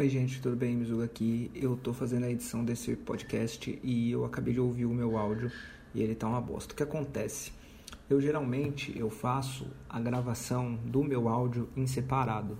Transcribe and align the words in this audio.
Oi, 0.00 0.08
gente, 0.08 0.40
tudo 0.40 0.56
bem? 0.56 0.74
Mizuga 0.74 1.04
aqui. 1.04 1.50
Eu 1.54 1.76
tô 1.76 1.92
fazendo 1.92 2.24
a 2.24 2.30
edição 2.30 2.64
desse 2.64 2.96
podcast 2.96 3.78
e 3.84 4.10
eu 4.10 4.24
acabei 4.24 4.54
de 4.54 4.58
ouvir 4.58 4.86
o 4.86 4.94
meu 4.94 5.18
áudio 5.18 5.52
e 5.94 6.00
ele 6.02 6.14
tá 6.14 6.26
uma 6.26 6.40
bosta. 6.40 6.72
O 6.72 6.76
que 6.78 6.82
acontece? 6.82 7.52
Eu 8.08 8.18
geralmente 8.18 8.98
eu 8.98 9.10
faço 9.10 9.66
a 9.86 10.00
gravação 10.00 10.76
do 10.86 11.04
meu 11.04 11.28
áudio 11.28 11.68
em 11.76 11.86
separado, 11.86 12.56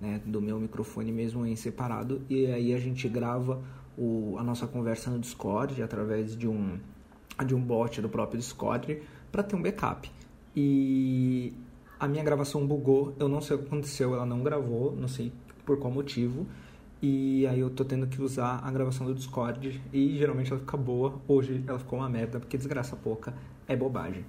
né, 0.00 0.20
do 0.24 0.40
meu 0.40 0.60
microfone 0.60 1.10
mesmo 1.10 1.44
em 1.44 1.56
separado 1.56 2.22
e 2.30 2.46
aí 2.46 2.72
a 2.72 2.78
gente 2.78 3.08
grava 3.08 3.60
o, 3.98 4.36
a 4.38 4.44
nossa 4.44 4.68
conversa 4.68 5.10
no 5.10 5.18
Discord 5.18 5.82
através 5.82 6.36
de 6.36 6.46
um 6.46 6.78
de 7.44 7.52
um 7.52 7.60
bot 7.60 8.00
do 8.00 8.08
próprio 8.08 8.38
Discord 8.38 9.02
para 9.32 9.42
ter 9.42 9.56
um 9.56 9.60
backup. 9.60 10.08
E 10.54 11.52
a 11.98 12.06
minha 12.06 12.22
gravação 12.22 12.64
bugou, 12.64 13.12
eu 13.18 13.28
não 13.28 13.40
sei 13.40 13.56
o 13.56 13.58
que 13.58 13.66
aconteceu, 13.66 14.14
ela 14.14 14.24
não 14.24 14.44
gravou, 14.44 14.94
não 14.94 15.08
sei 15.08 15.32
por 15.64 15.80
qual 15.80 15.92
motivo. 15.92 16.46
E 17.02 17.46
aí 17.46 17.60
eu 17.60 17.68
tô 17.68 17.84
tendo 17.84 18.06
que 18.06 18.20
usar 18.22 18.60
a 18.64 18.70
gravação 18.70 19.06
do 19.06 19.14
Discord 19.14 19.80
e 19.92 20.16
geralmente 20.16 20.50
ela 20.50 20.60
fica 20.60 20.76
boa. 20.76 21.20
Hoje 21.28 21.62
ela 21.66 21.78
ficou 21.78 21.98
uma 21.98 22.08
merda, 22.08 22.40
porque 22.40 22.56
desgraça 22.56 22.96
pouca 22.96 23.34
é 23.68 23.76
bobagem. 23.76 24.24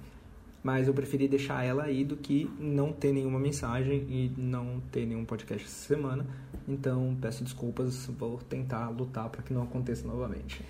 Mas 0.62 0.86
eu 0.86 0.92
preferi 0.92 1.28
deixar 1.28 1.64
ela 1.64 1.84
aí 1.84 2.04
do 2.04 2.16
que 2.16 2.50
não 2.58 2.92
ter 2.92 3.12
nenhuma 3.12 3.38
mensagem 3.38 4.04
e 4.08 4.32
não 4.36 4.80
ter 4.92 5.06
nenhum 5.06 5.24
podcast 5.24 5.64
essa 5.64 5.86
semana. 5.86 6.26
Então 6.66 7.16
peço 7.20 7.42
desculpas, 7.42 8.06
vou 8.06 8.38
tentar 8.38 8.88
lutar 8.90 9.28
para 9.30 9.42
que 9.42 9.54
não 9.54 9.62
aconteça 9.62 10.06
novamente. 10.06 10.62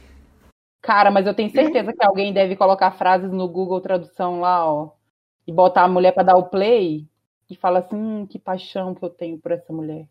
Cara, 0.81 1.11
mas 1.11 1.27
eu 1.27 1.35
tenho 1.35 1.51
certeza 1.51 1.93
que 1.93 2.05
alguém 2.05 2.33
deve 2.33 2.55
colocar 2.55 2.93
frases 2.93 3.33
no 3.33 3.49
Google 3.49 3.81
Tradução 3.81 4.41
lá, 4.41 4.65
ó, 4.73 4.93
e 5.47 5.53
botar 5.53 5.83
a 5.83 5.89
mulher 5.89 6.13
para 6.13 6.23
dar 6.23 6.37
o 6.37 6.49
play 6.49 7.07
e 7.51 7.57
fala 7.57 7.81
assim, 7.81 7.97
hum, 7.97 8.27
que 8.27 8.39
paixão 8.39 8.95
que 8.95 9.05
eu 9.05 9.11
tenho 9.11 9.39
por 9.39 9.51
essa 9.51 9.73
mulher. 9.73 10.07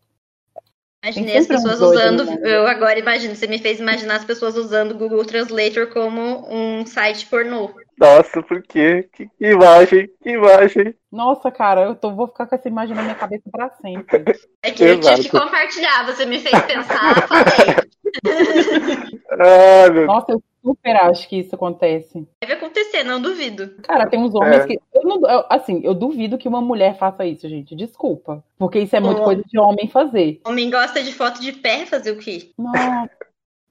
Imaginei 1.02 1.38
as 1.38 1.46
pessoas 1.46 1.80
usando. 1.80 2.24
Né? 2.24 2.38
Eu 2.42 2.66
agora 2.66 2.98
imagino, 2.98 3.34
você 3.34 3.46
me 3.46 3.58
fez 3.58 3.78
imaginar 3.78 4.16
as 4.16 4.24
pessoas 4.24 4.56
usando 4.56 4.92
o 4.92 4.98
Google 4.98 5.24
Translator 5.24 5.86
como 5.88 6.46
um 6.50 6.84
site 6.84 7.26
pornô. 7.26 7.70
Nossa, 7.96 8.42
por 8.42 8.62
quê? 8.62 9.08
Que, 9.12 9.26
que 9.26 9.46
imagem, 9.46 10.08
que 10.22 10.30
imagem. 10.30 10.94
Nossa, 11.10 11.50
cara, 11.50 11.82
eu 11.82 11.94
tô, 11.94 12.14
vou 12.14 12.26
ficar 12.26 12.46
com 12.46 12.54
essa 12.54 12.68
imagem 12.68 12.96
na 12.96 13.02
minha 13.02 13.14
cabeça 13.14 13.44
pra 13.50 13.70
sempre. 13.70 14.24
É 14.60 14.72
que 14.72 14.82
Exato. 14.82 15.08
eu 15.08 15.14
tive 15.14 15.30
que 15.30 15.38
compartilhar, 15.38 16.04
você 16.04 16.26
me 16.26 16.40
fez 16.40 16.60
pensar, 16.64 17.28
falei. 17.28 17.76
ah, 19.30 20.04
Nossa, 20.04 20.32
eu 20.32 20.42
super 20.68 20.96
acho 20.96 21.28
que 21.28 21.36
isso 21.36 21.54
acontece. 21.54 22.26
Deve 22.40 22.52
acontecer, 22.52 23.02
não 23.02 23.20
duvido. 23.20 23.70
Cara, 23.82 24.08
tem 24.08 24.20
uns 24.20 24.34
homens 24.34 24.64
é. 24.64 24.66
que. 24.66 24.80
Eu 24.92 25.02
não, 25.02 25.28
eu, 25.28 25.44
assim, 25.48 25.80
eu 25.82 25.94
duvido 25.94 26.36
que 26.36 26.48
uma 26.48 26.60
mulher 26.60 26.96
faça 26.98 27.24
isso, 27.24 27.48
gente. 27.48 27.74
Desculpa. 27.74 28.44
Porque 28.58 28.80
isso 28.80 28.94
é 28.94 29.00
muito 29.00 29.22
coisa 29.22 29.42
de 29.46 29.58
homem 29.58 29.88
fazer. 29.88 30.40
Homem 30.44 30.70
gosta 30.70 31.02
de 31.02 31.12
foto 31.12 31.40
de 31.40 31.52
pé 31.52 31.86
fazer 31.86 32.10
o 32.10 32.18
quê? 32.18 32.50
Nossa 32.58 33.08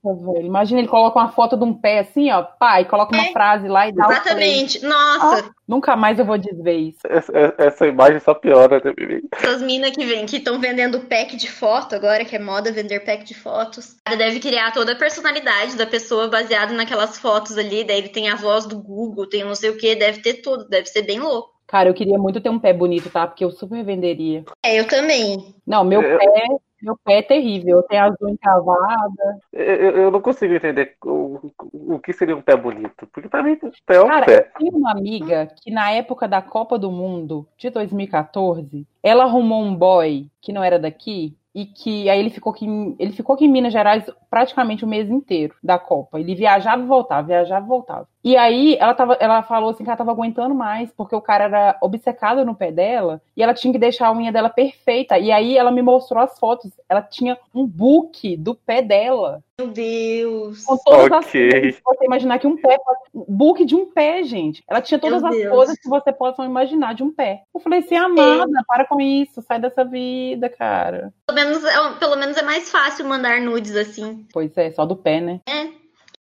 velho. 0.04 0.46
Imagina 0.46 0.80
ele 0.80 0.88
coloca 0.88 1.20
uma 1.20 1.32
foto 1.32 1.58
de 1.58 1.64
um 1.64 1.74
pé 1.74 2.00
assim, 2.00 2.32
ó, 2.32 2.44
pai, 2.44 2.86
coloca 2.86 3.16
uma 3.16 3.28
é, 3.28 3.32
frase 3.32 3.68
lá 3.68 3.88
e 3.88 3.92
dá 3.92 4.06
Exatamente. 4.06 4.84
Nossa. 4.84 5.46
Ah, 5.46 5.52
nunca 5.68 5.96
mais 5.96 6.20
eu 6.20 6.26
vou 6.26 6.38
desver 6.38 6.78
isso. 6.78 7.00
Essa, 7.08 7.56
essa 7.58 7.88
imagem 7.88 8.20
só 8.20 8.34
piora, 8.34 8.82
né, 8.84 8.94
Bibi? 8.94 9.28
Essas 9.32 9.62
minas 9.62 9.92
que 9.92 10.06
vêm, 10.06 10.26
que 10.26 10.38
estão 10.38 10.60
vendendo 10.60 11.02
pack 11.02 11.36
de 11.36 11.50
foto 11.50 11.96
agora, 11.96 12.26
que 12.26 12.36
é 12.36 12.40
moda 12.40 12.72
vender 12.72 13.02
pack 13.02 13.24
de 13.24 13.34
fotos. 13.34 13.98
Cara 14.06 14.18
deve 14.18 14.40
criar 14.40 14.72
toda 14.72 14.94
a 14.94 14.98
personalidade 14.98 15.76
da 15.76 15.86
pessoa 15.86 16.28
baseada 16.28 16.74
naquelas 16.74 17.18
fotos 17.18 17.58
ali. 17.58 17.84
Daí 17.84 17.98
ele 17.98 18.10
tem 18.10 18.30
a 18.30 18.36
voz 18.36 18.66
do 18.66 18.82
Google, 18.82 19.28
tem 19.28 19.44
não 19.44 19.56
sei 19.56 19.70
o 19.70 19.78
que, 19.78 19.96
deve 19.96 20.22
ter 20.22 20.36
tudo, 20.36 20.68
deve 20.68 20.88
ser 20.88 21.02
bem 21.02 21.20
louco. 21.20 21.58
Cara, 21.68 21.90
eu 21.90 21.94
queria 21.94 22.18
muito 22.18 22.40
ter 22.40 22.50
um 22.50 22.60
pé 22.60 22.72
bonito, 22.72 23.10
tá? 23.10 23.28
Porque 23.28 23.44
eu 23.44 23.52
super 23.52 23.84
venderia. 23.84 24.46
É, 24.64 24.80
eu 24.80 24.88
também. 24.88 25.54
Não, 25.66 25.84
meu 25.84 26.02
é, 26.02 26.18
pé 26.18 26.48
meu 26.88 26.98
pé 27.04 27.20
é 27.20 27.22
terrível, 27.22 27.84
tem 27.84 28.00
as 28.00 28.16
unhas 28.22 28.38
cavadas. 28.42 29.38
Eu, 29.52 29.92
eu 29.98 30.12
não 30.12 30.22
consigo 30.22 30.54
entender 30.54 30.96
o, 31.04 31.52
o 31.74 32.00
que 32.00 32.14
seria 32.14 32.36
um 32.36 32.42
pé 32.42 32.56
bonito. 32.56 33.06
Porque 33.12 33.28
pra 33.28 33.44
mim, 33.44 33.58
pé 33.86 33.96
é 33.96 34.02
um 34.02 34.08
Cara, 34.08 34.26
pé. 34.26 34.52
eu 34.56 34.60
tinha 34.60 34.72
uma 34.72 34.92
amiga 34.92 35.48
que 35.62 35.70
na 35.70 35.92
época 35.92 36.28
da 36.28 36.42
Copa 36.42 36.80
do 36.80 36.90
Mundo 36.90 37.46
de 37.58 37.70
2014, 37.70 38.88
ela 39.04 39.26
arrumou 39.26 39.62
um 39.62 39.76
boy 39.76 40.30
que 40.42 40.54
não 40.54 40.64
era 40.64 40.80
daqui 40.80 41.36
e 41.54 41.66
que 41.66 42.10
aí 42.10 42.20
ele 42.20 42.30
ficou 42.30 42.54
aqui, 42.54 42.68
ele 42.98 43.12
ficou 43.12 43.36
aqui 43.36 43.46
em 43.46 43.52
Minas 43.52 43.74
Gerais 43.74 44.06
praticamente 44.38 44.86
o 44.86 44.88
mês 44.88 45.10
inteiro 45.10 45.56
da 45.64 45.80
Copa. 45.80 46.20
Ele 46.20 46.36
viajava 46.36 46.84
e 46.84 46.86
voltava, 46.86 47.26
viajava 47.26 47.66
e 47.66 47.68
voltava. 47.68 48.08
E 48.24 48.36
aí 48.36 48.76
ela, 48.80 48.94
tava, 48.94 49.14
ela 49.22 49.42
falou 49.42 49.70
assim 49.70 49.84
que 49.84 49.90
ela 49.90 49.98
tava 49.98 50.12
aguentando 50.12 50.54
mais, 50.54 50.92
porque 50.92 51.16
o 51.16 51.22
cara 51.22 51.46
era 51.46 51.78
obcecado 51.82 52.46
no 52.46 52.54
pé 52.54 52.72
dela 52.72 53.22
e 53.36 53.42
ela 53.42 53.54
tinha 53.54 53.72
que 53.72 53.80
deixar 53.80 54.08
a 54.08 54.12
unha 54.12 54.34
dela 54.34 54.50
perfeita. 54.50 55.18
E 55.18 55.32
aí 55.32 55.58
ela 55.58 55.72
me 55.72 55.82
mostrou 55.82 56.22
as 56.22 56.38
fotos. 56.38 56.70
Ela 56.90 57.02
tinha 57.02 57.38
um 57.56 57.66
book 57.66 58.36
do 58.36 58.54
pé 58.54 58.82
dela. 58.82 59.42
Meu 59.60 59.70
Deus. 59.70 60.66
Com 60.66 60.78
todas 60.78 61.06
okay. 61.06 61.48
as 61.48 61.52
coisas. 61.52 61.82
Você 61.84 62.06
imaginar 62.06 62.38
que 62.38 62.46
um 62.46 62.58
pé. 62.58 62.78
Book 63.12 63.66
de 63.66 63.76
um 63.76 63.86
pé, 63.86 64.22
gente. 64.24 64.62
Ela 64.68 64.82
tinha 64.82 65.00
todas 65.00 65.22
Meu 65.22 65.32
as 65.32 65.38
Deus. 65.38 65.56
coisas 65.56 65.80
que 65.80 65.90
você 65.90 66.12
possa 66.12 66.44
imaginar 66.44 66.94
de 66.94 67.04
um 67.04 67.12
pé. 67.12 67.44
Eu 67.56 67.62
falei 67.62 67.80
assim, 67.80 67.96
amada, 67.96 68.44
é. 68.44 68.64
para 68.68 68.86
com 68.86 69.02
isso, 69.02 69.42
sai 69.42 69.60
dessa 69.60 69.84
vida, 69.84 70.50
cara. 70.50 71.12
Pelo 71.26 71.36
menos, 71.40 71.64
é, 71.64 71.94
pelo 71.98 72.16
menos 72.18 72.38
é 72.38 72.44
mais 72.44 72.70
fácil 72.70 73.06
mandar 73.06 73.42
nudes 73.42 73.76
assim. 73.76 74.27
Pois 74.32 74.56
é, 74.58 74.72
só 74.72 74.86
do 74.86 74.96
pé, 74.96 75.22
né? 75.22 75.42
É. 75.48 75.68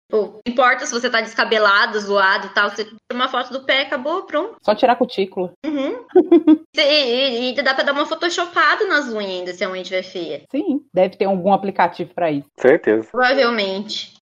Pô, 0.08 0.40
não 0.46 0.52
importa 0.52 0.86
se 0.86 0.92
você 0.92 1.10
tá 1.10 1.20
descabelado, 1.20 1.98
zoado 1.98 2.46
e 2.46 2.50
tal, 2.50 2.70
você 2.70 2.84
tira 2.84 2.96
uma 3.12 3.28
foto 3.28 3.52
do 3.52 3.64
pé, 3.64 3.82
acabou, 3.82 4.22
pronto. 4.22 4.56
Só 4.62 4.74
tirar 4.74 4.92
a 4.92 4.96
cutícula. 4.96 5.52
Uhum. 5.64 6.04
e, 6.76 6.80
e, 6.80 7.50
e, 7.50 7.62
dá 7.62 7.74
pra 7.74 7.82
dar 7.82 7.92
uma 7.92 8.06
photoshopada 8.06 8.86
nas 8.86 9.08
unhas 9.08 9.30
ainda, 9.30 9.52
se 9.52 9.64
a 9.64 9.70
unha 9.70 9.82
estiver 9.82 10.04
feia. 10.04 10.42
Sim, 10.48 10.80
deve 10.94 11.16
ter 11.16 11.24
algum 11.24 11.52
aplicativo 11.52 12.14
pra 12.14 12.30
isso. 12.30 12.48
Certeza. 12.56 13.08
Provavelmente. 13.10 14.15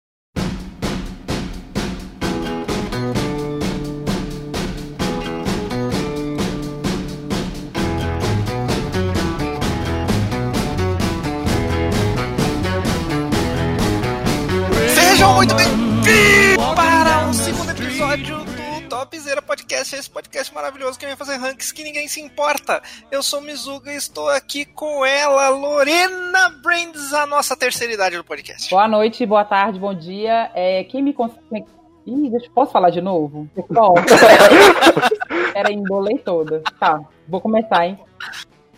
Muito 15.44 15.56
bem-vindos 15.56 16.74
para 16.74 17.28
o 17.28 17.34
segundo 17.34 17.70
episódio 17.72 18.38
do 18.38 18.88
Topzera 18.88 19.42
Podcast, 19.42 19.94
esse 19.94 20.10
podcast 20.10 20.54
maravilhoso 20.54 20.98
que 20.98 21.06
vem 21.06 21.18
fazer 21.18 21.36
ranks 21.36 21.74
que 21.74 21.84
ninguém 21.84 22.08
se 22.08 22.22
importa. 22.22 22.82
Eu 23.12 23.22
sou 23.22 23.42
Mizuga 23.42 23.92
e 23.92 23.98
estou 23.98 24.30
aqui 24.30 24.64
com 24.64 25.06
ela, 25.06 25.50
Lorena 25.50 26.50
Brands, 26.64 27.12
a 27.12 27.26
nossa 27.26 27.58
terceira 27.58 27.94
idade 27.94 28.16
do 28.16 28.24
podcast. 28.24 28.70
Boa 28.70 28.88
noite, 28.88 29.26
boa 29.26 29.44
tarde, 29.44 29.78
bom 29.78 29.94
dia. 29.94 30.50
É, 30.56 30.86
quem 30.86 31.04
me 31.04 31.12
consegue. 31.12 31.66
Ih, 32.08 32.30
deixa, 32.30 32.50
posso 32.56 32.72
falar 32.72 32.92
de 32.92 33.02
novo? 33.02 33.46
Bom, 33.70 33.96
era 35.54 35.74
embolei 35.74 36.20
toda. 36.20 36.64
Tá, 36.80 37.02
vou 37.28 37.42
começar, 37.42 37.86
hein? 37.86 38.00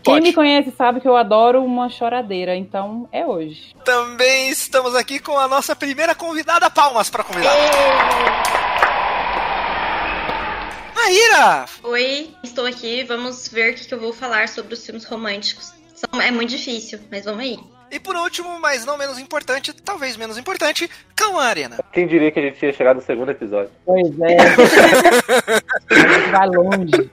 Quem 0.06 0.22
me 0.22 0.34
conhece 0.34 0.72
sabe 0.78 1.02
que 1.02 1.08
eu 1.08 1.16
adoro 1.16 1.64
uma 1.64 1.90
choradeira, 1.90 2.56
então 2.56 3.10
é 3.12 3.26
hoje. 3.26 3.76
Também 3.84 4.50
estamos 4.50 4.94
aqui 4.94 5.20
com 5.20 5.36
a 5.36 5.48
nossa 5.48 5.76
primeira 5.76 6.14
convidada. 6.14 6.70
Palmas 6.70 7.10
para 7.10 7.24
convidada. 7.24 7.60
Maíra! 10.94 11.66
Oi, 11.84 12.30
estou 12.44 12.68
aqui. 12.68 13.04
Vamos 13.04 13.48
ver 13.48 13.74
o 13.74 13.76
que 13.76 13.92
eu 13.92 14.00
vou 14.00 14.14
falar 14.14 14.48
sobre 14.48 14.76
os 14.76 14.86
filmes 14.86 15.06
românticos. 15.06 15.74
É 16.22 16.30
muito 16.30 16.52
difícil, 16.52 17.00
mas 17.10 17.26
vamos 17.26 17.42
aí. 17.42 17.60
E 17.92 18.00
por 18.00 18.16
último, 18.16 18.60
mas 18.60 18.86
não 18.86 18.98
menos 18.98 19.18
importante, 19.18 19.74
talvez 19.74 20.18
menos 20.18 20.38
importante, 20.38 20.90
Cão 21.16 21.40
Arena. 21.40 21.78
Quem 21.92 22.06
diria 22.06 22.32
que 22.32 22.40
a 22.40 22.44
gente 22.44 22.64
ia 22.64 22.74
chegar 22.74 22.94
no 22.94 23.02
segundo 23.02 23.32
episódio? 23.32 23.72
Pois 23.86 24.20
é. 24.20 24.38
a 25.90 26.20
gente 26.20 26.32
vai 26.32 26.48
longe. 26.48 27.10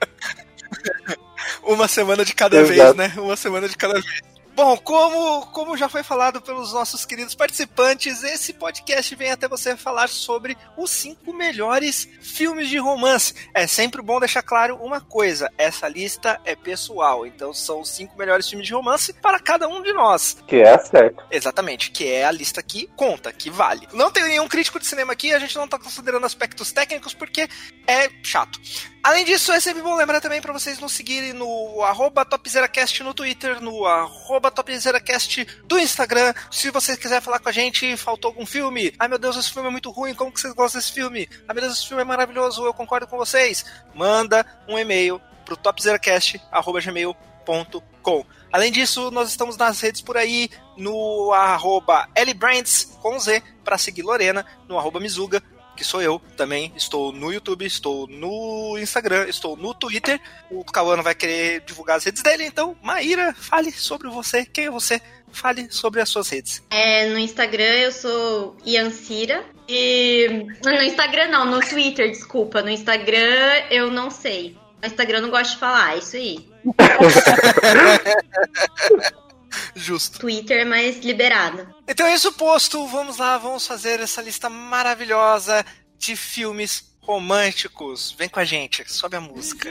Uma 1.63 1.89
semana 1.89 2.25
de 2.25 2.35
cada 2.35 2.57
Exato. 2.59 2.75
vez, 2.75 2.95
né? 2.95 3.21
Uma 3.21 3.37
semana 3.37 3.69
de 3.69 3.77
cada 3.77 3.95
vez. 3.95 4.33
Bom, 4.55 4.77
como, 4.77 5.47
como 5.47 5.79
já 5.79 5.89
foi 5.89 6.03
falado 6.03 6.43
pelos 6.43 6.75
nossos 6.75 7.07
queridos 7.07 7.35
participantes, 7.35 8.23
esse 8.23 8.53
podcast 8.53 9.15
vem 9.15 9.31
até 9.31 9.49
você 9.49 9.75
falar 9.77 10.11
sobre 10.11 10.59
os 10.77 10.91
cinco 10.91 11.33
melhores 11.33 12.07
filmes 12.21 12.69
de 12.69 12.77
romance. 12.77 13.35
É 13.55 13.67
sempre 13.67 14.03
bom 14.03 14.21
deixar 14.21 14.43
claro 14.43 14.77
uma 14.77 15.01
coisa: 15.01 15.51
essa 15.57 15.89
lista 15.89 16.39
é 16.45 16.55
pessoal, 16.55 17.27
então 17.27 17.55
são 17.55 17.81
os 17.81 17.89
cinco 17.89 18.17
melhores 18.19 18.47
filmes 18.47 18.67
de 18.67 18.75
romance 18.75 19.15
para 19.15 19.41
cada 19.41 19.67
um 19.67 19.83
de 19.83 19.93
nós. 19.95 20.37
Que 20.47 20.57
é 20.57 20.79
certo. 20.79 21.25
Exatamente, 21.31 21.91
que 21.91 22.07
é 22.07 22.27
a 22.27 22.31
lista 22.31 22.63
que 22.63 22.87
conta, 22.95 23.33
que 23.33 23.49
vale. 23.49 23.89
Não 23.95 24.11
tem 24.11 24.25
nenhum 24.25 24.47
crítico 24.47 24.79
de 24.79 24.87
cinema 24.87 25.15
aqui, 25.15 25.33
a 25.33 25.39
gente 25.39 25.57
não 25.57 25.65
está 25.65 25.79
considerando 25.79 26.27
aspectos 26.27 26.71
técnicos 26.73 27.15
porque 27.15 27.49
é 27.87 28.11
chato. 28.23 28.61
Além 29.03 29.25
disso, 29.25 29.51
é 29.51 29.59
sempre 29.59 29.83
bom 29.83 29.97
lembrar 29.97 30.21
também 30.21 30.41
para 30.41 30.53
vocês 30.53 30.79
nos 30.79 30.93
seguirem 30.93 31.33
no 31.33 31.83
arroba 31.83 32.25
TopzeraCast 32.25 33.03
no 33.03 33.13
Twitter, 33.13 33.61
no 33.61 33.85
arroba 33.85 34.49
TopzeraCast 34.49 35.45
do 35.65 35.77
Instagram. 35.77 36.33
Se 36.53 36.71
você 36.71 36.97
quiser 36.97 37.21
falar 37.21 37.41
com 37.41 37.49
a 37.49 37.53
gente, 37.53 37.97
faltou 37.97 38.29
algum 38.29 38.47
filme, 38.47 38.95
ai 39.01 39.09
meu 39.09 39.19
Deus, 39.19 39.37
esse 39.37 39.53
filme 39.53 39.69
é 39.69 39.73
muito 39.73 39.91
ruim, 39.91 40.15
como 40.15 40.31
que 40.31 40.41
vocês 40.41 40.55
gostam 40.55 40.81
desse 40.81 40.93
filme? 40.93 41.29
Ai 41.49 41.55
meu 41.55 41.65
Deus, 41.65 41.79
esse 41.79 41.89
filme 41.89 42.03
é 42.03 42.05
maravilhoso, 42.05 42.65
eu 42.65 42.73
concordo 42.73 43.09
com 43.09 43.17
vocês. 43.17 43.65
Manda 43.93 44.47
um 44.69 44.79
e-mail 44.79 45.21
pro 45.45 45.57
topzeracast.gmail.com 45.57 47.83
com. 48.03 48.27
Além 48.53 48.71
disso, 48.71 49.11
nós 49.11 49.31
estamos 49.31 49.57
nas 49.57 49.81
redes 49.81 50.03
por 50.03 50.17
aí, 50.17 50.51
no 50.77 51.33
arroba 51.33 52.07
Brands, 52.37 52.97
com 53.01 53.19
Z, 53.19 53.43
para 53.65 53.79
seguir 53.79 54.03
Lorena, 54.03 54.45
no 54.69 54.79
arroba 54.79 55.01
Mizuga, 55.01 55.43
que 55.83 55.89
sou 55.89 56.01
eu 56.01 56.23
também. 56.37 56.73
Estou 56.77 57.13
no 57.13 57.33
YouTube, 57.33 57.67
estou 57.67 58.07
no 58.07 58.79
Instagram, 58.79 59.27
estou 59.29 59.57
no 59.57 59.75
Twitter. 59.75 60.21
O 60.49 60.65
Cauano 60.65 61.03
vai 61.03 61.15
querer 61.15 61.63
divulgar 61.67 61.97
as 61.97 62.05
redes 62.05 62.23
dele, 62.23 62.45
então, 62.45 62.77
Maíra, 62.81 63.35
fale 63.35 63.73
sobre 63.73 64.09
você. 64.09 64.47
Quem 64.47 64.67
é 64.67 64.71
você? 64.71 65.03
Fale 65.33 65.67
sobre 65.71 66.01
as 66.01 66.09
suas 66.09 66.29
redes. 66.29 66.63
É, 66.71 67.09
no 67.09 67.19
Instagram 67.19 67.65
eu 67.65 67.91
sou 67.91 68.57
Iancira. 68.65 69.45
E. 69.69 70.47
No 70.65 70.83
Instagram 70.83 71.29
não, 71.29 71.47
no 71.47 71.61
Twitter, 71.61 72.11
desculpa. 72.11 72.63
No 72.63 72.71
Instagram 72.71 73.65
eu 73.71 73.91
não 73.91 74.11
sei. 74.11 74.57
No 74.81 74.87
Instagram 74.87 75.19
eu 75.19 75.23
não 75.23 75.31
gosto 75.31 75.53
de 75.53 75.59
falar, 75.59 75.95
é 75.95 75.99
isso 75.99 76.17
aí. 76.17 76.49
Justo. 79.75 80.19
Twitter 80.19 80.61
é 80.61 80.65
mais 80.65 80.99
liberado. 81.05 81.67
Então, 81.87 82.13
isso 82.13 82.33
posto, 82.33 82.87
vamos 82.87 83.19
lá, 83.19 83.39
vamos 83.39 83.67
fazer 83.67 84.01
essa 84.01 84.23
lista 84.23 84.49
maravilhosa 84.49 85.65
de 85.99 86.17
filmes 86.17 86.93
românticos. 87.01 88.15
Vem 88.19 88.29
com 88.29 88.41
a 88.41 88.45
gente, 88.45 88.85
sobe 88.91 89.17
a 89.17 89.21
música. 89.21 89.71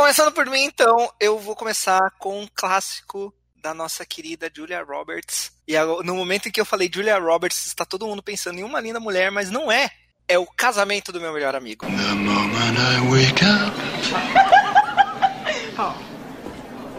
Começando 0.00 0.32
por 0.32 0.46
mim, 0.46 0.64
então, 0.64 1.12
eu 1.20 1.38
vou 1.38 1.54
começar 1.54 2.00
com 2.18 2.40
um 2.40 2.48
clássico 2.54 3.34
da 3.60 3.74
nossa 3.74 4.02
querida 4.06 4.50
Julia 4.52 4.82
Roberts. 4.82 5.52
E 5.68 5.74
no 6.02 6.14
momento 6.14 6.48
em 6.48 6.50
que 6.50 6.58
eu 6.58 6.64
falei 6.64 6.90
Julia 6.92 7.18
Roberts, 7.18 7.66
está 7.66 7.84
todo 7.84 8.06
mundo 8.06 8.22
pensando 8.22 8.58
em 8.58 8.62
uma 8.62 8.80
linda 8.80 8.98
mulher, 8.98 9.30
mas 9.30 9.50
não 9.50 9.70
é. 9.70 9.90
É 10.26 10.38
o 10.38 10.46
casamento 10.46 11.12
do 11.12 11.20
meu 11.20 11.34
melhor 11.34 11.54
amigo. 11.54 11.84
The 11.84 12.14
moment 12.14 12.78
I 12.78 12.98
wake 13.10 13.44
up, 13.44 13.76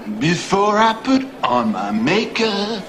before 0.19 0.77
I 0.77 0.94
put 0.94 1.25
on 1.44 1.71
my 1.71 1.92
makeup, 1.92 2.83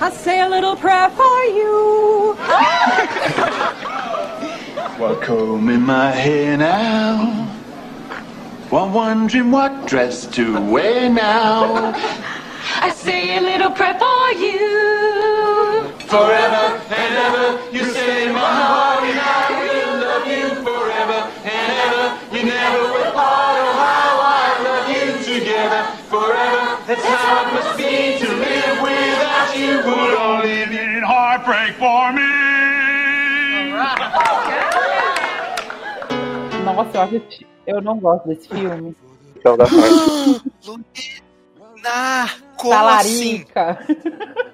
I 0.00 0.10
say 0.12 0.40
a 0.40 0.48
little 0.48 0.76
prayer 0.76 1.10
for 1.10 1.44
you. 1.46 2.36
While 4.98 5.16
combing 5.16 5.80
my 5.80 6.12
hair 6.12 6.56
now. 6.56 7.61
While 8.72 8.88
wondering 8.88 9.50
what 9.50 9.86
dress 9.86 10.24
to 10.28 10.58
wear 10.58 11.10
now. 11.10 11.92
I 12.80 12.88
say 12.88 13.36
a 13.36 13.40
little 13.42 13.70
prayer 13.70 13.98
for 14.00 14.32
you. 14.32 15.92
Forever 16.08 16.80
and 16.88 17.14
ever, 17.26 17.60
you 17.70 17.84
stay 17.84 18.28
in 18.28 18.32
my 18.32 18.40
heart, 18.40 19.04
and 19.04 19.20
I 19.20 19.44
will 19.60 19.92
love 20.00 20.26
you 20.26 20.48
forever 20.64 21.18
and 21.44 21.68
ever. 21.84 22.04
You 22.34 22.42
never 22.48 22.82
will 22.94 23.12
part, 23.12 23.60
oh 23.60 23.76
how 23.76 24.12
I 24.40 24.48
love 24.64 24.88
you 24.88 25.20
together 25.20 25.82
forever. 26.08 26.80
That's 26.86 27.04
how 27.04 27.44
it 27.44 27.52
must 27.52 27.76
be 27.76 28.24
to 28.24 28.28
live 28.40 28.80
without 28.80 29.52
you. 29.54 29.84
Would 29.84 30.16
only 30.16 30.64
mean 30.64 31.02
heartbreak 31.02 31.74
for 31.76 32.10
me. 32.14 32.32
Nossa, 36.64 36.96
eu 36.96 37.02
acho 37.02 37.51
Eu 37.66 37.80
não 37.80 37.98
gosto 37.98 38.28
desse 38.28 38.48
filme. 38.48 38.94
Então 39.36 39.56
dá 39.56 39.64
parte. 39.64 40.42
Luna! 40.66 42.28
Como 42.56 42.72
Talarica. 42.72 43.70
assim? 43.70 43.94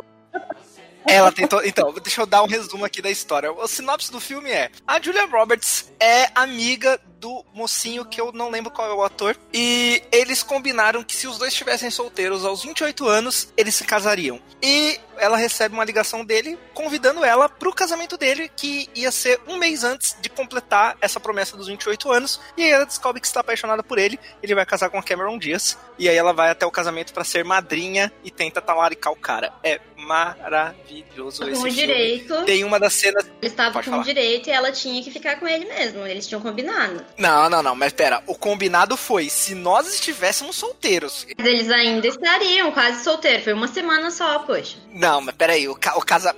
Ela 1.08 1.32
tentou. 1.32 1.64
Então, 1.64 1.92
deixa 2.02 2.20
eu 2.20 2.26
dar 2.26 2.42
um 2.42 2.46
resumo 2.46 2.84
aqui 2.84 3.00
da 3.00 3.10
história. 3.10 3.50
O 3.50 3.66
sinopse 3.66 4.12
do 4.12 4.20
filme 4.20 4.50
é: 4.50 4.70
a 4.86 5.00
Julia 5.00 5.26
Roberts 5.26 5.90
é 5.98 6.30
amiga 6.34 7.00
do 7.18 7.44
mocinho 7.52 8.04
que 8.04 8.20
eu 8.20 8.32
não 8.32 8.50
lembro 8.50 8.70
qual 8.70 8.88
é 8.90 8.94
o 8.94 9.02
ator. 9.02 9.36
E 9.52 10.02
eles 10.12 10.42
combinaram 10.42 11.02
que 11.02 11.14
se 11.14 11.26
os 11.26 11.38
dois 11.38 11.52
estivessem 11.52 11.90
solteiros 11.90 12.44
aos 12.44 12.62
28 12.62 13.06
anos, 13.06 13.52
eles 13.56 13.74
se 13.74 13.84
casariam. 13.84 14.40
E 14.62 15.00
ela 15.16 15.36
recebe 15.36 15.74
uma 15.74 15.84
ligação 15.84 16.24
dele 16.24 16.58
convidando 16.74 17.24
ela 17.24 17.48
pro 17.48 17.74
casamento 17.74 18.16
dele, 18.16 18.48
que 18.54 18.88
ia 18.94 19.10
ser 19.10 19.40
um 19.48 19.56
mês 19.56 19.82
antes 19.82 20.16
de 20.20 20.28
completar 20.28 20.96
essa 21.00 21.18
promessa 21.18 21.56
dos 21.56 21.66
28 21.66 22.12
anos. 22.12 22.40
E 22.56 22.62
aí 22.62 22.70
ela 22.70 22.86
descobre 22.86 23.20
que 23.20 23.26
está 23.26 23.40
apaixonada 23.40 23.82
por 23.82 23.98
ele. 23.98 24.18
Ele 24.42 24.54
vai 24.54 24.64
casar 24.64 24.88
com 24.90 24.98
a 24.98 25.02
Cameron 25.02 25.38
Diaz. 25.38 25.76
E 25.98 26.08
aí 26.08 26.16
ela 26.16 26.32
vai 26.32 26.50
até 26.50 26.64
o 26.64 26.70
casamento 26.70 27.12
para 27.12 27.24
ser 27.24 27.44
madrinha 27.44 28.12
e 28.22 28.30
tenta 28.30 28.60
talaricar 28.60 29.12
o 29.12 29.16
cara. 29.16 29.52
É 29.62 29.80
maravilhoso 30.08 31.42
com 31.42 31.48
esse 31.50 31.70
direito. 31.70 32.44
Tem 32.44 32.64
uma 32.64 32.80
das 32.80 32.94
cenas. 32.94 33.24
Ele 33.24 33.50
estava 33.50 33.82
com 33.82 33.90
falar. 33.90 34.02
direito 34.02 34.48
e 34.48 34.52
ela 34.52 34.72
tinha 34.72 35.02
que 35.02 35.10
ficar 35.10 35.36
com 35.38 35.46
ele 35.46 35.66
mesmo. 35.66 36.06
Eles 36.06 36.26
tinham 36.26 36.40
combinado. 36.40 37.04
Não, 37.18 37.50
não, 37.50 37.62
não, 37.62 37.74
mas 37.76 37.92
pera. 37.92 38.22
O 38.26 38.34
combinado 38.34 38.96
foi 38.96 39.28
se 39.28 39.54
nós 39.54 39.86
estivéssemos 39.92 40.56
solteiros. 40.56 41.26
Mas 41.36 41.46
eles 41.46 41.70
ainda 41.70 42.08
estariam 42.08 42.72
quase 42.72 43.04
solteiros. 43.04 43.44
Foi 43.44 43.52
uma 43.52 43.68
semana 43.68 44.10
só, 44.10 44.38
poxa. 44.40 44.78
Não, 44.92 45.20
mas 45.20 45.34
peraí, 45.34 45.68
o, 45.68 45.74
ca 45.74 45.96
o 45.96 46.00
casa. 46.04 46.34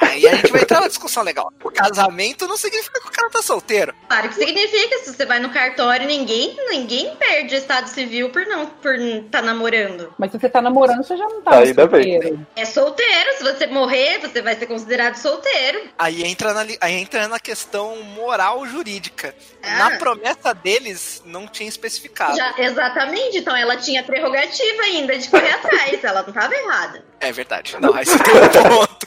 Aí 0.00 0.26
a 0.26 0.34
gente 0.34 0.52
vai 0.52 0.62
entrar 0.62 0.80
numa 0.80 0.88
discussão 0.88 1.22
legal. 1.22 1.52
O 1.62 1.70
casamento 1.70 2.46
não 2.46 2.56
significa 2.56 3.00
que 3.00 3.08
o 3.08 3.12
cara 3.12 3.30
tá 3.30 3.42
solteiro. 3.42 3.94
Claro 4.08 4.28
que 4.28 4.34
significa. 4.34 4.98
Se 4.98 5.14
você 5.14 5.24
vai 5.24 5.38
no 5.38 5.50
cartório, 5.50 6.06
ninguém, 6.06 6.56
ninguém 6.70 7.14
perde 7.16 7.54
o 7.54 7.58
estado 7.58 7.88
civil 7.88 8.30
por 8.30 8.46
não 8.46 8.66
por 8.66 8.96
tá 9.30 9.40
namorando. 9.40 10.12
Mas 10.18 10.30
se 10.32 10.38
você 10.38 10.48
tá 10.48 10.60
namorando, 10.60 11.04
você 11.04 11.16
já 11.16 11.24
não 11.24 11.40
tá 11.42 11.58
Ainda 11.58 11.82
solteiro. 11.88 12.36
Bem. 12.36 12.46
É 12.56 12.64
solteiro. 12.78 13.36
Se 13.36 13.42
você 13.42 13.66
morrer, 13.66 14.18
você 14.18 14.40
vai 14.40 14.54
ser 14.54 14.66
considerado 14.66 15.16
solteiro. 15.16 15.90
Aí 15.98 16.22
entra 16.22 16.54
na, 16.54 16.64
aí 16.80 16.94
entra 16.94 17.26
na 17.26 17.40
questão 17.40 18.00
moral 18.02 18.64
jurídica. 18.66 19.34
Ah. 19.62 19.78
Na 19.78 19.98
promessa 19.98 20.54
deles, 20.54 21.20
não 21.24 21.48
tinha 21.48 21.68
especificado. 21.68 22.36
Já, 22.36 22.54
exatamente. 22.58 23.38
Então 23.38 23.56
ela 23.56 23.76
tinha 23.76 24.04
prerrogativa 24.04 24.82
ainda 24.82 25.18
de 25.18 25.28
correr 25.28 25.50
atrás. 25.50 26.04
Ela 26.04 26.22
não 26.22 26.32
tava 26.32 26.54
errada. 26.54 27.04
É 27.20 27.32
verdade. 27.32 27.76
Não, 27.80 27.92
aí 27.94 28.04
você 28.04 28.18
tem 28.18 28.34
um 28.34 28.76
ponto. 28.76 29.06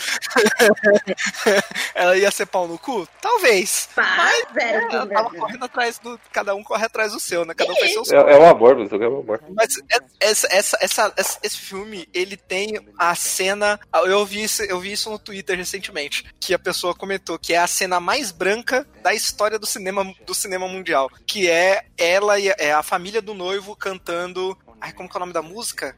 ela 1.96 2.18
ia 2.18 2.30
ser 2.30 2.46
pau 2.46 2.68
no 2.68 2.78
cu? 2.78 3.08
Talvez. 3.22 3.90
Mas, 3.96 4.46
mas 4.54 4.58
é, 4.58 4.76
ela 4.76 5.08
tava 5.08 5.30
correndo 5.30 5.64
atrás 5.64 5.98
do. 6.00 6.20
Cada 6.32 6.54
um 6.54 6.64
corre 6.64 6.86
atrás 6.86 7.14
do 7.14 7.20
seu, 7.20 7.46
né? 7.46 7.54
Cada 7.54 7.72
um 7.72 7.76
faz 7.76 7.94
seu 8.06 8.28
é, 8.28 8.34
é 8.34 8.38
um 8.38 8.50
amor, 8.50 8.76
mas 8.76 8.92
é 8.92 8.96
um 8.96 9.20
amor. 9.20 9.42
Mas 9.56 9.82
essa, 10.20 10.48
essa, 10.50 10.78
essa, 10.82 11.14
essa, 11.16 11.40
esse 11.42 11.58
filme, 11.58 12.08
ele 12.14 12.36
tem 12.36 12.80
a 12.98 13.16
cena. 13.16 13.80
Eu 14.06 14.26
vi, 14.26 14.44
isso, 14.44 14.62
eu 14.64 14.80
vi 14.80 14.92
isso 14.92 15.10
no 15.10 15.20
Twitter 15.20 15.58
recentemente. 15.58 16.26
Que 16.40 16.54
a 16.54 16.60
pessoa 16.60 16.94
comentou 16.94 17.40
que 17.40 17.54
é 17.54 17.60
a 17.60 17.68
cena 17.68 18.00
mais 18.00 18.32
branca 18.32 18.86
da 19.02 19.14
história 19.14 19.58
do 19.58 19.66
cinema, 19.66 20.14
do 20.26 20.36
cinema 20.36 20.68
mundial. 20.68 21.10
Que 21.26 21.50
é 21.50 21.86
ela 21.98 22.40
e 22.40 22.50
é 22.50 22.74
a 22.74 22.84
família 22.84 23.22
do 23.22 23.34
noivo 23.34 23.76
cantando. 23.76 24.58
Ai, 24.82 24.92
como 24.92 25.08
que 25.08 25.16
é 25.16 25.18
o 25.18 25.22
nome 25.22 25.34
da 25.34 25.42
música? 25.42 25.96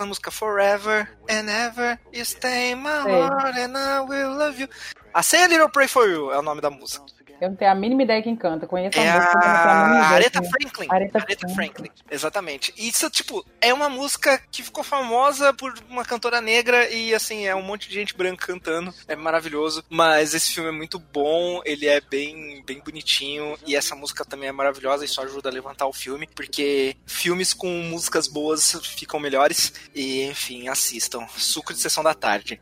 Aquela 0.00 0.06
música 0.06 0.30
Forever 0.30 1.08
and 1.28 1.50
Ever 1.50 1.98
You 2.12 2.24
Stay 2.24 2.72
in 2.72 2.78
My 2.78 3.00
Heart 3.00 3.58
and 3.58 3.76
I 3.76 4.00
Will 4.00 4.34
Love 4.34 4.58
You. 4.58 4.68
A 5.14 5.22
Say 5.22 5.42
a 5.42 5.48
Little 5.48 5.68
Pray 5.68 5.88
For 5.88 6.08
You 6.08 6.32
é 6.32 6.38
o 6.38 6.42
nome 6.42 6.60
da 6.60 6.70
música. 6.70 7.04
Eu 7.40 7.48
não 7.48 7.56
tenho 7.56 7.70
a 7.70 7.74
mínima 7.74 8.02
ideia 8.02 8.22
quem 8.22 8.36
canta. 8.36 8.66
Conheço 8.66 8.98
é 8.98 9.08
a 9.08 9.14
música, 9.14 9.38
a... 9.38 10.08
Aretha 10.08 10.42
Franklin. 10.42 10.86
Aretha, 10.90 11.18
Aretha 11.18 11.48
Franklin. 11.48 11.90
Exatamente. 12.10 12.74
E 12.76 12.88
isso, 12.88 13.08
tipo, 13.08 13.44
é 13.60 13.72
uma 13.72 13.88
música 13.88 14.40
que 14.50 14.62
ficou 14.62 14.84
famosa 14.84 15.52
por 15.54 15.72
uma 15.88 16.04
cantora 16.04 16.40
negra 16.40 16.88
e, 16.90 17.14
assim, 17.14 17.46
é 17.46 17.54
um 17.54 17.62
monte 17.62 17.88
de 17.88 17.94
gente 17.94 18.16
branca 18.16 18.46
cantando. 18.46 18.92
É 19.08 19.16
maravilhoso. 19.16 19.84
Mas 19.88 20.34
esse 20.34 20.52
filme 20.52 20.68
é 20.68 20.72
muito 20.72 20.98
bom, 20.98 21.62
ele 21.64 21.86
é 21.86 22.00
bem, 22.00 22.62
bem 22.66 22.80
bonitinho 22.80 23.56
e 23.66 23.74
essa 23.74 23.94
música 23.94 24.24
também 24.24 24.48
é 24.48 24.52
maravilhosa 24.52 25.04
e 25.04 25.08
só 25.08 25.22
ajuda 25.22 25.48
a 25.48 25.52
levantar 25.52 25.86
o 25.86 25.92
filme, 25.92 26.28
porque 26.34 26.96
filmes 27.06 27.54
com 27.54 27.68
músicas 27.82 28.26
boas 28.26 28.78
ficam 28.82 29.18
melhores. 29.18 29.72
E, 29.94 30.22
enfim, 30.24 30.68
assistam. 30.68 31.26
Suco 31.36 31.72
de 31.72 31.80
Sessão 31.80 32.04
da 32.04 32.14
Tarde. 32.14 32.60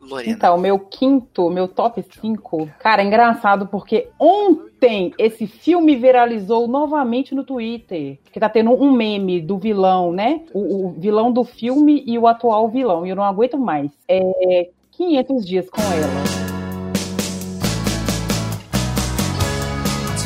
Lorena. 0.00 0.32
Então, 0.32 0.58
meu 0.58 0.78
quinto, 0.78 1.50
meu 1.50 1.66
top 1.66 2.04
5. 2.20 2.70
Cara, 2.78 3.02
é 3.02 3.04
engraçado 3.04 3.66
porque 3.66 4.08
ontem 4.18 5.12
esse 5.18 5.46
filme 5.46 5.96
viralizou 5.96 6.68
novamente 6.68 7.34
no 7.34 7.44
Twitter. 7.44 8.18
Que 8.32 8.40
tá 8.40 8.48
tendo 8.48 8.72
um 8.72 8.92
meme 8.92 9.40
do 9.40 9.58
vilão, 9.58 10.12
né? 10.12 10.42
O, 10.52 10.86
o 10.86 10.90
vilão 10.92 11.32
do 11.32 11.44
filme 11.44 12.02
e 12.06 12.18
o 12.18 12.26
atual 12.26 12.68
vilão. 12.68 13.04
E 13.04 13.10
eu 13.10 13.16
não 13.16 13.24
aguento 13.24 13.58
mais. 13.58 13.90
É 14.08 14.70
500 14.92 15.46
dias 15.46 15.70
com 15.70 15.80
ela. 15.80 16.48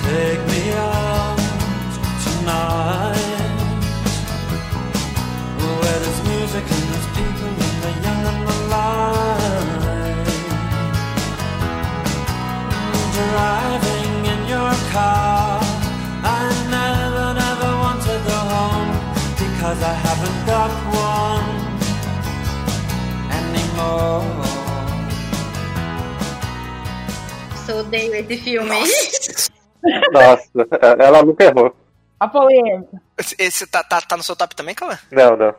Take 0.02 0.40
me 0.50 0.72
out 0.76 1.40
tonight. 2.24 3.21
driving 13.16 14.14
in 14.32 14.40
your 14.48 14.74
car. 14.92 15.60
I 16.24 16.42
never, 16.76 17.26
never 17.42 17.70
wanted 17.84 18.22
a 18.38 18.40
home 18.52 18.92
because 19.42 19.80
I 19.82 19.94
haven't 20.06 20.40
got 20.46 20.72
one 20.92 21.50
anymore. 23.38 24.62
Nossa, 27.62 27.74
odeio 27.76 28.14
esse 28.14 28.36
filme. 28.38 28.80
Nossa, 30.12 30.48
Nossa 30.54 30.76
ela 30.98 31.22
nunca 31.22 31.44
errou. 31.44 31.74
A 32.18 32.28
polêmica. 32.28 33.00
Esse, 33.38 33.66
tá, 33.66 33.82
tá, 33.82 34.00
tá 34.00 34.16
no 34.16 34.22
seu 34.22 34.36
top 34.36 34.54
também, 34.54 34.74
Calma? 34.74 34.98
Não, 35.10 35.36
não. 35.36 35.54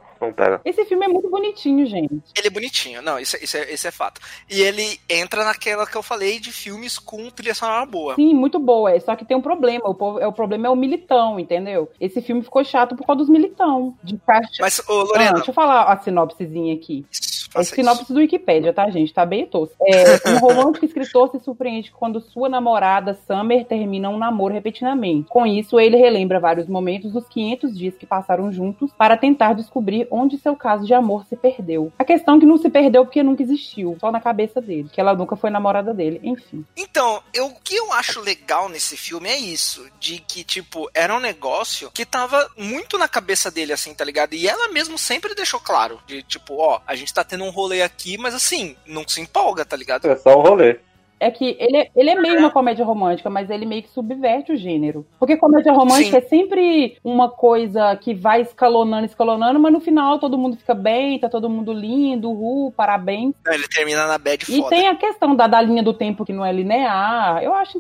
Esse 0.64 0.86
filme 0.86 1.06
é 1.06 1.08
muito 1.08 1.30
bonitinho, 1.30 1.86
gente. 1.86 2.22
Ele 2.38 2.48
é 2.48 2.50
bonitinho, 2.50 3.02
não, 3.02 3.20
isso, 3.20 3.36
é- 3.36 3.44
isso, 3.44 3.58
é, 3.58 3.74
isso 3.74 3.88
é 3.88 3.92
fato. 3.92 4.22
E 4.50 4.62
ele 4.62 5.00
entra 5.10 5.44
naquela 5.44 5.86
que 5.86 5.96
eu 5.96 6.04
falei 6.04 6.40
de 6.40 6.52
filmes 6.52 6.98
com 7.00 7.30
trilha 7.30 7.54
sonora 7.54 7.86
boa. 7.86 8.16
Sim, 8.16 8.34
muito 8.34 8.60
boa. 8.60 8.92
é, 8.92 9.00
Só 9.00 9.16
que 9.16 9.26
tem 9.26 9.36
um 9.38 9.42
problema. 9.42 9.90
O, 9.90 9.96
povo- 9.96 10.20
é, 10.20 10.28
o 10.28 10.32
problema 10.34 10.68
é 10.68 10.70
o 10.70 10.76
militão, 10.76 11.40
entendeu? 11.40 11.90
Esse 12.00 12.22
filme 12.22 12.42
ficou 12.44 12.64
chato 12.64 12.96
por 12.96 13.06
causa 13.06 13.20
dos 13.20 13.30
militão. 13.30 13.96
De 14.04 14.14
ficar... 14.16 14.42
Mas, 14.60 14.80
ô, 14.88 14.92
Ah, 15.02 15.04
Lorena, 15.04 15.34
deixa 15.34 15.50
eu 15.52 15.54
falar 15.54 15.84
a 15.84 15.98
sinopsezinha 15.98 16.74
aqui. 16.74 17.06
isso, 17.12 17.50
É 17.56 17.64
sinopse 17.64 18.04
isso. 18.04 18.14
do 18.14 18.20
Wikipédia, 18.20 18.74
tá, 18.74 18.90
gente? 18.90 19.14
Tá 19.14 19.26
bem 19.26 19.46
tosco. 19.46 19.76
É, 19.88 20.30
um 20.32 20.40
romântico 20.40 20.86
escritor 20.86 21.30
se 21.30 21.40
surpreende 21.40 21.92
quando 21.92 22.20
sua 22.22 22.48
namorada, 22.50 23.18
Summer, 23.28 23.66
termina 23.66 24.10
um 24.10 24.18
namoro 24.18 24.54
repetidamente. 24.54 25.28
Com 25.30 25.46
isso, 25.46 25.80
ele 25.80 25.98
relembra 25.98 26.40
vários 26.40 26.68
momentos 26.68 27.12
dos 27.12 27.28
500 27.28 27.78
dias 27.78 27.96
que 27.96 28.06
passaram 28.06 28.52
juntos 28.52 28.92
para 28.98 29.18
tentar 29.18 29.54
descobrir 29.54 30.08
onde 30.14 30.38
seu 30.38 30.56
caso 30.56 30.86
de 30.86 30.94
amor 30.94 31.26
se 31.26 31.36
perdeu. 31.36 31.92
A 31.98 32.06
questão 32.06 32.36
é 32.36 32.40
que 32.40 32.46
não 32.46 32.58
se 32.58 32.70
perdeu 32.70 33.04
porque 33.04 33.24
nunca 33.24 33.42
existiu, 33.42 33.98
só 34.00 34.12
na 34.12 34.22
cabeça 34.22 34.62
dele, 34.62 34.90
que 34.92 35.02
ela 35.02 35.16
nunca 35.16 35.36
foi 35.36 35.50
namorada 35.50 35.94
dele. 35.94 36.20
Enfim. 36.24 36.64
Então, 36.78 37.22
eu, 37.34 37.48
o 37.48 37.60
que 37.62 37.76
eu 37.76 37.92
acho 37.94 38.22
legal 38.22 38.70
nesse 38.70 38.96
filme 38.96 39.28
é 39.28 39.38
isso, 39.38 39.86
de 40.00 40.20
que, 40.20 40.44
tipo, 40.44 40.90
era 40.94 41.16
um 41.16 41.20
negócio 41.20 41.90
que 41.92 42.06
tava 42.06 42.48
muito 42.56 42.98
na 42.98 43.08
cabeça 43.08 43.50
dele, 43.50 43.74
assim, 43.74 43.94
tá 43.94 44.06
ligado? 44.06 44.34
E 44.36 44.48
ela 44.48 44.70
mesmo 44.70 44.98
sempre 44.98 45.34
deixou 45.34 45.60
claro, 45.60 46.00
de 46.06 46.22
tipo, 46.22 46.58
ó, 46.58 46.80
a 46.86 46.96
gente 46.96 47.14
tá 47.14 47.24
tendo 47.24 47.44
um 47.44 47.50
rolê 47.50 47.82
aqui, 47.82 48.18
mas 48.18 48.36
assim, 48.36 48.76
não 48.86 49.08
se 49.08 49.20
empolga, 49.20 49.66
tá 49.66 49.76
ligado? 49.76 50.08
É 50.08 50.16
só 50.16 50.38
um 50.38 50.42
rolê. 50.42 50.78
É 51.24 51.32
que 51.32 51.56
ele 51.60 51.78
é, 51.78 51.90
ele 51.96 52.10
é 52.10 52.16
meio 52.16 52.40
uma 52.40 52.50
comédia 52.52 52.84
romântica, 52.86 53.30
mas 53.30 53.50
ele 53.50 53.66
meio 53.66 53.82
que 53.84 53.90
subverte 53.90 54.52
o 54.52 54.56
gênero. 54.58 55.06
Porque 55.20 55.38
comédia 55.38 55.72
romântica 55.72 56.20
Sim. 56.20 56.26
é 56.26 56.30
sempre 56.30 56.98
uma 57.04 57.30
coisa 57.30 57.96
que 57.96 58.14
vai 58.14 58.42
escalonando, 58.42 59.06
escalonando, 59.06 59.60
mas 59.60 59.72
no 59.72 59.80
final 59.80 60.20
todo 60.20 60.38
mundo 60.38 60.58
fica 60.58 60.74
bem, 60.74 61.20
tá 61.20 61.30
todo 61.30 61.50
mundo 61.50 61.72
lindo, 61.72 62.30
uhul, 62.30 62.72
parabéns. 62.72 63.34
Ele 63.48 63.68
termina 63.68 64.06
na 64.08 64.18
bad 64.18 64.44
E 64.50 64.58
foda. 64.58 64.70
tem 64.70 64.88
a 64.88 64.96
questão 64.96 65.36
da, 65.36 65.48
da 65.48 65.62
linha 65.62 65.82
do 65.82 65.94
tempo 65.94 66.26
que 66.26 66.34
não 66.34 66.46
é 66.46 66.52
linear. 66.52 67.42
Eu 67.44 67.54
acho 67.54 67.78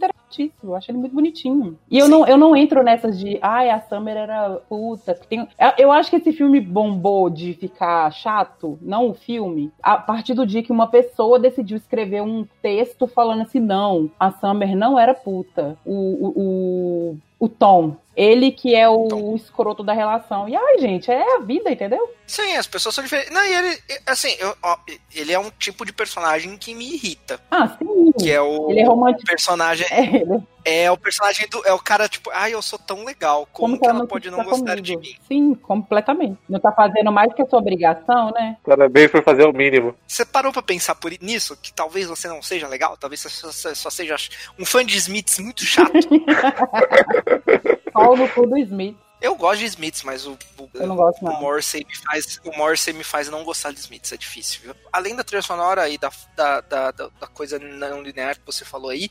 eu 0.63 0.75
acho 0.75 0.89
ele 0.91 0.97
muito 0.97 1.13
bonitinho. 1.15 1.77
E 1.89 1.97
eu 1.99 2.05
Sim. 2.05 2.11
não, 2.11 2.27
eu 2.27 2.37
não 2.37 2.55
entro 2.55 2.81
nessas 2.83 3.17
de, 3.19 3.37
ai, 3.41 3.69
a 3.69 3.79
Summer 3.81 4.15
era 4.17 4.61
puta. 4.69 5.13
Tem... 5.29 5.39
Eu- 5.59 5.73
Eu 5.77 5.91
acho 5.91 6.09
que 6.09 6.15
esse 6.15 6.31
filme 6.31 6.59
bombou 6.61 7.29
de 7.29 7.53
ficar 7.53 8.09
chato, 8.11 8.77
não 8.81 9.09
o 9.09 9.13
filme, 9.13 9.71
a 9.81 9.97
partir 9.97 10.33
do 10.33 10.45
dia 10.45 10.63
que 10.63 10.71
uma 10.71 10.87
pessoa 10.87 11.39
decidiu 11.39 11.77
escrever 11.77 12.21
um 12.21 12.45
texto 12.61 13.05
falando 13.07 13.41
assim: 13.41 13.59
não, 13.59 14.09
a 14.19 14.31
Summer 14.31 14.75
não 14.75 14.97
era 14.97 15.13
puta. 15.13 15.77
O, 15.85 15.93
o, 15.93 16.33
o, 16.35 17.17
o 17.43 17.49
Tom. 17.49 17.97
Ele 18.15 18.51
que 18.51 18.75
é 18.75 18.87
o, 18.87 19.07
Tom. 19.07 19.35
escroto 19.35 19.83
da 19.83 19.91
relação. 19.91 20.47
E 20.47 20.55
ai, 20.55 20.77
gente, 20.77 21.09
é 21.11 21.35
a 21.35 21.39
vida, 21.39 21.71
entendeu? 21.71 22.07
Sim, 22.27 22.55
as 22.55 22.67
pessoas 22.67 22.93
são 22.93 23.03
diferentes. 23.03 23.33
Não, 23.33 23.43
e 23.43 23.53
ele, 23.55 23.79
assim, 24.05 24.35
eu- 24.39 24.55
ó, 24.61 24.77
ele 25.15 25.33
é 25.33 25.39
um 25.39 25.49
tipo 25.57 25.83
de 25.83 25.91
personagem 25.91 26.55
que 26.55 26.75
me 26.75 26.93
irrita. 26.93 27.39
Ah, 27.49 27.67
sim. 27.77 28.11
Que 28.19 28.31
é 28.31 28.39
o 28.39 28.69
Ele 28.69 28.81
é 28.81 28.85
romântico. 28.85 29.25
personagem. 29.25 29.87
É, 29.89 30.15
ele- 30.17 30.43
É 30.65 30.89
o 30.89 30.97
personagem 30.97 31.47
do. 31.49 31.61
É 31.65 31.73
o 31.73 31.79
cara, 31.79 32.07
tipo, 32.07 32.29
ai, 32.33 32.53
eu 32.53 32.61
sou 32.61 32.79
tão 32.79 33.03
legal. 33.03 33.47
Como, 33.51 33.77
que 33.79 33.85
ela 33.85 34.07
pode 34.07 34.29
não 34.31 34.37
tá 34.37 34.43
gostar 34.45 34.77
comigo? 34.77 34.81
de 34.81 34.97
mim? 34.97 35.15
Sim, 35.27 35.55
completamente. 35.55 36.37
Não 36.47 36.59
tá 36.59 36.71
fazendo 36.71 37.11
mais 37.11 37.33
que 37.33 37.41
a 37.41 37.45
sua 37.45 37.59
obrigação, 37.59 38.31
né? 38.31 38.55
Parabéns 38.63 39.11
por 39.11 39.21
fazer 39.23 39.43
o 39.45 39.51
mínimo. 39.53 39.93
Você 40.07 40.25
parou 40.25 40.53
pra 40.53 40.61
pensar 40.61 40.95
por 40.95 41.11
nisso? 41.21 41.57
Que 41.61 41.73
talvez 41.73 42.07
você 42.07 42.27
não 42.29 42.41
seja 42.41 42.67
legal? 42.67 42.95
Talvez 42.97 43.19
você 43.21 43.29
só- 43.29 43.73
só 43.75 43.89
seja 43.89 44.15
um 44.57 44.65
fã 44.65 44.85
de 44.85 44.95
Smiths 44.97 45.39
muito 45.39 45.65
chato? 45.65 45.91
Pau 47.93 48.15
no 48.17 48.27
cu 48.29 48.47
do 48.47 48.57
Smith. 48.57 48.95
Eu 49.23 49.35
gosto 49.35 49.59
de 49.59 49.65
Smiths, 49.65 50.03
mas 50.03 50.27
o, 50.27 50.37
o, 50.57 50.95
gosto, 50.95 51.25
o. 51.25 51.41
Morrissey 51.41 51.85
me 51.87 51.95
faz. 51.95 52.39
O 52.43 52.55
Morrissey 52.55 52.93
me 52.93 53.03
faz 53.03 53.29
não 53.29 53.43
gostar 53.43 53.71
de 53.71 53.79
Smiths, 53.79 54.11
é 54.11 54.17
difícil, 54.17 54.61
viu? 54.61 54.75
Além 54.91 55.15
da 55.15 55.23
trilha 55.23 55.41
sonora 55.41 55.87
e 55.89 55.97
da, 55.97 56.11
da, 56.35 56.61
da, 56.61 56.91
da- 56.91 57.09
coisa 57.33 57.57
não 57.57 58.01
linear 58.03 58.35
que 58.35 58.45
você 58.45 58.65
falou 58.65 58.89
aí, 58.91 59.09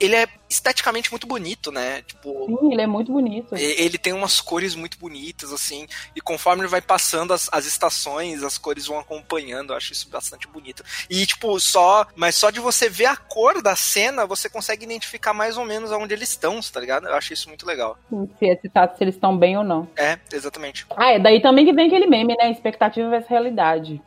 ele 0.00 0.16
é 0.16 0.26
esteticamente 0.50 1.10
muito 1.10 1.26
bonito, 1.26 1.70
né? 1.70 2.02
Tipo. 2.02 2.46
Sim, 2.46 2.72
ele 2.72 2.82
é 2.82 2.86
muito 2.86 3.12
bonito. 3.12 3.54
Ele 3.56 3.96
tem 3.96 4.12
umas 4.12 4.40
cores 4.40 4.74
muito 4.74 4.98
bonitas, 4.98 5.52
assim, 5.52 5.86
e 6.16 6.20
conforme 6.20 6.62
ele 6.62 6.68
vai 6.68 6.82
passando 6.82 7.32
as, 7.32 7.48
as 7.52 7.64
estações, 7.64 8.42
as 8.42 8.58
cores 8.58 8.86
vão 8.86 8.98
acompanhando, 8.98 9.72
eu 9.72 9.76
acho 9.76 9.92
isso 9.92 10.08
bastante 10.08 10.48
bonito. 10.48 10.82
E, 11.08 11.24
tipo, 11.24 11.58
só. 11.60 12.06
Mas 12.16 12.34
só 12.34 12.50
de 12.50 12.58
você 12.60 12.88
ver 12.88 13.06
a 13.06 13.16
cor 13.16 13.62
da 13.62 13.76
cena, 13.76 14.26
você 14.26 14.48
consegue 14.48 14.84
identificar 14.84 15.32
mais 15.32 15.56
ou 15.56 15.64
menos 15.64 15.92
aonde 15.92 16.12
eles 16.12 16.30
estão, 16.30 16.60
tá 16.60 16.80
ligado? 16.80 17.06
Eu 17.06 17.14
acho 17.14 17.32
isso 17.32 17.48
muito 17.48 17.64
legal. 17.64 17.96
Se, 18.38 18.46
é 18.48 18.56
citado, 18.56 18.96
se 18.96 19.04
eles 19.04 19.14
estão 19.14 19.38
bem 19.44 19.58
ou 19.58 19.64
não. 19.64 19.86
É, 19.94 20.18
exatamente. 20.32 20.86
Ah, 20.96 21.12
é 21.12 21.18
daí 21.18 21.42
também 21.42 21.66
que 21.66 21.72
vem 21.72 21.86
aquele 21.86 22.06
meme, 22.06 22.34
né? 22.34 22.50
Expectativa 22.50 23.10
versus 23.10 23.28
realidade. 23.28 24.00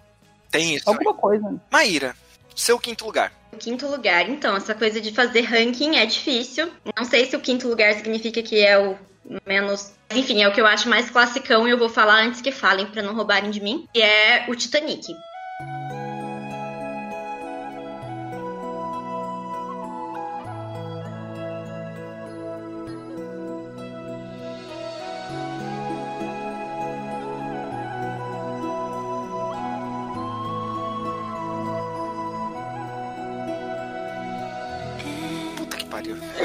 Tem 0.49 0.73
isso. 0.73 0.85
também. 0.85 1.07
Alguma 1.07 1.13
coisa. 1.13 1.61
Maíra, 1.71 2.15
seu 2.55 2.79
quinto 2.79 3.05
lugar. 3.05 3.31
O 3.53 3.57
quinto 3.57 3.87
lugar, 3.87 4.27
então, 4.27 4.55
essa 4.55 4.73
coisa 4.73 4.99
de 4.99 5.13
fazer 5.13 5.41
ranking 5.41 5.95
é 5.95 6.05
difícil. 6.05 6.71
Não 6.97 7.05
sei 7.05 7.25
se 7.25 7.35
o 7.35 7.39
quinto 7.39 7.67
lugar 7.67 7.93
significa 7.93 8.41
que 8.41 8.65
é 8.65 8.79
o 8.79 8.97
menos. 9.45 9.93
Enfim, 10.11 10.41
é 10.41 10.47
o 10.47 10.51
que 10.51 10.59
eu 10.59 10.65
acho 10.65 10.89
mais 10.89 11.09
classicão 11.09 11.67
e 11.67 11.71
eu 11.71 11.77
vou 11.77 11.89
falar 11.89 12.23
antes 12.23 12.41
que 12.41 12.51
falem 12.51 12.87
pra 12.87 13.03
não 13.03 13.13
roubarem 13.13 13.51
de 13.51 13.61
mim. 13.61 13.87
Que 13.93 14.01
é 14.01 14.45
o 14.47 14.55
Titanic. 14.55 15.13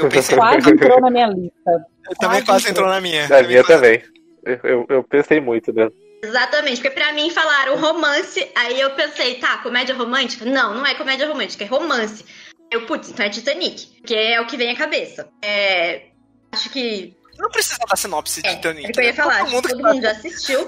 Quase 0.09 0.69
entrou 0.71 1.01
na 1.01 1.09
minha 1.11 1.27
lista. 1.27 1.85
Eu 2.09 2.15
também 2.19 2.43
quase 2.45 2.69
entrou 2.69 2.87
na 2.89 2.99
minha. 3.01 3.25
A 3.25 3.43
minha 3.43 3.63
quase- 3.63 3.67
também. 3.81 4.03
Eu, 4.45 4.59
eu, 4.63 4.85
eu 4.89 5.03
pensei 5.03 5.39
muito, 5.39 5.71
né? 5.73 5.89
Exatamente, 6.23 6.81
porque 6.81 6.89
pra 6.91 7.11
mim 7.13 7.29
falaram 7.29 7.77
romance, 7.77 8.49
aí 8.55 8.79
eu 8.79 8.91
pensei, 8.91 9.35
tá, 9.35 9.57
comédia 9.57 9.93
romântica? 9.95 10.45
Não, 10.45 10.73
não 10.75 10.85
é 10.85 10.95
comédia 10.95 11.27
romântica, 11.27 11.63
é 11.63 11.67
romance. 11.67 12.23
Eu, 12.71 12.85
putz, 12.85 13.09
então 13.09 13.25
é 13.25 13.29
Titanic, 13.29 13.87
que 14.05 14.15
é 14.15 14.39
o 14.39 14.47
que 14.47 14.55
vem 14.57 14.71
à 14.71 14.75
cabeça. 14.75 15.27
É, 15.43 16.03
acho 16.51 16.69
que 16.69 17.13
Não 17.37 17.49
precisa 17.49 17.77
da 17.89 17.95
sinopse 17.95 18.41
de 18.41 18.47
É, 18.47 18.55
Titanic. 18.55 18.87
é 18.87 18.91
que 18.91 18.99
eu 18.99 19.03
ia 19.03 19.09
né? 19.11 19.15
falar, 19.15 19.33
Todo 19.39 19.43
acho 19.45 19.55
mundo 19.55 19.69
todo 19.69 19.83
mundo 19.83 20.01
já 20.01 20.11
assistiu. 20.11 20.59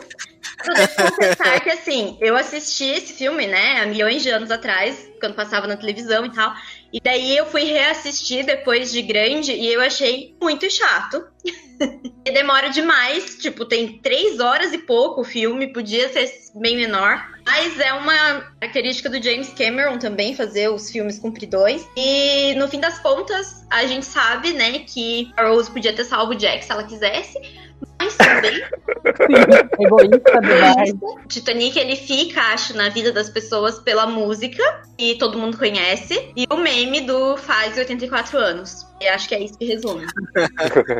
Eu 0.65 0.73
devo 0.73 0.95
confessar 1.11 1.59
que, 1.61 1.69
assim, 1.69 2.17
eu 2.21 2.35
assisti 2.35 2.85
esse 2.85 3.13
filme, 3.13 3.47
né, 3.47 3.79
há 3.81 3.85
milhões 3.85 4.21
de 4.23 4.29
anos 4.29 4.51
atrás, 4.51 5.09
quando 5.19 5.35
passava 5.35 5.67
na 5.67 5.75
televisão 5.77 6.25
e 6.25 6.31
tal. 6.33 6.53
E 6.95 6.99
daí 7.01 7.35
eu 7.35 7.45
fui 7.47 7.65
reassistir 7.65 8.45
depois 8.45 8.89
de 8.89 9.01
grande 9.01 9.51
e 9.51 9.67
eu 9.67 9.81
achei 9.81 10.33
muito 10.41 10.71
chato. 10.71 11.25
Demora 12.23 12.69
demais, 12.69 13.35
tipo, 13.35 13.65
tem 13.65 13.99
três 13.99 14.39
horas 14.39 14.71
e 14.71 14.77
pouco 14.77 15.19
o 15.19 15.23
filme, 15.25 15.73
podia 15.73 16.07
ser 16.07 16.31
bem 16.55 16.77
menor. 16.77 17.21
Mas 17.45 17.77
é 17.81 17.91
uma 17.91 18.49
característica 18.61 19.09
do 19.09 19.21
James 19.21 19.49
Cameron 19.49 19.99
também 19.99 20.33
fazer 20.37 20.69
os 20.69 20.89
filmes 20.89 21.19
compridões. 21.19 21.85
E 21.97 22.55
no 22.55 22.69
fim 22.69 22.79
das 22.79 22.97
contas, 22.99 23.65
a 23.69 23.85
gente 23.85 24.05
sabe, 24.05 24.53
né, 24.53 24.79
que 24.79 25.29
a 25.35 25.49
Rose 25.49 25.69
podia 25.69 25.93
ter 25.93 26.05
salvo 26.05 26.31
o 26.31 26.35
Jack 26.35 26.63
se 26.63 26.71
ela 26.71 26.85
quisesse. 26.85 27.37
Mas 27.99 28.15
também 28.15 28.63
Sim, 29.15 29.85
egoísta 29.85 30.41
demais. 30.41 30.93
Titanic 31.27 31.77
ele 31.77 31.95
fica, 31.95 32.41
acho, 32.53 32.75
na 32.75 32.89
vida 32.89 33.11
das 33.11 33.29
pessoas 33.29 33.79
pela 33.79 34.07
música, 34.07 34.63
que 34.97 35.15
todo 35.15 35.37
mundo 35.37 35.57
conhece, 35.57 36.31
e 36.35 36.45
o 36.49 36.57
meme 36.57 37.01
do 37.01 37.37
faz 37.37 37.77
84 37.77 38.37
anos. 38.37 38.85
E 39.01 39.07
acho 39.07 39.27
que 39.27 39.35
é 39.35 39.43
isso 39.43 39.57
que 39.57 39.65
resume. 39.65 40.05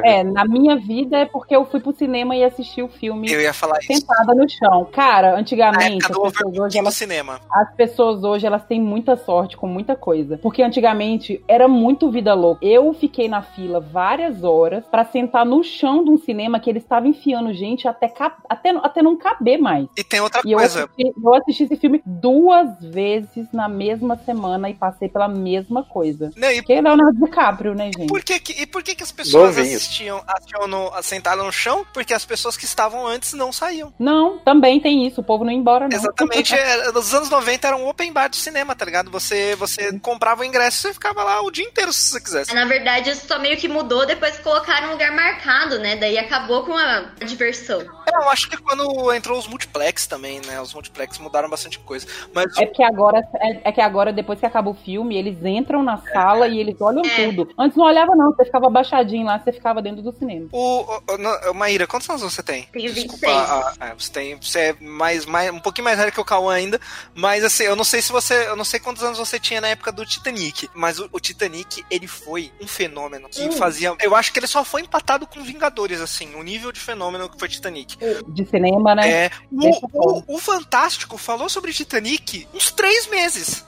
É, 0.04 0.24
na 0.24 0.46
minha 0.46 0.76
vida 0.76 1.18
é 1.18 1.26
porque 1.26 1.56
eu 1.56 1.66
fui 1.66 1.80
pro 1.80 1.94
cinema 1.94 2.36
e 2.36 2.44
assisti 2.44 2.82
o 2.82 2.88
filme 2.88 3.32
Eu 3.32 3.42
ia 3.42 3.54
falar 3.54 3.80
isso. 3.80 3.94
sentada 3.94 4.34
no 4.34 4.48
chão. 4.50 4.86
Cara, 4.92 5.36
antigamente 5.38 6.06
as 6.06 6.18
pessoas 6.18 6.58
hoje 6.58 6.78
elas 6.78 6.94
cinema. 6.96 7.40
As 7.52 7.74
pessoas 7.76 8.24
hoje, 8.24 8.46
elas 8.46 8.64
têm 8.66 8.82
muita 8.82 9.16
sorte 9.18 9.58
com 9.58 9.68
muita 9.68 9.96
coisa. 9.96 10.38
Porque 10.38 10.62
antigamente 10.62 11.44
era 11.48 11.68
muito 11.68 12.10
vida 12.10 12.34
louca. 12.34 12.66
Eu 12.66 12.94
fiquei 12.94 13.28
na 13.28 13.42
fila 13.42 13.80
várias 13.80 14.44
horas 14.44 14.86
pra 14.86 15.06
sentar 15.06 15.46
no 15.46 15.64
chão 15.64 16.04
de 16.04 16.10
um 16.10 16.18
cinema 16.18 16.60
que 16.60 16.70
eles 16.70 16.85
tava 16.88 17.08
enfiando 17.08 17.54
gente 17.54 17.88
até, 17.88 18.12
até, 18.50 18.70
até 18.82 19.02
não 19.02 19.16
caber 19.18 19.58
mais. 19.60 19.88
E 19.98 20.04
tem 20.04 20.20
outra 20.20 20.42
E 20.46 20.52
eu 20.52 20.58
coisa. 20.60 20.86
assisti, 20.86 21.14
eu 21.24 21.34
assisti 21.36 21.64
esse 21.64 21.76
filme 21.78 22.02
duas 22.06 22.70
vezes 22.82 23.48
na 23.54 23.68
mesma 23.68 24.18
semana 24.26 24.70
e 24.70 24.74
passei 24.74 25.10
pela 25.10 25.28
mesma 25.28 25.84
coisa. 25.84 26.32
Não, 26.36 26.50
e 26.52 26.62
Que 26.64 26.74
é 26.74 26.82
Leonardo 26.82 27.20
DiCaprio, 27.26 27.74
né, 27.76 27.86
gente? 27.96 28.08
por 28.08 28.24
que, 28.24 28.40
que- 28.40 28.62
e 28.62 28.66
por 28.66 28.84
que, 28.84 28.96
que 28.96 29.04
as 29.04 29.12
pessoas 29.12 29.58
assistiam, 29.58 30.24
assistiam 30.28 30.68
no, 30.68 30.92
sentadas 31.02 31.44
no 31.46 31.52
chão? 31.52 31.86
Porque 31.94 32.14
as 32.14 32.26
pessoas 32.26 32.58
que 32.58 32.66
estavam 32.66 33.06
antes 33.06 33.34
não 33.34 33.52
saíam. 33.52 33.94
Não, 34.00 34.38
também 34.40 34.80
tem 34.80 35.06
isso. 35.08 35.22
O 35.22 35.24
povo 35.24 35.44
não 35.44 35.52
ia 35.52 35.58
embora, 35.58 35.88
não. 35.88 35.96
Exatamente. 35.98 36.54
é, 36.56 36.92
Nos 36.92 37.14
anos 37.14 37.30
90 37.30 37.68
era 37.68 37.78
um 37.78 37.88
open 37.88 38.12
bar 38.12 38.30
do 38.30 38.36
cinema, 38.36 38.76
tá 38.76 38.86
ligado? 38.86 39.10
Você, 39.12 39.56
você 39.56 39.98
comprava 40.00 40.42
o 40.42 40.46
ingresso 40.46 40.78
e 40.78 40.82
você 40.90 40.94
ficava 40.94 41.24
lá 41.24 41.42
o 41.42 41.52
dia 41.52 41.66
inteiro 41.66 41.92
se 41.94 42.12
você 42.12 42.22
quisesse. 42.22 42.54
Na 42.54 42.66
verdade, 42.66 43.10
isso 43.10 43.28
só 43.28 43.40
meio 43.40 43.58
que 43.58 43.68
mudou 43.68 44.06
depois 44.06 44.36
que 44.38 44.44
colocaram 44.44 44.90
um 44.90 44.92
lugar 44.92 45.12
marcado, 45.16 45.80
né? 45.80 45.96
Daí 45.96 46.18
acabou 46.18 46.64
com 46.64 46.75
a 46.78 47.12
diversão. 47.26 47.82
É, 47.82 48.16
eu 48.16 48.30
acho 48.30 48.50
que 48.50 48.58
quando 48.58 49.14
entrou 49.14 49.38
os 49.38 49.48
multiplex 49.48 50.06
também, 50.08 50.40
né? 50.46 50.60
Os 50.62 50.74
multiplex 50.74 51.18
mudaram 51.20 51.50
bastante 51.50 51.80
coisa. 51.80 52.08
Mas 52.34 52.56
É 52.58 52.66
porque 52.66 52.84
agora, 52.84 53.20
é, 53.36 53.70
é 53.70 53.72
que 53.72 53.82
agora, 53.82 54.12
depois 54.14 54.40
que 54.40 54.46
acaba 54.46 54.70
o 54.70 54.74
filme, 54.74 55.16
eles 55.18 55.38
entram 55.44 55.84
na 55.84 55.98
sala 55.98 56.48
e 56.48 56.60
eles 56.60 56.80
olham 56.80 57.06
É. 57.06 57.16
tudo. 57.26 57.50
Antes 57.58 57.78
não 57.78 57.86
olhava, 57.86 58.16
não. 58.16 58.32
Você 58.34 58.46
ficava 58.46 58.68
abaixadinho 58.68 59.26
lá, 59.26 59.40
você 59.40 59.52
ficava 59.52 59.82
dentro 59.82 60.02
do 60.02 60.12
cinema. 60.12 60.48
o, 60.52 60.82
o, 60.82 61.52
o- 61.52 61.54
Maíra, 61.54 61.88
quantos 61.88 62.10
anos 62.10 62.22
você 62.22 62.44
tem? 62.44 62.64
Tenho 62.72 62.94
Desculpa, 62.94 63.28
26. 63.28 63.50
ah, 63.50 63.74
ah, 63.80 63.94
você 63.98 64.12
tem. 64.12 64.36
Você 64.42 64.60
é 64.60 64.76
mais, 64.80 65.26
mais, 65.26 65.52
um 65.52 65.60
pouquinho 65.60 65.86
mais 65.86 65.98
velho 65.98 66.12
que 66.12 66.20
o 66.22 66.26
Cauã 66.26 66.54
ainda. 66.54 66.80
Mas 67.14 67.44
assim, 67.44 67.64
eu 67.64 67.76
não 67.76 67.84
sei 67.84 68.02
se 68.02 68.12
você. 68.12 68.48
Eu 68.48 68.56
não 68.56 68.66
sei 68.66 68.80
quantos 68.80 69.04
anos 69.04 69.18
você 69.18 69.40
tinha 69.40 69.62
na 69.62 69.70
época 69.70 69.92
do 69.92 70.06
Titanic. 70.06 70.70
Mas 70.74 71.00
o, 71.00 71.10
o 71.12 71.20
Titanic, 71.20 71.84
ele 71.90 72.08
foi 72.08 72.52
um 72.62 72.68
fenômeno 72.68 73.30
que 73.30 73.44
Hum. 73.46 73.52
fazia. 73.54 73.94
Eu 74.02 74.16
acho 74.16 74.32
que 74.34 74.40
ele 74.40 74.48
só 74.48 74.64
foi 74.64 74.82
empatado 74.82 75.26
com 75.28 75.44
Vingadores, 75.44 76.02
assim, 76.02 76.34
o 76.36 76.44
nível 76.44 76.65
de 76.72 76.80
fenômeno 76.80 77.30
que 77.30 77.38
foi 77.40 77.48
Titanic. 77.48 77.98
De 78.28 78.46
cinema, 78.46 78.96
né? 78.96 79.26
É, 79.26 79.32
o, 79.52 80.20
o, 80.20 80.36
o 80.36 80.38
Fantástico 80.40 81.18
falou 81.18 81.50
sobre 81.50 81.74
Titanic 81.74 82.48
uns 82.54 82.72
três 82.72 83.08
meses. 83.08 83.66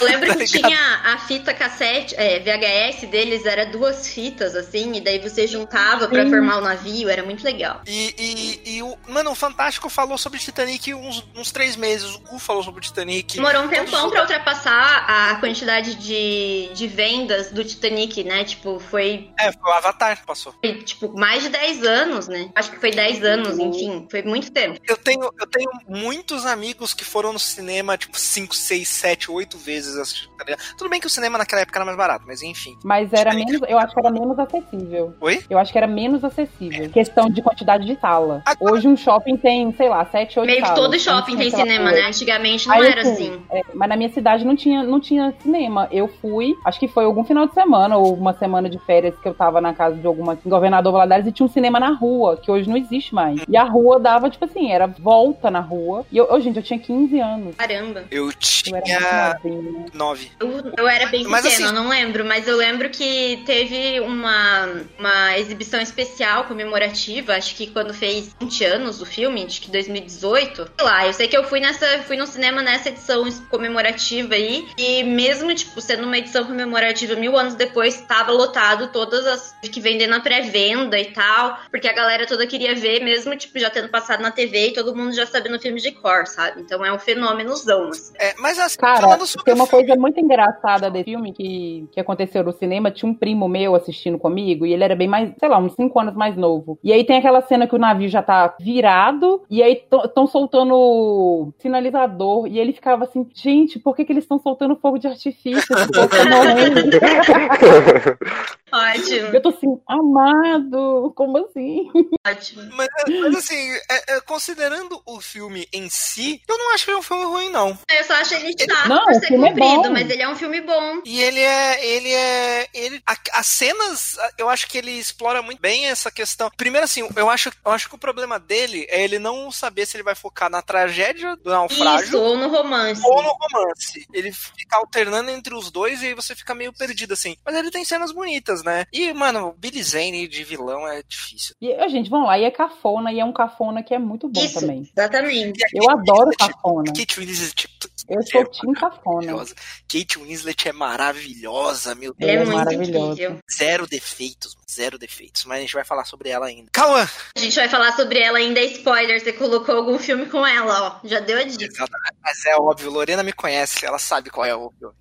Eu 0.00 0.06
lembro 0.06 0.26
Tá 0.36 0.36
que 0.36 0.46
tinha 0.46 1.00
a 1.04 1.18
fita 1.18 1.54
cassete, 1.54 2.14
é, 2.16 2.40
VHS 2.40 3.08
deles, 3.08 3.46
era 3.46 3.64
duas 3.66 4.08
fitas, 4.08 4.54
assim, 4.54 4.94
e 4.96 5.00
daí 5.00 5.18
você 5.18 5.46
juntava 5.46 6.08
pra 6.08 6.24
Sim. 6.24 6.30
formar 6.30 6.58
o 6.58 6.60
navio, 6.60 7.08
era 7.08 7.22
muito 7.22 7.44
legal. 7.44 7.80
E, 7.86 8.14
e, 8.18 8.76
e 8.76 8.82
o. 8.82 8.96
Mano, 9.08 9.30
o 9.30 9.34
Fantástico 9.34 9.88
falou 9.88 10.18
sobre 10.18 10.38
Titanic 10.38 10.92
uns, 10.94 11.24
uns 11.34 11.50
três 11.52 11.76
meses. 11.76 12.14
O 12.14 12.20
Gu 12.20 12.38
falou 12.38 12.62
sobre 12.62 12.80
Titanic. 12.82 13.36
Demorou 13.36 13.62
um 13.62 13.68
tempão 13.68 14.10
pra 14.10 14.22
ultrapassar 14.22 15.04
a 15.08 15.36
quantidade 15.36 15.94
de, 15.94 16.70
de 16.74 16.86
vendas 16.86 17.50
do 17.50 17.64
Titanic, 17.64 18.22
né? 18.24 18.44
Tipo, 18.44 18.78
foi, 18.80 19.30
É, 19.38 19.52
foi 19.52 19.70
o 19.70 19.74
Avatar 19.74 20.18
que 20.20 20.26
passou. 20.26 20.54
foi, 20.60 20.82
tipo, 20.82 21.16
mais 21.18 21.42
de 21.42 21.48
10 21.48 21.84
anos, 21.84 22.28
né? 22.28 22.35
Acho 22.54 22.70
que 22.70 22.78
foi 22.78 22.90
10 22.90 23.22
anos, 23.24 23.58
enfim, 23.58 24.06
foi 24.10 24.22
muito 24.22 24.50
tempo. 24.52 24.78
Eu 24.88 24.96
tenho, 24.96 25.24
eu 25.38 25.46
tenho 25.46 25.70
muitos 25.88 26.44
amigos 26.46 26.92
que 26.94 27.04
foram 27.04 27.32
no 27.32 27.38
cinema, 27.38 27.96
tipo, 27.96 28.18
5, 28.18 28.54
6, 28.54 28.88
7, 28.88 29.30
8 29.30 29.56
vezes 29.58 29.96
assistir, 29.96 30.28
tá 30.36 30.44
ligado? 30.44 30.60
Tudo 30.76 30.90
bem 30.90 31.00
que 31.00 31.06
o 31.06 31.10
cinema 31.10 31.38
naquela 31.38 31.62
época 31.62 31.78
era 31.78 31.84
mais 31.84 31.96
barato, 31.96 32.24
mas 32.26 32.42
enfim. 32.42 32.76
Mas 32.84 33.12
era 33.12 33.34
menos, 33.34 33.60
eu 33.68 33.78
acho 33.78 33.94
que 33.94 34.00
era 34.00 34.10
menos 34.10 34.38
acessível. 34.38 35.14
Oi? 35.20 35.42
Eu 35.48 35.58
acho 35.58 35.72
que 35.72 35.78
era 35.78 35.86
menos 35.86 36.22
acessível. 36.24 36.90
Questão 36.90 37.28
de 37.30 37.42
quantidade 37.42 37.84
de 37.86 37.98
sala. 38.00 38.42
Agora- 38.44 38.66
Hoje 38.76 38.88
um 38.88 38.96
shopping 38.96 39.36
tem, 39.36 39.72
sei 39.74 39.88
lá, 39.88 40.04
sete, 40.06 40.38
oito 40.38 40.46
Meio 40.48 40.60
que 40.60 40.66
salas. 40.68 40.82
todo 40.82 40.98
shopping 40.98 41.36
tem 41.36 41.50
cinema, 41.50 41.92
né? 41.92 42.02
Antigamente 42.02 42.66
não 42.68 42.74
Aí, 42.74 42.86
era 42.86 43.00
assim, 43.02 43.12
assim. 43.12 43.42
é, 43.50 43.60
mas 43.74 43.88
na 43.88 43.96
minha 43.96 44.10
cidade 44.12 44.44
não 44.44 44.56
tinha, 44.56 44.82
não 44.82 45.00
tinha 45.00 45.32
cinema. 45.42 45.88
Eu 45.92 46.08
fui, 46.20 46.54
acho 46.64 46.78
que 46.80 46.88
foi 46.88 47.04
algum 47.04 47.24
final 47.24 47.46
de 47.46 47.54
semana 47.54 47.96
ou 47.96 48.14
uma 48.14 48.32
semana 48.34 48.68
de 48.68 48.78
férias 48.80 49.14
que 49.20 49.28
eu 49.28 49.34
tava 49.34 49.60
na 49.60 49.72
casa 49.72 49.96
de 49.96 50.06
alguma 50.06 50.36
governador 50.44 50.92
Valadares 50.92 51.26
e 51.26 51.32
tinha 51.32 51.46
um 51.46 51.50
cinema 51.50 51.78
na 51.78 51.90
rua, 51.90 52.25
que 52.34 52.50
hoje 52.50 52.66
não 52.68 52.76
existe 52.76 53.14
mais. 53.14 53.40
E 53.46 53.56
a 53.56 53.64
rua 53.64 54.00
dava, 54.00 54.30
tipo 54.30 54.44
assim, 54.46 54.72
era 54.72 54.86
volta 54.86 55.50
na 55.50 55.60
rua. 55.60 56.06
E 56.10 56.16
eu, 56.16 56.26
eu, 56.26 56.40
gente, 56.40 56.56
eu 56.56 56.62
tinha 56.62 56.78
15 56.78 57.20
anos. 57.20 57.54
Caramba. 57.56 58.04
Eu 58.10 58.30
Eu 58.66 58.74
era 58.76 58.82
tinha 58.82 59.38
muito 59.44 59.62
novinha. 59.68 59.86
9. 59.92 60.30
Eu, 60.40 60.72
eu 60.78 60.88
era 60.88 61.06
bem 61.08 61.24
Mas, 61.24 61.42
pequena, 61.44 61.66
assim- 61.68 61.76
eu 61.76 61.82
não 61.82 61.88
lembro, 61.90 62.24
mas 62.24 62.48
eu 62.48 62.56
lembro 62.56 62.88
que 62.88 63.42
teve 63.44 64.00
uma, 64.00 64.68
uma 64.98 65.38
exibição 65.38 65.80
especial 65.80 66.44
comemorativa, 66.44 67.34
acho 67.34 67.54
que 67.54 67.66
quando 67.66 67.92
fez 67.92 68.34
20 68.40 68.64
anos 68.64 68.98
do 68.98 69.04
filme, 69.06 69.44
acho 69.44 69.60
que 69.60 69.70
2018. 69.70 70.70
Sei 70.78 70.86
lá, 70.86 71.06
eu 71.06 71.12
sei 71.12 71.28
que 71.28 71.36
eu 71.36 71.44
fui 71.44 71.60
nessa, 71.60 71.86
fui 72.06 72.16
no 72.16 72.26
cinema 72.26 72.62
nessa 72.62 72.88
edição 72.88 73.24
comemorativa 73.50 74.34
aí, 74.34 74.66
e 74.78 75.02
mesmo, 75.02 75.54
tipo, 75.54 75.80
sendo 75.80 76.04
uma 76.04 76.16
edição 76.18 76.44
comemorativa 76.44 77.14
mil 77.14 77.36
anos 77.36 77.54
depois, 77.54 78.00
tava 78.02 78.32
lotado 78.32 78.88
todas 78.88 79.26
as 79.26 79.54
que 79.70 79.80
vendem 79.80 80.06
na 80.06 80.20
pré-venda 80.20 80.98
e 80.98 81.06
tal, 81.06 81.58
porque 81.70 81.88
a 81.88 81.92
galera 81.92 82.15
toda 82.24 82.46
queria 82.46 82.74
ver, 82.74 83.02
mesmo, 83.02 83.36
tipo, 83.36 83.58
já 83.58 83.68
tendo 83.68 83.88
passado 83.88 84.22
na 84.22 84.30
TV 84.30 84.68
e 84.68 84.72
todo 84.72 84.94
mundo 84.94 85.12
já 85.12 85.26
sabendo 85.26 85.56
o 85.56 85.60
filme 85.60 85.80
de 85.80 85.90
cor, 85.90 86.26
sabe? 86.26 86.60
Então 86.60 86.84
é 86.84 86.92
um 86.92 86.98
fenômenozão, 86.98 87.88
assim. 87.88 88.14
É, 88.18 88.34
mas 88.38 88.58
assim, 88.58 88.78
Cara, 88.78 89.18
tem 89.44 89.54
uma 89.54 89.66
filme, 89.66 89.66
coisa 89.66 90.00
muito 90.00 90.20
engraçada 90.20 90.88
desse 90.88 91.06
filme 91.06 91.32
que, 91.32 91.88
que 91.90 92.00
aconteceu 92.00 92.44
no 92.44 92.52
cinema. 92.52 92.90
Tinha 92.90 93.10
um 93.10 93.14
primo 93.14 93.48
meu 93.48 93.74
assistindo 93.74 94.18
comigo 94.18 94.64
e 94.64 94.72
ele 94.72 94.84
era 94.84 94.94
bem 94.94 95.08
mais, 95.08 95.32
sei 95.38 95.48
lá, 95.48 95.58
uns 95.58 95.74
5 95.74 95.98
anos 95.98 96.14
mais 96.14 96.36
novo. 96.36 96.78
E 96.82 96.92
aí 96.92 97.04
tem 97.04 97.18
aquela 97.18 97.42
cena 97.42 97.66
que 97.66 97.74
o 97.74 97.78
navio 97.78 98.08
já 98.08 98.22
tá 98.22 98.54
virado 98.60 99.42
e 99.50 99.62
aí 99.62 99.82
estão 100.04 100.26
soltando 100.26 101.52
sinalizador. 101.58 102.46
E 102.46 102.58
ele 102.58 102.72
ficava 102.72 103.04
assim: 103.04 103.26
gente, 103.34 103.78
por 103.78 103.96
que, 103.96 104.04
que 104.04 104.12
eles 104.12 104.24
estão 104.24 104.38
soltando 104.38 104.76
fogo 104.76 104.98
de 104.98 105.08
artifício? 105.08 105.74
Ótimo, 108.76 109.28
Eu 109.34 109.42
tô 109.42 109.48
assim, 109.50 109.80
amado, 109.88 111.12
como 111.16 111.38
assim? 111.38 111.88
ótimo. 112.26 112.62
Mas, 112.76 112.88
mas 113.20 113.36
assim, 113.36 113.70
é- 113.90 114.16
é, 114.16 114.20
considerando 114.20 115.00
o 115.06 115.20
filme 115.20 115.66
em 115.72 115.88
si, 115.88 116.42
eu 116.48 116.58
não 116.58 116.74
acho 116.74 116.84
que 116.84 116.90
ele 116.90 116.96
é 116.96 117.00
um 117.00 117.02
filme 117.02 117.24
ruim, 117.24 117.50
não. 117.50 117.78
Eu 117.88 118.04
só 118.04 118.14
acho 118.14 118.34
ele 118.34 118.52
chato 118.58 118.88
Não, 118.88 119.04
por 119.04 119.14
ser 119.14 119.26
filme 119.28 119.44
é 119.46 119.48
comprido, 119.50 119.82
bom. 119.82 119.90
mas 119.90 120.10
ele 120.10 120.22
é 120.22 120.28
um 120.28 120.36
filme 120.36 120.60
bom. 120.60 121.00
E 121.04 121.22
ele 121.22 121.40
é. 121.40 121.84
Ele 121.86 122.12
é. 122.12 122.68
Ele, 122.74 123.02
a- 123.06 123.16
as 123.34 123.46
cenas, 123.46 124.16
eu 124.36 124.48
acho 124.48 124.66
que 124.66 124.78
ele 124.78 124.90
explora 124.92 125.40
muito 125.42 125.60
bem 125.60 125.86
essa 125.86 126.10
questão. 126.10 126.50
Primeiro, 126.56 126.84
assim, 126.84 127.08
eu 127.16 127.30
acho, 127.30 127.50
eu 127.64 127.72
acho 127.72 127.88
que 127.88 127.94
o 127.94 127.98
problema 127.98 128.38
dele 128.38 128.86
é 128.88 129.02
ele 129.02 129.18
não 129.18 129.50
saber 129.50 129.86
se 129.86 129.96
ele 129.96 130.02
vai 130.04 130.14
focar 130.14 130.50
na 130.50 130.62
tragédia 130.62 131.36
do 131.36 131.50
naufrágio. 131.50 132.06
Isso, 132.06 132.18
ou 132.20 132.36
no 132.36 132.48
romance. 132.48 133.02
Ou 133.04 133.22
no 133.22 133.30
romance. 133.30 134.06
Ele 134.12 134.32
fica 134.32 134.76
alternando 134.76 135.30
entre 135.30 135.54
os 135.54 135.70
dois 135.70 136.02
e 136.02 136.06
aí 136.06 136.14
você 136.14 136.34
fica 136.34 136.54
meio 136.54 136.72
perdido, 136.72 137.12
assim. 137.14 137.36
Mas 137.44 137.54
ele 137.54 137.70
tem 137.70 137.84
cenas 137.84 138.12
bonitas, 138.12 138.62
né? 138.66 138.84
E, 138.92 139.12
mano, 139.14 139.48
o 139.48 139.52
Billy 139.52 139.82
Zane 139.82 140.26
de 140.28 140.44
vilão 140.44 140.86
é 140.86 141.02
difícil. 141.06 141.54
E, 141.60 141.72
a 141.72 141.88
gente, 141.88 142.10
vamos 142.10 142.26
lá, 142.26 142.38
e 142.38 142.44
é 142.44 142.50
cafona, 142.50 143.12
e 143.12 143.20
é 143.20 143.24
um 143.24 143.32
cafona 143.32 143.82
que 143.82 143.94
é 143.94 143.98
muito 143.98 144.28
bom 144.28 144.44
Isso, 144.44 144.60
também. 144.60 144.90
exatamente. 144.96 145.60
Eu 145.72 145.88
adoro 145.88 146.30
cafona. 146.38 146.92
Kate 146.92 147.20
Winslet. 147.20 147.68
Eu 148.08 148.22
sou 148.24 148.44
Tim 148.44 148.72
Cafona. 148.72 149.44
Kate 149.88 150.18
Winslet 150.18 150.68
é 150.68 150.72
maravilhosa, 150.72 151.94
meu 151.94 152.14
é, 152.20 152.24
Ela 152.34 152.42
é 152.42 152.44
muito 152.44 152.56
maravilhosa. 152.56 153.12
incrível. 153.12 153.38
Zero 153.52 153.86
defeitos, 153.86 154.56
zero 154.70 154.96
defeitos. 154.98 155.44
Mas 155.44 155.58
a 155.58 155.60
gente 155.62 155.74
vai 155.74 155.84
falar 155.84 156.04
sobre 156.04 156.28
ela 156.28 156.46
ainda. 156.46 156.68
Cauã! 156.72 157.08
A 157.36 157.40
gente 157.40 157.56
vai 157.56 157.68
falar 157.68 157.92
sobre 157.96 158.20
ela 158.20 158.38
ainda, 158.38 158.60
é 158.60 158.64
spoiler. 158.66 159.20
Você 159.20 159.32
colocou 159.32 159.74
algum 159.76 159.98
filme 159.98 160.26
com 160.26 160.46
ela, 160.46 161.00
ó. 161.02 161.08
Já 161.08 161.18
deu 161.20 161.38
a 161.38 161.42
dica. 161.42 161.84
Mas 162.22 162.44
é 162.46 162.56
óbvio, 162.56 162.90
Lorena 162.90 163.22
me 163.22 163.32
conhece, 163.32 163.84
ela 163.84 163.98
sabe 163.98 164.30
qual 164.30 164.46
é 164.46 164.54
o 164.54 164.70
filme. 164.78 164.94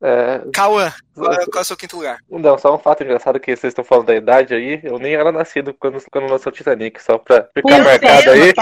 É, 0.00 0.42
Cauã, 0.52 0.92
qual, 1.14 1.32
é- 1.32 1.46
qual 1.46 1.58
é 1.58 1.60
o 1.60 1.64
seu 1.64 1.76
quinto 1.76 1.96
lugar? 1.96 2.18
não, 2.30 2.56
só 2.56 2.72
um 2.74 2.78
fato 2.78 3.02
engraçado 3.02 3.40
que 3.40 3.56
vocês 3.56 3.72
estão 3.72 3.84
falando 3.84 4.06
da 4.06 4.14
idade 4.14 4.54
aí. 4.54 4.80
Eu 4.84 4.98
nem 4.98 5.14
era 5.14 5.32
nascido 5.32 5.74
quando, 5.74 5.98
quando 6.10 6.30
lançou 6.30 6.52
Titanic, 6.52 7.02
só 7.02 7.18
pra 7.18 7.48
ficar 7.52 7.82
marcado 7.82 8.30
aí. 8.30 8.52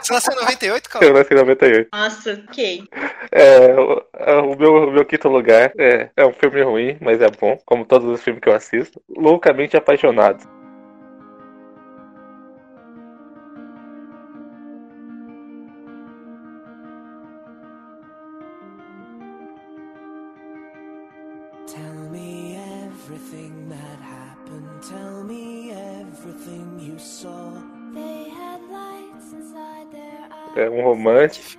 Você 0.00 0.12
nasceu 0.12 0.32
em 0.32 0.36
98, 0.36 0.88
Cauã? 0.90 1.04
Eu 1.04 1.12
nasci 1.14 1.34
em 1.34 1.36
98. 1.36 1.88
Nossa, 1.92 2.44
ok. 2.48 2.84
É, 3.30 3.74
o, 3.74 4.02
é, 4.14 4.34
o 4.36 4.56
meu, 4.56 4.72
o 4.88 4.90
meu 4.92 5.04
quinto 5.04 5.28
lugar 5.28 5.72
é, 5.78 6.08
é 6.16 6.26
um 6.26 6.32
filme 6.32 6.62
ruim, 6.62 6.96
mas 7.00 7.20
é 7.20 7.28
bom, 7.30 7.58
como 7.66 7.84
todos 7.84 8.08
os 8.08 8.22
filmes 8.22 8.40
que 8.42 8.48
eu 8.48 8.54
assisto. 8.54 9.00
Loucamente 9.14 9.76
apaixonado. 9.76 10.55
É 30.56 30.70
um 30.70 30.82
romance 30.82 31.58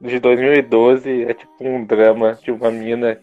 de 0.00 0.18
2012. 0.20 1.24
É 1.24 1.34
tipo 1.34 1.52
um 1.60 1.84
drama 1.84 2.38
de 2.42 2.50
uma 2.50 2.70
mina 2.70 3.18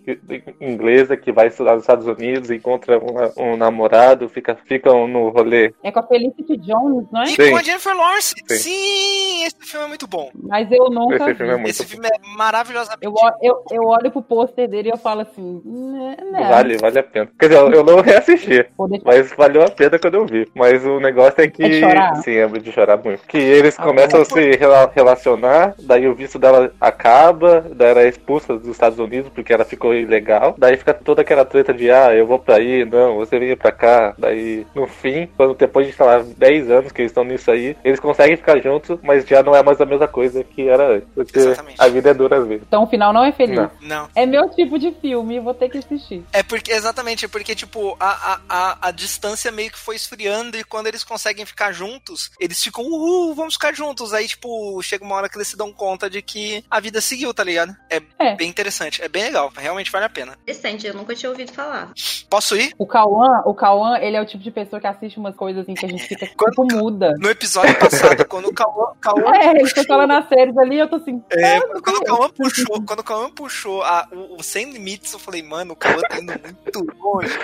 inglesa 0.59 1.15
que 1.17 1.31
vai 1.31 1.47
estudar 1.47 1.73
nos 1.73 1.83
Estados 1.83 2.07
Unidos, 2.07 2.49
encontra 2.51 2.99
uma- 2.99 3.31
um 3.37 3.55
namorado, 3.57 4.27
fica, 4.29 4.55
ficam 4.65 5.07
no 5.07 5.29
rolê. 5.29 5.73
É 5.83 5.91
com 5.91 5.99
a 5.99 6.03
Felicity 6.03 6.57
Jones, 6.57 7.05
não 7.11 7.21
é? 7.21 7.25
E 7.25 7.29
Sim. 7.29 7.51
com 7.51 7.57
a 7.57 7.63
Jennifer 7.63 7.95
Lawrence. 7.95 8.33
Sim. 8.47 8.55
Sim, 8.57 9.43
esse 9.45 9.55
filme 9.61 9.85
é 9.85 9.89
muito 9.89 10.07
bom. 10.07 10.29
Mas 10.43 10.71
eu 10.71 10.89
nunca 10.89 11.15
Esse 11.15 11.35
filme 11.35 11.53
é 11.53 11.57
muito 11.57 11.69
Esse 11.69 11.83
bom. 11.83 11.89
filme 11.89 12.07
é 12.07 12.37
maravilhosamente 12.37 13.05
Eu, 13.05 13.13
eu, 13.41 13.63
eu 13.71 13.83
olho 13.87 14.11
pro 14.11 14.21
pôster 14.21 14.67
dele 14.67 14.89
e 14.89 14.91
eu 14.91 14.97
falo 14.97 15.21
assim, 15.21 15.61
né, 15.65 16.17
né. 16.31 16.49
Vale, 16.49 16.77
vale 16.77 16.99
a 16.99 17.03
pena. 17.03 17.29
Quer 17.39 17.47
dizer, 17.49 17.59
eu- 17.61 17.71
eu 17.71 17.83
não 17.83 18.01
reassisti. 18.01 18.65
Mas 19.03 19.31
valeu 19.33 19.63
a 19.63 19.69
pena 19.69 19.99
quando 19.99 20.15
eu 20.15 20.25
vi. 20.25 20.47
Mas 20.55 20.85
o 20.85 20.99
negócio 20.99 21.41
é 21.41 21.47
que. 21.47 21.63
É 21.63 21.69
de 21.69 21.79
chorar? 21.79 22.15
Sim, 22.17 22.35
é 22.37 22.47
de 22.47 22.71
chorar 22.71 22.97
muito. 23.03 23.25
Que 23.27 23.37
eles 23.37 23.77
Ah, 23.79 23.83
começam 23.83 24.21
a 24.21 24.25
se 24.25 24.51
rela- 24.51 24.91
relacionar, 24.93 25.75
daí 25.81 26.07
o 26.07 26.15
visto 26.15 26.37
dela 26.39 26.62
acaba, 26.79 27.65
daí 27.75 27.89
ela 27.89 28.01
é 28.01 28.09
expulsa 28.09 28.57
dos 28.57 28.67
Estados 28.67 28.99
Unidos 28.99 29.31
porque 29.33 29.53
ela 29.53 29.65
ficou 29.65 29.93
ilegal. 29.93 30.55
Daí 30.57 30.77
fica 30.77 30.93
toda 30.93 31.21
aquela 31.21 31.45
treta 31.45 31.73
de, 31.73 31.89
ah, 31.91 32.13
eu 32.13 32.25
vou 32.27 32.39
pra 32.39 32.55
aí, 32.55 32.85
não, 32.85 33.15
você 33.15 33.39
vem 33.39 33.55
pra 33.55 33.71
cá. 33.71 34.13
Daí, 34.17 34.65
no 34.75 34.87
fim, 34.87 35.27
quando 35.35 35.55
depois 35.55 35.87
de, 35.87 35.93
sei 35.93 36.05
lá, 36.05 36.19
10 36.19 36.71
anos 36.71 36.91
que 36.91 37.01
eles 37.01 37.11
estão 37.11 37.23
nisso 37.23 37.49
aí, 37.51 37.75
eles 37.83 37.99
conseguem 37.99 38.37
ficar 38.37 38.59
juntos, 38.59 38.99
mas 39.03 39.25
já 39.25 39.41
não 39.41 39.55
é 39.55 39.63
mais 39.63 39.79
a 39.79 39.85
mesma 39.85 40.07
coisa 40.07 40.43
que 40.43 40.67
era 40.67 40.95
antes. 40.95 41.07
Porque 41.13 41.39
Exatamente. 41.39 41.75
a 41.79 41.87
vida 41.87 42.09
é 42.09 42.13
dura 42.13 42.37
às 42.37 42.47
vezes. 42.47 42.63
Então 42.67 42.83
o 42.83 42.87
final 42.87 43.13
não 43.13 43.23
é 43.23 43.31
feliz. 43.31 43.55
Não. 43.55 43.71
Não. 43.81 44.09
É 44.15 44.25
meu 44.25 44.49
tipo 44.49 44.77
de 44.77 44.91
filme, 44.91 45.39
vou 45.39 45.53
ter 45.53 45.69
que 45.69 45.77
assistir. 45.77 46.23
É 46.31 46.43
porque, 46.43 46.71
exatamente, 46.71 47.25
é 47.25 47.27
porque, 47.27 47.55
tipo, 47.55 47.95
a, 47.99 48.09
a, 48.09 48.39
a, 48.49 48.87
a 48.89 48.91
distância 48.91 49.51
meio 49.51 49.71
que 49.71 49.79
foi 49.79 49.95
esfriando 49.95 50.57
e 50.57 50.63
quando 50.63 50.87
eles 50.87 51.03
conseguem 51.03 51.45
ficar 51.45 51.71
juntos, 51.71 52.31
eles 52.39 52.61
ficam, 52.61 52.83
uhul, 52.83 53.33
vamos 53.33 53.53
ficar 53.53 53.73
juntos. 53.73 54.13
Aí, 54.13 54.27
tipo, 54.27 54.81
chega 54.81 55.03
uma 55.03 55.15
hora 55.15 55.29
que 55.29 55.37
eles 55.37 55.47
se 55.47 55.57
dão 55.57 55.71
conta 55.71 56.09
de 56.09 56.21
que 56.21 56.52
a 56.69 56.79
vida 56.79 56.99
seguiu, 56.99 57.33
tá 57.33 57.43
ligado? 57.43 57.75
É, 57.89 58.01
É. 58.19 58.35
bem 58.35 58.49
interessante, 58.49 59.01
é 59.01 59.07
bem 59.07 59.23
legal, 59.23 59.51
realmente 59.55 59.91
vale 59.91 60.05
a 60.05 60.09
pena. 60.09 60.33
Interessante, 60.41 60.85
eu 60.87 60.93
nunca 60.93 61.15
tinha 61.15 61.29
ouvido 61.29 61.51
falar. 61.53 61.91
Posso 62.33 62.55
ir? 62.55 62.73
O 62.79 62.87
Cauã, 62.87 63.43
o 63.45 63.53
Cauã, 63.53 63.95
ele 63.99 64.17
é 64.17 64.21
o 64.21 64.25
tipo 64.25 64.43
de 64.43 64.49
pessoa 64.49 64.79
que 64.79 64.87
assiste 64.87 65.19
umas 65.19 65.35
coisas 65.35 65.61
assim 65.61 65.75
que 65.75 65.85
a 65.85 65.89
gente 65.89 66.03
fica 66.03 66.25
tipo 66.33 66.65
muda. 66.71 67.13
No 67.19 67.29
episódio 67.29 67.77
passado, 67.77 68.25
quando 68.25 68.47
o 68.47 68.53
Cauã. 68.53 68.87
Cauã 68.99 69.21
É, 69.37 69.51
ele 69.51 69.67
foi 69.69 69.83
falando 69.83 70.11
as 70.13 70.27
séries 70.27 70.57
ali, 70.57 70.79
eu 70.79 70.87
tô 70.89 70.95
assim. 70.95 71.21
É, 71.29 71.57
ah, 71.57 71.61
quando 71.83 71.97
o 71.97 72.03
Cauã 72.03 72.29
puxou, 72.31 72.83
quando 72.87 72.99
o 73.01 73.03
Cauã 73.03 73.29
puxou 73.29 73.83
a, 73.83 74.07
o, 74.11 74.37
o 74.39 74.43
Sem 74.43 74.71
Limites, 74.71 75.13
eu 75.13 75.19
falei, 75.19 75.43
mano, 75.43 75.73
o 75.73 75.75
Cauã 75.75 76.01
tá 76.09 76.17
indo 76.19 76.33
muito 76.41 76.97
longe. 76.99 77.29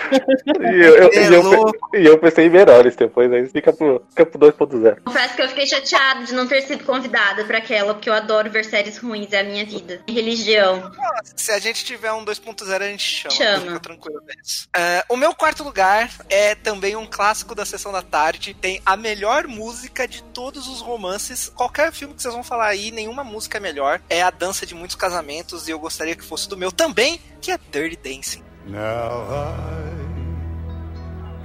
E 0.59 0.81
eu, 0.81 0.95
eu- 0.95 1.09
É 1.13 1.29
e 1.29 1.33
eu, 1.33 1.71
e 2.01 2.05
eu 2.07 2.17
pensei 2.17 2.47
em 2.47 2.49
melhores 2.49 2.95
depois, 2.95 3.31
aí 3.31 3.47
fica 3.47 3.71
pro, 3.71 4.01
fica 4.09 4.25
pro 4.25 4.39
2.0. 4.39 5.01
Confesso 5.05 5.35
que 5.35 5.41
eu 5.43 5.47
fiquei 5.49 5.67
chateada 5.67 6.23
de 6.25 6.33
não 6.33 6.47
ter 6.47 6.61
sido 6.63 6.83
convidada 6.83 7.43
pra 7.45 7.59
aquela, 7.59 7.93
porque 7.93 8.09
eu 8.09 8.13
adoro 8.13 8.49
ver 8.49 8.65
séries 8.65 8.97
ruins, 8.97 9.31
é 9.33 9.41
a 9.41 9.43
minha 9.43 9.65
vida. 9.65 10.01
Religião. 10.07 10.91
Se 11.35 11.51
a 11.51 11.59
gente 11.59 11.85
tiver 11.85 12.11
um 12.11 12.25
2.0, 12.25 12.81
a 12.81 12.87
gente 12.87 13.03
chama. 13.03 13.35
Chama. 13.35 13.65
Fica 13.67 13.79
tranquilo 13.79 14.21
desse. 14.21 14.67
É, 14.79 15.03
o 15.09 15.17
meu 15.17 15.35
quarto 15.35 15.61
lugar 15.61 16.09
é 16.29 16.55
também 16.55 16.95
um 16.95 17.05
clássico 17.05 17.53
da 17.53 17.65
sessão 17.65 17.91
da 17.91 18.01
tarde. 18.01 18.53
Tem 18.53 18.81
a 18.85 18.95
melhor 18.95 19.45
música 19.45 20.07
de 20.07 20.23
todos 20.23 20.69
os 20.69 20.79
romances. 20.79 21.49
Qualquer 21.49 21.91
filme 21.91 22.13
que 22.13 22.21
vocês 22.21 22.33
vão 22.33 22.45
falar 22.45 22.67
aí, 22.67 22.89
nenhuma 22.89 23.21
música 23.21 23.57
é 23.57 23.59
melhor. 23.59 23.99
É 24.09 24.21
a 24.21 24.29
dança 24.29 24.65
de 24.65 24.73
muitos 24.73 24.95
casamentos 24.95 25.67
e 25.67 25.71
eu 25.71 25.79
gostaria 25.79 26.15
que 26.15 26.23
fosse 26.23 26.47
do 26.47 26.55
meu 26.55 26.71
também, 26.71 27.19
que 27.41 27.51
é 27.51 27.57
Dirty 27.57 27.97
Dancing. 27.97 28.41
Now 28.67 29.27
I 29.33 29.99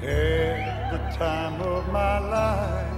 had 0.06 0.92
the 0.92 0.98
time 1.18 1.60
of 1.60 1.88
my 1.90 2.20
life. 2.20 2.94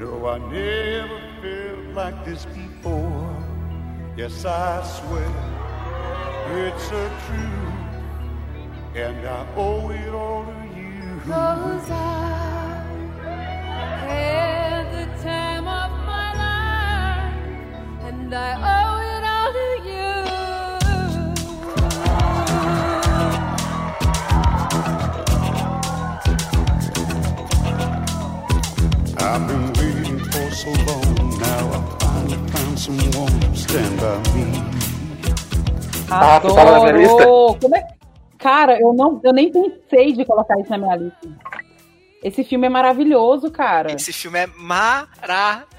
No, 0.00 0.26
I 0.26 0.40
never 0.40 1.20
felt 1.40 1.94
like 1.94 2.24
this 2.24 2.44
before. 2.46 3.36
Yes, 4.16 4.44
I 4.44 4.82
swear 4.82 5.30
it's 6.66 6.90
a 6.90 7.08
truth, 7.26 7.67
and 8.94 9.26
I 9.26 9.46
owe 9.56 9.90
it 9.90 10.08
all 10.14 10.44
to 10.44 10.52
you. 10.78 11.20
Cause 11.26 11.90
I 11.90 12.82
had 14.06 14.84
the 14.92 15.06
time 15.22 15.66
of 15.68 15.90
my 16.06 16.32
life, 16.42 17.34
and 18.08 18.34
I 18.34 18.54
owe 18.56 19.00
it 19.14 19.24
all 19.34 19.52
to 19.52 19.68
you. 19.88 20.16
I've 29.20 29.46
been 29.46 29.66
waiting 29.74 30.18
for 30.30 30.50
so 30.50 30.70
long. 30.70 31.38
Now 31.38 31.70
I 31.72 31.80
finally 32.00 32.38
found 32.50 32.78
someone 32.78 33.40
to 33.40 33.56
stand 33.56 34.00
by 34.00 34.18
me. 34.34 34.46
Ah, 36.10 36.38
você 36.40 36.54
tava 36.54 36.70
na 36.72 36.78
minha 36.80 36.92
lista? 36.92 37.22
Adoro! 37.22 37.58
Como 37.60 37.76
é... 37.76 37.97
Cara, 38.38 38.78
eu, 38.80 38.92
não, 38.92 39.20
eu 39.24 39.32
nem 39.32 39.50
pensei 39.50 40.12
de 40.12 40.24
colocar 40.24 40.58
isso 40.60 40.70
na 40.70 40.78
minha 40.78 40.96
lista. 40.96 41.28
Esse 42.22 42.42
filme 42.44 42.66
é 42.66 42.70
maravilhoso, 42.70 43.50
cara. 43.50 43.92
Esse 43.92 44.12
filme 44.12 44.38
é 44.38 44.46
maravilhoso. 44.46 45.77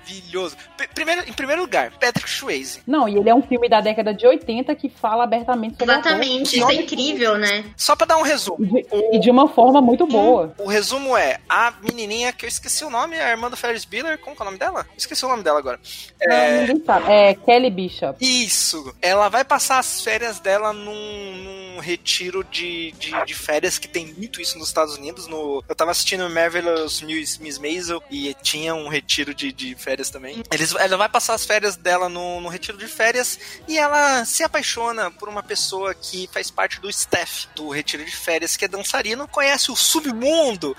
P- 0.78 0.88
primeiro, 0.94 1.22
em 1.30 1.34
primeiro 1.34 1.62
lugar, 1.62 1.92
Patrick 2.00 2.30
Swayze. 2.30 2.82
Não, 2.88 3.08
e 3.08 3.18
ele 3.18 3.30
é 3.30 3.36
um 3.36 3.42
filme 3.42 3.68
da 3.70 3.82
década 3.82 4.14
de 4.14 4.26
80 4.26 4.74
que 4.76 4.90
fala 4.90 5.24
abertamente 5.24 5.78
sobre 5.78 5.94
Exatamente, 5.94 6.58
isso 6.58 6.70
é 6.70 6.74
incrível, 6.76 7.38
né? 7.38 7.66
Só 7.78 7.96
pra 7.96 8.06
dar 8.08 8.18
um 8.18 8.22
resumo. 8.24 8.58
E 8.64 8.68
de, 8.68 8.88
e 9.16 9.20
de 9.20 9.30
uma 9.32 9.48
forma 9.48 9.82
muito 9.82 10.06
boa. 10.08 10.54
O 10.58 10.68
resumo 10.68 11.16
é 11.18 11.40
a 11.48 11.74
menininha 11.82 12.32
que 12.34 12.46
eu 12.46 12.50
esqueci 12.50 12.84
o 12.84 12.90
nome, 12.90 13.20
a 13.20 13.30
irmã 13.30 13.50
do 13.50 13.58
Ferris 13.58 13.86
Bueller. 13.86 14.18
Como 14.20 14.36
que 14.36 14.42
é 14.42 14.44
o 14.44 14.46
nome 14.46 14.58
dela? 14.58 14.86
Esqueci 14.98 15.26
o 15.26 15.30
nome 15.30 15.44
dela 15.44 15.60
agora. 15.60 15.80
Não, 16.22 16.62
ninguém 16.62 16.84
sabe. 16.86 17.12
É 17.12 17.34
Kelly 17.34 17.70
Bishop. 17.70 18.18
Isso. 18.24 18.96
Ela 19.02 19.30
vai 19.30 19.44
passar 19.44 19.80
as 19.80 20.02
férias 20.02 20.40
dela 20.40 20.72
num, 20.74 21.74
num 21.76 21.80
retiro 21.80 22.44
de, 22.44 22.92
de, 22.94 23.12
de 23.26 23.34
férias 23.34 23.78
que 23.78 23.88
tem 23.88 24.08
muito 24.18 24.42
isso 24.42 24.58
nos 24.58 24.68
Estados 24.68 24.96
Unidos. 24.98 25.28
No, 25.28 25.64
eu 25.68 25.76
tava 25.76 25.92
assistindo 25.92 26.30
Marvelous 26.30 27.02
Miss, 27.02 27.38
Miss 27.38 27.58
Maisel 27.58 28.02
e 28.10 28.34
tinha 28.42 28.74
um 28.74 28.88
retiro 28.88 29.34
de, 29.34 29.52
de 29.52 29.76
férias 29.76 29.99
também. 30.08 30.44
Eles, 30.52 30.76
ela 30.76 30.98
vai 30.98 31.10
passar 31.10 31.34
as 31.34 31.44
férias 31.44 31.76
dela 31.76 32.08
no, 32.08 32.40
no 32.42 32.48
retiro 32.48 32.78
de 32.78 32.88
férias 32.88 33.40
e 33.68 33.78
ela 33.78 34.24
se 34.24 34.44
apaixona 34.44 35.10
por 35.10 35.28
uma 35.28 35.42
pessoa 35.42 35.96
que 35.96 36.30
faz 36.32 36.52
parte 36.52 36.80
do 36.80 36.90
staff 36.90 37.48
do 37.56 37.70
retiro 37.70 38.06
de 38.06 38.16
férias, 38.16 38.56
que 38.56 38.66
é 38.66 38.68
dançarino, 38.68 39.28
conhece 39.28 39.72
o 39.72 39.76
submundo 39.76 40.78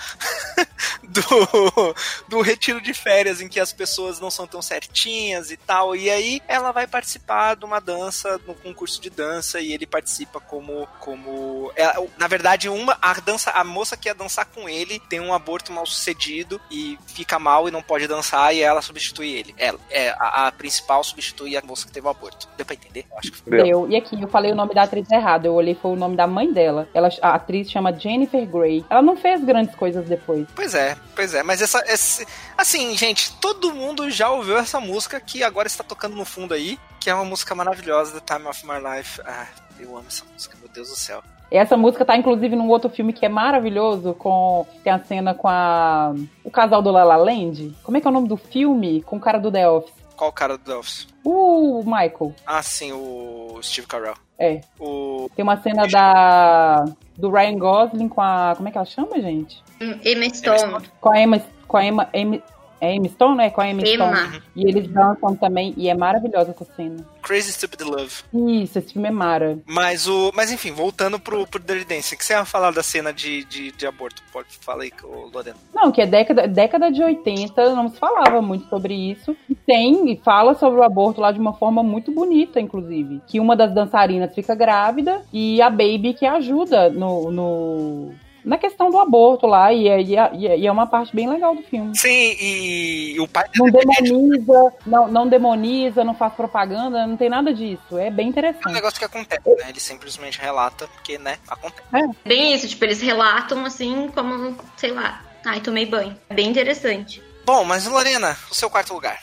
do, 1.02 1.94
do 2.28 2.40
retiro 2.40 2.80
de 2.80 2.94
férias 2.94 3.40
em 3.40 3.48
que 3.48 3.58
as 3.58 3.72
pessoas 3.72 4.20
não 4.20 4.30
são 4.30 4.46
tão 4.46 4.62
certinhas 4.62 5.50
e 5.50 5.56
tal. 5.56 5.96
E 5.96 6.08
aí 6.08 6.42
ela 6.46 6.70
vai 6.70 6.86
participar 6.86 7.56
de 7.56 7.64
uma 7.64 7.80
dança, 7.80 8.40
no 8.46 8.54
concurso 8.54 9.00
de 9.00 9.10
dança, 9.10 9.60
e 9.60 9.72
ele 9.72 9.86
participa 9.86 10.40
como. 10.40 10.86
como 11.00 11.72
é, 11.74 11.92
na 12.16 12.28
verdade, 12.28 12.68
uma 12.68 12.96
a 13.00 13.14
dança, 13.14 13.50
a 13.50 13.64
moça 13.64 13.96
que 13.96 14.08
ia 14.08 14.14
dançar 14.14 14.46
com 14.46 14.68
ele 14.68 15.00
tem 15.00 15.20
um 15.20 15.34
aborto 15.34 15.72
mal 15.72 15.86
sucedido 15.86 16.60
e 16.70 16.98
fica 17.06 17.38
mal 17.38 17.68
e 17.68 17.70
não 17.70 17.82
pode 17.82 18.06
dançar, 18.06 18.54
e 18.54 18.60
ela 18.60 18.82
substitui 18.82 19.09
ele. 19.18 19.54
Ela, 19.58 19.78
é, 19.90 20.10
a, 20.10 20.46
a 20.46 20.52
principal 20.52 21.02
substitui 21.02 21.56
a 21.56 21.62
moça 21.62 21.86
que 21.86 21.92
teve 21.92 22.06
o 22.06 22.10
aborto. 22.10 22.48
Deu 22.56 22.64
pra 22.64 22.74
entender? 22.74 23.06
Acho 23.16 23.32
que 23.32 23.50
Deu. 23.50 23.64
Deu. 23.64 23.90
E 23.90 23.96
aqui, 23.96 24.20
eu 24.20 24.28
falei 24.28 24.52
o 24.52 24.54
nome 24.54 24.74
da 24.74 24.82
atriz 24.82 25.10
errado. 25.10 25.46
Eu 25.46 25.54
olhei, 25.54 25.74
foi 25.74 25.92
o 25.92 25.96
nome 25.96 26.16
da 26.16 26.26
mãe 26.26 26.52
dela. 26.52 26.88
Ela, 26.94 27.08
a 27.20 27.34
atriz 27.34 27.70
chama 27.70 27.92
Jennifer 27.92 28.46
Grey. 28.46 28.84
Ela 28.88 29.02
não 29.02 29.16
fez 29.16 29.42
grandes 29.44 29.74
coisas 29.74 30.06
depois. 30.08 30.46
Pois 30.54 30.74
é, 30.74 30.96
pois 31.14 31.34
é, 31.34 31.42
mas 31.42 31.60
essa, 31.60 31.82
esse, 31.86 32.26
assim, 32.56 32.96
gente, 32.96 33.32
todo 33.38 33.74
mundo 33.74 34.10
já 34.10 34.30
ouviu 34.30 34.56
essa 34.58 34.80
música 34.80 35.20
que 35.20 35.42
agora 35.42 35.66
está 35.66 35.82
tocando 35.82 36.16
no 36.16 36.24
fundo 36.24 36.54
aí, 36.54 36.78
que 37.00 37.10
é 37.10 37.14
uma 37.14 37.24
música 37.24 37.54
maravilhosa, 37.54 38.20
The 38.20 38.34
Time 38.34 38.48
of 38.48 38.66
My 38.66 38.78
Life. 38.78 39.20
Ah, 39.24 39.46
eu 39.78 39.96
amo 39.96 40.06
essa 40.08 40.24
música, 40.32 40.56
meu 40.60 40.68
Deus 40.68 40.88
do 40.88 40.96
céu. 40.96 41.22
Essa 41.50 41.76
música 41.76 42.04
tá 42.04 42.16
inclusive 42.16 42.54
num 42.54 42.68
outro 42.68 42.88
filme 42.88 43.12
que 43.12 43.26
é 43.26 43.28
maravilhoso, 43.28 44.14
com 44.14 44.66
tem 44.84 44.92
a 44.92 44.98
cena 45.00 45.34
com 45.34 45.48
a 45.48 46.14
o 46.44 46.50
casal 46.50 46.80
do 46.80 46.90
La 46.90 47.02
La 47.02 47.16
Land. 47.16 47.74
Como 47.82 47.96
é 47.96 48.00
que 48.00 48.06
é 48.06 48.10
o 48.10 48.12
nome 48.12 48.28
do 48.28 48.36
filme? 48.36 49.02
Com 49.02 49.16
o 49.16 49.20
cara 49.20 49.38
do 49.38 49.50
The 49.50 49.68
Office. 49.68 49.94
Qual 50.16 50.30
o 50.30 50.32
cara 50.32 50.56
do 50.56 50.64
The 50.64 50.76
Office? 50.76 51.08
O 51.24 51.82
Michael. 51.84 52.34
Ah, 52.46 52.62
sim, 52.62 52.92
o 52.92 53.58
Steve 53.62 53.86
Carell. 53.86 54.14
É. 54.38 54.60
O 54.78 55.28
Tem 55.34 55.42
uma 55.42 55.60
cena 55.60 55.86
da 55.86 56.84
do 57.16 57.30
Ryan 57.30 57.58
Gosling 57.58 58.08
com 58.08 58.20
a 58.20 58.54
como 58.56 58.68
é 58.68 58.72
que 58.72 58.78
ela 58.78 58.86
chama, 58.86 59.20
gente? 59.20 59.62
Emma 60.04 60.32
Stone. 60.32 60.88
Com 61.00 61.10
a 61.10 61.20
Emma 61.20 61.42
com 61.66 61.76
a 61.76 61.84
Emma, 61.84 62.08
Emma 62.12 62.42
é 62.80 62.94
Emma 62.94 63.08
Stone, 63.08 63.36
né? 63.36 63.50
Com 63.50 63.60
a 63.60 63.68
Emma, 63.68 63.84
Stone. 63.84 64.18
Emma. 64.18 64.42
E 64.56 64.68
eles 64.68 64.88
dançam 64.88 65.36
também 65.36 65.74
e 65.76 65.88
é 65.88 65.94
maravilhosa 65.94 66.50
essa 66.50 66.64
cena. 66.76 66.96
Crazy 67.22 67.52
Stupid 67.52 67.82
Love. 67.82 68.22
Isso, 68.62 68.78
esse 68.78 68.92
filme 68.92 69.08
é 69.08 69.10
mara. 69.10 69.58
Mas 69.66 70.08
o. 70.08 70.32
Mas 70.34 70.50
enfim, 70.50 70.72
voltando 70.72 71.18
pro, 71.18 71.46
pro 71.46 71.60
Dirty 71.60 71.84
Dancing, 71.84 72.14
o 72.14 72.18
que 72.18 72.24
você 72.24 72.32
ia 72.32 72.44
falar 72.44 72.72
da 72.72 72.82
cena 72.82 73.12
de, 73.12 73.44
de, 73.44 73.72
de 73.72 73.86
aborto? 73.86 74.22
Pode 74.32 74.48
falar 74.60 74.84
aí, 74.84 74.92
Lorena. 75.32 75.56
Não, 75.74 75.92
que 75.92 76.00
é 76.00 76.06
década, 76.06 76.48
década 76.48 76.90
de 76.90 77.02
80, 77.02 77.74
não 77.74 77.88
se 77.88 77.98
falava 77.98 78.40
muito 78.40 78.68
sobre 78.68 78.94
isso. 78.94 79.36
E 79.48 79.54
tem, 79.54 80.10
e 80.12 80.16
fala 80.16 80.54
sobre 80.54 80.80
o 80.80 80.82
aborto 80.82 81.20
lá 81.20 81.30
de 81.32 81.38
uma 81.38 81.52
forma 81.52 81.82
muito 81.82 82.10
bonita, 82.12 82.60
inclusive. 82.60 83.20
Que 83.26 83.38
uma 83.38 83.54
das 83.54 83.74
dançarinas 83.74 84.34
fica 84.34 84.54
grávida 84.54 85.22
e 85.32 85.60
a 85.60 85.68
Baby 85.68 86.14
que 86.14 86.26
ajuda 86.26 86.88
no. 86.90 87.30
no 87.30 88.29
na 88.44 88.58
questão 88.58 88.90
do 88.90 88.98
aborto 88.98 89.46
lá, 89.46 89.72
e 89.72 89.88
é, 89.88 90.00
e, 90.02 90.16
é, 90.16 90.58
e 90.58 90.66
é 90.66 90.72
uma 90.72 90.86
parte 90.86 91.14
bem 91.14 91.28
legal 91.28 91.54
do 91.54 91.62
filme. 91.62 91.96
Sim, 91.96 92.36
e 92.40 93.16
o 93.20 93.28
pai 93.28 93.44
Não 93.56 93.66
demoniza, 93.66 94.72
não, 94.86 95.08
não 95.08 95.28
demoniza, 95.28 96.04
não 96.04 96.14
faz 96.14 96.32
propaganda, 96.34 97.06
não 97.06 97.16
tem 97.16 97.28
nada 97.28 97.52
disso. 97.52 97.98
É 97.98 98.10
bem 98.10 98.24
é 98.24 98.26
um 98.26 98.30
interessante. 98.30 98.72
negócio 98.72 98.98
que 98.98 99.04
acontece, 99.04 99.48
né? 99.48 99.68
Ele 99.68 99.80
simplesmente 99.80 100.40
relata, 100.40 100.88
porque, 100.88 101.18
né, 101.18 101.38
acontece. 101.48 102.16
Bem 102.24 102.54
isso, 102.54 102.68
tipo, 102.68 102.84
eles 102.84 103.00
relatam 103.00 103.64
assim 103.64 104.08
como, 104.14 104.56
sei 104.76 104.92
lá, 104.92 105.22
ai, 105.44 105.60
tomei 105.60 105.86
banho. 105.86 106.16
É 106.28 106.34
bem 106.34 106.48
interessante. 106.48 107.22
Bom, 107.44 107.64
mas 107.64 107.86
Lorena, 107.86 108.36
o 108.50 108.54
seu 108.54 108.70
quarto 108.70 108.94
lugar. 108.94 109.20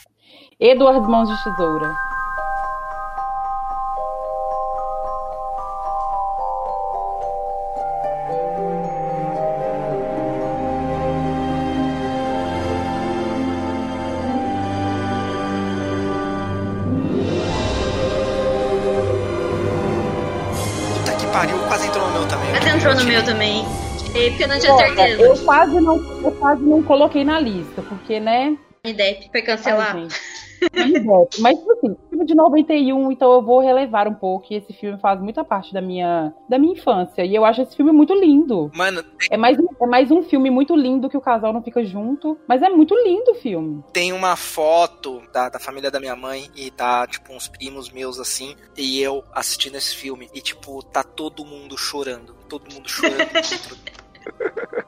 Edward 0.59 1.07
Mãos 1.07 1.29
de 1.29 1.43
Tesoura. 1.43 2.16
Quase 21.77 21.87
entrou 21.87 22.07
no 22.07 22.13
meu 22.13 22.27
também. 22.27 22.51
Mas 22.51 22.65
entrou 22.65 22.95
no 22.95 23.03
meu 23.03 23.23
também. 23.23 23.65
E 24.15 24.29
porque 24.29 24.43
eu 24.43 24.47
não 24.47 24.59
tinha 24.59 24.73
Olha, 24.73 24.87
certeza. 24.95 25.21
eu 25.21 25.37
quase 25.45 25.81
não, 25.81 26.23
eu 26.23 26.31
quase 26.31 26.63
não 26.63 26.81
coloquei 26.81 27.23
na 27.23 27.39
lista, 27.39 27.81
porque, 27.83 28.19
né? 28.19 28.57
Depp 28.83 29.29
foi 29.31 29.41
cancelar. 29.41 29.95
Ai, 29.95 30.07
Depp. 30.59 31.39
Mas, 31.41 31.57
tipo 31.59 31.71
assim, 31.73 31.95
filme 32.09 32.25
de 32.25 32.35
91, 32.35 33.11
então 33.11 33.31
eu 33.33 33.41
vou 33.41 33.59
relevar 33.59 34.07
um 34.07 34.13
pouco. 34.13 34.47
E 34.51 34.55
esse 34.55 34.73
filme 34.73 34.97
faz 34.99 35.19
muita 35.21 35.43
parte 35.43 35.73
da 35.73 35.81
minha, 35.81 36.33
da 36.49 36.57
minha 36.57 36.73
infância. 36.73 37.23
E 37.25 37.33
eu 37.35 37.45
acho 37.45 37.61
esse 37.61 37.75
filme 37.75 37.91
muito 37.91 38.13
lindo. 38.13 38.71
Mano, 38.75 39.03
É 39.29 39.37
mais, 39.37 39.57
um- 39.59 39.67
é 39.81 39.85
mais 39.87 40.11
um 40.11 40.23
filme 40.23 40.49
muito 40.49 40.75
lindo 40.75 41.09
que 41.09 41.17
o 41.17 41.21
casal 41.21 41.53
não 41.53 41.61
fica 41.61 41.83
junto. 41.85 42.37
Mas 42.47 42.61
é 42.61 42.69
muito 42.69 42.95
lindo 42.95 43.31
o 43.31 43.35
filme. 43.35 43.83
tem 43.93 44.13
uma 44.13 44.35
foto 44.35 45.21
da, 45.33 45.49
da 45.49 45.59
família 45.59 45.89
da 45.91 45.99
minha 45.99 46.15
mãe 46.15 46.49
e 46.55 46.71
tá, 46.71 47.05
tipo, 47.07 47.33
uns 47.33 47.47
primos 47.47 47.89
meus 47.91 48.19
assim, 48.19 48.55
e 48.77 49.01
eu 49.01 49.23
assistindo 49.33 49.75
esse 49.75 49.95
filme. 49.95 50.29
E, 50.33 50.41
tipo, 50.41 50.83
tá 50.83 51.03
todo 51.03 51.45
mundo 51.45 51.77
chorando. 51.77 52.35
Todo 52.49 52.71
mundo 52.73 52.87
chorando 52.89 53.17
dentro. 53.33 53.77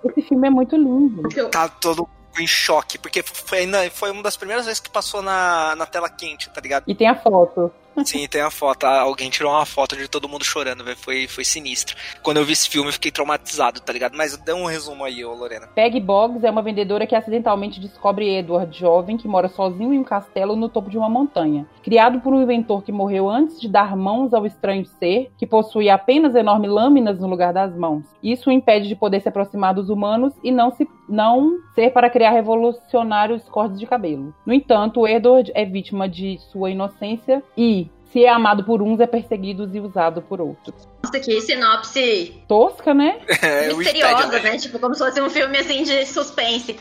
Esse 0.06 0.22
filme 0.28 0.48
é 0.48 0.52
muito 0.52 0.76
lindo. 0.76 1.24
tá 1.52 1.68
todo 1.70 2.00
mundo 2.00 2.10
em 2.38 2.48
choque, 2.48 2.98
porque 2.98 3.24
foi, 3.24 3.68
foi 3.90 4.12
uma 4.12 4.24
das 4.24 4.38
primeiras 4.38 4.66
vezes 4.66 4.80
que 4.80 4.90
passou 4.90 5.22
na, 5.22 5.76
na 5.76 5.86
tela 5.86 6.10
quente, 6.10 6.50
tá 6.50 6.62
ligado? 6.62 6.84
E 6.88 6.96
tem 6.96 7.08
a 7.08 7.16
foto. 7.16 7.72
Sim, 8.06 8.28
tem 8.28 8.42
a 8.42 8.50
foto. 8.50 8.86
Ah, 8.86 9.02
Alguém 9.02 9.30
tirou 9.30 9.52
uma 9.52 9.66
foto 9.66 9.96
de 9.96 10.08
todo 10.08 10.30
mundo 10.30 10.44
chorando, 10.44 10.84
velho. 10.84 10.98
Foi, 10.98 11.28
foi 11.28 11.44
sinistro. 11.44 11.96
Quando 12.22 12.38
eu 12.38 12.46
vi 12.46 12.54
esse 12.54 12.70
filme, 12.70 12.90
eu 12.90 12.94
fiquei 12.94 13.12
traumatizado, 13.12 13.80
tá 13.80 13.94
ligado? 13.94 14.16
Mas 14.16 14.38
dê 14.38 14.54
um 14.54 14.66
resumo 14.66 15.04
aí, 15.04 15.24
ô 15.24 15.34
Lorena. 15.34 15.68
Peggy 15.68 16.00
Boggs 16.00 16.46
é 16.46 16.52
uma 16.52 16.62
vendedora 16.62 17.08
que 17.08 17.16
acidentalmente 17.16 17.80
descobre 17.80 18.38
Edward 18.38 18.78
jovem 18.78 19.18
que 19.18 19.28
mora 19.28 19.48
sozinho 19.50 19.94
em 19.94 20.00
um 20.00 20.04
castelo 20.04 20.56
no 20.56 20.70
topo 20.70 20.90
de 20.90 20.98
uma 20.98 21.10
montanha. 21.10 21.68
Criado 21.84 22.20
por 22.20 22.34
um 22.34 22.42
inventor 22.42 22.84
que 22.84 22.92
morreu 22.92 23.30
antes 23.30 23.60
de 23.60 23.68
dar 23.68 23.96
mãos 23.96 24.34
ao 24.34 24.46
estranho 24.46 24.86
ser, 24.86 25.32
que 25.38 25.48
possui 25.48 25.90
apenas 25.90 26.36
enormes 26.36 26.70
lâminas 26.70 27.20
no 27.20 27.28
lugar 27.28 27.54
das 27.54 27.76
mãos. 27.76 28.06
Isso 28.22 28.50
o 28.50 28.54
impede 28.54 28.88
de 28.88 28.96
poder 28.96 29.22
se 29.22 29.30
aproximar 29.30 29.74
dos 29.74 29.90
humanos 29.90 30.34
e 30.44 30.52
não, 30.52 30.72
se, 30.72 30.88
não 31.08 31.58
ser 31.74 31.92
para 31.92 32.10
criar 32.10 32.32
revolucionários 32.32 33.48
cortes 33.50 33.80
de 33.80 33.86
cabelo. 33.86 34.34
No 34.46 34.54
entanto, 34.54 35.08
Edward 35.08 35.52
é 35.56 35.66
vítima 35.66 36.08
de 36.08 36.38
sua 36.52 36.70
inocência 36.72 37.44
e, 37.58 37.89
se 38.12 38.26
é 38.26 38.30
amado 38.30 38.64
por 38.64 38.82
uns, 38.82 39.00
é 39.00 39.08
perseguido 39.08 39.70
e 39.72 39.80
usado 39.80 40.22
por 40.22 40.42
outros. 40.42 40.88
Nossa, 41.04 41.20
que 41.20 41.40
sinopse 41.42 42.42
Tosca, 42.48 42.94
né? 42.94 43.20
É, 43.42 43.74
misteriosa, 43.74 44.16
Wikipedia, 44.16 44.52
né? 44.52 44.58
Tipo, 44.58 44.80
como 44.80 44.94
se 44.94 45.04
fosse 45.04 45.22
um 45.22 45.30
filme 45.30 45.58
assim 45.58 45.84
de 45.84 46.06
suspense. 46.06 46.76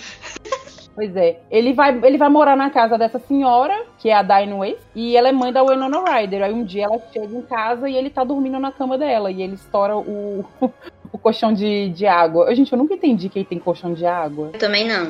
Pois 0.99 1.15
é. 1.15 1.39
Ele 1.49 1.73
vai, 1.73 1.97
ele 2.03 2.19
vai 2.19 2.29
morar 2.29 2.57
na 2.57 2.71
casa 2.71 2.99
dessa 2.99 3.21
senhora, 3.21 3.87
que 3.99 4.09
é 4.09 4.15
a 4.15 4.23
Diane 4.23 4.53
Weiss, 4.53 4.81
e 4.97 5.17
ela 5.17 5.29
é 5.29 5.33
mãe 5.33 5.53
da 5.53 5.63
Winona 5.63 6.03
Ryder. 6.03 6.43
Aí 6.43 6.53
um 6.53 6.65
dia 6.65 6.87
ela 6.87 7.01
chega 7.13 7.37
em 7.37 7.43
casa 7.43 7.89
e 7.89 7.95
ele 7.95 8.11
tá 8.11 8.25
dormindo 8.25 8.59
na 8.59 8.73
cama 8.73 8.99
dela. 8.99 9.31
E 9.31 9.41
ele 9.41 9.55
estoura 9.55 9.97
o, 9.97 10.45
o 11.13 11.19
colchão 11.19 11.53
de, 11.53 11.91
de 11.91 12.05
água. 12.05 12.47
Eu, 12.47 12.57
Gente, 12.57 12.73
eu 12.73 12.79
nunca 12.79 12.95
entendi 12.95 13.29
que 13.29 13.39
ele 13.39 13.47
tem 13.47 13.61
colchão 13.61 13.95
de 13.95 14.05
água. 14.05 14.51
Eu 14.53 14.59
também 14.59 14.89
não. 14.89 15.09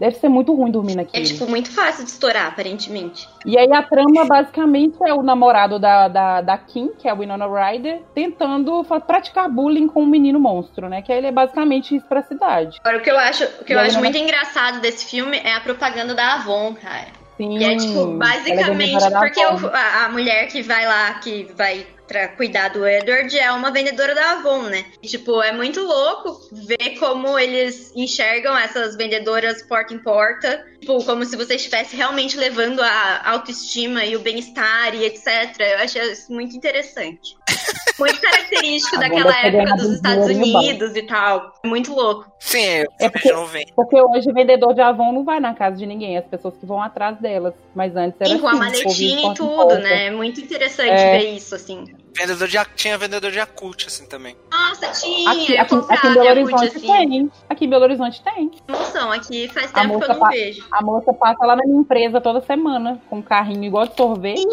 Deve 0.00 0.16
ser 0.16 0.30
muito 0.30 0.54
ruim 0.54 0.70
dormir 0.70 0.92
É, 0.92 0.96
naquele. 0.96 1.24
tipo, 1.26 1.46
muito 1.46 1.70
fácil 1.70 2.04
de 2.04 2.10
estourar, 2.10 2.46
aparentemente. 2.46 3.28
E 3.44 3.58
aí 3.58 3.70
a 3.70 3.82
trama 3.82 4.24
basicamente 4.24 4.96
é 5.06 5.12
o 5.12 5.22
namorado 5.22 5.78
da, 5.78 6.08
da, 6.08 6.40
da 6.40 6.56
Kim, 6.56 6.88
que 6.98 7.06
é 7.06 7.10
a 7.10 7.14
Winona 7.14 7.46
Ryder, 7.46 8.00
tentando 8.14 8.82
praticar 9.06 9.48
bullying 9.50 9.86
com 9.86 10.02
um 10.02 10.06
menino 10.06 10.40
monstro, 10.40 10.88
né? 10.88 11.02
Que 11.02 11.12
ele 11.12 11.26
é 11.26 11.32
basicamente 11.32 11.94
isso 11.94 12.06
pra 12.06 12.22
cidade. 12.22 12.78
Agora, 12.82 12.96
o 12.98 13.02
que 13.02 13.10
eu 13.10 13.18
acho, 13.18 13.44
o 13.60 13.64
que 13.64 13.74
eu 13.74 13.78
E 13.78 13.80
acho 13.80 13.98
muito 13.98 14.16
engraçado 14.16 14.80
desse 14.80 15.04
filme 15.04 15.36
é 15.44 15.54
a 15.54 15.60
propaganda 15.60 16.14
da 16.14 16.34
Avon, 16.36 16.74
cara. 16.74 17.20
Sim, 17.36 17.58
Que 17.58 17.64
é, 17.64 17.76
tipo, 17.76 18.00
é 18.14 18.16
basicamente, 18.16 19.10
da 19.10 19.18
porque 19.18 19.44
o- 19.44 19.66
a, 19.72 20.04
a 20.04 20.08
mulher 20.08 20.46
que 20.48 20.62
vai 20.62 20.86
lá, 20.86 21.14
que 21.14 21.46
vai 21.56 21.86
pra 22.10 22.26
cuidar 22.26 22.70
do 22.70 22.84
Edward, 22.84 23.38
é 23.38 23.52
uma 23.52 23.70
vendedora 23.70 24.16
da 24.16 24.32
Avon, 24.32 24.62
né? 24.62 24.84
E, 25.00 25.06
tipo, 25.06 25.40
é 25.40 25.52
muito 25.52 25.80
louco 25.80 26.40
ver 26.66 26.98
como 26.98 27.38
eles 27.38 27.92
enxergam 27.94 28.58
essas 28.58 28.96
vendedoras 28.96 29.62
porta 29.62 29.94
em 29.94 29.98
porta. 29.98 30.60
Tipo, 30.80 31.04
como 31.04 31.24
se 31.24 31.36
você 31.36 31.54
estivesse 31.54 31.94
realmente 31.94 32.36
levando 32.36 32.80
a 32.80 33.30
autoestima 33.30 34.04
e 34.04 34.16
o 34.16 34.20
bem-estar 34.20 34.92
e 34.92 35.04
etc. 35.04 35.54
Eu 35.60 35.78
acho 35.78 35.98
isso 35.98 36.32
muito 36.32 36.56
interessante. 36.56 37.36
Muito 37.98 38.18
característico 38.18 38.96
A 38.96 39.00
daquela 39.00 39.24
banda 39.30 39.38
época 39.58 39.76
dos 39.76 39.92
Estados. 39.96 40.24
Unidos 40.24 40.96
e 40.96 41.02
tal. 41.02 41.52
Muito 41.62 41.92
louco. 41.94 42.32
Sim, 42.38 42.58
é, 42.64 42.86
É 42.98 43.08
porque- 43.10 43.28
de 43.28 43.34
90. 43.34 43.72
Porque 43.76 44.00
hoje 44.00 44.32
vendedor 44.32 44.72
de 44.72 44.80
Avon 44.80 45.12
não 45.12 45.22
vai 45.22 45.38
na 45.38 45.52
casa 45.52 45.76
de 45.76 45.84
ninguém, 45.84 46.16
as 46.16 46.24
pessoas 46.24 46.56
que 46.56 46.64
vão 46.64 46.82
atrás 46.82 47.18
delas. 47.20 47.52
Mas 47.74 47.94
antes 47.94 48.18
era 48.18 48.30
Sim, 48.30 48.38
com 48.38 48.46
a 48.48 48.52
assim, 48.52 48.58
ia 48.58 48.64
maletinha 48.70 49.32
e 49.32 49.34
tudo, 49.34 49.78
né? 49.80 50.06
É 50.06 50.10
muito 50.10 50.40
interessante 50.40 50.88
É. 50.98 51.18
ver 51.18 51.28
isso, 51.34 51.54
assim. 51.54 51.84
Vendedor 52.16 52.48
de, 52.48 52.58
tinha 52.74 52.98
vendedor 52.98 53.30
de 53.30 53.38
Yakult, 53.38 53.86
assim, 53.86 54.06
também. 54.06 54.36
Nossa, 54.50 54.88
tinha! 54.88 55.30
Aqui, 55.30 55.56
aqui, 55.56 55.74
aqui 55.74 56.06
em 56.06 56.14
Belo 56.14 56.30
Horizonte 56.30 56.76
assim. 56.76 56.86
tem. 56.86 57.32
Aqui 57.48 57.64
em 57.64 57.70
Belo 57.70 57.84
Horizonte 57.84 58.22
tem. 58.22 58.50
Emoção, 58.68 59.12
aqui 59.12 59.48
faz 59.48 59.70
A 59.72 59.80
tempo 59.80 59.88
que 59.88 59.94
moça 59.94 60.12
eu 60.12 60.18
não 60.18 60.28
vejo. 60.28 60.66
A 60.72 60.82
moça 60.82 61.12
passa 61.12 61.46
lá 61.46 61.56
na 61.56 61.64
minha 61.64 61.80
empresa 61.80 62.20
toda 62.20 62.40
semana, 62.40 63.00
com 63.08 63.18
um 63.18 63.22
carrinho 63.22 63.64
igual 63.64 63.86
de 63.86 63.96
sorvete. 63.96 64.46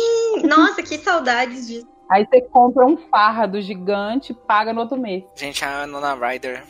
Nossa, 0.44 0.84
que 0.84 0.98
saudades 0.98 1.68
disso. 1.68 1.88
Aí 2.10 2.26
você 2.26 2.42
compra 2.42 2.86
um 2.86 2.96
fardo 2.96 3.62
gigante 3.62 4.32
e 4.32 4.36
paga 4.36 4.72
no 4.72 4.82
outro 4.82 4.98
mês. 4.98 5.24
Gente, 5.36 5.66
a 5.66 5.86
Nona 5.86 6.14
Ryder 6.14 6.64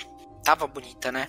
tava 0.43 0.65
bonita, 0.65 1.11
né? 1.11 1.27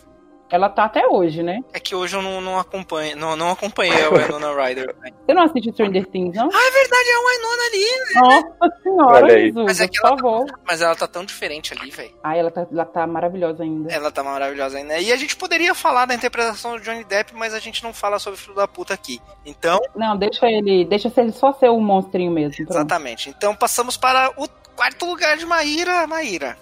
Ela 0.50 0.68
tá 0.70 0.84
até 0.84 1.06
hoje, 1.06 1.42
né? 1.42 1.60
É 1.74 1.78
que 1.78 1.94
hoje 1.94 2.16
eu 2.16 2.22
não, 2.22 2.40
não 2.40 2.58
acompanho, 2.58 3.14
não, 3.16 3.36
não 3.36 3.50
acompanhei 3.50 4.02
a 4.02 4.08
Winona 4.08 4.54
Ryder. 4.54 4.94
velho. 4.98 5.14
Você 5.26 5.34
não 5.34 5.42
assiste 5.42 5.72
Stranger 5.72 6.06
Things, 6.06 6.34
não? 6.34 6.48
Ah, 6.50 6.58
é 6.66 6.70
verdade, 6.70 7.08
é 7.08 7.14
a 7.14 7.20
Winona 7.28 7.62
ali. 7.68 8.14
Nossa 8.58 8.82
senhora, 8.82 9.24
Olha 9.24 9.34
aí. 9.34 9.42
Jesus, 9.46 9.64
Mas 9.66 9.80
é 9.80 9.84
por 9.86 9.92
que 9.92 9.98
ela- 10.06 10.16
favor. 10.16 10.46
Mas 10.66 10.80
ela 10.80 10.96
tá 10.96 11.06
tão 11.06 11.24
diferente 11.24 11.74
ali, 11.78 11.90
velho. 11.90 12.14
Ai, 12.24 12.38
ela 12.40 12.50
tá, 12.50 12.66
ela 12.72 12.84
tá 12.86 13.06
maravilhosa 13.06 13.62
ainda. 13.62 13.92
Ela 13.92 14.10
tá 14.10 14.24
maravilhosa 14.24 14.78
ainda. 14.78 14.98
E 14.98 15.12
a 15.12 15.16
gente 15.16 15.36
poderia 15.36 15.74
falar 15.74 16.06
da 16.06 16.14
interpretação 16.14 16.76
do 16.76 16.80
Johnny 16.82 17.04
Depp, 17.04 17.34
mas 17.34 17.52
a 17.52 17.58
gente 17.58 17.82
não 17.84 17.92
fala 17.92 18.18
sobre 18.18 18.38
o 18.38 18.42
filho 18.42 18.54
da 18.54 18.66
puta 18.66 18.94
aqui. 18.94 19.20
Então, 19.44 19.78
Não, 19.94 20.16
deixa 20.16 20.46
ele. 20.50 20.84
Deixa 20.86 21.12
ele 21.18 21.32
só 21.32 21.52
ser 21.52 21.68
o 21.68 21.78
monstrinho 21.78 22.30
mesmo. 22.30 22.56
Pronto. 22.56 22.70
exatamente. 22.70 23.28
Então 23.28 23.54
passamos 23.54 23.96
para 23.98 24.30
o 24.36 24.48
quarto 24.74 25.04
lugar 25.04 25.36
de 25.36 25.44
Maíra. 25.44 26.06
Maíra. 26.06 26.56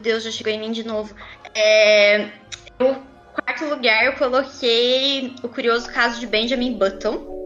Deus, 0.00 0.22
já 0.22 0.30
chegou 0.30 0.52
em 0.52 0.60
mim 0.60 0.70
de 0.72 0.84
novo. 0.86 1.12
É... 1.54 2.28
No 2.78 3.02
quarto 3.34 3.64
lugar, 3.64 4.04
eu 4.04 4.12
coloquei 4.12 5.34
o 5.42 5.48
curioso 5.48 5.90
caso 5.90 6.20
de 6.20 6.26
Benjamin 6.26 6.74
Button. 6.74 7.38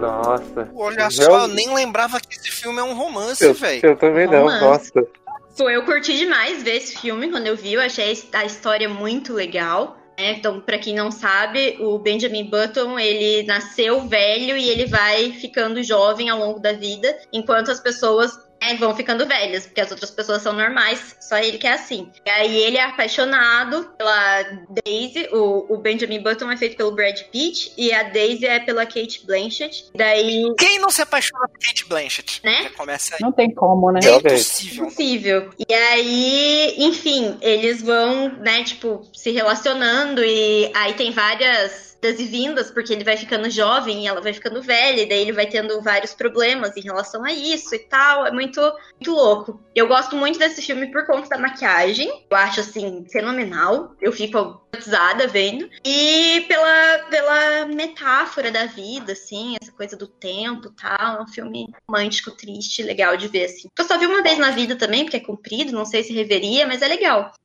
Nossa. 0.00 0.70
Olha 0.74 1.10
só, 1.10 1.42
eu 1.42 1.48
nem 1.48 1.74
lembrava 1.74 2.18
que 2.20 2.34
esse 2.34 2.50
filme 2.50 2.78
é 2.78 2.82
um 2.82 2.94
romance, 2.94 3.52
velho. 3.52 3.86
eu 3.86 3.96
também 3.96 4.26
não, 4.26 4.44
Romance. 4.44 4.64
nossa. 4.94 5.08
Pô, 5.56 5.70
eu 5.70 5.84
curti 5.84 6.16
demais 6.16 6.62
ver 6.62 6.76
esse 6.76 6.98
filme 6.98 7.30
quando 7.30 7.46
eu 7.46 7.56
vi, 7.56 7.74
eu 7.74 7.80
achei 7.80 8.16
a 8.32 8.44
história 8.44 8.88
muito 8.88 9.32
legal. 9.32 9.98
Né? 10.18 10.32
Então, 10.32 10.60
pra 10.60 10.78
quem 10.78 10.94
não 10.94 11.10
sabe, 11.10 11.76
o 11.80 11.98
Benjamin 11.98 12.44
Button, 12.44 12.98
ele 12.98 13.46
nasceu 13.46 14.00
velho 14.08 14.56
e 14.56 14.68
ele 14.68 14.86
vai 14.86 15.32
ficando 15.32 15.82
jovem 15.82 16.30
ao 16.30 16.38
longo 16.38 16.60
da 16.60 16.72
vida, 16.72 17.16
enquanto 17.32 17.70
as 17.70 17.80
pessoas 17.80 18.38
né, 18.64 18.76
vão 18.76 18.94
ficando 18.94 19.26
velhas, 19.26 19.66
porque 19.66 19.80
as 19.80 19.90
outras 19.90 20.10
pessoas 20.10 20.42
são 20.42 20.52
normais, 20.52 21.16
só 21.20 21.36
ele 21.38 21.58
que 21.58 21.66
é 21.66 21.72
assim. 21.72 22.10
E 22.24 22.30
aí 22.30 22.56
ele 22.56 22.76
é 22.76 22.84
apaixonado 22.84 23.90
pela 23.96 24.42
Daisy, 24.84 25.28
o, 25.32 25.74
o 25.74 25.76
Benjamin 25.78 26.22
Button 26.22 26.50
é 26.50 26.56
feito 26.56 26.76
pelo 26.76 26.92
Brad 26.92 27.20
Pitt 27.30 27.72
e 27.76 27.92
a 27.92 28.04
Daisy 28.04 28.46
é 28.46 28.60
pela 28.60 28.86
Kate 28.86 29.24
Blanchett. 29.26 29.86
Daí, 29.94 30.44
Quem 30.58 30.78
não 30.78 30.90
se 30.90 31.02
apaixona 31.02 31.48
por 31.48 31.58
Kate 31.58 31.86
Blanchett? 31.86 32.40
Né? 32.44 32.64
Já 32.64 32.70
começa 32.70 33.14
aí. 33.14 33.20
Não 33.20 33.32
tem 33.32 33.52
como, 33.52 33.90
né? 33.90 34.00
É 34.04 34.16
impossível. 34.16 34.84
Impossível. 34.84 35.50
E 35.68 35.74
aí, 35.74 36.74
enfim, 36.78 37.36
eles 37.40 37.82
vão, 37.82 38.28
né, 38.38 38.62
tipo, 38.64 39.06
se 39.12 39.30
relacionando 39.30 40.24
e 40.24 40.70
aí 40.74 40.94
tem 40.94 41.10
várias 41.10 41.93
idas 42.04 42.20
e 42.20 42.24
vindas, 42.24 42.70
porque 42.70 42.92
ele 42.92 43.04
vai 43.04 43.16
ficando 43.16 43.48
jovem 43.50 44.04
e 44.04 44.06
ela 44.06 44.20
vai 44.20 44.32
ficando 44.32 44.60
velha, 44.62 45.02
e 45.02 45.08
daí 45.08 45.20
ele 45.22 45.32
vai 45.32 45.46
tendo 45.46 45.80
vários 45.80 46.12
problemas 46.14 46.76
em 46.76 46.80
relação 46.82 47.24
a 47.24 47.32
isso 47.32 47.74
e 47.74 47.78
tal. 47.78 48.26
É 48.26 48.30
muito, 48.30 48.60
muito 48.60 49.10
louco. 49.12 49.60
Eu 49.74 49.88
gosto 49.88 50.14
muito 50.16 50.38
desse 50.38 50.60
filme 50.62 50.90
por 50.92 51.06
conta 51.06 51.28
da 51.30 51.38
maquiagem. 51.38 52.26
Eu 52.30 52.36
acho, 52.36 52.60
assim, 52.60 53.04
fenomenal. 53.10 53.94
Eu 54.00 54.12
fico 54.12 54.62
hipnotizada 54.74 55.26
vendo. 55.26 55.68
E 55.84 56.44
pela, 56.48 56.98
pela 57.10 57.66
metáfora 57.66 58.50
da 58.50 58.66
vida, 58.66 59.12
assim, 59.12 59.56
essa 59.60 59.72
coisa 59.72 59.96
do 59.96 60.06
tempo 60.06 60.68
e 60.68 60.72
tal. 60.80 61.18
É 61.18 61.22
um 61.22 61.26
filme 61.28 61.66
romântico, 61.88 62.30
triste, 62.32 62.82
legal 62.82 63.16
de 63.16 63.28
ver, 63.28 63.46
assim. 63.46 63.68
Eu 63.78 63.84
só 63.84 63.98
vi 63.98 64.06
uma 64.06 64.22
vez 64.22 64.38
na 64.38 64.50
vida 64.50 64.76
também, 64.76 65.04
porque 65.04 65.16
é 65.16 65.20
comprido, 65.20 65.72
não 65.72 65.84
sei 65.84 66.02
se 66.02 66.12
reveria, 66.12 66.66
mas 66.66 66.82
é 66.82 66.88
legal. 66.88 67.32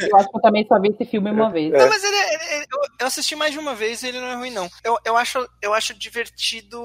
Eu 0.00 0.16
acho 0.16 0.28
que 0.30 0.36
eu 0.36 0.40
também 0.42 0.66
só 0.66 0.78
vi 0.80 0.88
esse 0.88 1.04
filme 1.04 1.30
uma 1.30 1.50
vez. 1.50 1.72
Não, 1.72 1.88
mas 1.88 2.02
ele, 2.02 2.16
é- 2.16 2.56
ele- 2.56 2.66
eu 3.00 3.06
assisti 3.06 3.34
mais 3.40 3.54
de 3.54 3.58
uma 3.58 3.74
vez 3.74 4.04
ele 4.04 4.20
não 4.20 4.26
é 4.26 4.34
ruim, 4.34 4.50
não. 4.50 4.70
Eu, 4.84 4.98
eu, 5.02 5.16
acho, 5.16 5.48
eu 5.62 5.72
acho 5.72 5.94
divertido, 5.94 6.78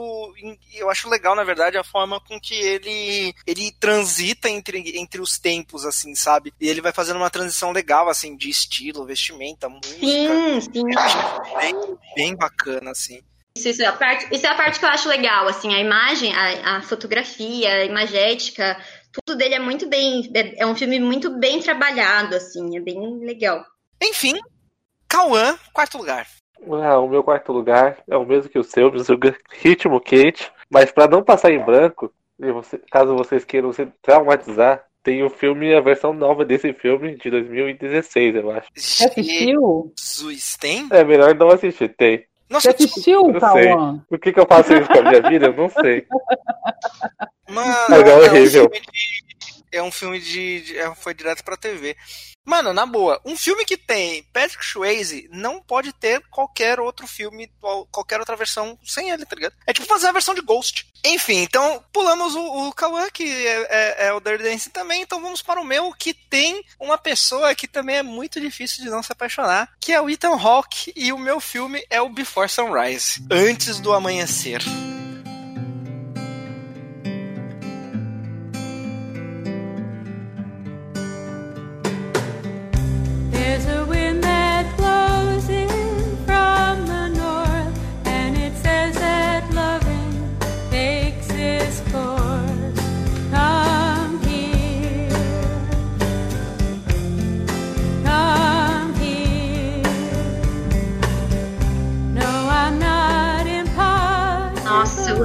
eu 0.74 0.90
acho 0.90 1.10
legal, 1.10 1.36
na 1.36 1.44
verdade, 1.44 1.78
a 1.78 1.84
forma 1.84 2.18
com 2.22 2.40
que 2.40 2.56
ele, 2.56 3.36
ele 3.46 3.74
transita 3.78 4.50
entre, 4.50 4.98
entre 4.98 5.20
os 5.20 5.38
tempos, 5.38 5.86
assim, 5.86 6.16
sabe? 6.16 6.54
E 6.60 6.70
ele 6.70 6.80
vai 6.80 6.94
fazendo 6.94 7.18
uma 7.18 7.30
transição 7.30 7.74
legal, 7.74 8.08
assim, 8.08 8.38
de 8.38 8.50
estilo, 8.50 9.06
vestimenta, 9.06 9.68
música. 9.68 10.00
Sim, 10.00 10.62
sim. 10.62 10.84
Eu 10.90 11.00
acho 11.00 11.58
bem, 11.58 11.98
bem 12.16 12.36
bacana, 12.38 12.92
assim. 12.92 13.22
Isso, 13.58 13.68
isso, 13.68 13.84
é 13.84 13.88
a 13.88 13.94
parte, 13.94 14.34
isso 14.34 14.46
é 14.46 14.50
a 14.50 14.56
parte 14.56 14.80
que 14.80 14.86
eu 14.86 14.90
acho 14.90 15.10
legal, 15.10 15.48
assim, 15.50 15.74
a 15.74 15.80
imagem, 15.80 16.34
a, 16.34 16.78
a 16.78 16.82
fotografia, 16.82 17.74
a 17.74 17.86
imagética, 17.86 18.82
tudo 19.12 19.38
dele 19.38 19.56
é 19.56 19.60
muito 19.60 19.90
bem, 19.90 20.32
é, 20.34 20.64
é 20.64 20.66
um 20.66 20.76
filme 20.76 21.00
muito 21.02 21.38
bem 21.38 21.62
trabalhado, 21.62 22.36
assim, 22.36 22.78
é 22.78 22.82
bem 22.82 23.20
legal. 23.20 23.66
Enfim, 24.02 24.38
Cauã, 25.08 25.58
quarto 25.72 25.98
lugar. 25.98 26.28
Ah, 26.84 27.00
o 27.00 27.08
meu 27.08 27.24
quarto 27.24 27.52
lugar 27.52 27.98
é 28.10 28.18
o 28.18 28.26
mesmo 28.26 28.50
que 28.50 28.58
o 28.60 28.64
seu, 28.64 28.92
Mizuga, 28.92 29.36
Ritmo 29.62 30.00
Kate. 30.00 30.52
Mas 30.70 30.92
pra 30.92 31.08
não 31.08 31.24
passar 31.24 31.52
em 31.52 31.64
branco, 31.64 32.12
e 32.40 32.52
você- 32.52 32.80
caso 32.92 33.16
vocês 33.16 33.44
queiram 33.46 33.72
se 33.72 33.86
traumatizar, 34.02 34.84
tem 35.04 35.24
o 35.24 35.30
filme, 35.30 35.74
a 35.76 35.82
versão 35.82 36.12
nova 36.14 36.44
desse 36.44 36.74
filme 36.74 37.16
de 37.16 37.30
2016, 37.30 38.36
eu 38.36 38.50
acho. 38.52 38.68
Você 38.76 39.06
assistiu? 39.06 39.94
Jesus, 39.98 40.58
tem? 40.58 40.88
É 40.92 41.04
melhor 41.04 41.36
não 41.36 41.50
assistir, 41.50 41.90
tem. 41.96 42.18
Você 42.18 42.26
Nossa, 42.50 42.74
desculpa, 42.74 42.92
assistiu, 42.94 43.32
Eu 43.32 43.40
Cauã? 43.40 44.06
Por 44.10 44.20
que, 44.20 44.34
que 44.34 44.40
eu 44.40 44.46
faço 44.48 44.74
isso 44.74 44.88
com 44.88 45.00
a 45.00 45.02
minha 45.04 45.22
vida? 45.22 45.46
Eu 45.48 45.54
não 45.56 45.70
sei. 45.70 46.06
mano, 47.50 47.76
Mas 47.90 48.08
é 48.08 48.16
horrível. 48.16 48.70
filme 48.72 48.80
de. 48.92 49.15
É 49.76 49.84
um 49.84 49.92
filme 49.92 50.20
de. 50.20 50.62
de- 50.62 50.78
é- 50.78 50.94
foi 50.96 51.14
direto 51.14 51.44
pra 51.44 51.58
TV. 51.58 51.96
Mano, 52.48 52.72
na 52.74 52.86
boa, 52.86 53.20
um 53.26 53.36
filme 53.36 53.66
que 53.66 53.76
tem 53.76 54.22
Patrick 54.32 54.64
Swayze 54.64 55.28
não 55.32 55.60
pode 55.60 55.92
ter 55.92 56.22
qualquer 56.30 56.80
outro 56.80 57.08
filme, 57.08 57.52
qualquer 57.92 58.20
outra 58.20 58.36
versão 58.36 58.78
sem 58.86 59.10
ele, 59.10 59.26
tá 59.26 59.36
ligado? 59.36 59.56
É 59.66 59.74
tipo 59.74 59.88
fazer 59.88 60.08
a 60.08 60.12
versão 60.12 60.36
de 60.36 60.42
Ghost. 60.42 60.86
Enfim, 61.04 61.38
então 61.38 61.84
pulamos 61.92 62.36
o, 62.36 62.68
o 62.68 62.72
Kawan, 62.74 63.10
que 63.10 63.24
é, 63.24 63.68
é, 63.70 64.08
é 64.08 64.14
o 64.14 64.20
Dirty 64.20 64.44
Dancing 64.44 64.70
também, 64.70 65.02
então 65.02 65.20
vamos 65.20 65.42
para 65.42 65.60
o 65.60 65.66
meu, 65.66 65.92
que 65.94 66.14
tem 66.14 66.64
uma 66.80 67.00
pessoa 67.00 67.54
que 67.56 67.68
também 67.68 67.98
é 67.98 68.04
muito 68.04 68.40
difícil 68.40 68.84
de 68.84 68.92
não 68.92 69.02
se 69.02 69.12
apaixonar, 69.12 69.72
que 69.80 69.92
é 69.92 70.00
o 70.00 70.08
Ethan 70.08 70.38
Hawke, 70.40 70.94
e 70.96 71.12
o 71.12 71.18
meu 71.18 71.40
filme 71.40 71.84
é 71.90 72.00
o 72.00 72.10
Before 72.10 72.48
Sunrise, 72.48 73.26
Antes 73.32 73.80
do 73.80 73.92
Amanhecer. 73.92 74.62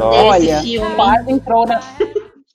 Olha, 0.04 0.62
quase 0.96 1.32
entrou 1.32 1.66
na. 1.66 1.80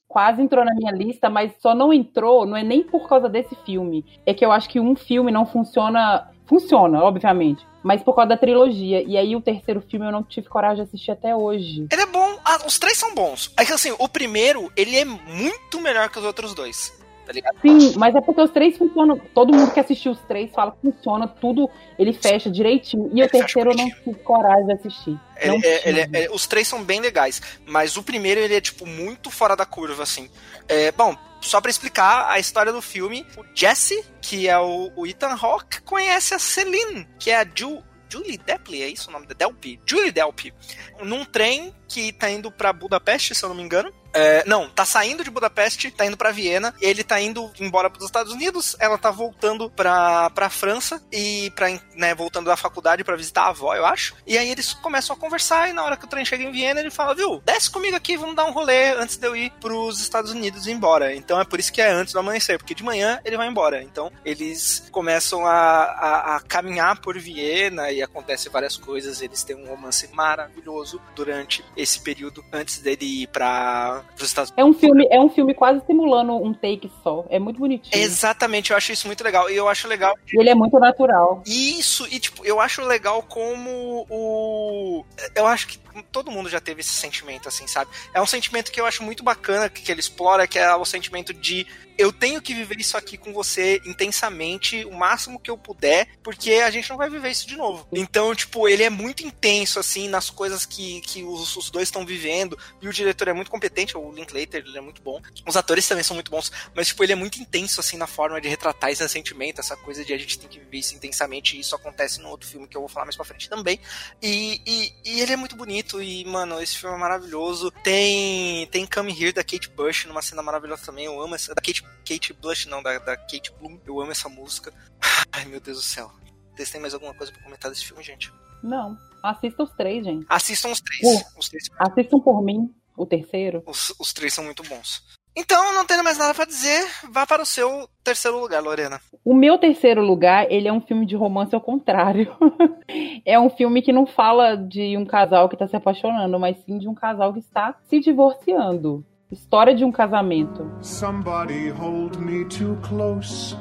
Quase 0.07 0.41
entrou 0.41 0.63
na 0.63 0.73
minha 0.73 0.93
lista, 0.93 1.29
mas 1.29 1.51
só 1.59 1.75
não 1.75 1.91
entrou, 1.91 2.45
não 2.45 2.55
é 2.55 2.63
nem 2.63 2.81
por 2.81 3.05
causa 3.07 3.27
desse 3.27 3.53
filme. 3.65 4.05
É 4.25 4.33
que 4.33 4.45
eu 4.45 4.51
acho 4.51 4.69
que 4.69 4.79
um 4.79 4.95
filme 4.95 5.31
não 5.31 5.45
funciona. 5.45 6.29
Funciona, 6.45 7.03
obviamente. 7.03 7.65
Mas 7.83 8.01
por 8.01 8.15
causa 8.15 8.29
da 8.29 8.37
trilogia. 8.37 9.03
E 9.03 9.17
aí 9.17 9.35
o 9.35 9.41
terceiro 9.41 9.81
filme 9.81 10.05
eu 10.05 10.11
não 10.11 10.23
tive 10.23 10.47
coragem 10.47 10.77
de 10.77 10.81
assistir 10.83 11.11
até 11.11 11.35
hoje. 11.35 11.87
Ele 11.91 12.01
é 12.01 12.05
bom, 12.05 12.37
ah, 12.45 12.59
os 12.65 12.79
três 12.79 12.97
são 12.97 13.13
bons. 13.13 13.51
É 13.57 13.65
que 13.65 13.73
assim, 13.73 13.93
o 13.99 14.07
primeiro, 14.07 14.71
ele 14.77 14.95
é 14.95 15.03
muito 15.03 15.81
melhor 15.81 16.09
que 16.09 16.17
os 16.17 16.23
outros 16.23 16.53
dois. 16.53 16.93
Tá 17.25 17.33
ligado? 17.33 17.55
Sim, 17.61 17.93
mas 17.97 18.15
é 18.15 18.21
porque 18.21 18.41
os 18.41 18.51
três 18.51 18.77
funcionam. 18.77 19.17
Todo 19.33 19.53
mundo 19.55 19.71
que 19.73 19.79
assistiu 19.79 20.11
os 20.11 20.19
três 20.21 20.51
fala 20.51 20.71
que 20.71 20.91
funciona, 20.91 21.27
tudo 21.27 21.69
ele 21.97 22.13
fecha 22.13 22.49
direitinho. 22.51 23.09
E 23.13 23.19
Ele 23.19 23.25
o 23.25 23.29
terceiro 23.29 23.71
eu 23.71 23.75
não 23.75 23.89
tive 23.89 24.13
coragem 24.19 24.65
de 24.67 24.73
assistir. 24.73 25.19
Ele, 25.37 25.65
é- 25.65 25.89
ele 25.89 25.99
é- 26.01 26.09
é- 26.25 26.31
os 26.31 26.45
três 26.45 26.67
são 26.67 26.83
bem 26.83 26.99
legais, 27.01 27.41
mas 27.65 27.97
o 27.97 28.03
primeiro 28.03 28.39
ele 28.39 28.55
é 28.55 28.61
tipo 28.61 28.85
muito 28.85 29.31
fora 29.31 29.55
da 29.55 29.65
curva, 29.65 30.03
assim. 30.03 30.29
É, 30.67 30.91
bom, 30.91 31.15
só 31.41 31.59
pra 31.59 31.71
explicar 31.71 32.29
a 32.29 32.39
história 32.39 32.71
do 32.71 32.81
filme, 32.81 33.25
o 33.37 33.43
Jesse, 33.53 34.03
que 34.21 34.47
é 34.47 34.57
o, 34.59 34.91
o 34.95 35.05
Ethan 35.07 35.35
Hawke, 35.41 35.81
conhece 35.81 36.33
a 36.33 36.39
Celine, 36.39 37.07
que 37.19 37.31
é 37.31 37.37
a 37.41 37.45
Ju, 37.53 37.83
Julie 38.07 38.37
Delpy, 38.37 38.81
é 38.83 38.87
isso 38.87 39.09
o 39.09 39.13
nome 39.13 39.25
da 39.25 39.33
Delpy? 39.33 39.79
Julie 39.85 40.11
Delpy. 40.11 40.53
Num 41.01 41.25
trem 41.25 41.73
que 41.87 42.13
tá 42.13 42.29
indo 42.29 42.51
pra 42.51 42.71
Budapeste, 42.71 43.33
se 43.35 43.43
eu 43.43 43.49
não 43.49 43.55
me 43.55 43.63
engano. 43.63 43.91
É, 44.15 44.43
não, 44.45 44.69
tá 44.69 44.85
saindo 44.85 45.25
de 45.25 45.29
Budapeste, 45.29 45.91
tá 45.91 46.05
indo 46.05 46.15
pra 46.15 46.31
Viena, 46.31 46.73
ele 46.79 47.03
tá 47.03 47.19
indo 47.19 47.51
embora 47.59 47.89
pros 47.89 48.05
Estados 48.05 48.31
Unidos, 48.31 48.75
ela 48.79 48.97
tá 48.97 49.11
voltando 49.11 49.69
pra, 49.69 50.29
pra 50.29 50.49
França 50.49 51.03
e 51.11 51.51
pra, 51.51 51.67
né, 51.93 52.15
voltando 52.15 52.45
da 52.45 52.55
faculdade 52.55 53.03
pra 53.03 53.17
visitar 53.17 53.43
a 53.43 53.49
avó, 53.49 53.75
eu 53.75 53.85
acho. 53.85 54.15
E 54.25 54.37
aí 54.37 54.49
eles 54.49 54.73
começam 54.73 55.13
a 55.13 55.19
conversar 55.19 55.69
e 55.69 55.73
na 55.73 55.83
hora 55.83 55.97
que 55.97 56.05
o 56.05 56.07
trem 56.07 56.23
chega 56.23 56.45
em 56.45 56.51
Viena, 56.51 56.79
ele 56.79 56.89
fala, 56.89 57.13
viu, 57.13 57.41
desce 57.45 57.69
comigo 57.69 57.97
aqui, 57.97 58.15
vamos 58.15 58.37
dar 58.37 58.45
um 58.45 58.53
rolê 58.53 58.91
antes 58.91 59.17
de 59.17 59.27
eu 59.27 59.35
ir 59.35 59.51
pros 59.59 59.99
Estados 59.99 60.31
Unidos 60.31 60.65
e 60.65 60.71
ir 60.71 60.73
embora. 60.73 61.13
Então 61.13 61.39
é 61.39 61.43
por 61.43 61.59
isso 61.59 61.73
que 61.73 61.81
é 61.81 61.91
antes 61.91 62.13
do 62.13 62.19
amanhecer, 62.19 62.57
porque 62.57 62.73
de 62.73 62.83
manhã 62.83 63.19
ele 63.25 63.35
vai 63.35 63.49
embora. 63.49 63.83
Então 63.83 64.09
eles 64.23 64.87
começam 64.91 65.45
a, 65.45 65.51
a, 65.51 66.35
a 66.37 66.39
caminhar 66.39 67.01
por 67.01 67.19
Viena 67.19 67.91
e 67.91 68.01
acontece 68.01 68.47
várias 68.47 68.77
coisas, 68.77 69.21
eles 69.21 69.43
têm 69.43 69.57
um 69.57 69.67
romance 69.67 70.07
maravilhoso 70.13 71.01
durante 71.13 71.65
esse 71.75 71.99
período 71.99 72.45
antes 72.53 72.79
dele 72.79 73.23
ir 73.23 73.27
para 73.27 74.04
os 74.15 74.23
Estados 74.23 74.53
É 74.55 74.63
um 74.63 74.73
filme, 74.73 75.07
é 75.11 75.19
um 75.19 75.29
filme 75.29 75.53
quase 75.53 75.81
simulando 75.85 76.33
um 76.35 76.53
take 76.53 76.91
só. 77.03 77.25
É 77.29 77.39
muito 77.39 77.59
bonitinho. 77.59 78.01
Exatamente, 78.03 78.71
eu 78.71 78.77
acho 78.77 78.91
isso 78.91 79.07
muito 79.07 79.23
legal. 79.23 79.49
E 79.49 79.55
eu 79.55 79.67
acho 79.67 79.87
legal 79.87 80.15
E 80.31 80.39
ele 80.39 80.49
é 80.49 80.55
muito 80.55 80.79
natural. 80.79 81.41
isso, 81.45 82.07
e 82.11 82.19
tipo, 82.19 82.45
eu 82.45 82.59
acho 82.59 82.81
legal 82.81 83.21
como 83.23 84.05
o. 84.09 85.05
Eu 85.35 85.45
acho 85.47 85.67
que 85.67 85.79
todo 86.11 86.31
mundo 86.31 86.49
já 86.49 86.59
teve 86.59 86.81
esse 86.81 86.93
sentimento, 86.93 87.47
assim, 87.47 87.67
sabe? 87.67 87.89
É 88.13 88.21
um 88.21 88.25
sentimento 88.25 88.71
que 88.71 88.79
eu 88.79 88.85
acho 88.85 89.03
muito 89.03 89.23
bacana 89.23 89.69
que 89.69 89.91
ele 89.91 89.99
explora, 89.99 90.47
que 90.47 90.59
é 90.59 90.75
o 90.75 90.85
sentimento 90.85 91.33
de 91.33 91.65
eu 91.97 92.11
tenho 92.11 92.41
que 92.41 92.53
viver 92.53 92.79
isso 92.79 92.97
aqui 92.97 93.17
com 93.17 93.33
você 93.33 93.81
intensamente, 93.85 94.85
o 94.85 94.93
máximo 94.93 95.39
que 95.39 95.49
eu 95.49 95.57
puder, 95.57 96.07
porque 96.23 96.53
a 96.53 96.69
gente 96.69 96.89
não 96.89 96.97
vai 96.97 97.09
viver 97.09 97.29
isso 97.29 97.47
de 97.47 97.55
novo. 97.55 97.87
Então, 97.91 98.33
tipo, 98.35 98.67
ele 98.67 98.83
é 98.83 98.89
muito 98.89 99.25
intenso, 99.25 99.79
assim, 99.79 100.07
nas 100.07 100.29
coisas 100.29 100.65
que, 100.65 101.01
que 101.01 101.23
os, 101.23 101.55
os 101.55 101.69
dois 101.69 101.87
estão 101.87 102.05
vivendo, 102.05 102.57
e 102.81 102.87
o 102.87 102.93
diretor 102.93 103.27
é 103.27 103.33
muito 103.33 103.51
competente, 103.51 103.97
o 103.97 104.11
Linklater, 104.11 104.63
ele 104.65 104.77
é 104.77 104.81
muito 104.81 105.01
bom. 105.01 105.21
Os 105.47 105.55
atores 105.55 105.87
também 105.87 106.03
são 106.03 106.15
muito 106.15 106.31
bons, 106.31 106.51
mas, 106.73 106.87
tipo, 106.87 107.03
ele 107.03 107.13
é 107.13 107.15
muito 107.15 107.39
intenso, 107.39 107.79
assim, 107.79 107.97
na 107.97 108.07
forma 108.07 108.39
de 108.39 108.47
retratar 108.47 108.89
esse 108.89 109.07
sentimento, 109.07 109.59
essa 109.59 109.77
coisa 109.77 110.03
de 110.03 110.13
a 110.13 110.17
gente 110.17 110.39
tem 110.39 110.49
que 110.49 110.59
viver 110.59 110.77
isso 110.77 110.95
intensamente, 110.95 111.55
e 111.55 111.59
isso 111.59 111.75
acontece 111.75 112.19
no 112.21 112.29
outro 112.29 112.47
filme 112.47 112.67
que 112.67 112.75
eu 112.75 112.81
vou 112.81 112.89
falar 112.89 113.05
mais 113.05 113.15
pra 113.15 113.25
frente 113.25 113.49
também. 113.49 113.79
E, 114.21 114.61
e, 114.65 114.93
e 115.05 115.21
ele 115.21 115.33
é 115.33 115.37
muito 115.37 115.55
bonito, 115.55 116.01
e, 116.01 116.25
mano, 116.25 116.61
esse 116.61 116.77
filme 116.77 116.95
é 116.95 116.99
maravilhoso. 116.99 117.71
Tem, 117.83 118.67
tem 118.67 118.85
Come 118.85 119.11
Here 119.11 119.31
da 119.31 119.43
Kate 119.43 119.69
Bush 119.69 120.05
numa 120.05 120.21
cena 120.21 120.41
maravilhosa 120.41 120.85
também, 120.85 121.05
eu 121.05 121.21
amo 121.21 121.35
essa. 121.35 121.53
Da 121.53 121.61
Kate, 121.61 121.84
Kate 122.07 122.33
Bush, 122.33 122.65
não, 122.67 122.83
da, 122.83 122.97
da 122.99 123.17
Kate 123.17 123.51
Bloom, 123.59 123.79
eu 123.85 123.99
amo 123.99 124.11
essa 124.11 124.29
música. 124.29 124.73
Ai, 125.31 125.45
meu 125.45 125.59
Deus 125.59 125.77
do 125.77 125.83
céu. 125.83 126.11
Vocês 126.55 126.69
têm 126.69 126.79
mais 126.79 126.93
alguma 126.93 127.13
coisa 127.13 127.31
pra 127.31 127.43
comentar 127.43 127.69
desse 127.69 127.85
filme, 127.85 128.03
gente? 128.03 128.31
Não. 128.63 128.97
Assista 129.21 129.63
os 129.63 129.71
três, 129.71 130.05
gente. 130.05 130.25
Assistam 130.29 130.69
os 130.69 130.81
três. 130.81 131.03
Uh. 131.03 131.39
Os 131.39 131.49
três, 131.49 131.69
Assistam 131.77 132.19
por 132.19 132.41
mim, 132.43 132.73
o 132.95 133.05
terceiro. 133.05 133.63
os, 133.65 133.93
os 133.99 134.13
três 134.13 134.33
são 134.33 134.43
muito 134.43 134.63
bons. 134.63 135.03
Então, 135.37 135.73
não 135.73 135.85
tendo 135.85 136.03
mais 136.03 136.17
nada 136.17 136.33
pra 136.33 136.45
dizer, 136.45 136.87
vá 137.11 137.27
para 137.27 137.43
o 137.43 137.45
seu 137.45 137.89
terceiro 138.01 138.39
lugar, 138.39 138.63
Lorena. 138.63 139.01
O 139.23 139.33
meu 139.33 139.57
terceiro 139.57 140.01
lugar, 140.01 140.49
ele 140.49 140.67
é 140.67 140.71
um 140.71 140.79
filme 140.79 141.05
de 141.05 141.15
romance 141.15 141.53
ao 141.53 141.59
contrário. 141.59 142.33
é 143.25 143.37
um 143.37 143.49
filme 143.49 143.81
que 143.81 143.91
não 143.91 144.05
fala 144.05 144.55
de 144.55 144.95
um 144.95 145.05
casal 145.05 145.49
que 145.49 145.55
está 145.55 145.67
se 145.67 145.75
apaixonando, 145.75 146.39
mas 146.39 146.57
sim 146.63 146.77
de 146.77 146.87
um 146.87 146.95
casal 146.95 147.33
que 147.33 147.39
está 147.39 147.75
se 147.89 147.99
divorciando. 147.99 149.05
História 149.35 149.75
de 149.75 149.83
um 149.83 149.91
casamento. 149.91 150.65
Somebody 150.79 151.67
hold 151.67 152.17
me 152.17 152.45
too 152.45 152.77
close. 152.81 153.53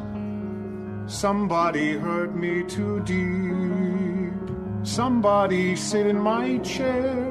Somebody 1.08 1.96
hurt 1.96 2.32
me 2.32 2.62
too 2.62 3.00
deep. 3.00 4.32
Somebody 4.84 5.76
sit 5.76 6.06
in 6.06 6.16
my 6.16 6.60
chair 6.60 7.28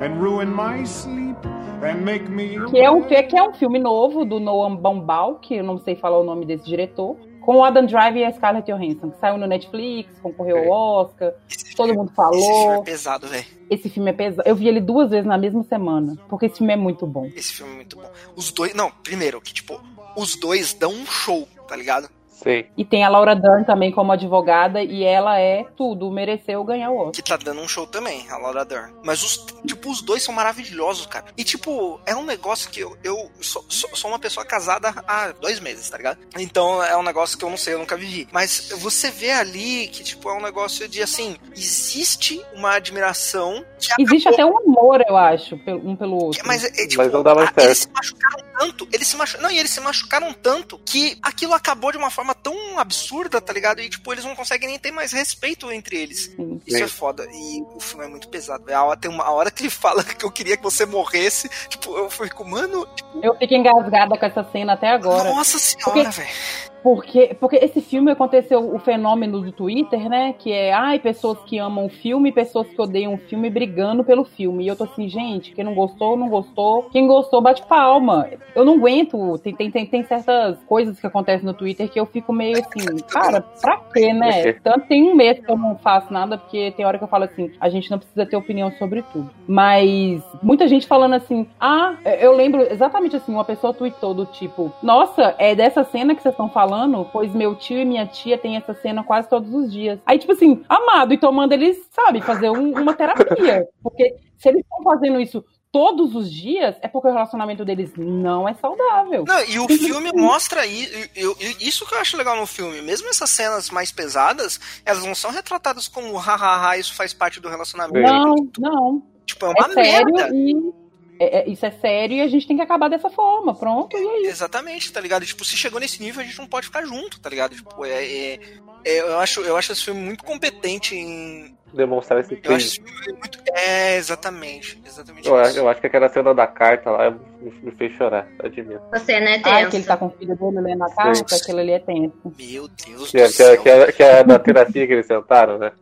and 0.00 0.20
ruin 0.20 0.52
my 0.52 0.84
sleep 0.84 1.36
and 1.84 2.04
make 2.04 2.28
me. 2.28 2.58
Que 2.68 2.80
é 2.80 2.90
um, 2.90 3.04
que 3.04 3.14
é 3.14 3.42
um 3.48 3.54
filme 3.54 3.78
novo 3.78 4.24
do 4.24 4.40
Noam 4.40 4.74
Baumbach, 4.74 5.38
que 5.40 5.54
eu 5.54 5.62
não 5.62 5.78
sei 5.78 5.94
falar 5.94 6.18
o 6.18 6.24
nome 6.24 6.44
desse 6.44 6.64
diretor, 6.64 7.16
com 7.44 7.56
o 7.56 7.64
Adam 7.64 7.86
Driver 7.86 8.16
e 8.16 8.24
a 8.24 8.32
Scarlett 8.32 8.70
Johansson, 8.70 9.10
que 9.10 9.18
saiu 9.18 9.36
no 9.38 9.46
Netflix, 9.46 10.10
concorreu 10.22 10.72
ao 10.72 11.02
Oscar, 11.04 11.32
Esse 11.50 11.74
todo 11.76 11.86
filme- 11.88 11.98
mundo 12.00 12.12
Esse 12.12 12.16
filme 12.16 12.60
é 12.60 12.64
falou. 12.66 12.82
pesado, 12.84 13.26
velho. 13.26 13.44
Esse 13.70 13.88
filme 13.90 14.10
é 14.10 14.12
pesado. 14.12 14.48
Eu 14.48 14.54
vi 14.56 14.68
ele 14.68 14.80
duas 14.80 15.10
vezes 15.10 15.26
na 15.26 15.36
mesma 15.38 15.62
semana, 15.64 16.16
porque 16.28 16.46
esse 16.46 16.58
filme 16.58 16.72
é 16.72 16.76
muito 16.76 17.06
bom. 17.06 17.26
Esse 17.36 17.52
filme 17.54 17.72
é 17.72 17.76
muito 17.76 17.96
bom. 17.96 18.10
Os 18.36 18.50
dois. 18.52 18.74
Não, 18.74 18.90
primeiro, 18.90 19.40
que 19.40 19.52
tipo, 19.52 19.80
os 20.16 20.36
dois 20.36 20.72
dão 20.74 20.92
um 20.92 21.06
show, 21.06 21.46
tá 21.68 21.74
ligado? 21.76 22.08
Sim. 22.44 22.64
E 22.76 22.84
tem 22.84 23.02
a 23.02 23.08
Laura 23.08 23.34
Dern 23.34 23.64
também 23.64 23.90
como 23.90 24.12
advogada, 24.12 24.82
e 24.82 25.02
ela 25.02 25.40
é 25.40 25.64
tudo, 25.76 26.10
mereceu 26.12 26.62
ganhar 26.62 26.90
o 26.90 26.98
Oscar. 26.98 27.12
Que 27.12 27.22
tá 27.22 27.36
dando 27.36 27.60
um 27.62 27.66
show 27.68 27.86
também, 27.86 28.30
a 28.30 28.36
Laura 28.36 28.64
Dern. 28.64 28.92
Mas 29.02 29.22
os, 29.22 29.44
tipo, 29.66 29.90
os 29.90 30.02
dois 30.02 30.22
são 30.22 30.32
maravilhosos, 30.34 31.06
cara. 31.06 31.24
E 31.36 31.42
tipo, 31.42 31.98
é 32.06 32.14
um 32.14 32.22
negócio 32.24 32.70
que 32.70 32.80
eu, 32.80 32.96
eu 33.02 33.30
sou, 33.40 33.64
sou- 33.68 33.96
sou 33.96 34.10
uma 34.10 34.18
pessoa 34.18 34.44
casada 34.44 34.94
há 35.08 35.32
dois 35.32 35.58
meses, 35.58 35.88
tá 35.88 35.96
ligado? 35.96 36.18
Então 36.38 36.84
é 36.84 36.96
um 36.96 37.02
negócio 37.02 37.38
que 37.38 37.44
eu 37.44 37.50
não 37.50 37.56
sei, 37.56 37.74
eu 37.74 37.78
nunca 37.78 37.96
vivi. 37.96 38.28
Mas 38.30 38.68
você 38.76 39.10
vê 39.10 39.30
ali 39.30 39.88
que, 39.88 40.04
tipo, 40.04 40.28
é 40.28 40.34
um 40.34 40.42
negócio 40.42 40.86
de 40.86 41.02
assim, 41.02 41.36
existe 41.56 42.44
uma 42.54 42.74
admiração 42.74 43.64
que 43.78 44.02
Existe 44.02 44.28
acabou- 44.28 44.56
até 44.58 44.68
um 44.68 44.70
amor, 44.70 45.02
eu 45.08 45.16
acho, 45.16 45.54
um 45.82 45.96
pelo 45.96 46.22
outro. 46.22 46.42
Mas, 46.46 46.64
é, 46.64 46.68
é, 46.68 46.86
tipo, 46.86 47.02
Mas 47.02 47.12
não 47.12 47.22
dá 47.22 47.34
mais 47.34 47.48
a- 47.56 47.62
eles 47.62 47.78
certo. 47.78 47.88
se 47.88 47.94
machucaram 47.94 48.44
tanto, 48.58 48.88
eles 48.92 49.08
se 49.08 49.16
machu... 49.16 49.40
Não, 49.40 49.50
e 49.50 49.58
eles 49.58 49.70
se 49.70 49.80
machucaram 49.80 50.32
tanto 50.32 50.78
que 50.84 51.18
aquilo 51.22 51.54
acabou 51.54 51.90
de 51.90 51.98
uma 51.98 52.10
forma 52.10 52.33
tão 52.34 52.78
absurda, 52.78 53.40
tá 53.40 53.52
ligado? 53.52 53.80
E, 53.80 53.88
tipo, 53.88 54.12
eles 54.12 54.24
não 54.24 54.34
conseguem 54.34 54.68
nem 54.68 54.78
ter 54.78 54.90
mais 54.90 55.12
respeito 55.12 55.70
entre 55.70 55.96
eles. 55.96 56.26
Sim. 56.36 56.60
Isso 56.66 56.82
é 56.82 56.88
foda. 56.88 57.26
E 57.32 57.62
o 57.74 57.80
filme 57.80 58.04
é 58.04 58.08
muito 58.08 58.28
pesado. 58.28 58.72
A 58.72 58.84
hora, 58.84 58.96
tem 58.98 59.10
uma 59.10 59.24
a 59.24 59.30
hora 59.30 59.50
que 59.50 59.62
ele 59.62 59.70
fala 59.70 60.02
que 60.04 60.24
eu 60.24 60.30
queria 60.30 60.56
que 60.56 60.62
você 60.62 60.84
morresse, 60.84 61.48
tipo, 61.68 61.96
eu 61.96 62.10
fico, 62.10 62.44
mano, 62.44 62.86
Eu 63.22 63.34
fico 63.36 63.54
engasgada 63.54 64.18
com 64.18 64.26
essa 64.26 64.44
cena 64.52 64.74
até 64.74 64.90
agora. 64.90 65.30
nossa 65.30 65.58
senhora, 65.58 66.10
velho. 66.10 66.73
Porque, 66.84 67.34
porque 67.40 67.56
esse 67.56 67.80
filme 67.80 68.12
aconteceu 68.12 68.74
o 68.74 68.78
fenômeno 68.78 69.40
do 69.40 69.50
Twitter, 69.50 70.06
né? 70.06 70.34
Que 70.38 70.52
é, 70.52 70.70
ai, 70.70 70.98
pessoas 70.98 71.38
que 71.44 71.58
amam 71.58 71.86
o 71.86 71.88
filme, 71.88 72.30
pessoas 72.30 72.68
que 72.68 72.78
odeiam 72.78 73.14
o 73.14 73.16
filme 73.16 73.48
brigando 73.48 74.04
pelo 74.04 74.22
filme. 74.22 74.64
E 74.64 74.68
eu 74.68 74.76
tô 74.76 74.84
assim, 74.84 75.08
gente, 75.08 75.54
quem 75.54 75.64
não 75.64 75.74
gostou, 75.74 76.14
não 76.14 76.28
gostou. 76.28 76.82
Quem 76.92 77.06
gostou, 77.06 77.40
bate 77.40 77.64
palma. 77.66 78.28
Eu 78.54 78.66
não 78.66 78.74
aguento. 78.74 79.38
Tem, 79.38 79.54
tem, 79.54 79.70
tem, 79.70 79.86
tem 79.86 80.02
certas 80.04 80.62
coisas 80.64 81.00
que 81.00 81.06
acontecem 81.06 81.46
no 81.46 81.54
Twitter 81.54 81.88
que 81.88 81.98
eu 81.98 82.04
fico 82.04 82.34
meio 82.34 82.58
assim, 82.58 82.98
cara, 83.10 83.40
pra 83.40 83.80
quê, 83.94 84.12
né? 84.12 84.52
Tanto 84.52 84.86
tem 84.86 85.10
um 85.10 85.14
mês 85.14 85.38
que 85.38 85.50
eu 85.50 85.56
não 85.56 85.78
faço 85.78 86.12
nada, 86.12 86.36
porque 86.36 86.70
tem 86.72 86.84
hora 86.84 86.98
que 86.98 87.04
eu 87.04 87.08
falo 87.08 87.24
assim, 87.24 87.50
a 87.58 87.70
gente 87.70 87.90
não 87.90 87.98
precisa 87.98 88.26
ter 88.26 88.36
opinião 88.36 88.70
sobre 88.72 89.00
tudo. 89.10 89.30
Mas 89.48 90.22
muita 90.42 90.68
gente 90.68 90.86
falando 90.86 91.14
assim, 91.14 91.46
ah, 91.58 91.94
eu 92.20 92.36
lembro 92.36 92.60
exatamente 92.60 93.16
assim, 93.16 93.32
uma 93.32 93.44
pessoa 93.44 93.72
tweetou 93.72 94.12
do 94.12 94.26
tipo, 94.26 94.70
nossa, 94.82 95.34
é 95.38 95.54
dessa 95.54 95.82
cena 95.82 96.14
que 96.14 96.20
vocês 96.20 96.34
estão 96.34 96.50
falando, 96.50 96.73
pois 97.12 97.32
meu 97.34 97.54
tio 97.56 97.78
e 97.78 97.84
minha 97.84 98.06
tia 98.06 98.36
têm 98.38 98.56
essa 98.56 98.74
cena 98.74 99.02
quase 99.04 99.28
todos 99.28 99.52
os 99.54 99.72
dias. 99.72 99.98
Aí, 100.06 100.18
tipo 100.18 100.32
assim, 100.32 100.62
amado, 100.68 101.12
e 101.14 101.18
tomando 101.18 101.52
eles, 101.52 101.78
sabe, 101.90 102.20
fazer 102.20 102.50
um- 102.50 102.72
uma 102.80 102.94
terapia. 102.94 103.66
Porque 103.82 104.14
se 104.36 104.48
eles 104.48 104.62
estão 104.62 104.82
fazendo 104.82 105.20
isso 105.20 105.44
todos 105.72 106.14
os 106.14 106.30
dias, 106.30 106.76
é 106.82 106.86
porque 106.88 107.08
o 107.08 107.12
relacionamento 107.12 107.64
deles 107.64 107.92
não 107.96 108.48
é 108.48 108.54
saudável. 108.54 109.24
Não, 109.26 109.44
e 109.44 109.58
o 109.58 109.66
filme 109.68 110.10
mostra 110.14 110.64
isso 110.66 111.84
que 111.86 111.94
eu 111.94 111.98
acho 111.98 112.16
legal 112.16 112.36
no 112.36 112.46
filme. 112.46 112.80
Mesmo 112.80 113.08
essas 113.08 113.30
cenas 113.30 113.70
mais 113.70 113.90
pesadas, 113.90 114.60
elas 114.84 115.04
não 115.04 115.14
são 115.16 115.30
retratadas 115.32 115.88
como 115.88 116.16
hahaha, 116.16 116.76
isso 116.78 116.94
faz 116.94 117.12
parte 117.12 117.40
do 117.40 117.48
relacionamento. 117.48 118.00
Não, 118.08 118.34
não. 118.58 119.02
Tipo, 119.26 119.46
é 119.46 119.48
uma 119.50 119.80
É 119.80 119.84
sério 119.84 120.12
merda. 120.14 120.36
e. 120.36 120.83
é- 121.18 121.38
é- 121.40 121.48
isso 121.50 121.64
é 121.64 121.70
sério 121.70 122.16
e 122.16 122.20
a 122.20 122.28
gente 122.28 122.46
tem 122.46 122.56
que 122.56 122.62
acabar 122.62 122.88
dessa 122.88 123.10
forma. 123.10 123.54
Pronto, 123.54 123.96
e 123.96 124.26
é. 124.26 124.30
Exatamente, 124.30 124.92
tá 124.92 125.00
ligado? 125.00 125.24
Tipo, 125.24 125.44
se 125.44 125.56
chegou 125.56 125.80
nesse 125.80 126.02
nível, 126.02 126.22
a 126.22 126.24
gente 126.24 126.38
não 126.38 126.46
pode 126.46 126.66
ficar 126.66 126.84
junto, 126.84 127.20
tá 127.20 127.28
ligado? 127.30 127.54
Tipo, 127.54 127.84
é, 127.84 128.04
é- 128.04 128.38
é- 128.84 129.00
eu, 129.00 129.18
acho, 129.18 129.40
eu 129.42 129.56
acho 129.56 129.72
esse 129.72 129.84
filme 129.84 130.00
muito 130.00 130.24
competente 130.24 130.94
em. 130.94 131.54
Demonstrar 131.72 132.20
esse 132.20 132.34
Eu 132.44 132.54
acho 132.54 132.72
crime. 132.72 132.92
esse 132.96 133.02
filme 133.04 133.18
muito. 133.18 133.40
É, 133.52 133.96
exatamente. 133.96 134.80
Exatamente 134.86 135.28
Eu, 135.28 135.42
isso. 135.42 135.58
eu 135.58 135.68
acho 135.68 135.80
que 135.80 135.86
aquela 135.88 136.08
cena 136.08 136.32
da 136.32 136.46
carta 136.46 136.88
lá 136.88 137.10
me, 137.10 137.18
me 137.62 137.70
fez 137.72 137.92
chorar, 137.94 138.28
admito. 138.38 138.80
Você, 138.92 139.18
né, 139.18 139.40
tenso. 139.40 139.70
que 139.70 139.76
ele 139.78 139.84
tá 139.84 139.96
com 139.96 140.06
o 140.06 140.10
filho 140.10 140.36
dele 140.36 140.60
lendo 140.60 140.84
a 140.84 140.94
carta, 140.94 141.34
aquilo 141.34 141.58
ali 141.58 141.72
é 141.72 141.80
tenso. 141.80 142.12
Meu 142.38 142.68
Deus 142.68 143.10
Que, 143.10 143.18
é- 143.18 143.26
do 143.26 143.32
que, 143.32 143.42
é- 143.42 143.46
céu. 143.54 143.62
que, 143.62 143.68
é- 143.68 143.92
que 143.92 144.02
é 144.04 144.22
da 144.22 144.38
terapia 144.38 144.86
que 144.86 144.92
eles 144.92 145.06
sentaram, 145.06 145.58
né? 145.58 145.72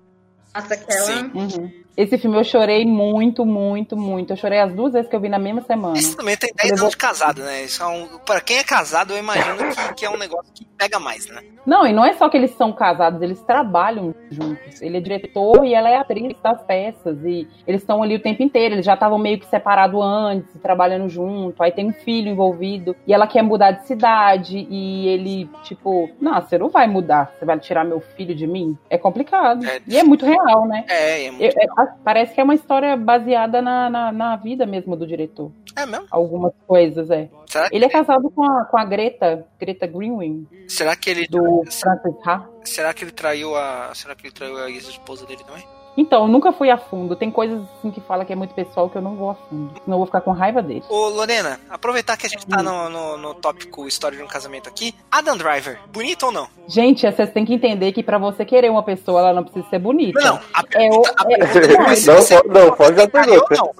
Nossa, 0.54 0.72
aquela. 0.74 1.00
Sim. 1.00 1.30
Uhum. 1.34 1.81
Esse 1.96 2.16
filme 2.16 2.36
eu 2.38 2.44
chorei 2.44 2.86
muito, 2.86 3.44
muito, 3.44 3.96
muito. 3.96 4.32
Eu 4.32 4.36
chorei 4.36 4.60
as 4.60 4.72
duas 4.72 4.92
vezes 4.92 5.08
que 5.08 5.14
eu 5.16 5.20
vi 5.20 5.28
na 5.28 5.38
mesma 5.38 5.60
semana. 5.62 5.96
Esse 5.98 6.16
também 6.16 6.36
tem 6.36 6.50
10 6.54 6.70
Levou- 6.70 6.84
anos 6.84 6.92
de 6.92 6.96
casado, 6.96 7.42
né? 7.42 7.64
Isso 7.64 7.82
é 7.82 7.86
um, 7.86 8.06
pra 8.24 8.40
quem 8.40 8.58
é 8.58 8.64
casado, 8.64 9.12
eu 9.12 9.18
imagino 9.18 9.56
que, 9.58 9.94
que 9.94 10.04
é 10.04 10.10
um 10.10 10.16
negócio 10.16 10.50
que 10.54 10.64
pega 10.78 10.98
mais, 10.98 11.26
né? 11.28 11.42
Não, 11.64 11.86
e 11.86 11.92
não 11.92 12.04
é 12.04 12.12
só 12.14 12.28
que 12.28 12.36
eles 12.36 12.50
são 12.56 12.72
casados, 12.72 13.22
eles 13.22 13.40
trabalham 13.42 14.12
juntos. 14.30 14.82
Ele 14.82 14.96
é 14.96 15.00
diretor 15.00 15.64
e 15.64 15.74
ela 15.74 15.88
é 15.88 15.96
atriz 15.96 16.34
das 16.42 16.60
peças. 16.62 17.16
E 17.24 17.46
eles 17.66 17.82
estão 17.82 18.02
ali 18.02 18.16
o 18.16 18.20
tempo 18.20 18.42
inteiro. 18.42 18.74
Eles 18.74 18.84
já 18.86 18.94
estavam 18.94 19.16
meio 19.16 19.38
que 19.38 19.46
separados 19.46 20.00
antes, 20.02 20.48
trabalhando 20.60 21.08
junto. 21.08 21.62
Aí 21.62 21.70
tem 21.70 21.86
um 21.88 21.92
filho 21.92 22.28
envolvido. 22.30 22.96
E 23.06 23.14
ela 23.14 23.28
quer 23.28 23.42
mudar 23.42 23.70
de 23.72 23.86
cidade. 23.86 24.66
E 24.68 25.06
ele, 25.06 25.48
tipo, 25.62 26.10
não, 26.20 26.40
você 26.40 26.58
não 26.58 26.68
vai 26.68 26.88
mudar. 26.88 27.32
Você 27.38 27.44
vai 27.44 27.56
tirar 27.60 27.84
meu 27.84 28.00
filho 28.00 28.34
de 28.34 28.46
mim? 28.46 28.76
É 28.90 28.98
complicado. 28.98 29.64
É. 29.64 29.80
E 29.86 29.96
é 29.96 30.02
muito 30.02 30.26
real, 30.26 30.66
né? 30.66 30.84
É, 30.88 31.26
é 31.26 31.30
muito. 31.30 31.44
Eu- 31.44 31.52
é- 31.62 31.81
parece 32.04 32.34
que 32.34 32.40
é 32.40 32.44
uma 32.44 32.54
história 32.54 32.96
baseada 32.96 33.60
na, 33.62 33.90
na, 33.90 34.12
na 34.12 34.36
vida 34.36 34.66
mesmo 34.66 34.96
do 34.96 35.06
diretor. 35.06 35.52
É 35.76 35.86
mesmo? 35.86 36.06
Algumas 36.10 36.52
coisas, 36.66 37.10
é. 37.10 37.28
Será, 37.46 37.68
Ele 37.72 37.84
é 37.84 37.88
casado 37.88 38.30
com 38.30 38.44
a, 38.44 38.64
com 38.64 38.78
a 38.78 38.84
Greta, 38.84 39.46
Greta 39.58 39.86
Greenwing, 39.86 40.46
será 40.68 40.94
que 40.94 41.10
ele. 41.10 41.26
do 41.26 41.62
Francis 41.70 42.14
Ha. 42.26 42.48
Será 42.64 42.94
que 42.94 43.04
ele 43.04 43.12
traiu 43.12 43.56
a. 43.56 43.92
Será 43.94 44.14
que 44.14 44.26
ele 44.26 44.34
traiu 44.34 44.56
a 44.58 44.70
ex-esposa 44.70 45.26
dele 45.26 45.42
também? 45.44 45.64
Então, 45.96 46.22
eu 46.22 46.28
nunca 46.28 46.52
fui 46.52 46.70
a 46.70 46.78
fundo. 46.78 47.14
Tem 47.14 47.30
coisas 47.30 47.60
assim 47.78 47.90
que 47.90 48.00
fala 48.00 48.24
que 48.24 48.32
é 48.32 48.36
muito 48.36 48.54
pessoal 48.54 48.88
que 48.88 48.96
eu 48.96 49.02
não 49.02 49.14
vou 49.14 49.30
a 49.30 49.34
fundo. 49.34 49.72
Senão 49.84 49.94
eu 49.96 49.98
vou 49.98 50.06
ficar 50.06 50.22
com 50.22 50.30
raiva 50.32 50.62
dele. 50.62 50.82
Ô, 50.88 51.08
Lorena, 51.10 51.60
aproveitar 51.68 52.16
que 52.16 52.26
a 52.26 52.28
gente 52.30 52.46
tá 52.46 52.60
Hum. 52.60 52.62
no, 52.62 52.88
no, 52.88 53.16
no 53.18 53.34
tópico 53.34 53.86
história 53.86 54.16
de 54.16 54.24
um 54.24 54.26
casamento 54.26 54.68
aqui. 54.68 54.94
Adam 55.10 55.36
Driver, 55.36 55.78
bonito 55.92 56.24
ou 56.26 56.32
não? 56.32 56.48
Gente, 56.66 57.02
vocês 57.10 57.30
têm 57.32 57.44
que 57.44 57.52
entender 57.54 57.92
que 57.92 58.02
pra 58.02 58.16
você 58.16 58.44
querer 58.44 58.70
uma 58.70 58.82
pessoa, 58.82 59.20
ela 59.20 59.32
não 59.34 59.44
precisa 59.44 59.68
ser 59.68 59.78
bonita. 59.78 60.18
Não, 60.20 60.36
a 60.54 60.60
É 60.60 60.88
o, 60.88 61.02
pergunta, 61.02 61.14
a 61.18 61.32
é- 61.32 61.36
pergunta 61.38 61.78
não 61.78 61.90
é 61.90 61.94
se 61.96 62.06
Não, 62.06 62.16
você 62.16 62.34
não, 62.34 62.72
pode 62.72 63.00
ou 63.00 63.08
pergunta. 63.10 63.54
não. 63.54 63.70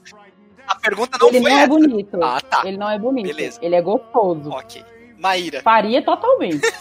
A 0.66 0.74
pergunta 0.76 1.18
não 1.20 1.28
ele 1.28 1.40
foi 1.40 1.50
não 1.50 1.56
é 1.58 1.60
essa. 1.62 1.68
bonito. 1.68 2.18
Ah, 2.22 2.40
tá. 2.40 2.62
Ele 2.64 2.76
não 2.76 2.88
é 2.90 2.98
bonito. 2.98 3.26
Beleza. 3.34 3.58
Ele 3.62 3.74
é 3.74 3.82
gostoso. 3.82 4.50
Ok. 4.50 4.84
Maíra. 5.22 5.62
Faria 5.62 6.02
totalmente. 6.02 6.60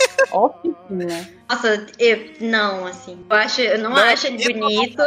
Né? 0.90 1.30
Nossa, 1.50 1.88
eu 2.00 2.34
não, 2.40 2.86
assim. 2.86 3.26
Eu 3.30 3.36
acho, 3.36 3.62
eu 3.62 3.80
não, 3.80 3.96
acho 3.96 4.28
ele 4.28 4.54
bonito. 4.54 5.02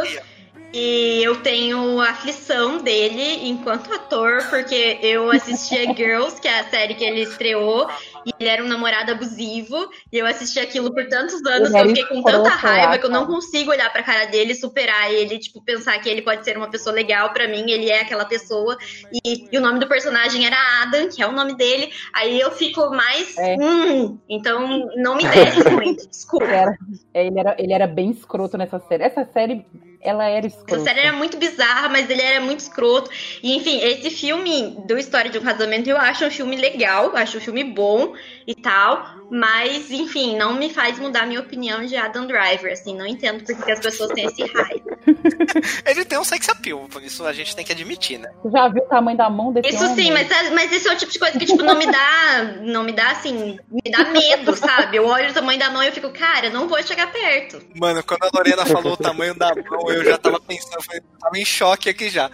E 0.76 1.22
eu 1.22 1.40
tenho 1.40 2.00
a 2.00 2.10
aflição 2.10 2.78
dele 2.78 3.48
enquanto 3.48 3.94
ator, 3.94 4.42
porque 4.50 4.98
eu 5.02 5.30
assistia 5.30 5.84
Girls, 5.94 6.40
que 6.40 6.48
é 6.48 6.58
a 6.58 6.64
série 6.64 6.94
que 6.94 7.04
ele 7.04 7.20
estreou, 7.20 7.88
e 8.26 8.32
ele 8.40 8.48
era 8.48 8.60
um 8.60 8.66
namorado 8.66 9.12
abusivo, 9.12 9.88
e 10.12 10.18
eu 10.18 10.26
assisti 10.26 10.58
aquilo 10.58 10.92
por 10.92 11.06
tantos 11.06 11.46
anos 11.46 11.70
que 11.70 11.78
eu 11.78 11.86
fiquei 11.86 12.04
com 12.06 12.22
tanta 12.24 12.48
raiva 12.48 12.98
que 12.98 13.06
eu 13.06 13.10
não 13.10 13.24
consigo 13.24 13.70
olhar 13.70 13.92
pra 13.92 14.02
cara 14.02 14.24
dele 14.24 14.50
e 14.50 14.56
superar 14.56 15.12
ele, 15.12 15.38
tipo, 15.38 15.62
pensar 15.62 15.96
que 16.00 16.08
ele 16.08 16.22
pode 16.22 16.44
ser 16.44 16.56
uma 16.56 16.68
pessoa 16.68 16.92
legal 16.92 17.32
pra 17.32 17.46
mim, 17.46 17.70
ele 17.70 17.88
é 17.88 18.00
aquela 18.00 18.24
pessoa, 18.24 18.76
e, 19.24 19.46
e 19.52 19.56
o 19.56 19.60
nome 19.60 19.78
do 19.78 19.86
personagem 19.86 20.44
era 20.44 20.56
Adam, 20.82 21.08
que 21.08 21.22
é 21.22 21.26
o 21.28 21.32
nome 21.32 21.54
dele, 21.54 21.92
aí 22.12 22.40
eu 22.40 22.50
fico 22.50 22.90
mais. 22.90 23.38
É. 23.38 23.54
Hum, 23.60 24.18
então 24.28 24.88
não 24.96 25.14
me 25.14 25.22
desce 25.30 25.70
muito, 25.70 26.08
desculpa. 26.08 26.46
Ele 26.46 26.56
era, 26.56 26.78
é, 27.14 27.26
ele, 27.26 27.38
era, 27.38 27.56
ele 27.60 27.72
era 27.72 27.86
bem 27.86 28.10
escroto 28.10 28.58
nessa 28.58 28.80
série. 28.80 29.04
Essa 29.04 29.24
série, 29.32 29.64
ela 30.04 30.24
era 30.28 30.46
escrota. 30.46 30.74
Essa 30.74 30.84
série 30.84 31.00
era 31.00 31.12
muito 31.16 31.38
bizarra, 31.38 31.88
mas 31.88 32.08
ele 32.10 32.20
era 32.20 32.40
muito 32.40 32.60
escroto. 32.60 33.10
E, 33.42 33.56
enfim, 33.56 33.80
esse 33.80 34.10
filme 34.10 34.76
do 34.86 34.98
História 34.98 35.30
de 35.30 35.38
um 35.38 35.42
Casamento 35.42 35.88
eu 35.88 35.96
acho 35.96 36.26
um 36.26 36.30
filme 36.30 36.56
legal, 36.56 37.16
acho 37.16 37.38
um 37.38 37.40
filme 37.40 37.64
bom 37.64 38.12
e 38.46 38.54
tal. 38.54 39.02
Mas, 39.30 39.90
enfim, 39.90 40.36
não 40.36 40.54
me 40.54 40.68
faz 40.68 40.98
mudar 40.98 41.26
minha 41.26 41.40
opinião 41.40 41.84
de 41.84 41.96
Adam 41.96 42.26
Driver. 42.26 42.70
Assim, 42.72 42.94
não 42.94 43.06
entendo 43.06 43.42
porque 43.42 43.54
que 43.54 43.72
as 43.72 43.80
pessoas 43.80 44.12
têm 44.12 44.26
esse 44.26 44.44
raio. 44.44 44.84
Ele 45.86 46.04
tem 46.04 46.18
um 46.18 46.24
sex 46.24 46.48
appeal, 46.50 46.86
por 46.90 47.02
isso 47.02 47.24
a 47.24 47.32
gente 47.32 47.56
tem 47.56 47.64
que 47.64 47.72
admitir, 47.72 48.18
né? 48.18 48.30
Você 48.42 48.50
já 48.50 48.68
viu 48.68 48.82
o 48.82 48.86
tamanho 48.86 49.16
da 49.16 49.30
mão 49.30 49.52
desse 49.52 49.70
Isso 49.70 49.84
homem? 49.84 49.96
sim, 49.96 50.12
mas, 50.12 50.28
mas 50.50 50.70
esse 50.70 50.86
é 50.86 50.92
o 50.92 50.96
tipo 50.96 51.10
de 51.10 51.18
coisa 51.18 51.38
que, 51.38 51.46
tipo, 51.46 51.62
não 51.62 51.76
me 51.76 51.86
dá. 51.86 52.58
Não 52.60 52.84
me 52.84 52.92
dá 52.92 53.10
assim. 53.12 53.58
Me 53.70 53.90
dá 53.90 54.04
medo, 54.10 54.54
sabe? 54.54 54.98
Eu 54.98 55.06
olho 55.06 55.30
o 55.30 55.34
tamanho 55.34 55.58
da 55.58 55.70
mão 55.70 55.82
e 55.82 55.86
eu 55.86 55.92
fico, 55.92 56.10
cara, 56.10 56.50
não 56.50 56.68
vou 56.68 56.82
chegar 56.82 57.10
perto. 57.10 57.60
Mano, 57.74 58.02
quando 58.04 58.24
a 58.24 58.30
Lorena 58.34 58.66
falou 58.66 58.92
o 58.92 58.96
tamanho 58.96 59.34
da 59.34 59.54
mão, 59.54 59.90
eu 59.94 60.04
já 60.04 60.18
tava 60.18 60.40
pensando, 60.40 60.84
eu 60.92 61.02
tava 61.20 61.38
em 61.38 61.44
choque 61.44 61.88
aqui 61.88 62.08
já. 62.08 62.30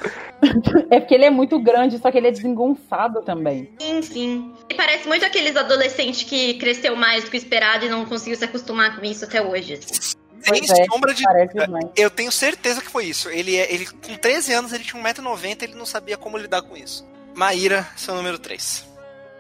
É 0.91 1.01
porque 1.01 1.15
ele 1.15 1.25
é 1.25 1.31
muito 1.31 1.59
grande, 1.59 1.99
só 1.99 2.11
que 2.11 2.19
ele 2.19 2.29
é 2.29 2.31
desengonçado 2.31 3.23
também. 3.23 3.71
Enfim. 3.81 4.53
E 4.69 4.75
parece 4.75 5.07
muito 5.07 5.25
aqueles 5.25 5.55
adolescentes 5.57 6.23
que 6.23 6.55
cresceu 6.55 6.97
mais 6.97 7.25
do 7.25 7.31
que 7.31 7.37
o 7.37 7.39
esperado 7.39 7.85
e 7.85 7.89
não 7.89 8.05
conseguiu 8.05 8.37
se 8.37 8.45
acostumar 8.45 8.97
com 8.99 9.05
isso 9.05 9.25
até 9.25 9.43
hoje. 9.43 9.75
assim. 9.75 10.17
Sem 10.43 10.63
é, 10.65 10.87
sombra 10.87 11.13
de 11.13 11.23
dúvida. 11.23 11.93
Eu 11.97 12.11
tenho 12.11 12.33
certeza 12.33 12.81
que 12.81 12.89
foi 12.91 13.05
isso. 13.05 13.29
Ele, 13.29 13.57
é- 13.57 13.73
ele 13.73 13.87
com 13.87 14.17
13 14.17 14.53
anos, 14.55 14.73
ele 14.73 14.85
tinha 14.85 15.01
1,90m, 15.03 15.63
ele 15.63 15.75
não 15.75 15.85
sabia 15.85 16.17
como 16.17 16.39
lidar 16.39 16.63
com 16.63 16.77
isso. 16.77 17.07
Maíra, 17.35 17.87
seu 17.97 18.15
número 18.15 18.39
3. 18.39 18.85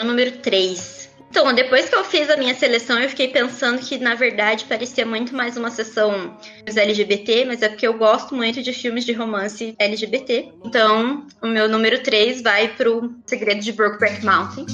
O 0.00 0.04
número 0.04 0.32
3. 0.38 1.09
Então, 1.30 1.54
depois 1.54 1.88
que 1.88 1.94
eu 1.94 2.04
fiz 2.04 2.28
a 2.28 2.36
minha 2.36 2.54
seleção, 2.54 2.98
eu 2.98 3.08
fiquei 3.08 3.28
pensando 3.28 3.80
que, 3.80 3.96
na 3.98 4.16
verdade, 4.16 4.64
parecia 4.64 5.06
muito 5.06 5.32
mais 5.34 5.56
uma 5.56 5.70
sessão 5.70 6.36
dos 6.66 6.76
LGBT, 6.76 7.44
mas 7.44 7.62
é 7.62 7.68
porque 7.68 7.86
eu 7.86 7.94
gosto 7.94 8.34
muito 8.34 8.60
de 8.60 8.72
filmes 8.72 9.04
de 9.04 9.12
romance 9.12 9.74
LGBT. 9.78 10.52
Então, 10.64 11.24
o 11.40 11.46
meu 11.46 11.68
número 11.68 12.02
3 12.02 12.42
vai 12.42 12.68
pro 12.68 13.14
Segredo 13.26 13.60
de 13.60 13.72
Brokeback 13.72 14.24
Mountain. 14.24 14.66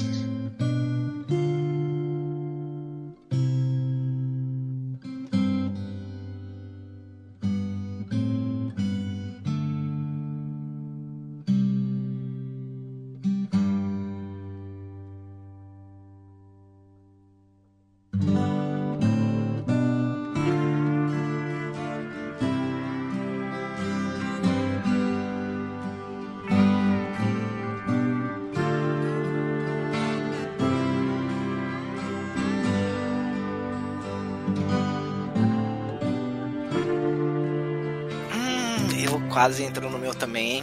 Quase 39.47 39.63
entro 39.63 39.89
no 39.89 39.97
meu 39.97 40.13
também, 40.13 40.61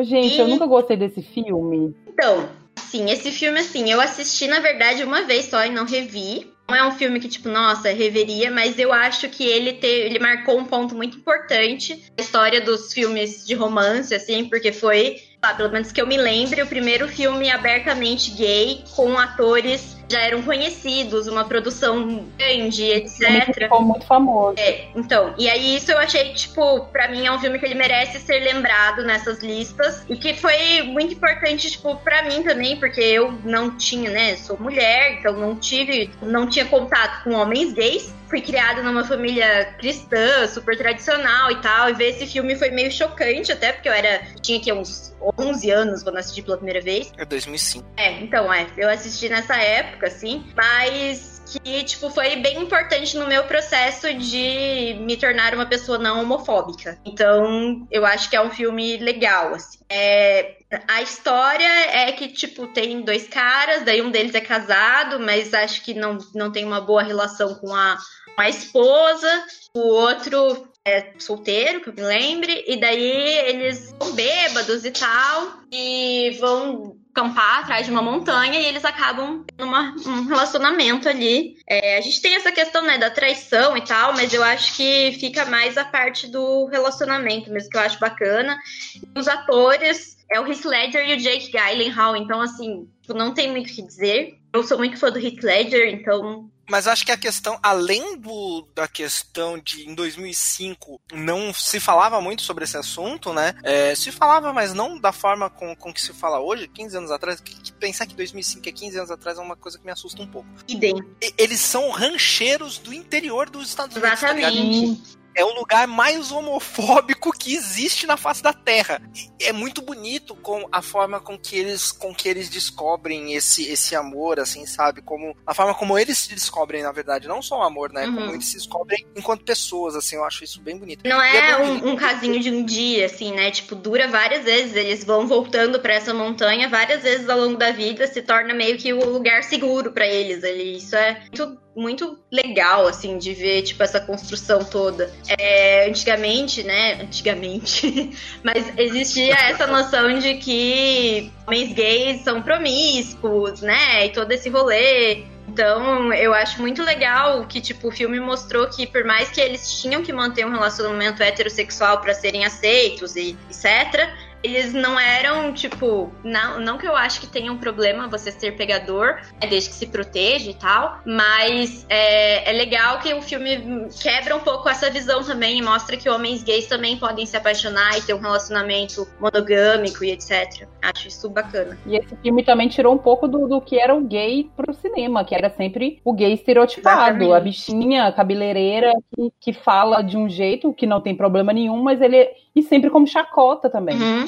gente, 0.00 0.38
eu 0.38 0.46
E- 0.46 0.50
nunca 0.50 0.66
gostei 0.66 0.98
desse 0.98 1.22
filme. 1.22 1.96
Então, 2.06 2.46
sim, 2.76 3.10
esse 3.10 3.32
filme, 3.32 3.58
assim, 3.58 3.90
eu 3.90 3.98
assisti, 4.02 4.46
na 4.46 4.60
verdade, 4.60 5.02
uma 5.02 5.22
vez 5.22 5.46
só 5.46 5.64
e 5.64 5.70
não 5.70 5.86
revi. 5.86 6.46
Não 6.68 6.76
é 6.76 6.86
um 6.86 6.92
filme 6.92 7.18
que, 7.18 7.28
tipo, 7.28 7.48
nossa, 7.48 7.88
reveria, 7.88 8.50
mas 8.50 8.78
eu 8.78 8.92
acho 8.92 9.30
que 9.30 9.42
ele, 9.44 9.72
te, 9.72 9.86
ele 9.86 10.18
marcou 10.18 10.58
um 10.58 10.66
ponto 10.66 10.94
muito 10.94 11.16
importante 11.16 11.94
na 12.18 12.22
história 12.22 12.60
dos 12.60 12.92
filmes 12.92 13.46
de 13.46 13.54
romance, 13.54 14.14
assim, 14.14 14.44
porque 14.44 14.70
foi, 14.72 15.16
ah, 15.40 15.54
pelo 15.54 15.72
menos 15.72 15.90
que 15.90 15.98
eu 16.02 16.06
me 16.06 16.18
lembre, 16.18 16.60
o 16.60 16.66
primeiro 16.66 17.08
filme 17.08 17.50
abertamente 17.50 18.32
gay, 18.32 18.84
com 18.94 19.16
atores 19.16 19.96
já 20.10 20.20
eram 20.20 20.42
conhecidos, 20.42 21.26
uma 21.26 21.44
produção 21.44 22.26
grande, 22.36 22.84
etc. 22.84 23.54
ficou 23.54 23.82
muito 23.82 24.06
famoso. 24.06 24.58
É, 24.58 24.86
então, 24.94 25.34
e 25.38 25.48
aí 25.48 25.76
isso 25.76 25.92
eu 25.92 25.98
achei, 25.98 26.32
tipo, 26.34 26.86
pra 26.86 27.08
mim 27.08 27.26
é 27.26 27.32
um 27.32 27.38
filme 27.38 27.58
que 27.58 27.66
ele 27.66 27.74
merece 27.74 28.18
ser 28.20 28.40
lembrado 28.40 29.04
nessas 29.04 29.42
listas. 29.42 30.04
E 30.08 30.16
que 30.16 30.34
foi 30.34 30.82
muito 30.82 31.14
importante, 31.14 31.70
tipo, 31.70 31.96
pra 31.96 32.22
mim 32.22 32.42
também, 32.42 32.76
porque 32.78 33.00
eu 33.00 33.32
não 33.44 33.76
tinha, 33.76 34.10
né, 34.10 34.36
sou 34.36 34.58
mulher, 34.58 35.18
então 35.18 35.34
não 35.34 35.56
tive, 35.56 36.10
não 36.22 36.48
tinha 36.48 36.64
contato 36.64 37.24
com 37.24 37.32
homens 37.32 37.72
gays. 37.72 38.12
Fui 38.28 38.42
criada 38.42 38.82
numa 38.82 39.04
família 39.04 39.72
cristã, 39.78 40.46
super 40.46 40.76
tradicional 40.76 41.50
e 41.50 41.56
tal, 41.62 41.88
e 41.88 41.94
ver 41.94 42.10
esse 42.10 42.26
filme 42.26 42.56
foi 42.56 42.70
meio 42.70 42.92
chocante, 42.92 43.50
até 43.50 43.72
porque 43.72 43.88
eu 43.88 43.92
era, 43.92 44.20
tinha 44.42 44.58
aqui 44.58 44.70
uns 44.70 45.16
11 45.38 45.70
anos 45.70 46.02
quando 46.02 46.18
assisti 46.18 46.42
pela 46.42 46.56
primeira 46.56 46.80
vez. 46.80 47.10
É 47.16 47.24
2005. 47.24 47.86
É, 47.96 48.20
então, 48.20 48.52
é, 48.52 48.66
eu 48.76 48.88
assisti 48.88 49.28
nessa 49.30 49.56
época, 49.56 49.97
assim, 50.06 50.44
mas 50.56 51.38
que, 51.48 51.82
tipo, 51.84 52.10
foi 52.10 52.36
bem 52.36 52.60
importante 52.60 53.16
no 53.16 53.26
meu 53.26 53.44
processo 53.44 54.12
de 54.12 54.96
me 55.00 55.16
tornar 55.16 55.54
uma 55.54 55.66
pessoa 55.66 55.98
não 55.98 56.20
homofóbica. 56.20 56.98
Então, 57.04 57.86
eu 57.90 58.04
acho 58.04 58.28
que 58.28 58.36
é 58.36 58.42
um 58.42 58.50
filme 58.50 58.98
legal, 58.98 59.54
assim. 59.54 59.78
É, 59.90 60.56
a 60.86 61.00
história 61.00 61.64
é 61.90 62.12
que, 62.12 62.28
tipo, 62.28 62.66
tem 62.68 63.00
dois 63.02 63.26
caras, 63.26 63.82
daí 63.82 64.02
um 64.02 64.10
deles 64.10 64.34
é 64.34 64.40
casado, 64.40 65.18
mas 65.18 65.54
acho 65.54 65.82
que 65.82 65.94
não, 65.94 66.18
não 66.34 66.52
tem 66.52 66.64
uma 66.64 66.80
boa 66.80 67.02
relação 67.02 67.54
com 67.54 67.74
a, 67.74 67.96
com 68.34 68.42
a 68.42 68.48
esposa. 68.48 69.44
O 69.74 69.80
outro 69.80 70.68
é 70.84 71.12
solteiro, 71.18 71.80
que 71.80 71.90
eu 71.90 71.94
me 71.94 72.02
lembre, 72.02 72.64
e 72.66 72.76
daí 72.76 73.38
eles 73.46 73.94
vão 73.98 74.12
bêbados 74.12 74.84
e 74.84 74.90
tal, 74.90 75.60
e 75.72 76.36
vão 76.40 76.96
acampar 77.18 77.60
atrás 77.60 77.86
de 77.86 77.92
uma 77.92 78.00
montanha 78.00 78.60
e 78.60 78.66
eles 78.66 78.84
acabam 78.84 79.44
num 79.58 79.68
um 80.06 80.26
relacionamento 80.26 81.08
ali. 81.08 81.56
É, 81.66 81.98
a 81.98 82.00
gente 82.00 82.22
tem 82.22 82.36
essa 82.36 82.52
questão, 82.52 82.82
né, 82.82 82.96
da 82.96 83.10
traição 83.10 83.76
e 83.76 83.80
tal, 83.82 84.12
mas 84.12 84.32
eu 84.32 84.42
acho 84.42 84.76
que 84.76 85.16
fica 85.18 85.44
mais 85.44 85.76
a 85.76 85.84
parte 85.84 86.28
do 86.28 86.66
relacionamento 86.66 87.50
mesmo, 87.50 87.70
que 87.70 87.76
eu 87.76 87.80
acho 87.80 87.98
bacana. 87.98 88.56
E 88.94 89.18
os 89.18 89.26
atores 89.26 90.16
é 90.30 90.40
o 90.40 90.46
Heath 90.46 90.64
Ledger 90.64 91.08
e 91.08 91.14
o 91.14 91.18
Jake 91.18 91.50
Gyllenhaal, 91.50 92.16
então, 92.16 92.40
assim, 92.40 92.88
tipo, 93.00 93.14
não 93.14 93.32
tem 93.32 93.50
muito 93.50 93.70
o 93.70 93.74
que 93.74 93.82
dizer. 93.82 94.38
Eu 94.52 94.62
sou 94.62 94.78
muito 94.78 94.96
fã 94.96 95.10
do 95.10 95.18
Heath 95.18 95.42
Ledger, 95.42 95.88
então 95.88 96.50
Mas 96.68 96.86
acho 96.86 97.04
que 97.04 97.12
a 97.12 97.16
questão, 97.16 97.58
além 97.62 98.16
do, 98.18 98.66
da 98.74 98.86
questão 98.86 99.58
de 99.58 99.88
em 99.88 99.94
2005 99.94 101.00
não 101.12 101.52
se 101.52 101.80
falava 101.80 102.20
muito 102.20 102.42
sobre 102.42 102.64
esse 102.64 102.76
assunto, 102.76 103.32
né? 103.32 103.54
É, 103.62 103.94
se 103.94 104.12
falava, 104.12 104.52
mas 104.52 104.74
não 104.74 104.98
da 104.98 105.12
forma 105.12 105.48
com, 105.50 105.74
com 105.74 105.92
que 105.92 106.00
se 106.00 106.12
fala 106.12 106.40
hoje, 106.40 106.68
15 106.68 106.96
anos 106.96 107.10
atrás. 107.10 107.40
Que, 107.40 107.54
que 107.54 107.72
pensar 107.72 108.06
que 108.06 108.14
2005 108.14 108.68
é 108.68 108.72
15 108.72 108.98
anos 108.98 109.10
atrás 109.10 109.38
é 109.38 109.40
uma 109.40 109.56
coisa 109.56 109.78
que 109.78 109.84
me 109.84 109.92
assusta 109.92 110.22
um 110.22 110.26
pouco. 110.26 110.48
idem. 110.68 110.94
E- 111.22 111.34
eles 111.38 111.60
são 111.60 111.90
rancheiros 111.90 112.78
do 112.78 112.92
interior 112.92 113.48
dos 113.50 113.68
Estados 113.68 113.96
Unidos. 113.96 114.20
tá 114.20 114.32
ligado? 114.32 114.52
Exatamente. 114.54 115.17
É 115.38 115.44
o 115.44 115.54
lugar 115.54 115.86
mais 115.86 116.32
homofóbico 116.32 117.30
que 117.30 117.54
existe 117.54 118.08
na 118.08 118.16
face 118.16 118.42
da 118.42 118.52
Terra. 118.52 119.00
E 119.40 119.44
é 119.44 119.52
muito 119.52 119.80
bonito 119.80 120.34
com 120.34 120.68
a 120.72 120.82
forma 120.82 121.20
com 121.20 121.38
que 121.38 121.56
eles 121.56 121.92
com 121.92 122.12
que 122.12 122.28
eles 122.28 122.48
descobrem 122.48 123.34
esse 123.34 123.68
esse 123.70 123.94
amor, 123.94 124.40
assim, 124.40 124.66
sabe? 124.66 125.00
Como 125.00 125.36
a 125.46 125.54
forma 125.54 125.74
como 125.74 125.96
eles 125.96 126.18
se 126.18 126.34
descobrem, 126.34 126.82
na 126.82 126.90
verdade, 126.90 127.28
não 127.28 127.40
só 127.40 127.60
o 127.60 127.62
amor, 127.62 127.92
né? 127.92 128.06
Uhum. 128.06 128.14
Como 128.16 128.30
eles 128.32 128.46
se 128.46 128.56
descobrem 128.56 129.06
enquanto 129.16 129.44
pessoas, 129.44 129.94
assim, 129.94 130.16
eu 130.16 130.24
acho 130.24 130.42
isso 130.42 130.60
bem 130.60 130.76
bonito. 130.76 131.08
Não 131.08 131.22
E 131.22 131.36
é 131.36 131.56
bonito. 131.56 131.86
um, 131.86 131.92
um 131.92 131.96
casinho 131.96 132.40
de 132.40 132.50
um 132.50 132.64
dia, 132.64 133.06
assim, 133.06 133.32
né? 133.32 133.52
Tipo, 133.52 133.76
dura 133.76 134.08
várias 134.08 134.44
vezes. 134.44 134.74
Eles 134.74 135.04
vão 135.04 135.28
voltando 135.28 135.78
pra 135.78 135.94
essa 135.94 136.12
montanha 136.12 136.68
várias 136.68 137.02
vezes 137.04 137.28
ao 137.28 137.38
longo 137.38 137.56
da 137.56 137.70
vida, 137.70 138.08
se 138.08 138.22
torna 138.22 138.52
meio 138.52 138.76
que 138.76 138.92
o 138.92 139.08
lugar 139.08 139.44
seguro 139.44 139.92
pra 139.92 140.06
eles 140.06 140.42
ali. 140.42 140.78
Isso 140.78 140.96
é 140.96 141.20
muito, 141.20 141.60
muito 141.78 142.18
legal, 142.30 142.88
assim, 142.88 143.18
de 143.18 143.32
ver, 143.32 143.62
tipo, 143.62 143.82
essa 143.82 144.00
construção 144.00 144.64
toda. 144.64 145.12
É, 145.38 145.86
antigamente, 145.88 146.64
né? 146.64 147.00
Antigamente. 147.02 148.10
Mas 148.42 148.72
existia 148.76 149.34
essa 149.34 149.66
noção 149.66 150.18
de 150.18 150.34
que 150.34 151.30
homens 151.46 151.72
gays 151.72 152.24
são 152.24 152.42
promíscuos, 152.42 153.60
né? 153.60 154.06
E 154.06 154.10
todo 154.10 154.32
esse 154.32 154.48
rolê. 154.48 155.24
Então, 155.48 156.12
eu 156.12 156.34
acho 156.34 156.60
muito 156.60 156.82
legal 156.82 157.46
que, 157.46 157.60
tipo, 157.60 157.88
o 157.88 157.90
filme 157.90 158.20
mostrou 158.20 158.68
que, 158.68 158.86
por 158.86 159.04
mais 159.04 159.30
que 159.30 159.40
eles 159.40 159.80
tinham 159.80 160.02
que 160.02 160.12
manter 160.12 160.44
um 160.44 160.50
relacionamento 160.50 161.22
heterossexual 161.22 162.00
para 162.00 162.12
serem 162.12 162.44
aceitos 162.44 163.16
e 163.16 163.36
etc., 163.48 164.08
eles 164.42 164.72
não 164.72 164.98
eram, 164.98 165.52
tipo, 165.52 166.10
não, 166.22 166.60
não 166.60 166.78
que 166.78 166.86
eu 166.86 166.96
acho 166.96 167.20
que 167.20 167.26
tenha 167.26 167.52
um 167.52 167.58
problema 167.58 168.08
você 168.08 168.30
ser 168.30 168.56
pegador, 168.56 169.16
né, 169.40 169.48
desde 169.48 169.70
que 169.70 169.74
se 169.74 169.86
proteja 169.86 170.50
e 170.50 170.54
tal, 170.54 171.00
mas 171.04 171.84
é, 171.88 172.48
é 172.48 172.52
legal 172.52 172.98
que 173.00 173.12
o 173.14 173.22
filme 173.22 173.88
quebra 174.00 174.36
um 174.36 174.40
pouco 174.40 174.68
essa 174.68 174.90
visão 174.90 175.22
também 175.22 175.58
e 175.58 175.62
mostra 175.62 175.96
que 175.96 176.08
homens 176.08 176.42
gays 176.42 176.66
também 176.66 176.96
podem 176.96 177.26
se 177.26 177.36
apaixonar 177.36 177.98
e 177.98 178.02
ter 178.02 178.14
um 178.14 178.20
relacionamento 178.20 179.06
monogâmico 179.20 180.04
e 180.04 180.12
etc. 180.12 180.68
Acho 180.82 181.08
isso 181.08 181.28
bacana. 181.28 181.76
E 181.86 181.96
esse 181.96 182.16
filme 182.16 182.44
também 182.44 182.68
tirou 182.68 182.94
um 182.94 182.98
pouco 182.98 183.26
do, 183.26 183.48
do 183.48 183.60
que 183.60 183.78
era 183.78 183.94
o 183.94 184.00
gay 184.00 184.50
pro 184.56 184.72
cinema, 184.74 185.24
que 185.24 185.34
era 185.34 185.50
sempre 185.50 186.00
o 186.04 186.12
gay 186.12 186.32
estereotipado, 186.32 187.34
a 187.34 187.40
bichinha 187.40 188.10
cabeleireira 188.12 188.92
que, 189.14 189.32
que 189.40 189.52
fala 189.52 190.02
de 190.02 190.16
um 190.16 190.28
jeito 190.28 190.72
que 190.72 190.86
não 190.86 191.00
tem 191.00 191.14
problema 191.14 191.52
nenhum, 191.52 191.82
mas 191.82 192.00
ele 192.00 192.28
e 192.58 192.62
sempre 192.62 192.90
como 192.90 193.06
chacota 193.06 193.68
também. 193.70 193.96
Uhum. 194.00 194.26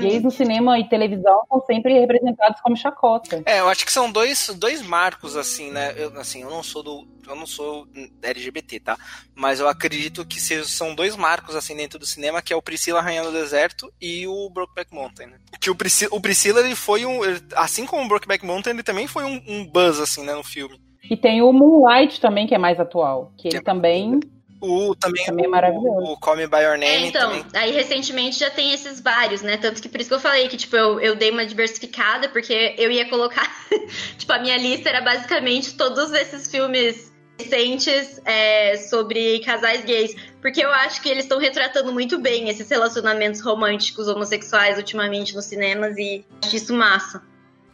Gays 0.00 0.22
no 0.22 0.30
cinema 0.32 0.78
e 0.80 0.88
televisão 0.88 1.42
são 1.48 1.60
sempre 1.64 1.92
representados 1.98 2.60
como 2.60 2.76
chacota. 2.76 3.42
É, 3.46 3.60
eu 3.60 3.68
acho 3.68 3.84
que 3.86 3.92
são 3.92 4.10
dois, 4.10 4.50
dois 4.56 4.82
marcos, 4.82 5.36
assim, 5.36 5.70
né? 5.70 5.94
Eu, 5.96 6.18
assim, 6.18 6.42
eu 6.42 6.50
não 6.50 6.62
sou 6.62 6.82
do. 6.82 7.06
Eu 7.28 7.36
não 7.36 7.46
sou 7.46 7.86
LGBT, 8.22 8.80
tá? 8.80 8.98
Mas 9.34 9.60
eu 9.60 9.68
acredito 9.68 10.26
que 10.26 10.40
são 10.40 10.94
dois 10.94 11.14
marcos, 11.14 11.54
assim, 11.54 11.76
dentro 11.76 11.98
do 11.98 12.06
cinema, 12.06 12.42
que 12.42 12.52
é 12.52 12.56
o 12.56 12.62
Priscila 12.62 13.00
Rainha 13.00 13.22
do 13.22 13.30
Deserto 13.30 13.92
e 14.00 14.26
o 14.26 14.50
Brokeback 14.50 14.92
Mountain, 14.92 15.26
né? 15.28 15.36
Que 15.60 15.70
o, 15.70 15.74
Prisci- 15.76 16.08
o 16.10 16.20
Priscila, 16.20 16.60
ele 16.60 16.74
foi 16.74 17.06
um. 17.06 17.24
ele- 17.24 17.40
assim 17.54 17.86
como 17.86 18.04
o 18.04 18.08
Brokeback 18.08 18.44
Mountain, 18.44 18.72
ele 18.74 18.82
também 18.82 19.06
foi 19.06 19.24
um, 19.24 19.40
um 19.46 19.64
buzz, 19.64 20.00
assim, 20.00 20.24
né, 20.24 20.34
no 20.34 20.42
filme. 20.42 20.80
E 21.08 21.16
tem 21.16 21.42
o 21.42 21.52
Moonlight 21.52 22.20
também, 22.20 22.46
que 22.46 22.54
é 22.54 22.58
mais 22.58 22.80
atual, 22.80 23.32
que 23.36 23.48
ele 23.48 23.58
é- 23.58 23.62
também 23.62 24.18
O, 24.60 24.94
também, 24.94 25.24
Também 25.24 25.44
é 25.46 25.48
o- 25.48 25.50
maravilhoso. 25.50 26.12
O, 26.12 26.16
Call 26.18 26.36
Me 26.36 26.46
By 26.46 26.58
Your 26.58 26.74
É, 26.74 26.78
Name 26.78 27.06
então, 27.08 27.30
também. 27.30 27.44
aí 27.54 27.70
recentemente 27.72 28.38
já 28.38 28.50
tem 28.50 28.72
esses 28.72 29.00
vários, 29.00 29.40
né? 29.42 29.56
Tanto 29.56 29.80
que 29.80 29.88
por 29.88 30.00
isso 30.00 30.10
que 30.10 30.14
eu 30.14 30.20
falei 30.20 30.48
que, 30.48 30.56
tipo, 30.56 30.76
eu, 30.76 31.00
eu 31.00 31.16
dei 31.16 31.30
uma 31.30 31.46
diversificada, 31.46 32.28
porque 32.28 32.74
eu 32.76 32.90
ia 32.90 33.08
colocar. 33.08 33.48
tipo, 34.18 34.30
a 34.32 34.38
minha 34.38 34.56
lista 34.58 34.88
era 34.90 35.00
basicamente 35.00 35.74
todos 35.76 36.12
esses 36.12 36.50
filmes 36.50 37.10
recentes 37.38 38.20
é, 38.26 38.76
sobre 38.76 39.38
casais 39.40 39.82
gays. 39.84 40.14
Porque 40.42 40.62
eu 40.62 40.70
acho 40.70 41.00
que 41.00 41.08
eles 41.08 41.24
estão 41.24 41.38
retratando 41.38 41.90
muito 41.90 42.18
bem 42.18 42.50
esses 42.50 42.68
relacionamentos 42.68 43.40
românticos 43.40 44.08
homossexuais 44.08 44.76
ultimamente 44.76 45.34
nos 45.34 45.46
cinemas 45.46 45.96
e 45.96 46.22
acho 46.44 46.54
isso 46.56 46.74
massa. 46.74 47.22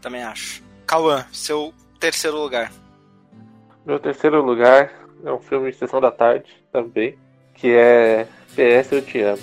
Também 0.00 0.22
acho. 0.22 0.62
Cauã, 0.86 1.26
seu 1.32 1.74
terceiro 1.98 2.36
lugar. 2.40 2.72
Meu 3.84 3.98
terceiro 3.98 4.40
lugar 4.40 4.92
é 5.24 5.32
um 5.32 5.40
filme 5.40 5.70
de 5.72 5.76
sessão 5.78 6.00
da 6.00 6.12
tarde 6.12 6.46
também, 6.76 7.16
que 7.54 7.68
é 7.68 8.26
PS 8.54 8.92
Eu 8.92 9.00
Te 9.00 9.22
Amo. 9.22 9.40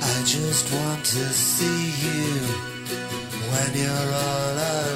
I 0.00 0.22
just 0.24 0.72
want 0.72 1.04
to 1.04 1.24
see 1.34 1.90
you 2.04 2.40
when 3.50 3.74
you're 3.74 4.14
all 4.14 4.52
alone. 4.52 4.95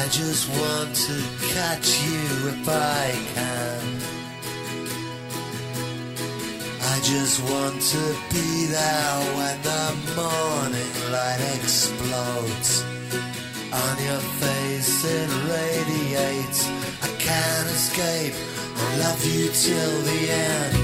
I 0.00 0.08
just 0.10 0.48
want 0.60 0.94
to 1.06 1.16
catch 1.54 1.88
you 2.06 2.24
if 2.52 2.68
I 2.68 3.06
can. 3.34 3.84
I 6.94 6.96
just 7.02 7.40
want 7.50 7.80
to 7.94 8.02
be 8.32 8.66
there 8.66 9.16
when 9.36 9.56
the 9.70 9.84
morning 10.16 10.92
light 11.12 11.42
explodes. 11.58 12.84
On 13.72 13.94
your 14.08 14.22
face 14.42 15.04
it 15.04 15.30
radiates. 15.50 16.60
I 17.02 17.08
can't 17.18 17.68
escape. 17.78 18.34
I 18.76 18.96
love 19.04 19.24
you 19.26 19.48
till 19.64 19.94
the 20.08 20.20
end. 20.30 20.78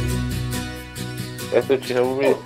PS 1.51 1.71
Eu 1.71 1.79
Te 1.81 1.95
Amo 1.95 2.15
me 2.17 2.37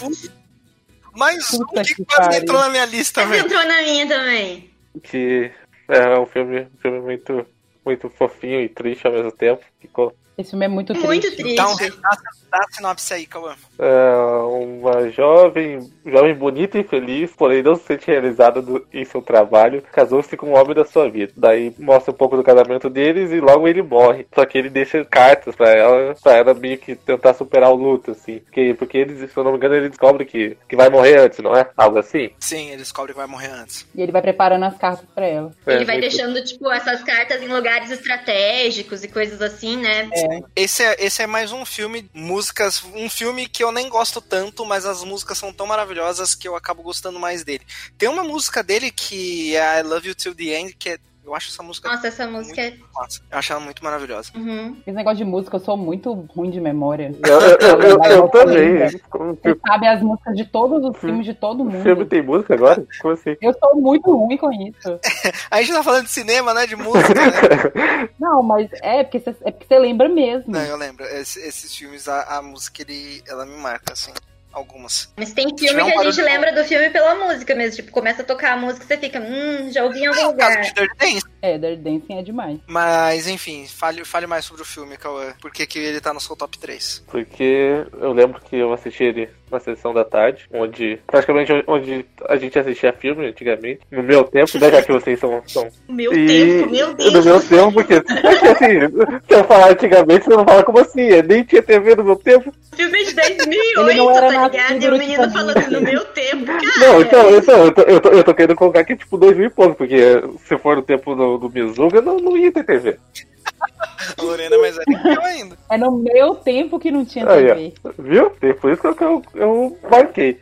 Mais 1.16 1.52
um 1.54 1.64
que 1.66 1.94
que 1.94 2.04
quase 2.06 2.38
entrou 2.38 2.60
na 2.60 2.68
minha 2.70 2.86
lista, 2.86 3.20
Essa 3.20 3.30
velho. 3.30 3.44
entrou 3.44 3.64
na 3.66 3.82
minha 3.82 4.08
também. 4.08 4.70
que 5.02 5.52
é 5.88 6.18
um 6.18 6.26
filme, 6.26 6.62
um 6.62 6.78
filme 6.78 7.00
muito, 7.00 7.46
muito 7.84 8.08
fofinho 8.08 8.60
e 8.60 8.68
triste 8.68 9.06
ao 9.06 9.12
mesmo 9.12 9.32
tempo. 9.32 9.64
Ficou 9.80 10.14
Esse 10.36 10.50
filme 10.50 10.64
é 10.64 10.68
muito 10.68 10.92
triste. 10.92 11.06
Muito 11.06 11.36
triste. 11.36 11.54
Dá, 11.56 11.68
um, 11.70 11.76
dá, 11.76 12.10
dá 12.50 12.58
a 12.58 12.72
sinopse 12.72 13.14
aí, 13.14 13.24
Cauã. 13.26 13.54
é, 13.78 14.14
uma 14.48 15.08
jovem, 15.10 15.78
jovem 16.04 16.34
bonita 16.34 16.78
e 16.78 16.82
feliz, 16.84 17.30
porém 17.36 17.62
não 17.62 17.76
se 17.76 17.84
sente 17.84 18.06
realizada 18.08 18.60
do- 18.60 18.84
em 18.92 19.04
seu 19.04 19.22
trabalho, 19.22 19.82
casou-se 19.92 20.36
com 20.36 20.46
o 20.50 20.54
homem 20.60 20.74
da 20.74 20.84
sua 20.84 21.08
vida. 21.08 21.32
Daí 21.36 21.72
mostra 21.78 22.12
um 22.12 22.16
pouco 22.16 22.36
do 22.36 22.42
casamento 22.42 22.90
deles 22.90 23.30
e 23.30 23.40
logo 23.40 23.68
ele 23.68 23.82
morre. 23.82 24.26
Só 24.34 24.44
que 24.44 24.58
ele 24.58 24.68
deixa 24.70 25.04
cartas 25.04 25.54
pra 25.54 25.70
ela, 25.70 26.14
pra 26.22 26.32
ela 26.36 26.52
meio 26.54 26.78
que 26.78 26.96
tentar 26.96 27.34
superar 27.34 27.70
o 27.70 27.76
luto, 27.76 28.10
assim. 28.10 28.40
Porque, 28.40 28.74
porque 28.76 28.98
eles, 28.98 29.30
se 29.30 29.36
eu 29.36 29.44
não 29.44 29.52
me 29.52 29.56
engano, 29.56 29.74
ele 29.76 29.88
descobre 29.88 30.24
que, 30.24 30.56
que 30.68 30.74
vai 30.76 30.90
morrer 30.90 31.18
antes, 31.18 31.38
não 31.38 31.54
é? 31.56 31.68
Algo 31.76 31.98
assim? 31.98 32.30
Sim, 32.40 32.68
ele 32.68 32.78
descobre 32.78 33.12
que 33.12 33.18
vai 33.18 33.26
morrer 33.28 33.50
antes. 33.52 33.86
E 33.94 34.02
ele 34.02 34.10
vai 34.12 34.20
preparando 34.22 34.64
as 34.64 34.76
cartas 34.76 35.06
pra 35.14 35.26
ela. 35.26 35.52
Ele 35.66 35.82
É, 35.82 35.84
vai 35.84 35.98
muito- 35.98 36.10
deixando, 36.10 36.42
tipo, 36.44 36.70
essas 36.72 37.02
cartas 37.04 37.40
em 37.42 37.48
lugares 37.48 37.90
estratégicos 37.90 39.04
e 39.04 39.08
coisas 39.08 39.40
assim, 39.40 39.76
né? 39.76 40.08
Esse 40.54 40.82
é, 40.82 41.04
esse 41.04 41.22
é 41.22 41.26
mais 41.26 41.52
um 41.52 41.64
filme, 41.64 42.08
músicas, 42.12 42.82
um 42.94 43.08
filme 43.08 43.48
que 43.48 43.62
eu 43.62 43.72
nem 43.72 43.88
gosto 43.88 44.20
tanto, 44.20 44.64
mas 44.64 44.84
as 44.84 45.02
músicas 45.02 45.38
são 45.38 45.52
tão 45.52 45.66
maravilhosas 45.66 46.34
que 46.34 46.46
eu 46.46 46.56
acabo 46.56 46.82
gostando 46.82 47.18
mais 47.18 47.44
dele. 47.44 47.64
Tem 47.96 48.08
uma 48.08 48.24
música 48.24 48.62
dele 48.62 48.90
que 48.90 49.56
é 49.56 49.80
I 49.80 49.82
Love 49.82 50.08
You 50.08 50.14
Till 50.14 50.34
the 50.34 50.44
End, 50.44 50.74
que 50.74 50.90
é, 50.90 50.98
eu 51.24 51.34
acho 51.34 51.48
essa 51.50 51.62
música 51.62 51.88
Nossa, 51.88 52.06
essa 52.08 52.26
música 52.26 52.60
é. 52.60 52.70
muito 52.70 52.86
massa. 52.94 53.20
Eu 53.30 53.38
acho 53.38 53.52
ela 53.52 53.60
muito 53.60 53.82
maravilhosa. 53.84 54.30
Uhum. 54.36 54.76
Esse 54.86 54.92
negócio 54.92 55.16
de 55.18 55.24
música, 55.24 55.56
eu 55.56 55.60
sou 55.60 55.76
muito 55.76 56.12
ruim 56.34 56.50
de 56.50 56.60
memória. 56.60 57.14
Eu, 57.26 57.40
eu, 57.40 57.58
eu, 57.58 57.80
eu, 57.80 58.02
eu 58.10 58.28
também. 58.28 58.88
Você 58.88 58.98
Como 59.10 59.38
sabe 59.66 59.86
as 59.86 60.02
músicas 60.02 60.36
de 60.36 60.44
todos 60.44 60.84
os 60.84 60.96
filmes 60.98 61.24
de 61.26 61.34
todo 61.34 61.60
O 61.62 61.64
mundo. 61.64 61.82
filme 61.82 62.04
tem 62.04 62.22
música 62.22 62.54
agora? 62.54 62.84
Como 63.00 63.14
assim? 63.14 63.36
Eu 63.40 63.54
sou 63.58 63.76
muito 63.76 64.14
ruim 64.14 64.36
com 64.36 64.52
isso. 64.52 65.00
A 65.50 65.60
gente 65.62 65.72
tá 65.74 65.82
falando 65.82 66.04
de 66.04 66.10
cinema, 66.10 66.52
né? 66.54 66.66
De 66.66 66.76
música, 66.76 67.14
né? 67.14 68.10
Não, 68.20 68.42
mas 68.42 68.68
é 68.82 69.02
porque 69.04 69.18
você, 69.20 69.30
é 69.44 69.50
porque 69.50 69.66
você 69.66 69.78
lembra 69.78 70.08
mesmo. 70.08 70.52
Não, 70.52 70.60
eu 70.62 70.76
lembro. 70.76 71.04
Esse- 71.06 71.40
esses 71.40 71.74
filmes, 71.74 72.08
a, 72.08 72.38
a 72.38 72.42
música, 72.42 72.82
ele, 72.82 73.22
ela 73.26 73.44
me 73.46 73.56
marca, 73.56 73.92
assim. 73.92 74.12
Algumas. 74.54 75.12
Mas 75.16 75.32
tem 75.32 75.46
filme 75.58 75.82
um 75.82 75.86
que 75.90 75.98
a 75.98 76.04
gente 76.04 76.22
lembra 76.22 76.52
do 76.52 76.64
filme 76.64 76.88
pela 76.90 77.14
música 77.16 77.54
mesmo. 77.56 77.76
Tipo, 77.76 77.90
começa 77.90 78.22
a 78.22 78.24
tocar 78.24 78.52
a 78.52 78.56
música 78.56 78.84
e 78.84 78.86
você 78.86 78.96
fica, 78.96 79.18
hum, 79.20 79.70
já 79.72 79.82
ouvi 79.82 80.00
em 80.00 80.06
algum 80.06 80.20
É 80.20 80.26
o 80.28 80.34
caso 80.36 80.50
lugar. 80.50 80.62
de 80.62 80.72
Dirty 80.74 80.96
Dancing. 80.96 81.33
É, 81.44 81.58
Dirty 81.58 81.76
Dancing 81.82 82.18
é 82.18 82.22
demais. 82.22 82.58
Mas, 82.66 83.28
enfim, 83.28 83.66
fale, 83.68 84.02
fale 84.04 84.26
mais 84.26 84.46
sobre 84.46 84.62
o 84.62 84.64
filme, 84.64 84.96
Cauã. 84.96 85.34
Por 85.42 85.50
que, 85.52 85.66
que 85.66 85.78
ele 85.78 86.00
tá 86.00 86.14
no 86.14 86.20
seu 86.20 86.34
top 86.34 86.56
3? 86.58 87.04
Porque 87.10 87.84
eu 88.00 88.12
lembro 88.14 88.40
que 88.40 88.56
eu 88.56 88.72
assisti 88.72 89.04
ele 89.04 89.28
na 89.50 89.60
sessão 89.60 89.92
da 89.94 90.04
tarde, 90.04 90.46
onde 90.52 90.98
praticamente 91.06 91.52
onde 91.66 92.04
a 92.28 92.36
gente 92.36 92.58
assistia 92.58 92.92
filme 92.92 93.26
antigamente. 93.26 93.80
No 93.90 94.02
meu 94.02 94.24
tempo, 94.24 94.58
né? 94.58 94.70
Já 94.70 94.82
que 94.82 94.90
vocês 94.92 95.20
são. 95.20 95.42
são 95.46 95.68
Meu 95.88 96.12
E- 96.12 96.26
tempo, 96.26 96.70
meu 96.70 96.94
Deus. 96.94 97.12
No 97.12 97.22
meu 97.22 97.40
tempo, 97.40 97.72
porque, 97.72 98.00
porque 98.00 98.46
assim, 98.48 98.80
se 99.28 99.34
eu 99.34 99.44
falar 99.44 99.70
antigamente, 99.70 100.24
você 100.24 100.30
não 100.30 100.44
fala 100.44 100.64
como 100.64 100.78
assim, 100.80 101.02
eu 101.02 101.22
nem 101.22 101.44
tinha 101.44 101.62
TV 101.62 101.94
no 101.94 102.04
meu 102.04 102.16
tempo. 102.16 102.52
Filme 102.74 103.00
é 103.02 103.04
de 103.04 103.14
2008, 103.14 103.80
Ele 103.90 103.94
não 103.98 104.10
era 104.10 104.20
tá 104.32 104.48
ligado? 104.48 104.82
E 104.82 104.88
o 104.88 104.90
no 104.90 104.98
menino 104.98 105.30
falando 105.30 105.70
no 105.70 105.80
meu 105.82 106.04
tempo, 106.06 106.46
cara. 106.46 106.60
Não, 106.78 107.00
então, 107.00 107.36
então 107.36 107.64
eu, 107.66 107.72
tô, 107.72 107.82
eu, 107.82 108.00
tô, 108.00 108.08
eu 108.08 108.24
tô 108.24 108.34
querendo 108.34 108.56
colocar 108.56 108.80
aqui 108.80 108.96
tipo 108.96 109.16
2000 109.16 109.46
e 109.46 109.50
pouco, 109.50 109.74
porque 109.76 109.96
se 110.44 110.58
for 110.58 110.74
no 110.76 110.82
tempo 110.82 111.14
do, 111.14 111.33
do 111.38 111.50
Mizuga, 111.50 112.00
não, 112.00 112.18
não 112.18 112.36
ia 112.36 112.52
ter 112.52 112.64
TV. 112.64 112.98
A 114.16 114.22
Lorena 114.22 114.54
é 114.56 114.58
mais 114.58 114.76
velha 114.76 115.02
que 115.02 115.08
eu 115.08 115.22
ainda. 115.22 115.58
É 115.70 115.76
no 115.76 115.90
meu 115.92 116.34
tempo 116.36 116.78
que 116.78 116.90
não 116.90 117.04
tinha 117.04 117.26
TV. 117.26 117.72
viu? 117.98 118.30
Por 118.60 118.72
isso 118.72 118.94
que 118.94 119.04
eu, 119.04 119.22
eu, 119.34 119.78
marquei. 119.90 120.38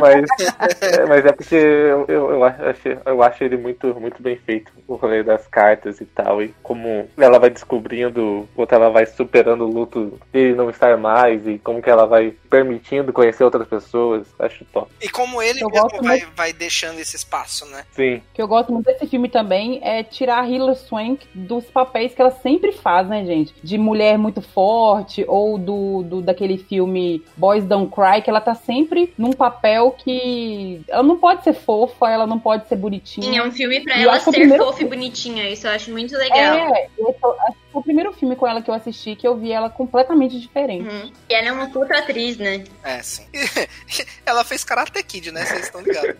Mas 0.00 0.24
é, 0.80 1.06
mas 1.06 1.24
é 1.24 1.32
porque 1.32 1.54
eu, 1.54 2.04
eu, 2.08 2.30
eu, 2.30 2.44
acho, 2.44 2.88
eu 3.04 3.22
acho 3.22 3.44
ele 3.44 3.56
muito, 3.56 3.94
muito 4.00 4.22
bem 4.22 4.36
feito, 4.36 4.72
o 4.86 4.94
rolê 4.94 5.22
das 5.22 5.46
cartas 5.46 6.00
e 6.00 6.04
tal. 6.04 6.42
E 6.42 6.54
como 6.62 7.08
ela 7.16 7.38
vai 7.38 7.50
descobrindo, 7.50 8.48
quanto 8.54 8.74
ela 8.74 8.90
vai 8.90 9.06
superando 9.06 9.64
o 9.64 9.70
luto 9.70 10.18
de 10.32 10.52
não 10.54 10.70
estar 10.70 10.96
mais, 10.96 11.46
e 11.46 11.58
como 11.58 11.82
que 11.82 11.90
ela 11.90 12.06
vai 12.06 12.34
permitindo 12.50 13.12
conhecer 13.12 13.44
outras 13.44 13.66
pessoas. 13.66 14.26
Acho 14.38 14.64
top. 14.66 14.90
E 15.00 15.08
como 15.08 15.42
ele 15.42 15.62
Eu 15.62 15.68
mesmo 15.68 15.88
vai, 16.02 16.18
muito- 16.18 16.32
vai 16.36 16.52
deixando 16.52 16.98
esse 16.98 17.16
espaço, 17.16 17.66
né? 17.66 17.84
Sim. 17.92 18.16
O 18.16 18.22
que 18.34 18.42
eu 18.42 18.48
gosto 18.48 18.72
muito 18.72 18.86
desse 18.86 19.06
filme 19.06 19.28
também 19.28 19.80
é 19.82 20.02
tirar 20.02 20.40
a 20.40 20.48
Hilary 20.48 20.76
Swank 20.78 21.26
dos 21.34 21.64
papéis 21.64 22.14
que 22.14 22.20
ela 22.20 22.30
sempre 22.30 22.72
faz, 22.72 22.91
né, 23.08 23.24
gente? 23.24 23.54
De 23.62 23.78
mulher 23.78 24.18
muito 24.18 24.42
forte, 24.42 25.24
ou 25.26 25.56
do, 25.58 26.02
do 26.02 26.20
daquele 26.20 26.58
filme 26.58 27.24
Boys 27.36 27.64
Don't 27.64 27.90
Cry, 27.94 28.20
que 28.22 28.28
ela 28.28 28.40
tá 28.40 28.54
sempre 28.54 29.12
num 29.16 29.32
papel 29.32 29.92
que. 29.92 30.82
Ela 30.88 31.02
não 31.02 31.16
pode 31.18 31.44
ser 31.44 31.52
fofa, 31.54 32.10
ela 32.10 32.26
não 32.26 32.38
pode 32.38 32.68
ser 32.68 32.74
Sim, 32.76 32.80
bonitinha. 32.80 33.40
é 33.40 33.44
um 33.46 33.52
filme 33.52 33.80
pra 33.80 33.96
E 33.96 34.02
ela 34.02 34.18
ser 34.20 34.30
primeiro 34.32 34.64
fofa 34.64 34.82
e 34.82 34.86
bonitinha. 34.86 35.48
Isso 35.48 35.66
eu 35.66 35.70
acho 35.70 35.90
muito 35.90 36.14
legal. 36.16 36.38
É, 36.74 36.86
esse 36.98 37.18
o- 37.22 37.36
foi 37.72 37.82
primeiro 37.82 38.12
filme 38.12 38.36
com 38.36 38.46
ela 38.46 38.60
que 38.60 38.68
eu 38.70 38.74
assisti 38.74 39.16
que 39.16 39.26
eu 39.26 39.34
vi 39.36 39.50
ela 39.52 39.70
completamente 39.70 40.38
diferente. 40.38 40.86
Uhum. 40.88 41.10
E 41.30 41.34
ela 41.34 41.48
é 41.48 41.52
uma 41.52 41.68
puta 41.70 41.96
atriz, 41.98 42.36
né? 42.36 42.64
É, 42.84 43.02
sim. 43.02 43.24
Ela 44.26 44.44
fez 44.44 44.62
Karate 44.62 45.02
Kid, 45.02 45.32
né? 45.32 45.44
Vocês 45.44 45.64
estão 45.66 45.80
ligados. 45.80 46.16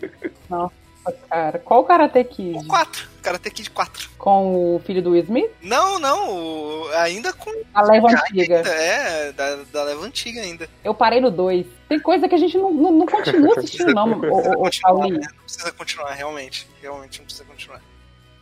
Cara, 1.29 1.59
qual 1.59 1.81
o 1.81 1.83
Karate 1.83 2.23
Kid? 2.23 2.57
O 2.57 2.67
4. 2.67 3.09
Karate 3.21 3.51
Kid 3.51 3.69
4. 3.71 4.09
Com 4.17 4.75
o 4.75 4.79
filho 4.85 5.01
do 5.01 5.11
Will 5.11 5.23
Smith? 5.23 5.51
Não, 5.61 5.99
não. 5.99 6.29
o- 6.29 6.87
Ainda 6.99 7.33
com. 7.33 7.51
A 7.73 7.81
leva 7.83 8.07
antiga. 8.09 8.55
É, 8.67 9.31
da, 9.31 9.55
da 9.71 9.83
leva 9.83 10.05
antiga 10.05 10.41
ainda. 10.41 10.69
Eu 10.83 10.93
parei 10.93 11.19
no 11.19 11.29
2. 11.31 11.65
Tem 11.89 11.99
coisa 11.99 12.27
que 12.29 12.35
a 12.35 12.37
gente 12.37 12.57
não, 12.57 12.71
não, 12.71 12.91
não 12.91 13.05
continua 13.05 13.53
assistindo, 13.59 13.93
não, 13.93 14.11
ô, 14.19 14.39
ô, 14.53 14.57
continuar, 14.57 15.07
né? 15.09 15.19
Não 15.35 15.43
precisa 15.43 15.71
continuar, 15.71 16.11
realmente. 16.13 16.67
Realmente 16.81 17.19
não 17.19 17.25
precisa 17.25 17.45
continuar. 17.45 17.81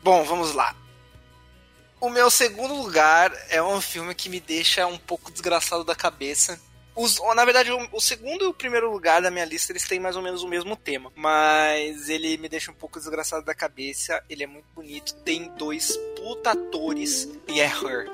Bom, 0.04 0.24
vamos 0.24 0.54
lá. 0.54 0.76
O 2.00 2.10
meu 2.10 2.32
segundo 2.32 2.74
lugar 2.74 3.32
é 3.50 3.62
um 3.62 3.80
filme 3.80 4.16
que 4.16 4.28
me 4.30 4.40
deixa 4.40 4.88
um 4.88 4.98
pouco 4.98 5.32
desgraçado 5.32 5.84
da 5.84 5.94
cabeça. 5.96 6.60
Os, 6.96 7.20
na 7.36 7.46
verdade, 7.46 7.72
o, 7.72 7.88
o 7.94 8.02
segundo 8.02 8.46
e 8.46 8.48
o 8.48 8.54
primeiro 8.54 8.92
lugar 8.92 9.22
da 9.22 9.32
minha 9.32 9.46
lista, 9.46 9.72
eles 9.72 9.88
têm 9.88 10.00
mais 10.00 10.16
ou 10.16 10.22
menos 10.22 10.44
o 10.44 10.48
mesmo 10.48 10.76
tema. 10.76 11.12
Mas 11.16 12.10
ele 12.10 12.38
me 12.38 12.50
deixa 12.50 12.72
um 12.72 12.76
pouco 12.76 13.00
desgraçado 13.00 13.46
da 13.46 13.56
cabeça. 13.56 14.24
Ele 14.30 14.44
é 14.44 14.48
muito 14.48 14.68
bonito. 14.76 15.14
Tem 15.24 15.50
dois 15.58 15.96
puta 16.16 16.52
atores. 16.52 17.30
E 17.48 17.60
é 17.60 17.66
Her. 17.66 18.10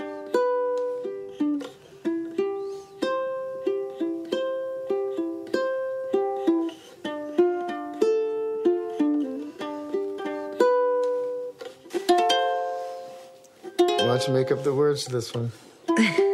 Why 13.99 14.13
don't 14.13 14.27
you 14.27 14.33
make 14.33 14.51
up 14.51 14.63
the 14.63 14.73
words 14.73 15.03
to 15.03 15.11
this 15.11 15.33
one? 15.33 15.51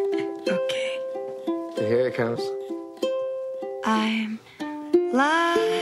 Okay. 2.15 2.21
Here 2.21 2.33
it 2.33 2.37
comes. 2.37 2.41
I'm 3.85 4.39
lying 5.13 5.72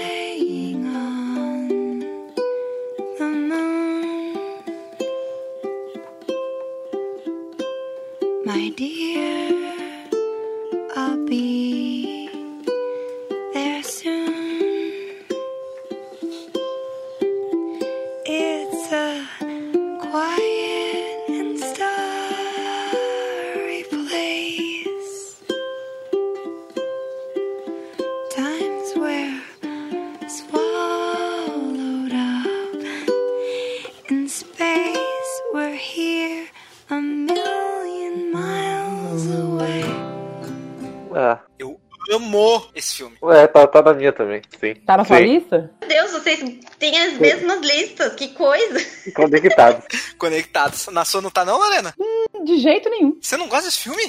tá, 43.84 43.91
na 43.91 43.97
minha 43.97 44.13
também, 44.13 44.41
sim. 44.59 44.75
Tá 44.86 44.97
na 44.97 45.05
sua 45.05 45.17
Sim. 45.17 45.23
lista? 45.23 45.71
Meu 45.82 45.89
Deus, 45.89 46.11
vocês 46.11 46.39
têm 46.79 46.97
as 46.97 47.13
mesmas 47.13 47.61
listas, 47.61 48.13
que 48.15 48.29
coisa. 48.29 48.79
Conectados. 49.13 49.86
Conectados. 50.17 50.88
Na 50.88 51.05
sua 51.05 51.21
não 51.21 51.29
tá 51.29 51.45
não, 51.45 51.57
Lorena? 51.57 51.93
De 52.43 52.57
jeito 52.57 52.89
nenhum. 52.89 53.17
Você 53.21 53.37
não 53.37 53.47
gosta 53.47 53.65
desse 53.65 53.79
filme? 53.79 54.01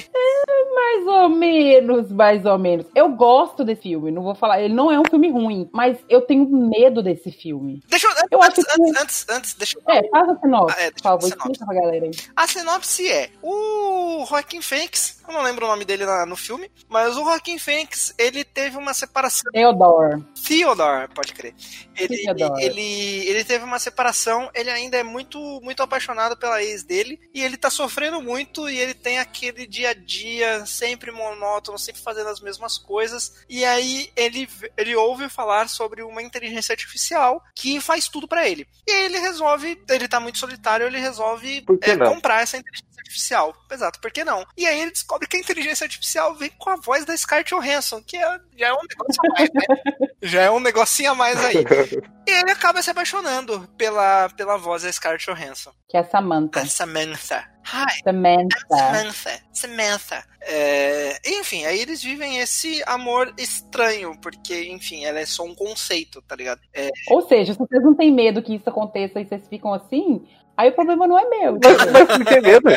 Mais 0.75 1.07
ou 1.07 1.29
menos, 1.29 2.11
mais 2.11 2.45
ou 2.45 2.57
menos. 2.57 2.85
Eu 2.95 3.09
gosto 3.09 3.63
desse 3.63 3.83
filme, 3.83 4.11
não 4.11 4.23
vou 4.23 4.35
falar. 4.35 4.61
Ele 4.61 4.73
não 4.73 4.91
é 4.91 4.99
um 4.99 5.03
filme 5.09 5.29
ruim, 5.29 5.69
mas 5.71 5.97
eu 6.09 6.21
tenho 6.21 6.45
medo 6.49 7.01
desse 7.03 7.31
filme. 7.31 7.81
Deixa 7.87 8.07
eu. 8.07 8.13
Eu 8.31 8.43
antes, 8.43 8.65
acho 8.65 8.75
que- 8.75 8.81
antes, 8.81 9.01
antes, 9.01 9.25
antes, 9.29 9.53
deixa 9.55 9.77
eu. 9.77 9.93
É, 9.93 10.07
faz 10.09 10.29
a 10.29 10.39
sinopse, 10.39 10.75
Ah, 10.77 10.81
é, 10.81 10.85
por 10.91 10.93
deixa 10.95 11.03
favor, 11.03 11.27
explica 11.27 11.65
pra 11.65 11.75
galera 11.75 12.05
aí. 12.05 12.11
A 12.35 12.47
sinopse 12.47 13.07
é: 13.11 13.29
o 13.41 14.25
Joaquim 14.27 14.61
Phoenix, 14.61 15.21
eu 15.27 15.33
não 15.33 15.41
lembro 15.43 15.65
o 15.65 15.69
nome 15.69 15.85
dele 15.85 16.05
na- 16.05 16.25
no 16.25 16.35
filme, 16.35 16.69
mas 16.89 17.15
o 17.17 17.23
Joaquim 17.23 17.57
Phoenix, 17.57 18.13
ele 18.17 18.43
teve 18.43 18.77
uma 18.77 18.93
separação. 18.93 19.51
Theodore. 19.51 20.23
Theodore, 20.47 21.07
pode 21.13 21.33
crer. 21.33 21.53
Ele, 21.95 22.17
Theodore. 22.23 22.63
ele, 22.63 23.27
ele 23.27 23.43
teve 23.43 23.63
uma 23.63 23.77
separação, 23.79 24.49
ele 24.55 24.69
ainda 24.69 24.97
é 24.97 25.03
muito, 25.03 25.39
muito 25.61 25.83
apaixonado 25.83 26.35
pela 26.37 26.63
ex 26.63 26.83
dele, 26.83 27.19
e 27.33 27.43
ele 27.43 27.57
tá 27.57 27.69
sofrendo 27.69 28.21
muito, 28.23 28.69
e 28.69 28.77
ele 28.77 28.93
tem 28.93 29.19
aquele 29.19 29.67
dia 29.67 29.89
a 29.89 29.93
dia 29.93 30.65
sempre 30.65 31.11
monótono, 31.11 31.77
sempre 31.77 32.01
fazendo 32.01 32.29
as 32.29 32.39
mesmas 32.39 32.77
coisas, 32.77 33.43
e 33.49 33.63
aí 33.65 34.11
ele, 34.15 34.47
ele 34.77 34.95
ouve 34.95 35.29
falar 35.29 35.67
sobre 35.67 36.01
uma 36.01 36.21
inteligência 36.21 36.73
artificial 36.73 37.43
que 37.55 37.79
faz 37.81 38.07
tudo 38.07 38.27
pra 38.27 38.47
ele. 38.47 38.67
E 38.87 38.91
aí 38.91 39.05
ele 39.05 39.19
resolve, 39.19 39.81
ele 39.89 40.07
tá 40.07 40.19
muito 40.19 40.37
solitário, 40.37 40.87
ele 40.87 40.99
resolve 40.99 41.65
é, 41.81 41.97
comprar 41.97 42.41
essa 42.41 42.57
inteligência 42.57 42.93
artificial. 42.97 43.53
Exato, 43.69 43.99
por 43.99 44.11
que 44.11 44.23
não? 44.23 44.45
E 44.57 44.65
aí 44.65 44.81
ele 44.81 44.91
descobre 44.91 45.27
que 45.27 45.37
a 45.37 45.39
inteligência 45.39 45.85
artificial 45.85 46.35
vem 46.35 46.49
com 46.57 46.69
a 46.69 46.75
voz 46.75 47.05
da 47.05 47.15
Scarlett 47.15 47.53
Johansson, 47.53 48.01
que 48.01 48.17
é, 48.17 48.39
já 48.57 48.67
é 48.67 48.73
um 48.73 48.83
negócio 48.87 49.21
a 49.23 49.33
mais, 49.33 49.49
né? 49.53 50.07
Já 50.23 50.43
é 50.43 50.49
um 50.49 50.59
negocinho 50.61 51.11
a 51.11 51.15
mais 51.15 51.37
aí. 51.43 51.55
E 52.25 52.31
ele 52.31 52.51
acaba 52.51 52.81
se 52.81 52.89
apaixonando 52.89 53.67
pela, 53.77 54.29
pela 54.29 54.57
voz 54.57 54.83
da 54.83 54.91
Scarlett 54.91 55.25
Johansson. 55.25 55.73
Que 55.89 55.97
é 55.97 56.03
Samantha. 56.05 56.61
A 56.61 56.65
Samantha. 56.65 57.52
Hi, 57.65 58.01
Samantha. 58.03 58.57
Samantha. 58.69 59.39
Samantha. 59.53 60.23
É, 60.41 61.17
enfim, 61.39 61.65
aí 61.65 61.79
eles 61.79 62.03
vivem 62.03 62.39
esse 62.39 62.83
amor 62.85 63.33
estranho, 63.37 64.17
porque, 64.21 64.69
enfim, 64.69 65.05
ela 65.05 65.19
é 65.19 65.25
só 65.25 65.43
um 65.43 65.55
conceito, 65.55 66.21
tá 66.21 66.35
ligado? 66.35 66.59
É, 66.73 66.89
Ou 67.09 67.21
seja, 67.27 67.53
se 67.53 67.59
vocês 67.59 67.81
não 67.83 67.95
têm 67.95 68.11
medo 68.11 68.41
que 68.41 68.55
isso 68.55 68.69
aconteça 68.69 69.19
e 69.21 69.25
vocês 69.25 69.47
ficam 69.47 69.73
assim, 69.73 70.27
aí 70.57 70.69
o 70.69 70.73
problema 70.75 71.07
não 71.07 71.17
é 71.17 71.29
meu. 71.29 71.57
Mas, 71.63 71.91
mas 71.91 72.07
por 72.17 72.25
que 72.25 72.41
medo? 72.41 72.69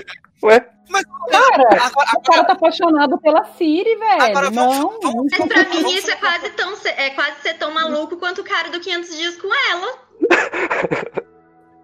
Ué? 0.44 0.68
mas, 0.88 1.02
Cara, 1.30 1.84
agora, 1.86 2.08
o 2.16 2.20
cara 2.22 2.44
tá 2.44 2.52
apaixonado 2.52 3.18
pela 3.20 3.44
Siri, 3.56 3.96
velho. 3.96 4.22
Agora, 4.22 4.50
vamos- 4.50 4.78
não, 4.78 5.00
vamos- 5.00 5.32
Mas 5.36 5.48
pra 5.48 5.64
mim 5.64 5.92
isso 5.94 6.10
é 6.10 6.16
quase, 6.16 6.50
tão, 6.50 6.76
ser- 6.76 6.94
é 7.00 7.10
quase 7.10 7.40
ser 7.42 7.54
tão 7.54 7.72
maluco 7.74 8.16
quanto 8.18 8.42
o 8.42 8.44
cara 8.44 8.70
do 8.70 8.78
500 8.78 9.16
dias 9.16 9.36
com 9.36 9.48
ela. 9.72 9.98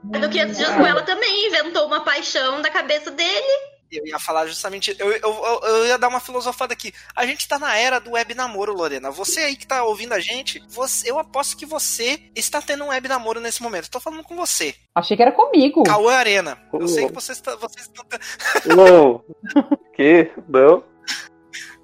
O 0.05 0.19
do 0.19 0.29
500 0.29 0.57
dias 0.57 0.71
com 0.71 0.87
ela 0.87 1.03
também 1.03 1.47
inventou 1.47 1.87
uma 1.87 2.01
paixão 2.01 2.61
da 2.61 2.71
cabeça 2.71 3.11
dele. 3.11 3.73
Eu 3.93 4.07
ia 4.07 4.19
falar 4.19 4.47
justamente. 4.47 4.97
Eu, 4.99 5.13
eu, 5.13 5.21
eu, 5.21 5.61
eu 5.69 5.87
ia 5.87 5.99
dar 5.99 6.09
uma 6.09 6.19
filosofada 6.19 6.73
aqui. 6.73 6.95
A 7.15 7.27
gente 7.27 7.47
tá 7.47 7.59
na 7.59 7.77
era 7.77 7.99
do 7.99 8.13
web 8.13 8.35
namoro, 8.35 8.73
Lorena. 8.73 9.11
Você 9.11 9.41
aí 9.41 9.55
que 9.55 9.67
tá 9.67 9.85
ouvindo 9.85 10.15
a 10.15 10.21
gente, 10.21 10.63
você, 10.69 11.11
eu 11.11 11.19
aposto 11.19 11.57
que 11.57 11.67
você 11.67 12.19
está 12.35 12.63
tendo 12.63 12.85
um 12.85 12.89
web 12.89 13.07
namoro 13.07 13.39
nesse 13.39 13.63
momento. 13.63 13.91
Tô 13.91 14.01
falando 14.01 14.23
com 14.23 14.35
você. 14.35 14.75
Achei 14.95 15.15
que 15.15 15.23
era 15.23 15.33
comigo. 15.33 15.83
Cauã 15.83 16.15
Arena. 16.15 16.59
Eu 16.73 16.89
sei 16.89 17.07
que 17.07 17.13
você 17.13 17.33
está. 17.33 17.55
Você 17.57 17.81
está 17.81 18.03
Não. 18.75 19.23
Que? 19.95 20.31
Não? 20.49 20.83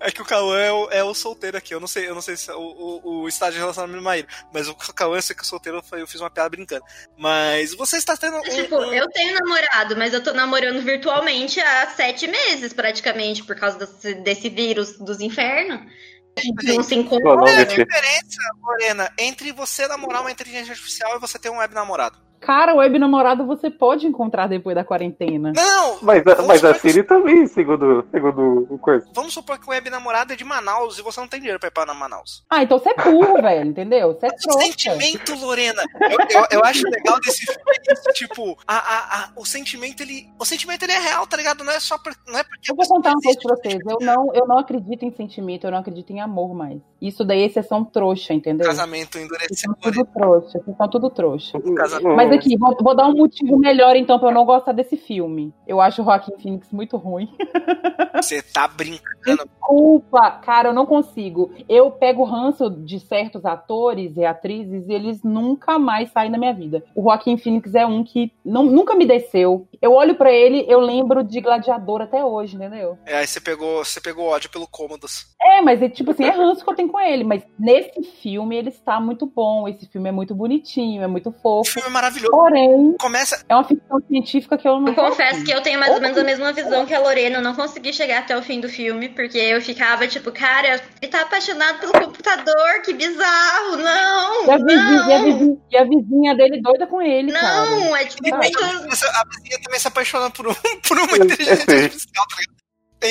é 0.00 0.10
que 0.10 0.22
o 0.22 0.24
Cauã 0.24 0.58
é 0.58 0.72
o, 0.72 0.90
é 0.90 1.04
o 1.04 1.14
solteiro 1.14 1.56
aqui. 1.56 1.74
Eu 1.74 1.80
não 1.80 1.88
sei, 1.88 2.08
eu 2.08 2.14
não 2.14 2.22
sei 2.22 2.36
se 2.36 2.50
é 2.50 2.54
o, 2.54 2.58
o, 2.60 3.22
o 3.22 3.28
estágio 3.28 3.54
de 3.54 3.58
relacionamento 3.60 3.98
do 3.98 4.04
Maíra. 4.04 4.28
Mas 4.52 4.68
o 4.68 4.74
Cauã, 4.74 5.16
eu 5.16 5.22
sei 5.22 5.34
que 5.34 5.42
o 5.42 5.46
solteiro 5.46 5.82
foi- 5.82 6.02
eu 6.02 6.06
fiz 6.06 6.20
uma 6.20 6.30
piada 6.30 6.48
brincando. 6.50 6.84
Mas 7.16 7.74
você 7.74 7.96
está 7.96 8.16
tendo 8.16 8.36
um. 8.36 8.42
Tipo, 8.42 8.76
um- 8.76 8.92
eu 8.94 9.08
tenho 9.10 9.34
namorado, 9.34 9.96
mas 9.96 10.14
eu 10.14 10.22
tô 10.22 10.32
namorando 10.32 10.82
virtualmente 10.82 11.60
há 11.60 11.88
sete 11.88 12.26
meses, 12.26 12.72
praticamente, 12.72 13.42
por 13.44 13.56
causa 13.56 13.78
desse, 13.78 14.14
desse 14.14 14.48
vírus 14.48 14.98
dos 14.98 15.20
infernos. 15.20 15.80
A 16.36 16.40
gente 16.40 16.66
não 16.66 16.82
se 16.84 16.94
encontra. 16.94 17.24
Qual 17.34 17.48
é 17.48 17.56
a 17.56 17.64
diferença, 17.64 18.38
Lorena, 18.62 19.12
entre 19.18 19.50
você 19.50 19.88
namorar 19.88 20.20
uma 20.20 20.30
inteligência 20.30 20.70
artificial 20.70 21.16
e 21.16 21.20
você 21.20 21.36
ter 21.38 21.50
um 21.50 21.56
web 21.58 21.74
namorado? 21.74 22.27
Cara, 22.40 22.74
o 22.74 22.78
web 22.78 22.98
namorado 22.98 23.44
você 23.46 23.70
pode 23.70 24.06
encontrar 24.06 24.46
depois 24.46 24.74
da 24.74 24.84
quarentena. 24.84 25.52
Não! 25.54 25.98
Mas, 26.02 26.22
mas 26.46 26.64
a 26.64 26.68
supor 26.68 26.74
que- 26.74 26.80
Siri 26.80 27.02
também, 27.02 27.46
segundo, 27.46 28.04
segundo 28.10 28.66
o 28.70 28.78
curso. 28.78 29.08
Vamos 29.14 29.34
supor 29.34 29.58
que 29.58 29.66
o 29.66 29.70
web 29.70 29.90
namorado 29.90 30.32
é 30.32 30.36
de 30.36 30.44
Manaus 30.44 30.98
e 30.98 31.02
você 31.02 31.20
não 31.20 31.28
tem 31.28 31.40
dinheiro 31.40 31.58
pra 31.58 31.68
ir 31.68 31.72
pra 31.72 31.92
Manaus. 31.94 32.44
Ah, 32.48 32.62
então 32.62 32.78
você 32.78 32.90
é 32.90 32.94
burro, 32.94 33.34
velho, 33.42 33.68
entendeu? 33.68 34.12
Você 34.14 34.26
é 34.26 34.30
trouxa. 34.30 34.60
Sentimento, 34.66 35.34
Lorena. 35.36 35.82
Eu, 36.00 36.40
eu, 36.40 36.46
eu 36.52 36.64
acho 36.64 36.82
legal 36.88 37.18
desse 37.20 37.44
filme 37.44 38.12
tipo, 38.14 38.56
a, 38.66 38.76
a, 38.76 39.24
a- 39.24 39.28
o 39.36 39.44
sentimento, 39.44 40.02
ele. 40.02 40.28
O 40.38 40.44
sentimento 40.44 40.82
ele 40.84 40.92
é 40.92 40.98
real, 40.98 41.26
tá 41.26 41.36
ligado? 41.36 41.64
Não 41.64 41.72
é 41.72 41.80
só 41.80 41.98
por, 41.98 42.12
não 42.26 42.38
é 42.38 42.44
porque 42.44 42.70
Eu 42.70 42.76
vou 42.76 42.86
contar 42.86 43.10
uma 43.10 43.20
coisa 43.20 43.38
pra 43.42 43.56
vocês. 43.56 43.78
Eu 43.86 43.98
não, 44.00 44.32
eu 44.34 44.46
não 44.46 44.58
acredito 44.58 45.04
em 45.04 45.10
sentimento, 45.12 45.66
eu 45.66 45.70
não 45.70 45.78
acredito 45.78 46.10
em 46.10 46.20
amor 46.20 46.54
mais. 46.54 46.80
Isso 47.00 47.24
daí 47.24 47.42
é 47.42 47.46
exceção 47.46 47.84
trouxa, 47.84 48.32
entendeu? 48.34 48.66
casamento 48.66 49.12
Vocês 49.12 49.24
endureceu, 49.24 49.56
são 49.56 49.74
tudo 49.74 50.04
trouxa, 50.06 50.58
vocês 50.58 50.76
são 50.76 50.88
tudo 50.88 51.10
trouxa. 51.10 51.60
casamento. 51.76 52.16
Mas 52.16 52.27
aqui, 52.34 52.56
vou, 52.56 52.76
vou 52.80 52.94
dar 52.96 53.06
um 53.08 53.14
motivo 53.16 53.56
melhor 53.58 53.96
então 53.96 54.18
pra 54.18 54.28
eu 54.28 54.34
não 54.34 54.44
gostar 54.44 54.72
desse 54.72 54.96
filme. 54.96 55.52
Eu 55.66 55.80
acho 55.80 56.02
o 56.02 56.04
Joaquim 56.04 56.32
Phoenix 56.40 56.70
muito 56.72 56.96
ruim. 56.96 57.28
Você 58.16 58.42
tá 58.42 58.66
brincando. 58.66 59.44
Desculpa, 59.46 60.30
cara, 60.42 60.68
eu 60.70 60.72
não 60.72 60.86
consigo. 60.86 61.52
Eu 61.68 61.90
pego 61.90 62.24
ranço 62.24 62.70
de 62.70 62.98
certos 63.00 63.44
atores 63.44 64.16
e 64.16 64.24
atrizes 64.24 64.88
e 64.88 64.92
eles 64.92 65.22
nunca 65.22 65.78
mais 65.78 66.10
saem 66.10 66.30
da 66.30 66.38
minha 66.38 66.52
vida. 66.54 66.82
O 66.94 67.02
Joaquim 67.02 67.36
Phoenix 67.36 67.74
é 67.74 67.86
um 67.86 68.02
que 68.02 68.32
não- 68.44 68.64
nunca 68.64 68.94
me 68.94 69.06
desceu. 69.06 69.68
Eu 69.80 69.92
olho 69.92 70.14
pra 70.14 70.32
ele, 70.32 70.64
eu 70.68 70.80
lembro 70.80 71.22
de 71.22 71.40
Gladiador 71.40 72.00
até 72.02 72.24
hoje, 72.24 72.56
entendeu? 72.56 72.98
É, 73.06 73.18
aí 73.18 73.26
você 73.26 73.40
pegou, 73.40 73.84
você 73.84 74.00
pegou 74.00 74.26
ódio 74.26 74.50
pelo 74.50 74.66
Cômodos. 74.66 75.26
É, 75.40 75.60
mas 75.60 75.80
é 75.82 75.88
tipo 75.88 76.10
assim, 76.10 76.24
é 76.24 76.30
ranço 76.30 76.64
que 76.64 76.70
eu 76.70 76.74
tenho 76.76 76.88
com 76.88 77.00
ele. 77.00 77.24
Mas 77.24 77.42
nesse 77.58 78.02
filme 78.02 78.56
ele 78.56 78.70
está 78.70 79.00
muito 79.00 79.26
bom. 79.26 79.68
Esse 79.68 79.86
filme 79.86 80.08
é 80.08 80.12
muito 80.12 80.34
bonitinho, 80.34 81.02
é 81.02 81.06
muito 81.06 81.28
O 81.28 81.32
fofo. 81.32 81.70
filme 81.70 81.88
é 81.88 81.92
maravilhoso. 81.92 82.17
Porém, 82.30 82.94
Começa. 82.98 83.44
é 83.48 83.54
uma 83.54 83.64
ficção 83.64 84.00
científica 84.08 84.58
que 84.58 84.66
eu 84.68 84.80
não 84.80 84.88
Eu 84.88 84.94
confesso 84.94 85.44
que 85.44 85.50
eu 85.50 85.60
tenho 85.62 85.78
mais 85.78 85.92
ou 85.94 86.00
menos 86.00 86.18
a 86.18 86.24
mesma 86.24 86.52
visão 86.52 86.84
que 86.86 86.94
a 86.94 87.00
Lorena. 87.00 87.36
Eu 87.36 87.42
não 87.42 87.54
consegui 87.54 87.92
chegar 87.92 88.18
até 88.20 88.36
o 88.36 88.42
fim 88.42 88.60
do 88.60 88.68
filme, 88.68 89.08
porque 89.10 89.38
eu 89.38 89.60
ficava 89.60 90.06
tipo, 90.08 90.32
cara, 90.32 90.80
ele 91.00 91.10
tá 91.10 91.22
apaixonado 91.22 91.78
pelo 91.78 91.92
computador, 91.92 92.82
que 92.84 92.92
bizarro, 92.94 93.76
não! 93.76 94.46
E 94.46 94.50
a, 94.50 94.56
vizinha, 94.58 95.06
e, 95.08 95.12
a 95.12 95.18
não! 95.18 95.24
vizinha, 95.24 95.56
e 95.70 95.76
a 95.76 95.84
vizinha 95.84 96.34
dele 96.36 96.60
doida 96.62 96.86
com 96.86 97.00
ele, 97.02 97.32
cara. 97.32 97.70
Não, 97.70 97.96
é 97.96 98.04
tipo 98.04 98.26
essa- 98.90 99.08
a 99.08 99.24
vizinha 99.28 99.60
também 99.62 99.78
se 99.80 99.88
apaixona 99.88 100.30
por, 100.30 100.48
um, 100.48 100.54
por 100.86 100.98
uma 100.98 101.16
inteligência 101.16 101.64
artificial, 101.84 102.24
tá 102.28 102.36
ligado? 102.40 102.58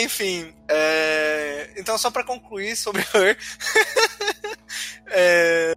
Enfim, 0.03 0.53
é, 0.67 1.69
então 1.77 1.97
só 1.97 2.11
pra 2.11 2.21
concluir 2.21 2.75
sobre 2.75 3.01
Her, 3.13 3.37
é, 5.11 5.73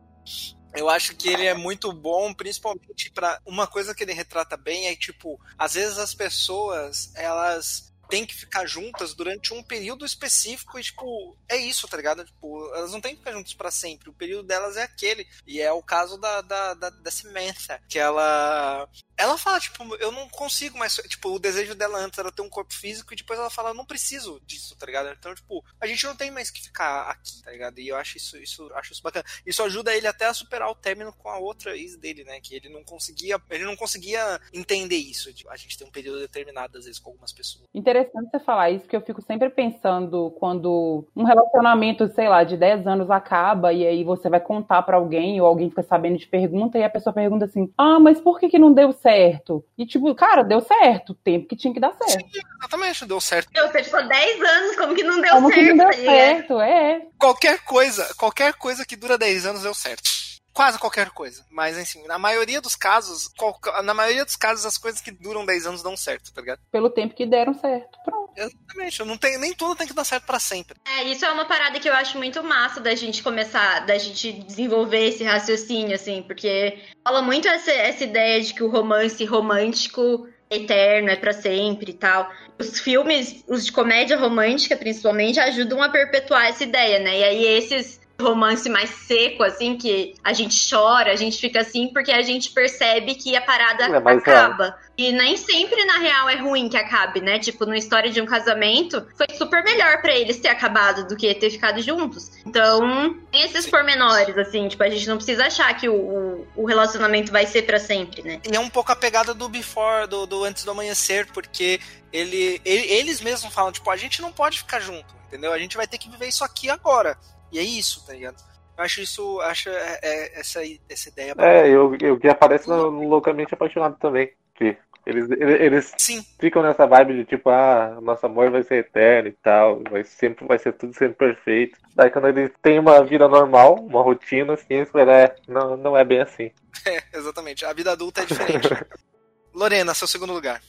eu 0.81 0.89
acho 0.89 1.14
que 1.14 1.28
ele 1.28 1.45
é 1.45 1.53
muito 1.53 1.93
bom, 1.93 2.33
principalmente 2.33 3.11
pra 3.11 3.39
uma 3.45 3.66
coisa 3.66 3.95
que 3.95 4.03
ele 4.03 4.14
retrata 4.14 4.57
bem 4.57 4.87
é 4.87 4.97
tipo, 4.97 5.39
às 5.59 5.74
vezes 5.74 5.99
as 5.99 6.14
pessoas 6.14 7.12
elas 7.14 7.89
têm 8.11 8.27
que 8.27 8.35
ficar 8.35 8.67
juntas 8.67 9.15
durante 9.15 9.55
um 9.55 9.63
período 9.63 10.05
específico 10.05 10.79
e 10.79 10.83
tipo 10.83 11.37
é 11.49 11.57
isso, 11.57 11.89
tá 11.89 11.97
ligado? 11.97 12.25
Tipo, 12.25 12.75
elas 12.75 12.93
não 12.93 13.01
têm 13.01 13.13
que 13.13 13.19
ficar 13.19 13.33
juntas 13.33 13.55
pra 13.55 13.71
sempre. 13.71 14.11
O 14.11 14.15
período 14.15 14.47
delas 14.47 14.77
é 14.77 14.83
aquele 14.83 15.27
e 15.47 15.61
é 15.61 15.73
o 15.73 15.83
caso 15.83 16.19
da 16.19 16.41
da, 16.41 16.75
da, 16.75 16.91
da 16.91 17.11
Samantha, 17.11 17.81
que 17.89 17.99
ela 17.99 18.89
ela 19.17 19.37
fala, 19.37 19.61
tipo, 19.61 19.95
eu 19.97 20.11
não 20.11 20.29
consigo 20.31 20.79
mais. 20.79 20.95
Tipo, 20.95 21.35
o 21.35 21.39
desejo 21.39 21.75
dela 21.75 21.99
antes 21.99 22.19
era 22.19 22.33
ter 22.33 22.41
um 22.41 22.49
corpo 22.49 22.73
físico 22.73 23.13
e 23.13 23.17
depois 23.17 23.39
ela 23.39 23.51
fala, 23.51 23.71
eu 23.71 23.75
não 23.75 23.85
preciso 23.85 24.41
disso, 24.47 24.75
tá 24.77 24.87
ligado? 24.87 25.11
Então, 25.11 25.35
tipo, 25.35 25.63
a 25.79 25.87
gente 25.87 26.07
não 26.07 26.17
tem 26.17 26.31
mais 26.31 26.51
que 26.51 26.63
ficar 26.63 27.11
aqui, 27.11 27.43
tá 27.43 27.51
ligado? 27.51 27.79
E 27.79 27.89
eu 27.89 27.97
acho 27.97 28.17
isso, 28.17 28.39
isso, 28.39 28.71
acho 28.75 28.95
isso 28.95 29.03
bacana. 29.03 29.25
Isso 29.45 29.63
ajuda 29.63 29.95
ele 29.95 30.07
até 30.07 30.25
a 30.25 30.33
superar 30.33 30.71
o 30.71 30.75
término 30.75 31.13
com 31.13 31.29
a 31.29 31.39
outra 31.39 31.77
ex 31.77 31.97
dele, 31.97 32.25
né? 32.25 32.41
Que 32.41 32.55
ele 32.55 32.71
não 32.71 32.83
conseguia. 32.83 33.39
Ele 33.51 33.65
não 33.65 33.77
conseguia 33.77 34.41
entender 34.55 34.97
isso. 34.97 35.33
Tipo, 35.35 35.51
a 35.51 35.57
gente 35.57 35.77
tem 35.77 35.87
um 35.87 35.91
período 35.93 36.21
determinado, 36.21 36.79
às 36.79 36.87
vezes, 36.87 36.99
com 36.99 37.11
algumas 37.11 37.33
pessoas. 37.33 37.67
Interessante 37.75 37.99
você 38.05 38.38
falar 38.38 38.70
isso, 38.70 38.82
porque 38.84 38.96
eu 38.96 39.01
fico 39.01 39.22
sempre 39.22 39.51
pensando 39.51 40.30
quando 40.38 41.07
um 41.14 41.24
relacionamento, 41.24 42.09
sei 42.09 42.28
lá, 42.28 42.44
de 42.44 42.57
10 42.57 42.86
anos 42.86 43.11
acaba 43.11 43.72
e 43.72 43.86
aí 43.86 44.05
você 44.05 44.28
vai 44.28 44.40
contar 44.40 44.82
pra 44.82 44.96
alguém 44.96 45.40
ou 45.40 45.46
alguém 45.46 45.68
fica 45.68 45.82
sabendo 45.82 46.18
de 46.18 46.26
pergunta 46.26 46.78
e 46.78 46.84
a 46.84 46.90
pessoa 46.90 47.12
pergunta 47.12 47.44
assim: 47.44 47.72
"Ah, 47.76 47.98
mas 48.01 48.20
por 48.20 48.38
que 48.38 48.48
que 48.48 48.59
não 48.59 48.72
deu 48.72 48.92
certo?" 48.92 49.64
E 49.76 49.86
tipo, 49.86 50.14
cara, 50.14 50.42
deu 50.42 50.61
certo, 50.61 51.11
o 51.11 51.14
tempo 51.14 51.46
que 51.48 51.57
tinha 51.57 51.72
que 51.74 51.80
dar 51.80 51.92
certo. 51.92 52.24
Exatamente, 52.59 53.07
deu 53.07 53.20
certo. 53.20 53.51
Você 53.55 53.82
ficou 53.84 54.07
10 54.07 54.40
anos, 54.40 54.76
como 54.76 54.94
que 54.94 55.03
não 55.03 55.20
deu 55.20 55.30
Como 55.34 55.48
certo? 55.48 55.61
que 55.61 55.72
não 55.72 55.76
deu 55.76 55.86
tá 55.88 55.92
certo? 55.92 56.61
É. 56.61 57.03
Qualquer 57.18 57.59
coisa, 57.64 58.14
qualquer 58.16 58.55
coisa 58.55 58.84
que 58.84 58.96
dura 58.96 59.16
10 59.18 59.46
anos 59.46 59.62
deu 59.62 59.74
certo. 59.74 60.20
Quase 60.61 60.79
qualquer 60.79 61.09
coisa. 61.09 61.43
Mas, 61.51 61.79
assim, 61.79 62.07
na 62.07 62.19
maioria 62.19 62.61
dos 62.61 62.77
casos, 62.77 63.29
qual- 63.29 63.59
na 63.83 63.95
maioria 63.95 64.27
dos 64.27 64.37
casos, 64.37 64.67
as 64.67 64.77
coisas 64.77 65.01
que 65.01 65.11
duram 65.11 65.47
10 65.47 65.67
anos 65.67 65.83
dão 65.83 65.97
certo, 65.97 66.31
tá 66.35 66.41
ligado? 66.43 66.61
Pelo 66.71 66.91
tempo 66.91 67.15
que 67.15 67.25
deram 67.25 67.55
certo. 67.55 67.99
Pronto. 68.05 68.31
Exatamente. 68.37 69.03
Não 69.05 69.17
tem, 69.17 69.39
nem 69.39 69.55
tudo 69.55 69.75
tem 69.75 69.87
que 69.87 69.95
dar 69.95 70.05
certo 70.05 70.27
pra 70.27 70.39
sempre. 70.39 70.77
É, 70.87 71.05
isso 71.05 71.25
é 71.25 71.33
uma 71.33 71.47
parada 71.47 71.81
que 71.81 71.89
eu 71.89 71.95
acho 71.95 72.19
muito 72.19 72.45
massa 72.45 72.79
da 72.79 72.95
gente 72.95 73.23
começar, 73.23 73.87
da 73.87 73.97
gente 73.97 74.33
desenvolver 74.33 75.09
esse 75.09 75.25
raciocínio, 75.25 75.95
assim, 75.95 76.23
porque 76.25 76.79
fala 77.03 77.23
muito 77.23 77.49
essa, 77.49 77.73
essa 77.73 78.05
ideia 78.05 78.43
de 78.43 78.53
que 78.53 78.63
o 78.63 78.69
romance 78.69 79.25
romântico 79.25 80.29
é 80.51 80.57
eterno, 80.57 81.09
é 81.09 81.17
pra 81.17 81.33
sempre 81.33 81.93
e 81.93 81.95
tal. 81.95 82.31
Os 82.59 82.79
filmes, 82.81 83.43
os 83.49 83.65
de 83.65 83.73
comédia 83.73 84.19
romântica, 84.19 84.77
principalmente, 84.77 85.41
ajudam 85.41 85.83
a 85.83 85.89
perpetuar 85.89 86.49
essa 86.49 86.65
ideia, 86.65 86.99
né? 86.99 87.19
E 87.21 87.25
aí 87.25 87.47
esses 87.47 87.99
romance 88.21 88.68
mais 88.68 88.91
seco, 88.91 89.43
assim, 89.43 89.77
que 89.77 90.14
a 90.23 90.33
gente 90.33 90.57
chora, 90.68 91.12
a 91.12 91.16
gente 91.16 91.39
fica 91.39 91.61
assim, 91.61 91.89
porque 91.89 92.12
a 92.12 92.23
gente 92.23 92.51
percebe 92.51 93.14
que 93.14 93.35
a 93.37 93.41
parada 93.41 93.85
É 93.85 94.01
mais 94.01 94.18
acaba. 94.18 94.79
E 94.97 95.12
nem 95.12 95.37
sempre, 95.37 95.83
na 95.87 95.99
real, 95.99 96.29
é 96.29 96.37
ruim 96.37 96.68
que 96.68 96.77
acabe, 96.77 97.21
né? 97.23 97.39
Tipo, 97.39 97.64
no 97.64 97.75
História 97.75 98.11
de 98.11 98.21
um 98.21 98.27
Casamento, 98.27 99.07
foi 99.16 99.27
super 99.35 99.64
melhor 99.64 100.03
pra 100.03 100.14
eles 100.14 100.39
ter 100.39 100.49
acabado 100.49 101.09
do 101.09 101.16
que 101.16 101.35
ter 101.35 101.49
ficado 101.51 101.81
juntos. 101.81 102.31
Então, 102.45 103.16
tem 103.33 103.43
esses 103.43 103.66
pormenores, 103.66 104.37
assim, 104.37 104.68
tipo, 104.68 104.83
a 104.83 104.91
gente 104.91 105.09
não 105.09 105.16
precisa 105.16 105.47
achar 105.47 105.73
que 105.75 105.89
o, 105.89 106.47
o, 106.55 106.66
relacionamento 106.66 107.33
vai 107.33 107.47
ser 107.47 107.62
pra 107.62 107.79
sempre, 107.79 108.23
né? 108.23 108.41
E 108.51 108.55
é 108.55 108.61
um 108.61 108.68
pouco 108.68 108.93
a 108.93 108.97
pegada 108.97 109.33
do 109.33 109.49
Before, 109.49 110.07
do, 110.07 110.27
do 110.27 110.45
Antes 110.45 110.64
do 110.64 110.71
Amanhecer, 110.71 111.27
porque 111.33 111.81
ele, 112.12 112.61
ele- 112.64 112.87
eles 112.93 113.21
mesmos 113.23 113.55
falam, 113.55 113.73
tipo, 113.73 113.91
a 113.91 113.97
gente 113.97 114.21
não 114.21 114.31
pode 114.31 114.59
ficar 114.59 114.81
junto, 114.81 115.14
entendeu? 115.29 115.53
A 115.53 115.59
gente 115.59 115.77
vai 115.79 115.87
ter 115.87 115.97
que 115.97 116.11
viver 116.11 116.29
isso 116.29 116.45
aqui 116.45 116.68
agora. 116.68 117.16
E 117.53 117.59
é 117.59 117.62
isso, 117.62 118.05
tá 118.07 118.12
ligado? 118.12 118.36
Eu 118.76 118.84
acho 118.84 119.01
isso, 119.01 119.40
acho 119.40 119.68
é, 119.68 119.98
é, 120.03 120.40
essa, 120.40 120.61
essa 120.88 121.09
ideia. 121.09 121.34
É, 121.38 121.68
eu, 121.68 121.94
eu 122.01 122.18
que 122.18 122.28
aparece 122.28 122.68
no, 122.68 122.90
no 122.90 123.09
Loucamente 123.09 123.53
Apaixonado 123.53 123.96
também. 123.98 124.32
Que 124.55 124.76
eles, 125.05 125.30
eles, 125.30 125.61
eles 125.61 125.92
Sim, 125.98 126.24
ficam 126.38 126.62
nessa 126.62 126.86
vibe 126.86 127.14
de 127.14 127.24
tipo, 127.24 127.51
ah, 127.51 127.98
nosso 128.01 128.24
amor 128.26 128.51
vai 128.51 128.62
ser 128.62 128.76
eterno 128.76 129.28
e 129.28 129.32
tal, 129.32 129.82
vai 129.90 130.05
sempre, 130.05 130.46
vai 130.46 130.59
ser 130.59 130.72
tudo 130.72 130.94
sempre 130.94 131.14
perfeito. 131.14 131.78
Daí 131.94 132.11
quando 132.11 132.28
eles 132.28 132.51
têm 132.62 132.78
uma 132.78 133.03
vida 133.05 133.26
normal, 133.28 133.74
uma 133.74 134.03
rotina, 134.03 134.55
assim, 134.55 134.74
eles 134.74 134.90
falam, 134.90 135.11
é, 135.11 135.34
não, 135.48 135.76
não 135.76 135.96
é 135.96 136.05
bem 136.05 136.20
assim. 136.20 136.51
é, 136.86 137.03
exatamente. 137.18 137.64
A 137.64 137.72
vida 137.72 137.92
adulta 137.92 138.22
é 138.22 138.26
diferente. 138.26 138.68
Lorena, 139.53 139.94
seu 139.94 140.07
segundo 140.07 140.32
lugar. 140.32 140.62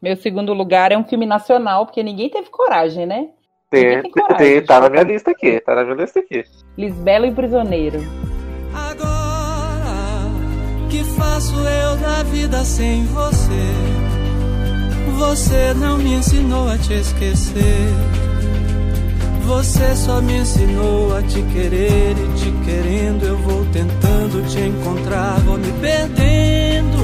Meu 0.00 0.16
segundo 0.16 0.52
lugar 0.52 0.92
é 0.92 0.98
um 0.98 1.04
filme 1.04 1.24
nacional, 1.24 1.86
porque 1.86 2.02
ninguém 2.02 2.28
teve 2.28 2.50
coragem, 2.50 3.06
né? 3.06 3.30
Tem, 3.70 4.02
tem 4.02 4.10
coragem 4.12 4.36
tem- 4.38 4.62
tá 4.64 4.80
na 4.80 4.88
minha 4.88 5.02
lista 5.02 5.30
aqui, 5.32 5.60
tá 5.60 5.74
na 5.74 5.84
minha 5.84 5.96
lista 5.96 6.20
aqui. 6.20 6.44
Lisbelo 6.78 7.26
e 7.26 7.32
Prisioneiro. 7.32 8.00
Agora 8.72 10.30
que 10.88 11.02
faço 11.18 11.54
eu 11.54 11.96
da 11.96 12.22
vida 12.24 12.64
sem 12.64 13.04
você? 13.06 13.66
Você 15.18 15.74
não 15.74 15.98
me 15.98 16.14
ensinou 16.14 16.68
a 16.70 16.78
te 16.78 16.92
esquecer. 16.94 17.88
Você 19.46 19.96
só 19.96 20.20
me 20.20 20.38
ensinou 20.38 21.16
a 21.16 21.22
te 21.22 21.40
querer 21.52 22.12
e 22.12 22.38
te 22.38 22.52
querendo 22.64 23.24
eu 23.24 23.36
vou 23.38 23.64
tentando 23.66 24.44
te 24.48 24.60
encontrar, 24.60 25.38
vou 25.40 25.56
me 25.56 25.70
perdendo, 25.80 26.98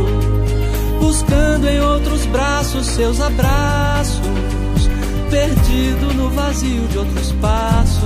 buscando 1.00 1.68
em 1.68 1.80
outros 1.80 2.26
braços 2.26 2.84
seus 2.86 3.20
abraços, 3.20 4.20
perdido 5.32 6.12
no 6.14 6.28
vazio 6.28 6.82
de 6.88 6.98
outros 6.98 7.32
passos 7.40 8.02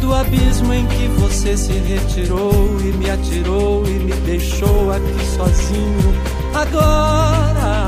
do 0.00 0.14
abismo 0.14 0.72
em 0.72 0.86
que 0.86 1.06
você 1.20 1.56
se 1.58 1.72
retirou 1.72 2.78
e 2.80 2.84
me 2.96 3.10
atirou 3.10 3.84
e 3.86 3.90
me 3.90 4.12
deixou 4.26 4.90
aqui 4.90 5.24
sozinho. 5.36 6.14
Agora 6.54 7.86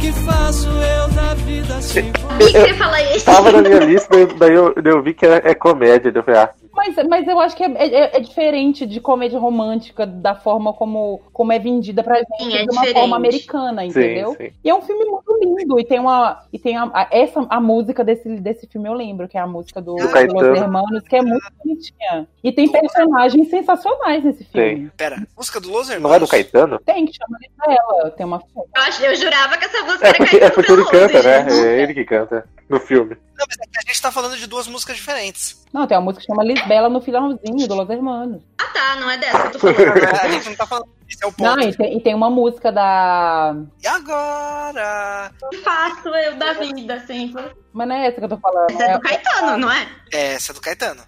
que 0.00 0.10
faço 0.12 0.68
eu 0.68 1.08
da 1.08 1.34
vida 1.34 1.80
sem 1.82 2.10
você 2.38 2.72
fala 2.74 3.02
isso? 3.14 3.26
Tava 3.26 3.52
na 3.52 3.60
minha 3.60 3.80
lista, 3.80 4.08
daí- 4.10 4.38
daí 4.38 4.54
eu, 4.54 4.74
daí 4.82 4.92
eu 4.94 5.02
vi 5.02 5.12
que 5.12 5.26
é, 5.26 5.42
é 5.44 5.54
comédia, 5.54 6.10
daí 6.10 6.20
eu 6.20 6.24
falei, 6.24 6.40
ah, 6.40 6.50
Mas, 6.72 6.94
mas 7.08 7.26
eu 7.26 7.38
acho 7.40 7.56
que 7.56 7.64
é, 7.64 7.66
é- 7.76 8.16
é 8.16 8.20
diferente 8.20 8.86
de 8.86 9.00
comédia 9.00 9.38
romântica, 9.38 10.06
da 10.06 10.34
forma 10.34 10.72
como, 10.72 11.20
como 11.32 11.52
é 11.52 11.58
vendida 11.58 12.02
pra 12.02 12.16
gente, 12.18 12.28
Sim, 12.44 12.54
é 12.54 12.62
de 12.64 12.70
uma 12.70 12.80
diferente. 12.82 12.94
forma 12.94 13.16
americana, 13.16 13.84
entendeu? 13.84 14.36
sim. 14.36 14.50
E 14.64 14.70
é 14.70 14.74
um 14.74 14.80
filme 14.80 15.04
muito 15.04 15.36
lindo. 15.42 15.78
E 15.80 15.84
tem 15.84 15.98
uma. 15.98 16.42
E 16.52 16.58
tem 16.58 16.76
a, 16.76 16.84
a- 16.94 17.08
essa, 17.10 17.44
a 17.50 17.60
música 17.60 18.04
desse, 18.04 18.28
desse 18.40 18.66
filme, 18.68 18.88
eu 18.88 18.94
lembro, 18.94 19.26
que 19.28 19.36
é 19.36 19.40
a 19.40 19.46
música 19.46 19.80
do, 19.82 19.96
Do 19.96 20.06
do 20.06 20.12
Caetano. 20.12 20.48
Los 20.48 20.58
Hermanos, 20.60 21.02
que 21.08 21.16
é 21.16 21.22
muito 21.22 21.52
bonitinha. 21.62 22.28
E 22.42 22.52
tem 22.52 22.70
personagens 22.70 23.50
sensacionais 23.50 24.24
nesse 24.24 24.44
filme. 24.44 24.90
Pera, 24.96 25.16
música 25.36 25.60
do 25.60 25.70
Los 25.70 25.88
não 25.88 25.94
é 25.94 25.98
do 25.98 26.04
Hermanos? 26.04 26.30
Caetano? 26.30 26.78
Tem, 26.86 27.04
que 27.06 27.12
chama 27.14 27.36
ela. 27.68 28.10
Tem 28.12 28.24
uma. 28.24 28.42
Eu, 28.56 28.82
acho, 28.82 29.04
eu 29.04 29.14
jurava 29.16 29.56
que 29.58 29.64
essa 29.64 29.82
música 29.82 30.06
É 30.06 30.08
era 30.10 30.18
porque, 30.18 30.36
é 30.36 30.40
Caetano 30.40 30.54
porque 30.54 30.72
ele 30.72 30.84
canta, 30.84 31.22
né? 31.22 31.46
É 31.66 31.82
ele 31.82 31.94
que 31.94 32.04
canta 32.04 32.44
no 32.68 32.78
filme. 32.78 33.16
Não, 33.36 33.46
mas 33.48 33.56
é 33.58 33.62
que 33.64 33.78
a 33.78 33.88
gente 33.92 34.00
tá 34.00 34.12
falando 34.12 34.36
de 34.36 34.46
duas 34.46 34.68
músicas 34.68 34.96
diferentes. 34.96 35.59
Não, 35.72 35.86
tem 35.86 35.96
uma 35.96 36.04
música 36.04 36.20
que 36.20 36.26
chama 36.26 36.44
Lisbela 36.44 36.88
no 36.88 37.00
finalzinho 37.00 37.68
do 37.68 37.74
Los 37.74 37.88
Hermanos. 37.88 38.42
Ah, 38.58 38.64
tá, 38.72 38.96
não 38.96 39.10
é 39.10 39.18
dessa 39.18 39.38
que 39.38 39.46
eu 39.46 39.52
tô 39.52 39.58
falando. 39.58 40.04
A 40.20 40.28
gente 40.28 40.48
não 40.48 40.56
tá 40.56 40.66
falando 40.66 41.00
é 41.22 41.26
o 41.26 41.32
ponto. 41.32 41.42
Não, 41.42 41.60
e 41.60 41.76
tem, 41.76 41.96
e 41.96 42.00
tem 42.00 42.14
uma 42.14 42.30
música 42.30 42.70
da. 42.70 43.54
E 43.82 43.86
agora? 43.86 45.30
Que 45.50 45.58
faço 45.58 46.08
eu 46.08 46.36
da 46.36 46.52
vida, 46.54 46.94
assim. 46.94 47.34
Mas 47.72 47.88
não 47.88 47.94
é 47.94 48.06
essa 48.06 48.18
que 48.18 48.24
eu 48.24 48.28
tô 48.28 48.38
falando. 48.38 48.70
Essa 48.70 48.84
é 48.84 48.92
do 48.94 49.00
Caetano, 49.00 49.56
não 49.58 49.70
é? 49.70 49.88
É, 50.12 50.32
essa 50.34 50.52
é 50.52 50.54
do 50.54 50.60
Caetano. 50.60 51.02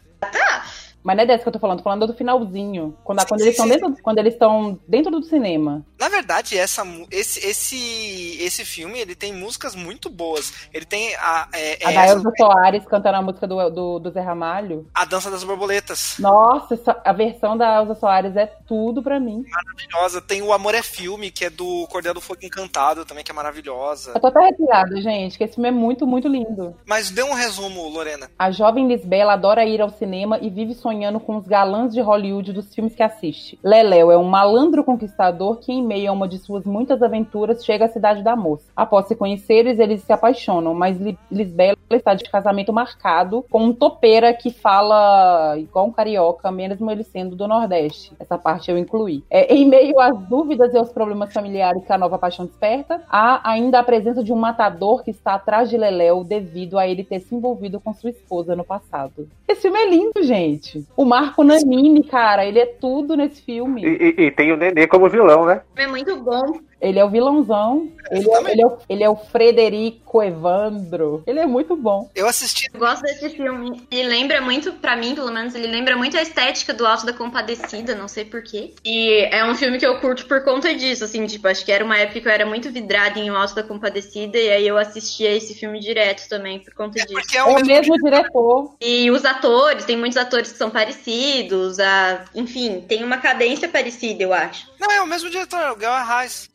Mas 1.02 1.16
não 1.16 1.24
é 1.24 1.26
dessa 1.26 1.42
que 1.42 1.48
eu 1.48 1.52
tô 1.52 1.58
falando, 1.58 1.78
tô 1.78 1.84
falando 1.84 2.06
do 2.06 2.14
finalzinho. 2.14 2.96
Quando, 3.02 3.20
Sim, 3.20 3.26
quando 3.28 3.40
eles 3.40 3.52
estão 3.54 3.68
dentro, 3.68 4.02
quando 4.02 4.18
eles 4.18 4.32
estão 4.34 4.78
dentro 4.86 5.10
do 5.10 5.22
cinema. 5.22 5.84
Na 5.98 6.08
verdade, 6.08 6.56
essa, 6.56 6.82
esse, 7.10 7.44
esse, 7.46 8.36
esse 8.40 8.64
filme 8.64 8.98
ele 9.00 9.14
tem 9.14 9.32
músicas 9.32 9.74
muito 9.74 10.08
boas. 10.08 10.52
Ele 10.72 10.84
tem 10.84 11.14
a, 11.16 11.48
é, 11.52 11.78
A 11.86 11.90
é 11.90 11.94
da 11.94 12.04
essa- 12.04 12.14
Elza 12.14 12.32
Soares 12.36 12.84
cantando 12.86 13.16
a 13.16 13.22
música 13.22 13.46
do, 13.46 13.70
do, 13.70 13.98
do 13.98 14.10
Zé 14.10 14.20
Ramalho. 14.20 14.86
a 14.94 15.04
Dança 15.04 15.30
das 15.30 15.42
Borboletas. 15.44 16.16
Nossa, 16.18 16.80
a 17.04 17.12
versão 17.12 17.56
da 17.56 17.80
Elza 17.80 17.94
Soares 17.96 18.36
é 18.36 18.46
tudo 18.66 19.02
pra 19.02 19.18
mim. 19.18 19.44
Maravilhosa. 19.50 20.20
Tem 20.22 20.40
o 20.42 20.52
Amor 20.52 20.74
é 20.74 20.82
Filme, 20.82 21.30
que 21.30 21.44
é 21.44 21.50
do 21.50 21.86
Cordel 21.88 22.14
do 22.14 22.20
Fogo 22.20 22.40
Encantado, 22.42 23.04
também, 23.04 23.24
que 23.24 23.30
é 23.30 23.34
maravilhosa. 23.34 24.12
Eu 24.14 24.20
tô 24.20 24.28
até 24.28 24.38
arrepiada, 24.38 25.00
gente, 25.00 25.36
que 25.36 25.44
esse 25.44 25.54
filme 25.54 25.68
é 25.68 25.72
muito, 25.72 26.06
muito 26.06 26.28
lindo. 26.28 26.76
Mas 26.86 27.10
dê 27.10 27.22
um 27.22 27.34
resumo, 27.34 27.88
Lorena. 27.88 28.30
A 28.38 28.50
jovem 28.50 28.86
Lisbela 28.86 29.32
adora 29.32 29.64
ir 29.64 29.80
ao 29.80 29.90
cinema 29.90 30.38
e 30.40 30.48
vive 30.48 30.74
sonhando 30.74 30.91
com 31.20 31.36
os 31.36 31.46
galãs 31.46 31.92
de 31.92 32.00
Hollywood 32.00 32.52
dos 32.52 32.74
filmes 32.74 32.94
que 32.94 33.02
assiste. 33.02 33.58
Leléu 33.62 34.10
é 34.10 34.18
um 34.18 34.24
malandro 34.24 34.84
conquistador 34.84 35.58
que, 35.58 35.72
em 35.72 35.82
meio 35.82 36.10
a 36.10 36.12
uma 36.12 36.28
de 36.28 36.38
suas 36.38 36.64
muitas 36.64 37.02
aventuras, 37.02 37.64
chega 37.64 37.86
à 37.86 37.88
cidade 37.88 38.22
da 38.22 38.36
moça. 38.36 38.70
Após 38.76 39.06
se 39.06 39.16
conhecerem, 39.16 39.80
eles 39.80 40.02
se 40.02 40.12
apaixonam, 40.12 40.74
mas 40.74 40.98
Li- 40.98 41.18
Lisbela 41.30 41.76
está 41.90 42.14
de 42.14 42.24
casamento 42.24 42.72
marcado 42.72 43.44
com 43.50 43.64
um 43.64 43.72
topeira 43.72 44.32
que 44.34 44.50
fala 44.50 45.56
igual 45.58 45.86
um 45.86 45.92
carioca, 45.92 46.50
mesmo 46.50 46.90
ele 46.90 47.04
sendo 47.04 47.34
do 47.34 47.48
Nordeste. 47.48 48.12
Essa 48.20 48.36
parte 48.36 48.70
eu 48.70 48.78
incluí. 48.78 49.24
É, 49.30 49.54
em 49.54 49.66
meio 49.66 49.98
às 49.98 50.18
dúvidas 50.28 50.74
e 50.74 50.78
aos 50.78 50.92
problemas 50.92 51.32
familiares 51.32 51.84
que 51.84 51.92
a 51.92 51.98
nova 51.98 52.18
paixão 52.18 52.44
desperta, 52.44 53.02
há 53.08 53.48
ainda 53.48 53.78
a 53.78 53.82
presença 53.84 54.22
de 54.22 54.32
um 54.32 54.36
matador 54.36 55.02
que 55.02 55.10
está 55.10 55.34
atrás 55.34 55.70
de 55.70 55.76
Leléu 55.76 56.22
devido 56.22 56.78
a 56.78 56.86
ele 56.86 57.04
ter 57.04 57.20
se 57.20 57.34
envolvido 57.34 57.80
com 57.80 57.94
sua 57.94 58.10
esposa 58.10 58.54
no 58.54 58.64
passado. 58.64 59.28
Esse 59.48 59.62
filme 59.62 59.78
é 59.78 59.88
lindo, 59.88 60.22
gente. 60.22 60.81
O 60.96 61.04
Marco 61.04 61.42
Nanini, 61.44 62.02
cara, 62.04 62.44
ele 62.44 62.58
é 62.58 62.66
tudo 62.66 63.16
nesse 63.16 63.42
filme. 63.42 63.84
E, 63.84 64.14
e- 64.18 64.22
e 64.26 64.30
tem 64.30 64.52
o 64.52 64.56
Nenê 64.56 64.86
como 64.86 65.08
vilão, 65.08 65.44
né? 65.46 65.60
É 65.76 65.86
muito 65.86 66.16
bom. 66.22 66.60
Ele 66.82 66.98
é 66.98 67.04
o 67.04 67.08
vilãozão. 67.08 67.88
Ele 68.10 68.28
é, 68.28 68.50
ele 68.50 68.60
é 68.62 68.66
o, 68.66 68.78
ele 68.88 69.04
é 69.04 69.08
o 69.08 69.16
Frederico 69.16 70.22
Evandro. 70.22 71.22
Ele 71.26 71.38
é 71.38 71.46
muito 71.46 71.76
bom. 71.76 72.10
Eu 72.14 72.26
assisti. 72.26 72.66
Eu 72.74 72.80
gosto 72.80 73.02
desse 73.02 73.30
filme. 73.30 73.86
Ele 73.90 74.08
lembra 74.08 74.40
muito, 74.40 74.72
pra 74.74 74.96
mim, 74.96 75.14
pelo 75.14 75.30
menos, 75.30 75.54
ele 75.54 75.68
lembra 75.68 75.96
muito 75.96 76.16
a 76.18 76.22
estética 76.22 76.74
do 76.74 76.86
Alto 76.86 77.06
da 77.06 77.12
Compadecida, 77.12 77.94
não 77.94 78.08
sei 78.08 78.24
porquê. 78.24 78.74
E 78.84 79.28
é 79.30 79.44
um 79.44 79.54
filme 79.54 79.78
que 79.78 79.86
eu 79.86 80.00
curto 80.00 80.26
por 80.26 80.42
conta 80.44 80.74
disso, 80.74 81.04
assim, 81.04 81.24
tipo, 81.26 81.46
acho 81.48 81.64
que 81.64 81.72
era 81.72 81.84
uma 81.84 81.96
época 81.96 82.20
que 82.20 82.28
eu 82.28 82.32
era 82.32 82.44
muito 82.44 82.70
vidrada 82.70 83.18
em 83.18 83.30
O 83.30 83.36
Alto 83.36 83.54
da 83.54 83.62
Compadecida, 83.62 84.36
e 84.36 84.50
aí 84.50 84.66
eu 84.66 84.76
assistia 84.76 85.30
esse 85.30 85.54
filme 85.54 85.78
direto 85.78 86.28
também, 86.28 86.58
por 86.58 86.74
conta 86.74 86.98
disso. 87.00 87.14
Porque 87.14 87.36
é 87.36 87.40
É 87.40 87.44
o 87.44 87.54
mesmo. 87.54 87.68
mesmo 87.68 87.96
diretor. 88.02 88.74
E 88.80 89.10
os 89.10 89.24
atores, 89.24 89.84
tem 89.84 89.96
muitos 89.96 90.18
atores 90.18 90.50
que 90.50 90.58
são 90.58 90.70
parecidos, 90.70 91.78
a... 91.78 92.24
enfim, 92.34 92.84
tem 92.88 93.04
uma 93.04 93.18
cadência 93.18 93.68
parecida, 93.68 94.22
eu 94.22 94.32
acho. 94.32 94.70
Não, 94.80 94.90
é 94.90 95.00
o 95.00 95.06
mesmo 95.06 95.30
diretor, 95.30 95.60
é 95.60 95.70
o 95.70 95.76
Gal 95.76 95.92
Arraes. 95.92 96.50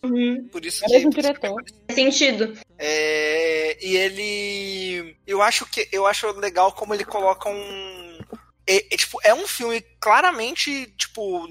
Por 0.51 0.65
isso 0.65 0.84
É 0.84 0.88
o 0.88 0.89
que. 0.89 0.95
mesmo 0.97 1.11
por 1.11 1.20
isso 1.20 1.34
que- 1.34 1.39
diretor. 1.39 1.63
Faz 1.88 1.95
sentido. 1.95 2.59
É, 2.78 3.78
e 3.86 3.95
ele. 3.97 5.18
Eu 5.26 5.41
acho 5.41 5.65
que. 5.65 5.88
Eu 5.91 6.05
acho 6.07 6.32
legal 6.39 6.72
como 6.72 6.93
ele 6.93 7.05
coloca 7.05 7.49
um. 7.49 8.20
É, 8.65 8.93
é, 8.93 8.97
tipo, 8.97 9.20
é 9.24 9.34
um 9.34 9.47
filme 9.47 9.82
claramente, 9.99 10.88
tipo, 10.97 11.47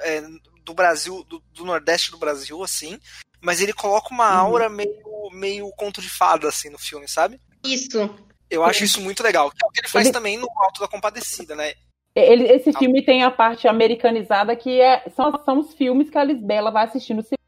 é, 0.00 0.22
do 0.64 0.74
Brasil, 0.74 1.24
do, 1.24 1.42
do 1.52 1.64
Nordeste 1.64 2.10
do 2.10 2.18
Brasil, 2.18 2.62
assim. 2.62 2.98
Mas 3.40 3.60
ele 3.60 3.72
coloca 3.72 4.12
uma 4.12 4.26
aura 4.28 4.68
meio, 4.68 4.90
meio 5.32 5.70
conto 5.76 6.02
de 6.02 6.10
fada, 6.10 6.48
assim, 6.48 6.68
no 6.68 6.78
filme, 6.78 7.08
sabe? 7.08 7.40
Isso. 7.64 8.14
Eu 8.50 8.64
acho 8.64 8.84
isso 8.84 9.00
muito 9.00 9.22
legal. 9.22 9.50
Que 9.50 9.64
é 9.64 9.66
o 9.68 9.70
que 9.70 9.80
ele 9.80 9.88
faz 9.88 10.06
Ele- 10.06 10.12
também 10.12 10.36
no 10.36 10.48
Alto 10.62 10.80
da 10.80 10.88
Compadecida, 10.88 11.54
né? 11.54 11.72
Ele, 12.14 12.44
esse 12.48 12.72
filme 12.72 13.02
tem 13.04 13.22
a 13.22 13.30
parte 13.30 13.68
americanizada 13.68 14.54
que 14.56 14.80
é, 14.80 15.08
são, 15.14 15.32
são 15.44 15.60
os 15.60 15.72
filmes 15.74 16.10
que 16.10 16.18
a 16.18 16.24
Lisbela 16.24 16.70
vai 16.72 16.84
assistir 16.84 17.14
no 17.14 17.22
cinema 17.22 17.38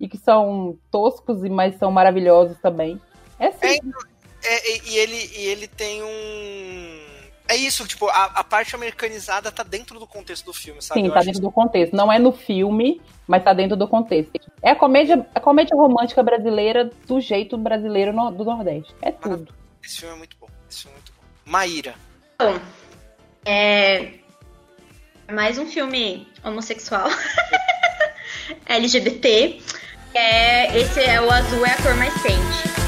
e 0.00 0.08
que 0.08 0.16
são 0.18 0.78
toscos, 0.90 1.44
e 1.44 1.48
mas 1.48 1.76
são 1.78 1.90
maravilhosos 1.90 2.56
também. 2.60 3.00
É 3.38 3.50
sim. 3.52 3.58
É, 3.62 3.74
então, 3.76 4.00
é, 4.44 4.88
e, 4.88 4.96
ele, 4.98 5.30
e 5.36 5.46
ele 5.46 5.66
tem 5.66 6.02
um. 6.02 7.08
É 7.50 7.56
isso, 7.56 7.86
tipo, 7.86 8.06
a, 8.08 8.24
a 8.26 8.44
parte 8.44 8.74
americanizada 8.74 9.50
tá 9.50 9.62
dentro 9.62 9.98
do 9.98 10.06
contexto 10.06 10.44
do 10.44 10.52
filme, 10.52 10.82
sabe? 10.82 11.00
Sim, 11.00 11.06
Eu 11.06 11.14
tá 11.14 11.20
dentro 11.20 11.40
do 11.40 11.50
contexto. 11.50 11.96
Não 11.96 12.12
é 12.12 12.18
no 12.18 12.30
filme, 12.30 13.00
mas 13.26 13.42
tá 13.42 13.54
dentro 13.54 13.74
do 13.74 13.88
contexto. 13.88 14.32
É 14.62 14.70
a 14.70 14.76
comédia, 14.76 15.26
a 15.34 15.40
comédia 15.40 15.74
romântica 15.74 16.22
brasileira 16.22 16.90
do 17.06 17.18
jeito 17.20 17.56
brasileiro 17.56 18.12
no- 18.12 18.30
do 18.30 18.44
Nordeste. 18.44 18.94
É 19.00 19.10
tudo. 19.10 19.46
que 19.80 19.88
Esse 19.88 20.00
filme 20.00 20.14
é 20.14 20.18
muito 20.18 20.36
bom. 20.38 20.46
Esse 20.70 20.82
filme 20.82 20.94
é 20.94 20.98
muito 20.98 21.12
bom. 21.12 21.22
Maíra. 21.50 21.94
Bom, 22.38 22.58
é. 23.46 24.12
Mais 25.32 25.58
um 25.58 25.66
filme 25.66 26.28
homossexual. 26.44 27.08
LGBT. 28.66 29.60
É, 30.14 30.78
esse 30.78 31.00
é 31.00 31.20
o 31.20 31.30
azul 31.30 31.64
é 31.66 31.70
a 31.70 31.76
cor 31.82 31.94
mais 31.96 32.14
quente. 32.22 32.87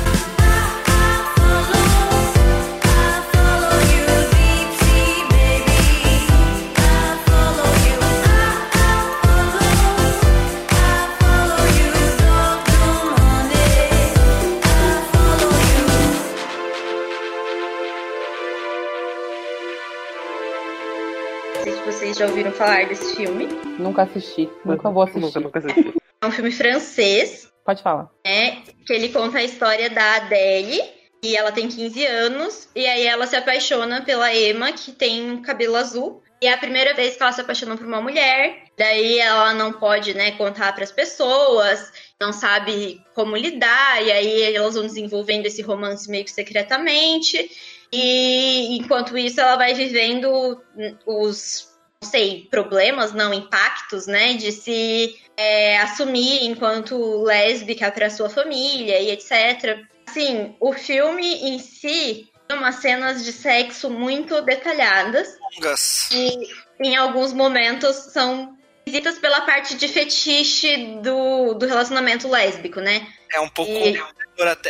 Já 22.20 22.26
ouviram 22.26 22.52
falar 22.52 22.86
desse 22.86 23.16
filme. 23.16 23.46
Nunca 23.78 24.02
assisti. 24.02 24.46
Nunca 24.62 24.90
vou 24.90 25.02
assistir. 25.02 25.20
Nunca, 25.20 25.40
nunca 25.40 25.58
assisti. 25.58 25.94
É 26.20 26.26
um 26.26 26.30
filme 26.30 26.52
francês, 26.52 27.50
Pode 27.64 27.82
falar. 27.82 28.10
né? 28.26 28.62
Que 28.86 28.92
ele 28.92 29.08
conta 29.08 29.38
a 29.38 29.42
história 29.42 29.88
da 29.88 30.16
Adele. 30.16 30.82
E 31.22 31.34
ela 31.34 31.50
tem 31.50 31.66
15 31.66 32.04
anos. 32.04 32.68
E 32.76 32.86
aí 32.86 33.06
ela 33.06 33.26
se 33.26 33.36
apaixona 33.36 34.02
pela 34.02 34.34
Emma, 34.34 34.70
que 34.70 34.92
tem 34.92 35.30
um 35.30 35.40
cabelo 35.40 35.76
azul. 35.76 36.22
E 36.42 36.46
é 36.46 36.52
a 36.52 36.58
primeira 36.58 36.92
vez 36.92 37.16
que 37.16 37.22
ela 37.22 37.32
se 37.32 37.40
apaixonou 37.40 37.78
por 37.78 37.86
uma 37.86 38.02
mulher. 38.02 38.64
Daí 38.76 39.18
ela 39.18 39.54
não 39.54 39.72
pode, 39.72 40.12
né, 40.12 40.32
contar 40.32 40.74
para 40.74 40.84
as 40.84 40.92
pessoas. 40.92 41.90
Não 42.20 42.34
sabe 42.34 43.02
como 43.14 43.34
lidar. 43.34 44.04
E 44.04 44.12
aí 44.12 44.54
elas 44.54 44.74
vão 44.74 44.84
desenvolvendo 44.84 45.46
esse 45.46 45.62
romance 45.62 46.10
meio 46.10 46.24
que 46.24 46.30
secretamente. 46.30 47.50
E 47.90 48.76
enquanto 48.76 49.16
isso, 49.16 49.40
ela 49.40 49.56
vai 49.56 49.72
vivendo 49.72 50.60
os, 51.06 51.69
sei, 52.02 52.48
problemas, 52.50 53.12
não, 53.12 53.32
impactos, 53.32 54.06
né, 54.06 54.34
de 54.34 54.50
se 54.52 55.18
é, 55.36 55.78
assumir 55.78 56.44
enquanto 56.44 57.22
lésbica 57.22 57.90
para 57.92 58.08
sua 58.10 58.30
família 58.30 58.98
e 59.00 59.10
etc. 59.10 59.84
Assim, 60.08 60.56
o 60.58 60.72
filme 60.72 61.34
em 61.50 61.58
si 61.58 62.28
tem 62.48 62.56
umas 62.56 62.76
cenas 62.76 63.24
de 63.24 63.32
sexo 63.32 63.90
muito 63.90 64.40
detalhadas 64.42 65.36
Longas. 65.56 66.08
e 66.10 66.48
em 66.80 66.96
alguns 66.96 67.32
momentos 67.32 67.94
são 68.12 68.56
visitas 68.84 69.18
pela 69.18 69.42
parte 69.42 69.76
de 69.76 69.86
fetiche 69.86 70.98
do, 71.02 71.54
do 71.54 71.66
relacionamento 71.66 72.28
lésbico, 72.28 72.80
né? 72.80 73.06
É 73.32 73.40
um 73.40 73.48
pouco. 73.48 73.70
E- 73.70 74.00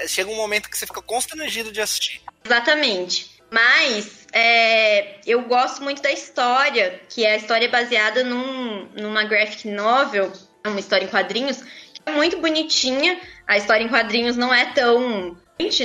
Chega 0.09 0.28
um 0.28 0.37
momento 0.37 0.68
que 0.68 0.76
você 0.76 0.85
fica 0.85 1.01
constrangido 1.01 1.70
de 1.70 1.81
assistir. 1.81 2.20
Exatamente. 2.45 3.39
Mas 3.51 4.26
é, 4.32 5.16
eu 5.26 5.42
gosto 5.42 5.82
muito 5.82 6.01
da 6.01 6.12
história, 6.12 7.01
que 7.09 7.24
é 7.24 7.32
a 7.32 7.36
história 7.36 7.68
baseada 7.68 8.22
num, 8.22 8.86
numa 8.94 9.24
graphic 9.24 9.68
novel, 9.68 10.32
uma 10.64 10.78
história 10.78 11.05
em 11.05 11.09
quadrinhos, 11.09 11.62
que 11.62 12.01
é 12.07 12.12
muito 12.12 12.38
bonitinha. 12.38 13.20
A 13.46 13.57
história 13.57 13.84
em 13.84 13.88
quadrinhos 13.88 14.36
não 14.36 14.55
é 14.55 14.72
tão 14.72 15.36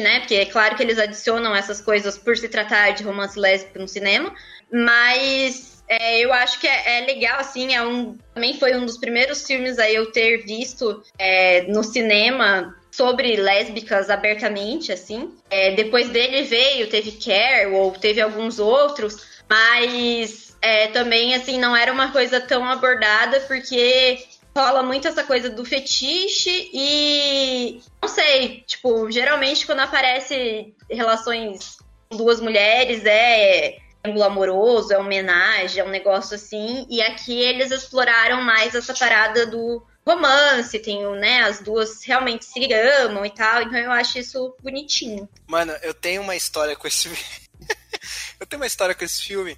né? 0.01 0.19
Porque 0.19 0.35
é 0.35 0.45
claro 0.45 0.75
que 0.75 0.83
eles 0.83 0.97
adicionam 0.97 1.53
essas 1.53 1.81
coisas 1.81 2.17
por 2.17 2.37
se 2.37 2.47
tratar 2.47 2.91
de 2.91 3.03
romance 3.03 3.37
lésbico 3.37 3.79
no 3.79 3.87
cinema, 3.87 4.33
mas 4.71 5.83
é, 5.87 6.19
eu 6.19 6.31
acho 6.33 6.59
que 6.59 6.67
é, 6.67 6.99
é 6.99 7.05
legal, 7.05 7.39
assim, 7.39 7.73
é 7.73 7.85
um, 7.85 8.17
também 8.33 8.57
foi 8.57 8.75
um 8.75 8.85
dos 8.85 8.97
primeiros 8.97 9.45
filmes 9.45 9.77
a 9.77 9.91
eu 9.91 10.11
ter 10.11 10.45
visto 10.45 11.03
é, 11.19 11.63
no 11.63 11.83
cinema 11.83 12.73
sobre 12.95 13.35
lésbicas 13.35 14.09
abertamente, 14.09 14.91
assim. 14.91 15.35
É, 15.49 15.71
depois 15.71 16.09
dele 16.09 16.43
veio, 16.43 16.89
teve 16.89 17.11
Care, 17.13 17.73
ou 17.73 17.91
teve 17.91 18.21
alguns 18.21 18.57
outros, 18.57 19.25
mas 19.49 20.55
é, 20.61 20.87
também, 20.87 21.35
assim, 21.35 21.59
não 21.59 21.75
era 21.75 21.91
uma 21.91 22.11
coisa 22.11 22.39
tão 22.39 22.63
abordada, 22.63 23.41
porque 23.41 24.25
rola 24.57 24.81
muito 24.81 25.07
essa 25.07 25.23
coisa 25.23 25.49
do 25.49 25.65
fetiche 25.65 26.69
e, 26.73 27.81
não 28.01 28.07
sei, 28.07 28.63
tipo, 28.65 29.11
geralmente 29.11 29.65
quando 29.65 29.81
aparece 29.81 30.73
relações 30.89 31.77
com 32.09 32.15
duas 32.15 32.39
mulheres 32.39 33.03
é 33.05 33.75
triângulo 34.01 34.23
amoroso, 34.23 34.93
é 34.93 34.97
homenagem, 34.97 35.81
é 35.81 35.83
um 35.83 35.89
negócio 35.89 36.35
assim, 36.35 36.85
e 36.89 37.01
aqui 37.01 37.37
eles 37.37 37.71
exploraram 37.71 38.41
mais 38.41 38.73
essa 38.73 38.93
parada 38.93 39.45
do 39.45 39.83
romance, 40.07 40.77
tem, 40.79 41.05
o, 41.05 41.15
né, 41.15 41.41
as 41.41 41.59
duas 41.59 42.03
realmente 42.03 42.45
se 42.45 42.71
amam 42.73 43.25
e 43.25 43.29
tal, 43.31 43.63
então 43.63 43.77
eu 43.77 43.91
acho 43.91 44.19
isso 44.19 44.55
bonitinho. 44.61 45.27
Mano, 45.47 45.73
eu 45.81 45.93
tenho 45.93 46.21
uma 46.21 46.35
história 46.35 46.75
com 46.75 46.87
esse. 46.87 47.09
eu 48.39 48.45
tenho 48.45 48.61
uma 48.61 48.67
história 48.67 48.93
com 48.93 49.03
esse 49.03 49.21
filme 49.21 49.57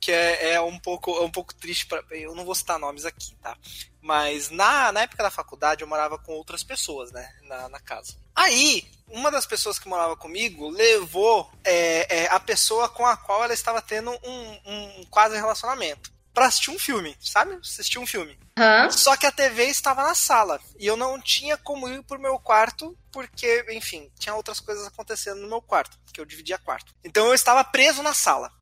que 0.00 0.12
é, 0.12 0.52
é 0.52 0.60
um 0.60 0.78
pouco 0.78 1.10
é 1.16 1.22
um 1.22 1.30
pouco 1.30 1.54
triste 1.54 1.86
para 1.86 2.02
eu 2.10 2.34
não 2.34 2.44
vou 2.44 2.54
citar 2.54 2.78
nomes 2.78 3.04
aqui, 3.04 3.34
tá? 3.42 3.56
Mas 4.00 4.48
na, 4.48 4.92
na 4.92 5.02
época 5.02 5.22
da 5.22 5.30
faculdade 5.30 5.82
eu 5.82 5.88
morava 5.88 6.18
com 6.18 6.32
outras 6.32 6.62
pessoas, 6.62 7.12
né, 7.12 7.28
na, 7.42 7.68
na 7.68 7.80
casa. 7.80 8.14
Aí 8.34 8.88
uma 9.08 9.30
das 9.30 9.46
pessoas 9.46 9.78
que 9.78 9.88
morava 9.88 10.16
comigo 10.16 10.68
levou 10.70 11.50
é, 11.64 12.22
é, 12.22 12.28
a 12.28 12.38
pessoa 12.38 12.88
com 12.88 13.04
a 13.04 13.16
qual 13.16 13.42
ela 13.42 13.54
estava 13.54 13.82
tendo 13.82 14.10
um, 14.10 14.60
um 14.64 15.04
quase 15.10 15.36
relacionamento 15.36 16.12
pra 16.38 16.46
assistir 16.46 16.70
um 16.70 16.78
filme, 16.78 17.16
sabe? 17.20 17.58
Assistir 17.60 17.98
um 17.98 18.06
filme. 18.06 18.38
Hã? 18.56 18.88
Só 18.90 19.16
que 19.16 19.26
a 19.26 19.32
TV 19.32 19.64
estava 19.64 20.04
na 20.04 20.14
sala 20.14 20.60
e 20.78 20.86
eu 20.86 20.96
não 20.96 21.20
tinha 21.20 21.56
como 21.56 21.88
ir 21.88 22.00
pro 22.04 22.20
meu 22.20 22.38
quarto 22.38 22.96
porque, 23.10 23.66
enfim, 23.70 24.08
tinha 24.18 24.34
outras 24.36 24.60
coisas 24.60 24.86
acontecendo 24.86 25.40
no 25.40 25.48
meu 25.48 25.60
quarto, 25.60 25.98
que 26.12 26.20
eu 26.20 26.24
dividia 26.24 26.56
quarto. 26.56 26.94
Então 27.04 27.26
eu 27.26 27.34
estava 27.34 27.64
preso 27.64 28.04
na 28.04 28.14
sala. 28.14 28.52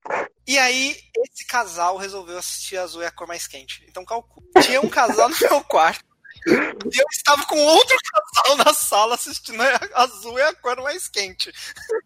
E 0.47 0.59
aí 0.59 0.97
esse 1.29 1.45
casal 1.45 1.99
resolveu 1.99 2.39
assistir 2.39 2.79
Azul 2.79 3.03
é 3.03 3.09
a 3.09 3.11
cor 3.11 3.29
mais 3.29 3.47
quente. 3.47 3.85
Então 3.87 4.07
calcula. 4.07 4.47
Tinha 4.63 4.81
um 4.81 4.89
casal 4.89 5.29
no 5.29 5.37
meu 5.39 5.63
quarto 5.65 6.03
e 6.47 6.99
eu 6.99 7.07
estava 7.11 7.45
com 7.45 7.59
outro 7.59 7.97
casal 8.11 8.57
na 8.57 8.73
sala 8.73 9.17
assistindo 9.17 9.61
Azul 9.93 10.39
é 10.39 10.49
a 10.49 10.55
cor 10.55 10.81
mais 10.81 11.09
quente. 11.09 11.53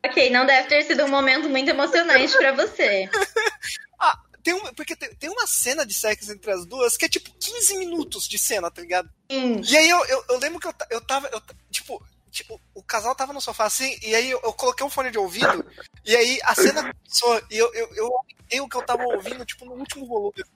Ok, 0.04 0.30
não 0.30 0.46
deve 0.46 0.68
ter 0.68 0.82
sido 0.82 1.04
um 1.04 1.08
momento 1.08 1.48
muito 1.48 1.68
emocionante 1.68 2.36
pra 2.36 2.52
você. 2.52 3.08
Ah, 4.02 4.18
tem 4.42 4.54
um, 4.54 4.74
porque 4.74 4.96
tem, 4.96 5.14
tem 5.14 5.30
uma 5.30 5.46
cena 5.46 5.84
de 5.84 5.94
sexo 5.94 6.32
entre 6.32 6.50
as 6.50 6.66
duas 6.66 6.96
que 6.96 7.04
é 7.04 7.08
tipo 7.08 7.30
15 7.38 7.78
minutos 7.78 8.28
de 8.28 8.38
cena, 8.38 8.70
tá 8.70 8.80
ligado? 8.80 9.10
Sim. 9.30 9.60
E 9.68 9.76
aí 9.76 9.88
eu, 9.88 10.04
eu, 10.06 10.24
eu 10.30 10.38
lembro 10.38 10.60
que 10.60 10.66
eu, 10.66 10.74
eu 10.90 11.00
tava. 11.00 11.28
Eu, 11.28 11.42
tipo, 11.70 12.02
tipo, 12.30 12.60
o 12.74 12.82
casal 12.82 13.14
tava 13.14 13.32
no 13.32 13.40
sofá 13.40 13.64
assim, 13.64 13.98
e 14.02 14.14
aí 14.14 14.30
eu, 14.30 14.40
eu 14.42 14.52
coloquei 14.52 14.86
um 14.86 14.90
fone 14.90 15.10
de 15.10 15.18
ouvido, 15.18 15.64
e 16.04 16.14
aí 16.16 16.38
a 16.44 16.54
cena 16.54 16.94
começou, 16.94 17.42
e 17.50 17.58
eu, 17.58 17.72
eu, 17.74 17.94
eu 17.94 18.06
aumentei 18.06 18.60
o 18.60 18.68
que 18.68 18.76
eu 18.76 18.82
tava 18.82 19.04
ouvindo, 19.04 19.44
tipo, 19.44 19.64
no 19.64 19.72
último 19.72 20.06
volume. 20.06 20.34
tá? 20.34 20.48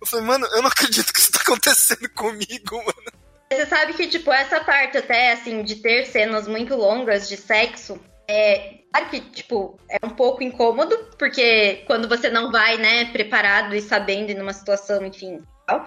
Eu 0.00 0.06
falei, 0.06 0.26
mano, 0.26 0.46
eu 0.46 0.62
não 0.62 0.68
acredito 0.68 1.12
que 1.12 1.20
isso 1.20 1.32
tá 1.32 1.40
acontecendo 1.40 2.08
comigo, 2.10 2.76
mano. 2.76 3.12
Você 3.52 3.66
sabe 3.66 3.94
que, 3.94 4.08
tipo, 4.08 4.32
essa 4.32 4.60
parte 4.64 4.98
até, 4.98 5.32
assim, 5.32 5.62
de 5.62 5.76
ter 5.76 6.06
cenas 6.06 6.48
muito 6.48 6.74
longas 6.74 7.28
de 7.28 7.36
sexo, 7.36 8.00
é. 8.28 8.74
Claro 8.92 9.10
que, 9.10 9.20
tipo, 9.20 9.76
é 9.88 10.06
um 10.06 10.10
pouco 10.10 10.42
incômodo, 10.42 10.96
porque 11.18 11.82
quando 11.84 12.08
você 12.08 12.30
não 12.30 12.52
vai, 12.52 12.76
né, 12.76 13.06
preparado 13.06 13.74
e 13.74 13.80
sabendo 13.80 14.30
e 14.30 14.34
numa 14.34 14.52
situação, 14.52 15.04
enfim, 15.04 15.40
tal. 15.66 15.84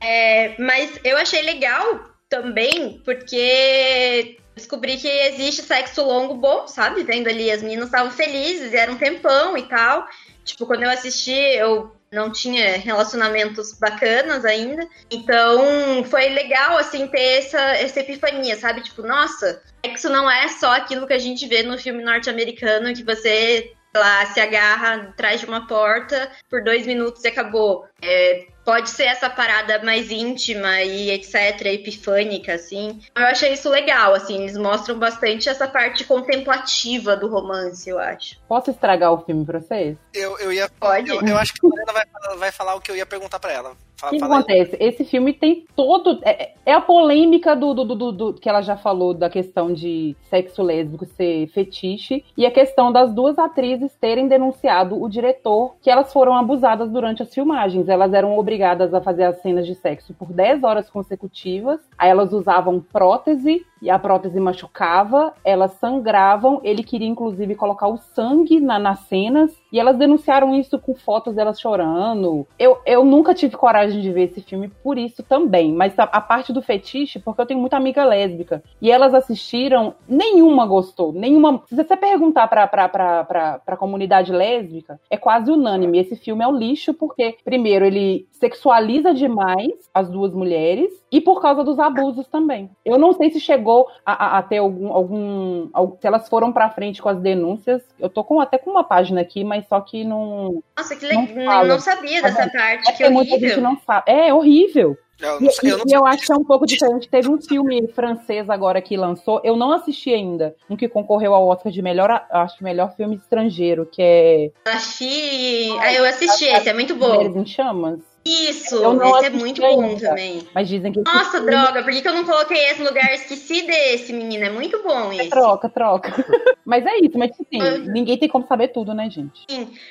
É, 0.00 0.56
mas 0.58 0.98
eu 1.04 1.18
achei 1.18 1.42
legal 1.42 2.08
também, 2.26 3.02
porque 3.04 4.38
descobri 4.54 4.96
que 4.96 5.08
existe 5.08 5.62
sexo 5.62 6.02
longo 6.02 6.34
bom, 6.34 6.66
sabe? 6.66 7.04
Vendo 7.04 7.28
ali, 7.28 7.50
as 7.50 7.62
meninas 7.62 7.86
estavam 7.86 8.10
felizes, 8.10 8.72
era 8.72 8.90
um 8.90 8.96
tempão 8.96 9.56
e 9.56 9.68
tal. 9.68 10.06
Tipo, 10.44 10.66
quando 10.66 10.84
eu 10.84 10.90
assisti, 10.90 11.32
eu 11.32 11.92
não 12.12 12.30
tinha 12.30 12.78
relacionamentos 12.78 13.72
bacanas 13.72 14.44
ainda. 14.44 14.86
Então, 15.10 16.04
foi 16.04 16.28
legal, 16.30 16.76
assim, 16.78 17.06
ter 17.06 17.38
essa, 17.38 17.60
essa 17.60 18.00
epifania, 18.00 18.56
sabe? 18.56 18.82
Tipo, 18.82 19.02
nossa, 19.02 19.62
sexo 19.84 20.08
não 20.08 20.30
é 20.30 20.48
só 20.48 20.72
aquilo 20.72 21.06
que 21.06 21.12
a 21.12 21.18
gente 21.18 21.46
vê 21.46 21.62
no 21.62 21.78
filme 21.78 22.02
norte-americano, 22.02 22.94
que 22.94 23.04
você, 23.04 23.72
lá, 23.94 24.26
se 24.26 24.40
agarra 24.40 24.94
atrás 24.94 25.40
de 25.40 25.46
uma 25.46 25.66
porta 25.66 26.30
por 26.48 26.62
dois 26.62 26.86
minutos 26.86 27.24
e 27.24 27.28
acabou. 27.28 27.86
É, 28.02 28.46
pode 28.68 28.90
ser 28.90 29.04
essa 29.04 29.30
parada 29.30 29.82
mais 29.82 30.10
íntima 30.10 30.82
e 30.82 31.10
etc, 31.10 31.64
epifânica, 31.64 32.52
assim. 32.52 33.00
Eu 33.16 33.24
achei 33.24 33.54
isso 33.54 33.70
legal, 33.70 34.12
assim, 34.12 34.42
eles 34.42 34.58
mostram 34.58 34.98
bastante 34.98 35.48
essa 35.48 35.66
parte 35.66 36.04
contemplativa 36.04 37.16
do 37.16 37.28
romance, 37.28 37.88
eu 37.88 37.98
acho. 37.98 38.38
Posso 38.46 38.70
estragar 38.70 39.10
o 39.10 39.24
filme 39.24 39.46
pra 39.46 39.58
vocês? 39.58 39.96
Eu, 40.12 40.38
eu 40.38 40.52
ia. 40.52 40.68
Pode? 40.78 41.08
Eu, 41.08 41.22
eu 41.22 41.38
acho 41.38 41.54
que 41.54 41.66
a 41.66 41.70
Mariana 41.70 41.92
vai, 41.94 42.36
vai 42.36 42.52
falar 42.52 42.74
o 42.74 42.80
que 42.82 42.90
eu 42.90 42.96
ia 42.96 43.06
perguntar 43.06 43.38
pra 43.38 43.52
ela. 43.52 43.74
Fala, 43.98 44.10
O 44.10 44.14
que, 44.14 44.20
fala 44.20 44.34
aí. 44.36 44.40
acontece? 44.40 44.76
Esse 44.80 45.04
filme 45.04 45.32
tem 45.32 45.64
todo. 45.74 46.20
É, 46.22 46.52
é 46.64 46.72
a 46.72 46.80
polêmica 46.80 47.56
do, 47.56 47.74
do, 47.74 47.84
do- 47.84 48.12
do- 48.12 48.34
que 48.34 48.48
ela 48.48 48.62
já 48.62 48.76
falou 48.76 49.12
da 49.12 49.28
questão 49.28 49.72
de 49.72 50.14
sexo 50.30 50.62
lésbico 50.62 51.04
ser 51.04 51.48
fetiche 51.48 52.24
e 52.36 52.46
a 52.46 52.50
questão 52.50 52.92
das 52.92 53.12
duas 53.12 53.38
atrizes 53.38 53.92
terem 54.00 54.28
denunciado 54.28 55.02
o 55.02 55.08
diretor 55.08 55.74
que 55.82 55.90
elas 55.90 56.12
foram 56.12 56.34
abusadas 56.36 56.90
durante 56.90 57.22
as 57.22 57.32
filmagens. 57.34 57.88
Elas 57.88 58.12
eram 58.14 58.38
obrigadas 58.38 58.94
a 58.94 59.00
fazer 59.00 59.24
as 59.24 59.40
cenas 59.42 59.66
de 59.66 59.74
sexo 59.74 60.14
por 60.14 60.32
10 60.32 60.62
horas 60.62 60.88
consecutivas. 60.88 61.80
Aí 61.98 62.08
elas 62.10 62.32
usavam 62.32 62.80
prótese 62.80 63.64
e 63.80 63.88
a 63.90 63.98
prótese 63.98 64.38
machucava, 64.40 65.32
elas 65.44 65.72
sangravam. 65.72 66.60
Ele 66.64 66.82
queria, 66.82 67.08
inclusive, 67.08 67.54
colocar 67.54 67.88
o 67.88 67.96
sangue 67.96 68.60
na- 68.60 68.78
nas 68.78 69.00
cenas. 69.00 69.56
E 69.72 69.78
elas 69.78 69.96
denunciaram 69.96 70.54
isso 70.54 70.78
com 70.78 70.94
fotos 70.94 71.34
delas 71.34 71.60
chorando. 71.60 72.46
Eu, 72.58 72.78
eu 72.86 73.04
nunca 73.04 73.34
tive 73.34 73.56
coragem 73.56 74.00
de 74.00 74.10
ver 74.12 74.24
esse 74.30 74.40
filme 74.40 74.68
por 74.82 74.98
isso 74.98 75.22
também. 75.22 75.72
Mas 75.72 75.98
a, 75.98 76.04
a 76.04 76.20
parte 76.20 76.52
do 76.52 76.62
fetiche, 76.62 77.18
porque 77.18 77.40
eu 77.40 77.46
tenho 77.46 77.60
muita 77.60 77.76
amiga 77.76 78.04
lésbica. 78.04 78.62
E 78.80 78.90
elas 78.90 79.14
assistiram, 79.14 79.94
nenhuma 80.08 80.66
gostou. 80.66 81.12
Nenhuma. 81.12 81.62
Se 81.66 81.74
você 81.76 81.96
perguntar 81.96 82.48
pra, 82.48 82.66
pra, 82.66 82.88
pra, 82.88 83.24
pra, 83.24 83.58
pra 83.58 83.76
comunidade 83.76 84.32
lésbica, 84.32 84.98
é 85.10 85.16
quase 85.16 85.50
unânime. 85.50 85.98
Esse 85.98 86.16
filme 86.16 86.42
é 86.42 86.48
um 86.48 86.56
lixo, 86.56 86.94
porque, 86.94 87.36
primeiro, 87.44 87.84
ele 87.84 88.26
sexualiza 88.32 89.12
demais 89.14 89.72
as 89.92 90.08
duas 90.08 90.32
mulheres. 90.32 90.90
E 91.10 91.20
por 91.20 91.40
causa 91.40 91.64
dos 91.64 91.78
abusos 91.78 92.26
também. 92.28 92.70
Eu 92.84 92.98
não 92.98 93.12
sei 93.12 93.30
se 93.30 93.40
chegou 93.40 93.67
a, 94.04 94.12
a- 94.36 94.38
a 94.38 94.42
ter 94.42 94.58
algum, 94.58 94.92
algum, 94.92 95.68
al- 95.72 95.96
Se 96.00 96.06
elas 96.06 96.28
foram 96.28 96.52
pra 96.52 96.70
frente 96.70 97.00
com 97.02 97.08
as 97.08 97.18
denúncias. 97.20 97.82
Eu 97.98 98.08
tô 98.08 98.22
com, 98.24 98.40
até 98.40 98.58
com 98.58 98.70
uma 98.70 98.84
página 98.84 99.20
aqui, 99.20 99.44
mas 99.44 99.66
só 99.68 99.80
que 99.80 100.04
não. 100.04 100.62
Nossa, 100.76 100.96
que 100.96 101.06
Não 101.12 101.24
legal. 101.26 101.44
fala. 101.46 101.68
Não, 101.68 101.80
sabia 101.80 102.22
dessa 102.22 102.42
É 102.44 102.48
parte. 102.50 102.88
É 102.90 102.92
Que 102.92 103.08
muita 103.08 103.30
gente 103.32 103.44
horrível. 103.44 103.62
não 103.62 103.78
sabe. 103.86 104.04
É 104.10 104.32
horrível. 104.34 104.96
Eu 105.20 105.40
E, 105.40 105.44
não 105.46 105.50
sei- 105.50 105.72
eu 105.72 105.76
e- 105.76 105.78
não 105.80 105.84
e 105.88 105.92
eu 105.94 106.06
acho 106.06 106.24
que 106.26 106.32
é 106.32 106.36
um 106.36 106.44
pouco 106.44 106.64
diferente. 106.64 107.08
Teve 107.08 107.28
um 107.28 107.40
filme 107.42 107.88
francês 107.88 108.48
agora 108.48 108.80
que 108.80 108.96
lançou, 108.96 109.40
eu 109.42 109.56
não 109.56 109.72
assisti 109.72 110.14
ainda, 110.14 110.54
um 110.70 110.76
que 110.76 110.88
concorreu 110.88 111.34
ao 111.34 111.48
Oscar 111.48 111.72
de 111.72 111.82
melhor, 111.82 112.24
acho 112.30 112.62
melhor 112.62 112.94
filme 112.94 113.16
estrangeiro, 113.16 113.84
que 113.84 114.00
é 114.00 114.50
Assisti. 114.64 115.76
Ah, 115.80 115.92
eu 115.92 116.04
assisti 116.04 116.44
esse, 116.44 116.68
é 116.68 116.72
muito 116.72 116.94
bom. 116.94 117.14
Mulheres 117.14 117.34
em 117.36 117.44
Chamas. 117.46 117.98
Isso, 118.28 118.76
Eu 118.76 118.94
não 118.94 119.16
esse 119.16 119.26
é 119.26 119.30
muito 119.30 119.60
bom 119.60 119.82
ainda. 119.82 120.08
também. 120.08 120.46
Mas 120.54 120.68
dizem 120.68 120.92
que 120.92 121.00
Nossa, 121.00 121.40
droga, 121.40 121.82
por 121.82 121.92
que, 121.92 122.02
que 122.02 122.08
eu 122.08 122.14
não 122.14 122.24
coloquei 122.24 122.58
esse 122.66 122.80
no 122.82 122.88
lugar? 122.88 123.12
Esqueci 123.14 123.62
desse, 123.66 124.12
menina. 124.12 124.46
É 124.46 124.50
muito 124.50 124.82
bom 124.82 125.12
esse. 125.12 125.30
Troca, 125.30 125.68
troca. 125.68 126.12
mas 126.64 126.84
é 126.84 126.96
isso, 126.98 127.18
mas 127.18 127.30
assim, 127.32 127.62
Uhum. 127.62 127.92
ninguém 127.92 128.18
tem 128.18 128.28
como 128.28 128.46
saber 128.46 128.68
tudo, 128.68 128.92
né, 128.94 129.08
gente? 129.10 129.46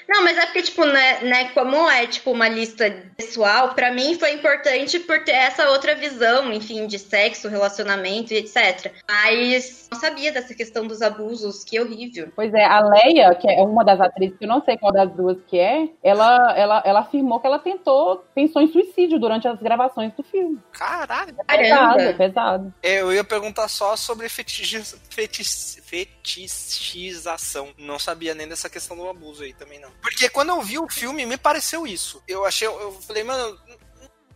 Não, 0.07 0.23
mas 0.23 0.38
é 0.38 0.45
porque, 0.45 0.61
tipo, 0.61 0.85
né, 0.85 1.19
né, 1.21 1.49
como 1.53 1.89
é, 1.89 2.05
tipo, 2.07 2.31
uma 2.31 2.47
lista 2.47 2.93
pessoal, 3.17 3.69
pra 3.73 3.91
mim 3.91 4.15
foi 4.15 4.31
importante 4.33 4.99
por 4.99 5.23
ter 5.23 5.31
essa 5.31 5.69
outra 5.71 5.95
visão, 5.95 6.51
enfim, 6.53 6.85
de 6.88 6.99
sexo, 6.99 7.47
relacionamento 7.49 8.33
e 8.33 8.38
etc. 8.38 8.91
Mas 9.09 9.88
não 9.91 9.99
sabia 9.99 10.31
dessa 10.31 10.53
questão 10.53 10.85
dos 10.85 11.01
abusos, 11.01 11.63
que 11.63 11.79
horrível. 11.79 12.29
Pois 12.35 12.53
é, 12.53 12.63
a 12.63 12.79
Leia, 12.81 13.33
que 13.35 13.49
é 13.49 13.61
uma 13.61 13.83
das 13.83 13.99
atrizes, 13.99 14.38
que 14.38 14.45
eu 14.45 14.49
não 14.49 14.61
sei 14.63 14.77
qual 14.77 14.91
das 14.91 15.11
duas 15.11 15.38
que 15.47 15.57
é, 15.57 15.89
ela, 16.03 16.53
ela, 16.55 16.83
ela 16.85 16.99
afirmou 16.99 17.39
que 17.39 17.47
ela 17.47 17.59
tentou, 17.59 18.23
pensou 18.36 18.61
em 18.61 18.71
suicídio 18.71 19.19
durante 19.19 19.47
as 19.47 19.59
gravações 19.59 20.13
do 20.13 20.23
filme. 20.23 20.59
Caralho. 20.71 21.36
Pesado, 21.36 21.47
Caramba. 21.97 22.13
pesado. 22.17 22.73
É, 22.84 23.01
Eu 23.01 23.11
ia 23.13 23.23
perguntar 23.23 23.67
só 23.67 23.95
sobre 23.95 24.30
fetichiz- 24.30 24.95
fetis- 25.09 25.82
fetichização. 25.86 27.73
Não 27.78 27.97
sabia 27.99 28.34
nem 28.36 28.47
dessa 28.47 28.69
questão 28.69 28.95
do 28.97 29.09
abuso 29.09 29.43
aí 29.43 29.53
também, 29.53 29.80
não. 29.80 29.91
Porque 30.01 30.30
quando 30.30 30.49
eu 30.49 30.61
vi 30.61 30.78
o 30.80 30.88
filme, 30.89 31.25
me 31.25 31.38
pareceu 31.38 31.86
isso. 31.88 32.21
Eu 32.28 32.45
achei, 32.45 32.67
eu 32.67 32.91
falei, 33.01 33.23
mano, 33.23 33.57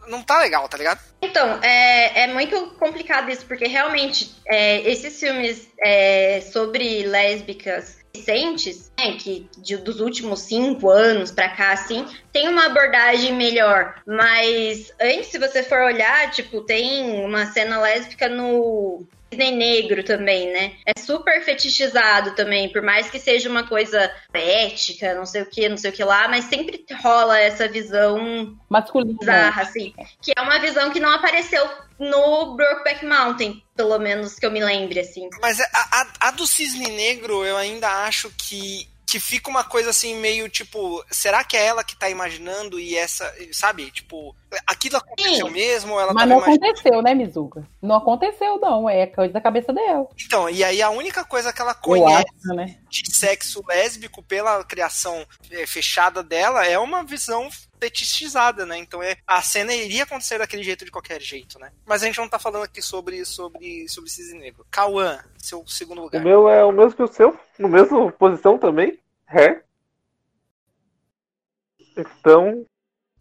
não 0.08 0.24
tá 0.24 0.40
legal, 0.40 0.68
tá 0.68 0.78
ligado? 0.78 1.00
Então, 1.22 1.60
é, 1.62 2.24
é 2.24 2.28
muito 2.28 2.72
complicado 2.80 3.30
isso, 3.30 3.46
porque 3.46 3.68
realmente 3.68 4.36
é, 4.48 4.82
esses 4.90 5.20
filmes 5.20 5.70
é, 5.80 6.42
sobre 6.42 7.04
lésbicas 7.04 8.01
recentes, 8.16 8.92
né, 9.00 9.14
que 9.14 9.48
de- 9.58 9.78
dos 9.78 10.00
últimos 10.00 10.42
cinco 10.42 10.90
anos 10.90 11.32
pra 11.32 11.50
cá, 11.50 11.72
assim, 11.72 12.06
tem 12.32 12.48
uma 12.48 12.66
abordagem 12.66 13.34
melhor. 13.34 13.96
Mas 14.06 14.92
antes, 15.00 15.28
se 15.28 15.40
você 15.40 15.64
for 15.64 15.80
olhar, 15.84 16.30
tipo, 16.32 16.62
tem 16.62 17.24
uma 17.26 17.46
cena 17.48 17.80
lésbica 17.80 18.28
no 18.28 19.06
Disney 19.32 19.52
Negro 19.52 20.04
também, 20.04 20.52
né? 20.52 20.74
É 20.86 21.00
super 21.00 21.42
fetichizado 21.44 22.36
também, 22.36 22.70
por 22.70 22.82
mais 22.82 23.10
que 23.10 23.18
seja 23.18 23.50
uma 23.50 23.66
coisa 23.66 24.12
ética, 24.34 25.16
não 25.16 25.26
sei 25.26 25.42
o 25.42 25.46
que, 25.46 25.70
não 25.70 25.78
sei 25.78 25.90
o 25.90 25.94
que 25.94 26.04
lá, 26.04 26.28
mas 26.28 26.46
sempre 26.46 26.86
rola 27.02 27.40
essa 27.40 27.68
visão 27.68 28.58
Masculino. 28.70 29.18
bizarra, 29.18 29.62
assim. 29.62 29.94
Que 30.22 30.34
é 30.38 30.42
uma 30.42 30.60
visão 30.60 30.92
que 30.92 31.00
não 31.00 31.12
apareceu 31.14 31.66
no 31.98 32.56
Brokeback 32.56 33.06
Mountain, 33.06 33.64
pelo 33.76 33.98
menos 34.00 34.36
que 34.36 34.46
eu 34.46 34.52
me 34.52 34.64
lembre, 34.64 35.00
assim. 35.00 35.30
Mas 35.42 35.60
a, 35.60 35.66
a, 35.74 36.28
a 36.28 36.32
do 36.32 36.46
Cisne 36.46 36.90
Negro, 36.90 37.46
eu 37.46 37.56
ainda 37.56 37.88
acho 38.06 38.30
que, 38.38 38.88
que 39.06 39.20
fica 39.20 39.50
uma 39.50 39.64
coisa 39.64 39.90
assim, 39.90 40.16
meio 40.16 40.48
tipo, 40.48 41.04
será 41.12 41.44
que 41.44 41.58
é 41.58 41.66
ela 41.66 41.84
que 41.84 41.96
tá 41.96 42.10
imaginando 42.10 42.80
e 42.80 42.96
essa, 42.96 43.34
sabe? 43.52 43.92
Tipo, 43.92 44.36
aquilo 44.66 44.98
aconteceu 44.98 45.48
Sim. 45.48 45.54
mesmo? 45.54 46.00
Ela 46.00 46.14
Mas 46.14 46.30
não 46.30 46.38
imaginando? 46.38 46.66
aconteceu, 46.66 47.02
né, 47.02 47.14
Mizuka? 47.14 47.68
Não 47.82 47.96
aconteceu, 47.96 48.60
não. 48.60 48.90
É 48.90 49.08
coisa 49.08 49.34
da 49.34 49.42
cabeça 49.42 49.74
dela. 49.74 50.08
Então, 50.26 50.50
e 50.50 50.64
aí 50.64 50.82
a 50.82 50.90
única 50.90 51.26
coisa 51.26 51.52
que 51.52 51.62
ela 51.62 51.74
conhece 51.74 52.26
acho, 52.46 52.56
né? 52.56 52.78
de 52.90 53.16
sexo 53.16 53.64
lésbico 53.68 54.24
pela 54.24 54.64
criação 54.64 55.26
eh, 55.52 55.66
fechada 55.66 56.24
dela 56.24 56.66
é 56.66 56.80
uma 56.80 57.04
visão 57.04 57.50
fetichizada, 57.82 58.64
né? 58.64 58.78
Então 58.78 59.02
é, 59.02 59.18
a 59.26 59.42
cena 59.42 59.74
iria 59.74 60.04
acontecer 60.04 60.38
daquele 60.38 60.62
jeito 60.62 60.86
de 60.86 60.92
qualquer 60.92 61.20
jeito, 61.20 61.58
né? 61.58 61.72
Mas 61.84 62.04
a 62.04 62.06
gente 62.06 62.20
não 62.20 62.30
tá 62.30 62.38
falando 62.38 62.64
aqui 62.64 62.80
sobre 62.82 63.26
sobre 63.26 63.88
sobre 63.90 64.10
Cisne 64.12 64.40
Negro. 64.40 64.64
Cauã, 64.70 65.20
seu 65.38 65.66
segundo 65.68 66.00
O 66.00 66.04
lugar. 66.04 66.24
meu 66.24 66.48
é 66.48 66.64
o 66.64 66.72
mesmo 66.72 66.94
que 66.94 67.02
o 67.02 67.08
seu, 67.08 67.38
no 67.58 67.68
mesmo 67.68 68.12
posição 68.12 68.60
também. 68.60 69.00
Hair. 69.26 69.66
Então, 71.98 72.66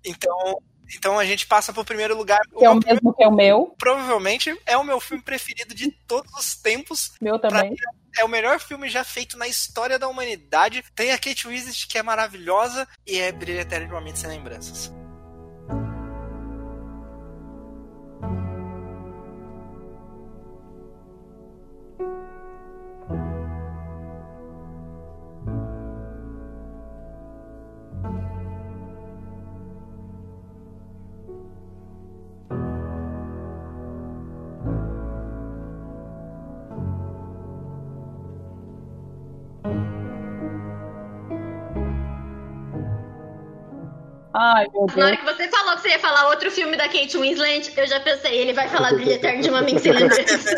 Então, 0.05 0.63
então 0.95 1.19
a 1.19 1.25
gente 1.25 1.47
passa 1.47 1.73
pro 1.73 1.85
primeiro 1.85 2.17
lugar. 2.17 2.41
Que 2.57 2.65
é 2.65 2.71
o 2.71 2.75
mesmo 2.75 3.15
que 3.15 3.23
é 3.23 3.29
o 3.29 3.33
meu. 3.33 3.75
provavelmente 3.79 4.57
é 4.67 4.77
o 4.77 4.85
meu 4.85 5.01
filme 5.01 5.23
preferido 5.23 5.75
de 5.75 5.91
todos 6.07 6.33
os 6.35 6.55
tempos. 6.55 7.13
Meu 7.21 7.39
também. 7.39 7.75
É 8.19 8.25
o 8.25 8.29
melhor 8.29 8.59
filme 8.59 8.89
já 8.89 9.05
feito 9.05 9.39
na 9.39 9.47
história 9.47 9.99
da 9.99 10.09
humanidade. 10.09 10.85
Tem 10.95 11.13
a 11.13 11.19
Kate 11.19 11.47
Winslet, 11.47 11.87
que 11.87 11.97
é 11.97 12.03
maravilhosa, 12.03 12.87
e 13.07 13.19
é 13.19 13.31
Brilha 13.31 13.61
Eterno 13.61 13.87
de 13.87 13.93
uma 13.93 14.01
Mente 14.01 14.19
Sem 14.19 14.31
Lembranças. 14.31 14.93
Ai, 44.43 44.67
meu 44.73 44.87
Na 44.97 45.05
hora 45.05 45.17
Deus. 45.17 45.19
que 45.19 45.25
você 45.37 45.49
falou 45.51 45.77
que 45.77 45.83
você 45.83 45.89
ia 45.91 45.99
falar 45.99 46.29
outro 46.29 46.51
filme 46.51 46.75
da 46.75 46.85
Kate 46.85 47.19
Winslet, 47.19 47.73
eu 47.77 47.87
já 47.87 48.01
pensei, 48.01 48.39
ele 48.39 48.55
vai 48.55 48.69
falar 48.69 48.95
Brilho 48.95 49.13
Eterno 49.13 49.43
de 49.43 49.51
uma 49.51 49.61
Mente 49.61 49.83
Sem 49.83 49.93
Lembrança. 49.93 50.57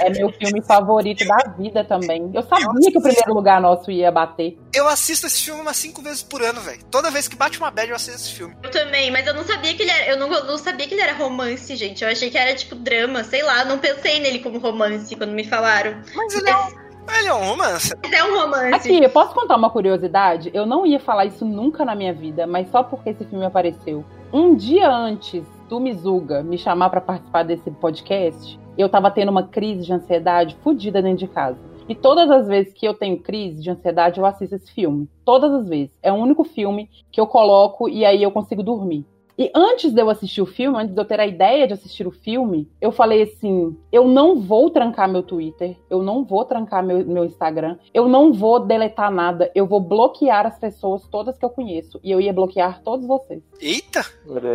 É 0.00 0.08
meu 0.08 0.32
filme 0.32 0.62
favorito 0.62 1.26
da 1.26 1.36
vida 1.58 1.84
também. 1.84 2.30
Eu 2.32 2.42
sabia 2.42 2.90
que 2.90 2.98
o 2.98 3.02
primeiro 3.02 3.34
lugar 3.34 3.60
nosso 3.60 3.90
ia 3.90 4.10
bater. 4.10 4.56
Eu 4.72 4.88
assisto 4.88 5.26
esse 5.26 5.42
filme 5.42 5.60
umas 5.60 5.76
cinco 5.76 6.00
vezes 6.00 6.22
por 6.22 6.42
ano, 6.42 6.60
velho. 6.62 6.82
Toda 6.90 7.10
vez 7.10 7.28
que 7.28 7.36
bate 7.36 7.58
uma 7.58 7.70
bad, 7.70 7.90
eu 7.90 7.96
assisto 7.96 8.18
esse 8.20 8.32
filme. 8.32 8.56
Eu 8.62 8.70
também, 8.70 9.10
mas 9.10 9.26
eu 9.26 9.34
não 9.34 9.44
sabia 9.44 9.74
que 9.74 9.82
ele 9.82 9.90
era. 9.90 10.06
Eu 10.10 10.16
não, 10.16 10.32
eu 10.32 10.44
não 10.44 10.56
sabia 10.56 10.86
que 10.88 10.94
ele 10.94 11.02
era 11.02 11.12
romance, 11.12 11.76
gente. 11.76 12.02
Eu 12.02 12.10
achei 12.10 12.30
que 12.30 12.38
era 12.38 12.54
tipo 12.54 12.74
drama, 12.74 13.24
sei 13.24 13.42
lá. 13.42 13.62
Não 13.64 13.78
pensei 13.78 14.20
nele 14.20 14.38
como 14.38 14.58
romance 14.58 15.14
quando 15.14 15.32
me 15.32 15.44
falaram. 15.44 16.00
Mas 16.14 16.34
ele 16.34 16.48
é 16.48 16.87
ele 17.18 17.28
é 17.28 17.34
um 17.34 17.44
romance. 17.44 17.94
Mas 18.02 18.12
é 18.12 18.24
um 18.24 18.38
romance. 18.38 18.74
Aqui, 18.74 19.02
eu 19.02 19.10
posso 19.10 19.34
contar 19.34 19.56
uma 19.56 19.70
curiosidade? 19.70 20.50
Eu 20.52 20.66
não 20.66 20.86
ia 20.86 21.00
falar 21.00 21.26
isso 21.26 21.44
nunca 21.44 21.84
na 21.84 21.94
minha 21.94 22.12
vida, 22.12 22.46
mas 22.46 22.70
só 22.70 22.82
porque 22.82 23.10
esse 23.10 23.24
filme 23.24 23.44
apareceu. 23.44 24.04
Um 24.32 24.54
dia 24.54 24.90
antes 24.90 25.42
do 25.68 25.80
Mizuga 25.80 26.42
me 26.42 26.58
chamar 26.58 26.90
pra 26.90 27.00
participar 27.00 27.42
desse 27.42 27.70
podcast, 27.70 28.58
eu 28.76 28.88
tava 28.88 29.10
tendo 29.10 29.30
uma 29.30 29.42
crise 29.42 29.84
de 29.84 29.92
ansiedade 29.92 30.56
fodida 30.62 31.02
dentro 31.02 31.18
de 31.18 31.28
casa. 31.28 31.58
E 31.88 31.94
todas 31.94 32.30
as 32.30 32.46
vezes 32.46 32.72
que 32.74 32.86
eu 32.86 32.92
tenho 32.92 33.18
crise 33.18 33.62
de 33.62 33.70
ansiedade, 33.70 34.20
eu 34.20 34.26
assisto 34.26 34.54
esse 34.54 34.70
filme. 34.72 35.08
Todas 35.24 35.50
as 35.52 35.66
vezes. 35.66 35.90
É 36.02 36.12
o 36.12 36.16
único 36.16 36.44
filme 36.44 36.90
que 37.10 37.18
eu 37.18 37.26
coloco 37.26 37.88
e 37.88 38.04
aí 38.04 38.22
eu 38.22 38.30
consigo 38.30 38.62
dormir. 38.62 39.06
E 39.38 39.52
antes 39.54 39.92
de 39.92 40.02
eu 40.02 40.10
assistir 40.10 40.42
o 40.42 40.46
filme, 40.46 40.76
antes 40.76 40.92
de 40.92 41.00
eu 41.00 41.04
ter 41.04 41.20
a 41.20 41.26
ideia 41.26 41.64
de 41.64 41.72
assistir 41.72 42.08
o 42.08 42.10
filme, 42.10 42.68
eu 42.80 42.90
falei 42.90 43.22
assim: 43.22 43.76
eu 43.92 44.08
não 44.08 44.40
vou 44.40 44.68
trancar 44.68 45.08
meu 45.08 45.22
Twitter, 45.22 45.76
eu 45.88 46.02
não 46.02 46.24
vou 46.24 46.44
trancar 46.44 46.84
meu, 46.84 47.06
meu 47.06 47.24
Instagram, 47.24 47.76
eu 47.94 48.08
não 48.08 48.32
vou 48.32 48.58
deletar 48.58 49.12
nada, 49.12 49.48
eu 49.54 49.64
vou 49.64 49.80
bloquear 49.80 50.44
as 50.44 50.58
pessoas 50.58 51.06
todas 51.06 51.38
que 51.38 51.44
eu 51.44 51.50
conheço. 51.50 52.00
E 52.02 52.10
eu 52.10 52.20
ia 52.20 52.32
bloquear 52.32 52.82
todos 52.82 53.06
vocês. 53.06 53.40
Eita! 53.60 54.00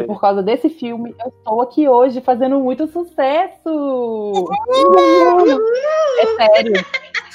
E 0.02 0.04
por 0.04 0.20
causa 0.20 0.44
desse 0.44 0.68
filme, 0.68 1.16
eu 1.24 1.30
estou 1.30 1.62
aqui 1.62 1.88
hoje 1.88 2.20
fazendo 2.20 2.60
muito 2.60 2.86
sucesso! 2.88 4.50
É 6.20 6.26
sério. 6.36 6.74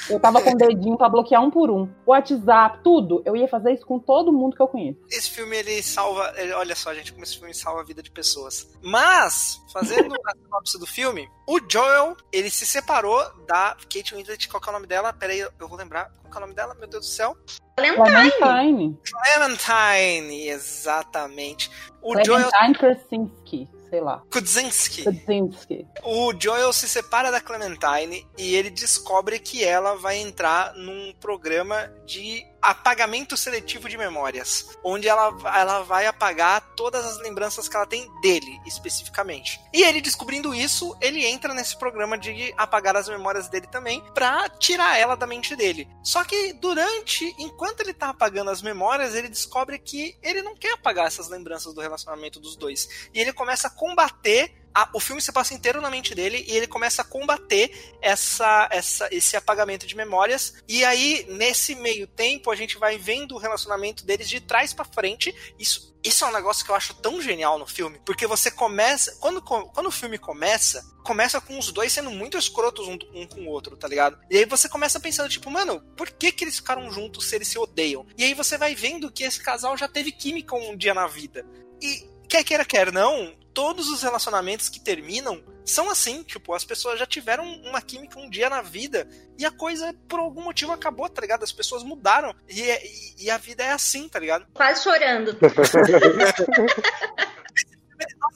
Eu 0.09 0.19
tava 0.19 0.41
com 0.41 0.51
o 0.51 0.57
dedinho 0.57 0.97
pra 0.97 1.07
bloquear 1.09 1.43
um 1.43 1.51
por 1.51 1.69
um. 1.69 1.87
WhatsApp, 2.05 2.79
tudo. 2.83 3.21
Eu 3.25 3.35
ia 3.35 3.47
fazer 3.47 3.73
isso 3.73 3.85
com 3.85 3.99
todo 3.99 4.31
mundo 4.33 4.55
que 4.55 4.61
eu 4.61 4.67
conheço. 4.67 4.99
Esse 5.09 5.29
filme 5.29 5.55
ele 5.55 5.81
salva. 5.83 6.33
ele- 6.37 6.53
Olha 6.53 6.75
só, 6.75 6.93
gente, 6.93 7.11
como 7.13 7.23
esse 7.23 7.37
filme 7.37 7.53
salva 7.53 7.81
a 7.81 7.83
vida 7.83 8.01
de 8.01 8.09
pessoas. 8.11 8.69
Mas, 8.81 9.61
fazendo 9.71 10.15
a 10.25 10.31
sinopse 10.35 10.79
do 10.79 10.87
filme, 10.87 11.29
o 11.47 11.59
Joel, 11.71 12.15
ele 12.31 12.49
se 12.49 12.65
separou 12.65 13.19
da 13.47 13.75
Kate 13.91 14.15
Winslet. 14.15 14.47
Qual 14.49 14.61
é 14.65 14.69
o 14.69 14.73
nome 14.73 14.87
dela? 14.87 15.13
Peraí, 15.13 15.39
eu 15.39 15.67
vou 15.67 15.77
lembrar. 15.77 16.11
Qual 16.21 16.31
que 16.31 16.37
é 16.37 16.39
o 16.39 16.41
nome 16.41 16.53
dela? 16.55 16.75
Meu 16.75 16.87
Deus 16.87 17.05
do 17.05 17.09
céu. 17.11 17.35
Clementine. 17.77 18.97
Clementine, 19.03 20.49
exatamente. 20.49 21.71
O 22.01 22.13
Joel 22.25 22.49
Clementine 22.49 22.75
Krasinski, 22.77 23.69
sei 23.89 24.01
lá. 24.01 24.21
Kudzinski. 24.31 25.03
Krasinski. 25.03 25.87
O 26.03 26.33
Joel 26.39 26.71
se 26.73 26.87
separa 26.87 27.31
da 27.31 27.41
Clementine 27.41 28.25
e 28.37 28.55
ele 28.55 28.69
descobre 28.69 29.39
que 29.39 29.63
ela 29.63 29.95
vai 29.95 30.17
entrar 30.17 30.73
num 30.75 31.13
programa 31.19 31.91
de 32.05 32.45
apagamento 32.61 33.37
seletivo 33.37 33.87
de 33.87 33.97
memórias, 33.97 34.77
onde 34.83 35.07
ela, 35.07 35.35
ela 35.55 35.81
vai 35.81 36.05
apagar 36.05 36.61
todas 36.75 37.05
as 37.05 37.19
lembranças 37.19 37.67
que 37.67 37.75
ela 37.75 37.85
tem 37.85 38.09
dele, 38.21 38.59
especificamente. 38.65 39.59
E 39.73 39.83
ele 39.83 40.01
descobrindo 40.01 40.53
isso, 40.53 40.95
ele 41.01 41.25
entra 41.25 41.53
nesse 41.53 41.77
programa 41.77 42.17
de 42.17 42.53
apagar 42.57 42.95
as 42.95 43.07
memórias 43.07 43.47
dele 43.47 43.67
também, 43.67 44.03
pra 44.13 44.49
tirar 44.49 44.97
ela 44.97 45.15
da 45.15 45.27
mente 45.27 45.55
dele. 45.55 45.87
Só 46.03 46.23
que 46.23 46.53
durante, 46.53 47.25
enquanto 47.37 47.81
ele 47.81 47.93
tá 47.93 48.09
apagando 48.09 48.51
as 48.51 48.61
memórias, 48.61 49.15
ele 49.15 49.29
descobre 49.29 49.79
que 49.79 50.17
ele 50.21 50.41
não 50.41 50.55
quer 50.55 50.73
apagar 50.73 51.07
essas 51.07 51.29
lembranças 51.29 51.73
do 51.73 51.81
relacionamento 51.81 52.39
dos 52.39 52.55
dois. 52.55 53.09
E 53.13 53.19
ele 53.19 53.33
começa 53.33 53.67
a 53.67 53.71
combater 53.71 54.53
a- 54.73 54.89
o 54.93 54.99
filme 54.99 55.21
se 55.21 55.31
passa 55.31 55.53
inteiro 55.53 55.81
na 55.81 55.89
mente 55.89 56.13
dele 56.13 56.43
e 56.47 56.55
ele 56.55 56.67
começa 56.67 57.01
a 57.01 57.05
combater 57.05 57.71
essa, 58.01 58.67
essa, 58.71 59.07
esse 59.11 59.35
apagamento 59.35 59.85
de 59.87 59.95
memórias. 59.95 60.53
E 60.67 60.83
aí, 60.85 61.25
nesse 61.29 61.75
meio 61.75 62.07
tempo, 62.07 62.51
a 62.51 62.55
gente 62.55 62.77
vai 62.77 62.97
vendo 62.97 63.35
o 63.35 63.37
relacionamento 63.37 64.05
deles 64.05 64.29
de 64.29 64.39
trás 64.39 64.73
pra 64.73 64.85
frente. 64.85 65.33
Isso, 65.57 65.95
isso 66.03 66.23
é 66.23 66.27
um 66.27 66.33
negócio 66.33 66.63
que 66.63 66.71
eu 66.71 66.75
acho 66.75 66.93
tão 66.95 67.21
genial 67.21 67.57
no 67.59 67.67
filme, 67.67 67.99
porque 68.05 68.25
você 68.27 68.49
começa. 68.51 69.15
Quando, 69.19 69.41
quando 69.41 69.87
o 69.87 69.91
filme 69.91 70.17
começa, 70.17 70.81
começa 71.03 71.41
com 71.41 71.57
os 71.57 71.71
dois 71.71 71.91
sendo 71.91 72.11
muito 72.11 72.37
escrotos 72.37 72.87
um, 72.87 72.97
um 73.13 73.27
com 73.27 73.41
o 73.41 73.47
outro, 73.47 73.75
tá 73.75 73.87
ligado? 73.87 74.17
E 74.29 74.37
aí 74.37 74.45
você 74.45 74.69
começa 74.69 74.99
pensando, 74.99 75.29
tipo, 75.29 75.49
mano, 75.49 75.81
por 75.97 76.09
que, 76.11 76.31
que 76.31 76.43
eles 76.43 76.57
ficaram 76.57 76.89
juntos 76.91 77.27
se 77.27 77.35
eles 77.35 77.47
se 77.47 77.57
odeiam? 77.57 78.05
E 78.17 78.23
aí 78.23 78.33
você 78.33 78.57
vai 78.57 78.75
vendo 78.75 79.11
que 79.11 79.23
esse 79.23 79.41
casal 79.41 79.75
já 79.75 79.87
teve 79.87 80.11
química 80.11 80.55
um 80.55 80.77
dia 80.77 80.93
na 80.93 81.07
vida. 81.07 81.45
E 81.81 82.07
quer 82.29 82.43
queira, 82.43 82.63
quer 82.63 82.91
não, 82.91 83.33
todos 83.53 83.87
os 83.89 84.03
relacionamentos 84.03 84.69
que 84.69 84.79
terminam 84.79 85.43
são 85.65 85.89
assim, 85.89 86.23
tipo, 86.23 86.53
as 86.53 86.63
pessoas 86.63 86.97
já 86.99 87.05
tiveram 87.05 87.43
uma 87.63 87.81
química 87.81 88.17
um 88.19 88.29
dia 88.29 88.49
na 88.49 88.61
vida 88.61 89.07
e 89.37 89.45
a 89.45 89.51
coisa 89.51 89.93
por 90.07 90.19
algum 90.19 90.43
motivo 90.43 90.71
acabou, 90.71 91.07
tá 91.09 91.21
ligado? 91.21 91.43
As 91.43 91.51
pessoas 91.51 91.83
mudaram 91.83 92.33
e, 92.47 92.61
é- 92.63 92.83
e- 92.85 93.25
e 93.25 93.29
a 93.29 93.37
vida 93.37 93.63
é 93.63 93.71
assim, 93.71 94.07
tá 94.09 94.17
ligado? 94.19 94.47
Quase 94.53 94.83
chorando. 94.83 95.37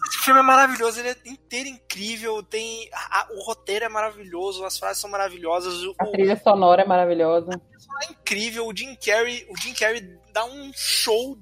Esse 0.07 0.25
filme 0.25 0.39
é 0.41 0.43
maravilhoso, 0.43 0.99
ele 0.99 1.09
é 1.09 1.15
inteiro 1.25 1.69
incrível, 1.69 2.43
tem 2.43 2.89
a- 2.93 3.21
a- 3.21 3.27
o 3.31 3.41
roteiro 3.43 3.85
é 3.85 3.89
maravilhoso, 3.89 4.63
as 4.65 4.77
frases 4.77 5.01
são 5.01 5.09
maravilhosas, 5.09 5.73
o, 5.83 5.95
A 5.99 6.05
trilha 6.07 6.39
sonora 6.43 6.81
é 6.83 6.85
maravilhosa. 6.85 7.49
é 8.03 8.11
incrível, 8.11 8.67
o 8.67 8.75
Jim 8.75 8.95
Carrey, 8.95 9.47
o 9.49 9.57
Jim 9.59 9.73
Carrey 9.73 10.01
dá 10.33 10.43
um 10.45 10.71
show 10.75 11.37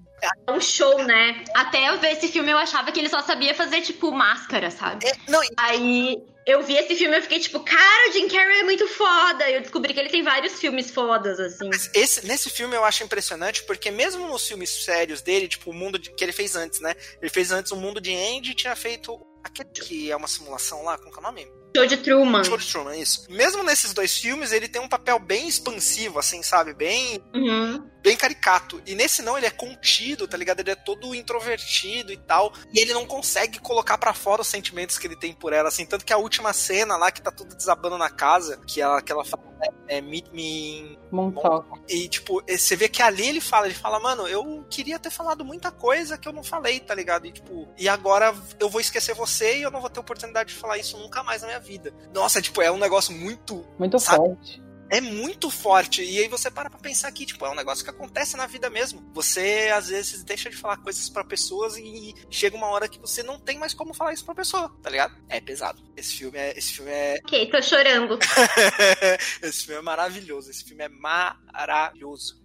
É 0.48 0.52
um 0.52 0.62
show, 0.62 1.04
né? 1.04 1.44
Até 1.56 1.90
eu 1.90 2.00
ver 2.00 2.12
esse 2.14 2.28
filme, 2.28 2.52
eu 2.52 2.58
achava 2.58 2.92
que 2.92 3.00
ele 3.00 3.10
só 3.10 3.22
sabia 3.22 3.54
fazer, 3.56 3.82
tipo, 3.82 4.12
máscara, 4.12 4.70
sabe? 4.70 5.08
É, 5.08 5.14
não, 5.30 5.42
Aí 5.58 6.18
eu 6.46 6.62
vi 6.64 6.76
esse 6.76 6.96
filme 6.96 7.16
e 7.16 7.20
eu 7.20 7.22
fiquei, 7.24 7.40
tipo, 7.40 7.60
cara, 7.62 8.10
o 8.10 8.14
Jim 8.14 8.28
Carrey 8.28 8.60
é 8.60 8.64
muito 8.64 8.88
foda. 8.88 9.50
E 9.50 9.56
eu 9.56 9.62
descobri 9.62 9.94
que 9.94 10.00
ele 10.00 10.10
tem 10.10 10.24
vários 10.24 10.60
filmes 10.60 10.92
fodas, 10.92 11.40
assim. 11.40 11.68
Mas 11.70 11.90
esse, 11.94 12.26
nesse 12.28 12.50
filme 12.50 12.76
eu 12.76 12.84
acho 12.86 13.04
impressionante, 13.04 13.64
porque 13.64 13.90
mesmo 13.92 14.28
nos 14.28 14.48
filmes 14.48 14.70
sérios 14.70 15.22
dele, 15.22 15.48
tipo 15.48 15.72
o 15.72 15.74
mundo 15.74 15.98
de- 15.98 16.12
que 16.14 16.24
ele 16.24 16.32
fez 16.34 16.56
antes, 16.56 16.80
né? 16.80 16.94
Ele 17.22 17.30
fez 17.32 17.52
antes 17.52 17.72
o 17.72 17.76
mundo 17.76 18.00
de 18.02 18.14
Andy 18.16 18.52
e 18.52 18.56
tinha 18.56 18.76
feito 18.76 19.20
aquele 19.44 19.70
que 19.70 20.12
é 20.12 20.16
uma 20.16 20.28
simulação 20.28 20.84
lá, 20.84 20.98
como 20.98 21.12
que 21.12 21.18
é 21.18 21.20
o 21.20 21.24
nome? 21.24 21.48
Show 21.76 21.86
de 21.86 21.98
Truman. 21.98 22.44
Show 22.44 22.58
de 22.58 22.68
Truman, 22.68 22.96
isso. 22.98 23.26
Mesmo 23.32 23.64
nesses 23.64 23.94
dois 23.94 24.18
filmes, 24.18 24.52
ele 24.52 24.68
tem 24.68 24.82
um 24.82 24.90
papel 24.90 25.18
bem 25.20 25.48
expansivo, 25.48 26.20
assim, 26.20 26.44
sabe? 26.44 26.74
Bem, 26.74 27.24
Uhum. 27.34 27.90
Bem 28.02 28.16
caricato. 28.16 28.82
E 28.86 28.96
nesse 28.96 29.22
não, 29.22 29.38
ele 29.38 29.48
é 29.48 29.52
contido, 29.52 30.28
tá 30.28 30.38
ligado? 30.38 30.60
Ele 30.60 30.72
é 30.72 30.76
todo 30.76 31.14
introvertido 31.16 32.12
e 32.12 32.18
tal. 32.18 32.52
E 32.74 32.80
ele 32.80 32.94
não 32.94 33.06
consegue 33.06 33.60
colocar 33.60 33.98
pra 33.98 34.14
fora 34.14 34.42
os 34.42 34.48
sentimentos 34.48 34.98
que 34.98 35.08
ele 35.08 35.16
tem 35.16 35.34
por 35.34 35.54
ela, 35.54 35.70
assim. 35.70 35.86
Tanto 35.86 36.06
que 36.06 36.14
a 36.14 36.18
última 36.18 36.54
cena 36.54 36.98
lá, 36.98 37.12
que 37.12 37.22
tá 37.22 37.32
tudo 37.32 37.56
desabando 37.56 37.98
na 37.98 38.10
casa, 38.10 38.58
que 38.66 38.82
ela, 38.82 39.02
que 39.02 39.12
ela 39.12 39.24
fala, 39.24 39.44
é, 39.88 39.98
é 39.98 40.02
meet 40.02 40.32
me 40.32 40.80
in 40.80 40.98
Montauk. 41.12 41.68
e, 41.88 42.08
tipo, 42.08 42.42
você 42.48 42.76
vê 42.76 42.90
que 42.90 43.02
ali 43.02 43.28
ele 43.28 43.42
fala, 43.42 43.68
ele 43.68 43.76
fala, 43.76 44.00
mano, 44.00 44.28
eu 44.28 44.66
queria 44.70 44.98
ter 44.98 45.12
falado 45.12 45.46
muita 45.46 45.72
coisa 45.72 46.18
que 46.18 46.28
eu 46.28 46.34
não 46.34 46.44
falei, 46.44 46.80
tá 46.80 46.96
ligado? 46.96 47.28
E, 47.28 47.32
tipo, 47.32 47.68
e 47.78 47.88
agora 47.88 48.34
eu 48.60 48.70
vou 48.70 48.82
esquecer 48.82 49.14
você 49.14 49.60
e 49.60 49.62
eu 49.62 49.72
não 49.72 49.82
vou 49.82 49.90
ter 49.90 50.00
oportunidade 50.00 50.54
de 50.54 50.60
falar 50.60 50.78
isso 50.78 50.98
nunca 50.98 51.24
mais 51.24 51.42
na 51.42 51.50
minha 51.50 51.60
vida. 51.60 51.94
Nossa, 52.14 52.42
tipo, 52.42 52.62
é 52.62 52.72
um 52.72 52.78
negócio 52.78 53.14
muito. 53.14 53.66
Muito 53.78 54.00
Sabe? 54.00 54.18
forte. 54.18 54.71
É 54.92 55.00
muito 55.00 55.50
forte. 55.50 56.04
E 56.04 56.20
aí 56.20 56.28
você 56.28 56.52
para 56.52 56.70
pra 56.70 56.78
pensar 56.78 57.10
que, 57.14 57.26
tipo, 57.26 57.46
é 57.46 57.50
um 57.50 57.56
negócio 57.56 57.82
que 57.82 57.90
acontece 57.90 58.36
na 58.36 58.46
vida 58.46 58.70
mesmo. 58.70 59.02
Você, 59.14 59.72
às 59.74 59.88
vezes, 59.88 60.22
deixa 60.22 60.50
de 60.50 60.58
falar 60.58 60.78
coisas 60.78 61.10
pra 61.10 61.24
pessoas 61.24 61.78
e 61.78 62.14
chega 62.30 62.58
uma 62.58 62.68
hora 62.68 62.90
que 62.90 63.00
você 63.00 63.24
não 63.24 63.40
tem 63.40 63.58
mais 63.58 63.74
como 63.74 63.94
falar 63.94 64.12
isso 64.12 64.26
pra 64.26 64.36
pessoa, 64.36 64.70
tá 64.84 64.90
ligado? 64.90 65.16
É 65.30 65.40
pesado. 65.40 65.82
Esse 65.96 66.16
filme 66.16 66.38
é. 66.38 66.58
Esse 66.58 66.74
filme 66.74 66.92
é. 66.92 67.20
Ok, 67.24 67.50
tô 67.50 67.62
chorando. 67.62 68.20
esse 69.42 69.66
filme 69.66 69.80
é 69.80 69.82
maravilhoso. 69.82 70.52
Esse 70.52 70.66
filme 70.66 70.84
é 70.84 70.90
maravilhoso. 70.90 71.51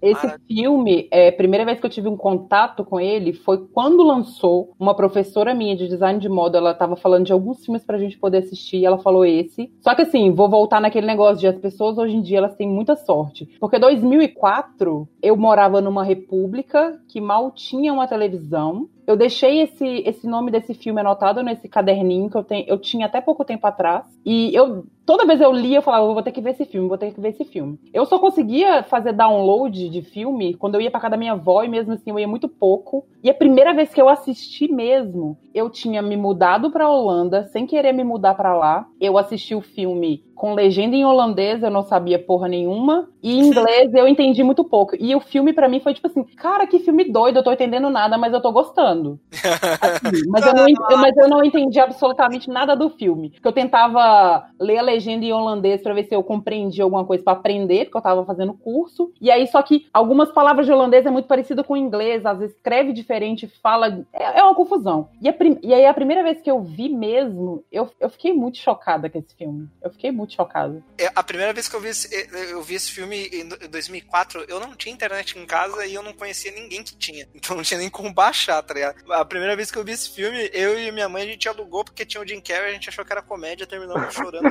Esse 0.03 0.27
Maravilhoso. 0.27 0.47
filme, 0.47 1.09
é, 1.11 1.29
a 1.29 1.33
primeira 1.33 1.65
vez 1.65 1.81
que 1.81 1.87
eu 1.87 1.91
tive 1.91 2.09
um 2.09 2.17
contato 2.17 2.85
com 2.85 3.01
ele 3.01 3.33
foi 3.33 3.67
quando 3.69 4.03
lançou. 4.03 4.75
Uma 4.79 4.95
professora 4.95 5.55
minha 5.55 5.77
de 5.77 5.89
design 5.89 6.19
de 6.19 6.29
moda, 6.29 6.59
ela 6.59 6.75
tava 6.75 6.97
falando 6.97 7.27
de 7.27 7.33
alguns 7.33 7.65
filmes 7.65 7.85
pra 7.85 7.99
gente 7.99 8.19
poder 8.19 8.39
assistir, 8.39 8.79
e 8.79 8.85
ela 8.85 8.99
falou 8.99 9.25
esse. 9.25 9.73
Só 9.81 9.95
que 9.95 10.03
assim, 10.03 10.33
vou 10.33 10.49
voltar 10.49 10.81
naquele 10.81 11.07
negócio 11.07 11.39
de 11.39 11.47
as 11.47 11.59
pessoas 11.59 11.99
hoje 11.99 12.17
em 12.17 12.23
dia 12.23 12.39
elas 12.39 12.57
têm 12.57 12.69
muita 12.69 12.97
sorte. 12.97 13.47
Porque 13.61 13.79
2004 13.79 15.09
eu 15.23 15.37
morava 15.37 15.81
numa 15.81 16.05
república 16.05 16.99
que 17.09 17.21
mal 17.21 17.51
tinha 17.51 17.93
uma 17.93 18.07
televisão. 18.07 18.89
Eu 19.07 19.17
deixei 19.17 19.63
esse, 19.63 19.87
esse 20.05 20.27
nome 20.27 20.51
desse 20.51 20.75
filme 20.75 21.01
anotado 21.01 21.43
nesse 21.43 21.69
caderninho 21.69 22.29
que 22.29 22.37
eu, 22.37 22.45
tenho, 22.45 22.65
eu 22.67 22.79
tinha 22.79 23.07
até 23.07 23.21
pouco 23.21 23.45
tempo 23.45 23.67
atrás. 23.67 24.05
E 24.25 24.55
eu 24.55 24.85
toda 25.07 25.25
vez 25.25 25.41
eu 25.41 25.53
lia, 25.53 25.79
eu 25.79 25.83
falava, 25.83 26.13
vou 26.13 26.23
ter 26.23 26.33
que 26.33 26.41
ver 26.41 26.51
esse 26.51 26.65
filme, 26.65 26.89
vou 26.89 26.99
ter 26.99 27.13
que 27.13 27.21
ver 27.21 27.29
esse 27.29 27.45
filme. 27.45 27.79
Eu 27.95 28.05
só 28.05 28.19
conseguia 28.19 28.83
fazer 28.83 29.13
download 29.13 29.89
de 29.89 30.03
filme 30.03 30.55
quando 30.55 30.75
eu 30.75 30.81
ia 30.81 30.91
pra 30.91 31.01
casa 31.01 31.13
da 31.13 31.17
minha 31.17 31.33
avó, 31.33 31.63
e 31.63 31.69
mesmo 31.69 31.93
assim 31.93 32.11
eu 32.11 32.19
ia 32.19 32.27
muito 32.27 32.49
pouco. 32.49 33.07
E 33.23 33.31
a 33.31 33.35
primeira 33.35 33.73
vez 33.73 33.95
que 33.95 34.03
eu 34.03 34.09
assisti 34.09 34.71
mesmo, 34.71 35.39
eu 35.55 35.71
tinha 35.71 36.03
me 36.03 36.17
mudado 36.17 36.71
pra 36.73 36.91
Holanda, 36.91 37.47
sem 37.47 37.67
querer 37.67 37.93
me 37.93 38.03
mudar 38.03 38.35
pra 38.35 38.57
lá. 38.57 38.87
Eu 39.01 39.17
assisti 39.17 39.55
o 39.55 39.61
filme 39.61 40.25
com 40.37 40.55
legenda 40.55 40.95
em 40.95 41.05
holandês, 41.05 41.63
eu 41.63 41.71
não 41.71 41.83
sabia 41.83 42.19
porra 42.19 42.47
nenhuma. 42.47 43.09
E 43.23 43.33
em 43.33 43.47
inglês 43.47 43.93
eu 43.95 44.07
entendi 44.07 44.45
muito 44.45 44.63
pouco. 44.63 44.95
E 45.01 45.17
o 45.17 45.21
filme 45.21 45.53
pra 45.53 45.69
mim 45.69 45.81
foi 45.81 45.95
tipo 45.95 46.07
assim, 46.07 46.23
cara, 46.23 46.67
que 46.67 46.79
filme 46.79 47.11
doido, 47.11 47.39
eu 47.39 47.43
tô 47.43 47.51
entendendo 47.51 47.91
nada, 47.91 48.17
mas 48.19 48.33
eu 48.33 48.41
tô 48.41 48.53
gostando. 48.53 49.19
Assim, 49.81 50.29
mas, 50.29 50.47
eu 50.47 50.55
não, 50.55 50.67
mas 50.99 51.17
eu 51.17 51.29
não 51.29 51.45
entendi 51.45 51.81
absolutamente 51.81 52.49
nada 52.49 52.77
do 52.77 52.91
filme. 52.91 53.31
Porque 53.31 53.49
eu 53.49 53.53
tentava 53.53 54.47
ler 54.61 54.79
a 54.79 54.83
legenda 54.83 55.25
em 55.25 55.33
holandês 55.33 55.83
pra 55.83 55.95
ver 55.95 56.05
se 56.05 56.15
eu 56.15 56.23
compreendia 56.23 56.85
alguma 56.85 57.05
coisa 57.05 57.25
pra 57.25 57.33
aprender, 57.33 57.85
porque 57.85 57.97
eu 57.97 58.03
tava 58.03 58.25
fazendo 58.25 58.55
curso. 58.55 59.11
E 59.21 59.31
aí, 59.31 59.47
só 59.47 59.63
que 59.63 59.87
algumas 59.93 60.31
palavras 60.31 60.67
de 60.67 60.73
holandês 60.73 61.07
é 61.07 61.11
muito 61.11 61.27
parecido 61.27 61.65
com 61.65 61.75
o 61.75 61.77
inglês, 61.77 62.25
às 62.27 62.39
vezes 62.39 62.57
escreve 62.57 62.93
diferente, 62.93 63.47
fala. 63.63 64.05
É, 64.13 64.41
é 64.41 64.43
uma 64.43 64.55
confusão. 64.55 65.09
E, 65.21 65.29
a 65.29 65.35
e 65.63 65.75
aí, 65.75 65.87
a 65.87 65.95
primeira 65.95 66.23
vez 66.23 66.41
que 66.41 66.51
eu 66.51 66.61
vi 66.61 66.89
mesmo, 66.89 67.65
eu, 67.73 67.89
eu 67.99 68.11
fiquei 68.11 68.33
muito 68.33 68.59
chocada 68.59 69.09
com 69.09 69.19
esse 69.19 69.35
filme. 69.35 69.69
Eu 69.83 69.91
fiquei 69.91 70.13
muito 70.13 70.26
chocada. 70.35 70.83
É, 70.99 71.11
A 71.15 71.23
primeira 71.23 71.53
vez 71.53 71.69
que 71.69 71.77
eu 71.77 71.81
vi 71.81 71.89
esse, 71.89 72.29
eu 72.51 72.63
vi 72.63 72.75
esse 72.75 72.91
filme 72.91 73.29
em 73.33 73.49
2004, 73.69 74.45
eu 74.49 74.61
não 74.61 74.75
tinha 74.75 74.95
internet 74.95 75.39
em 75.39 75.47
casa 75.47 75.87
e 75.87 75.95
eu 75.95 76.03
não 76.03 76.13
conhecia 76.13 76.51
ninguém 76.53 76.83
que 76.83 76.97
tinha. 76.97 77.27
Então 77.47 77.57
não 77.57 77.63
tinha 77.63 77.79
nem 77.79 77.89
como 77.89 78.13
baixar, 78.13 78.61
tá 78.63 78.75
ligado? 78.75 79.13
A 79.13 79.25
primeira 79.25 79.55
vez 79.55 79.71
que 79.71 79.79
eu 79.79 79.85
vi 79.85 79.93
esse 79.93 80.11
filme, 80.11 80.51
eu 80.53 80.79
e 80.79 80.91
minha 80.91 81.09
mãe 81.09 81.23
a 81.23 81.27
gente 81.27 81.49
alugou 81.49 81.85
porque 81.85 82.05
tinha 82.05 82.21
o 82.21 82.27
Jim 82.27 82.41
Carrey, 82.41 82.71
a 82.71 82.73
gente 82.73 82.89
achou 82.89 83.05
que 83.05 83.13
era 83.13 83.23
comédia, 83.23 83.67
terminamos 83.67 84.13
chorando. 84.13 84.43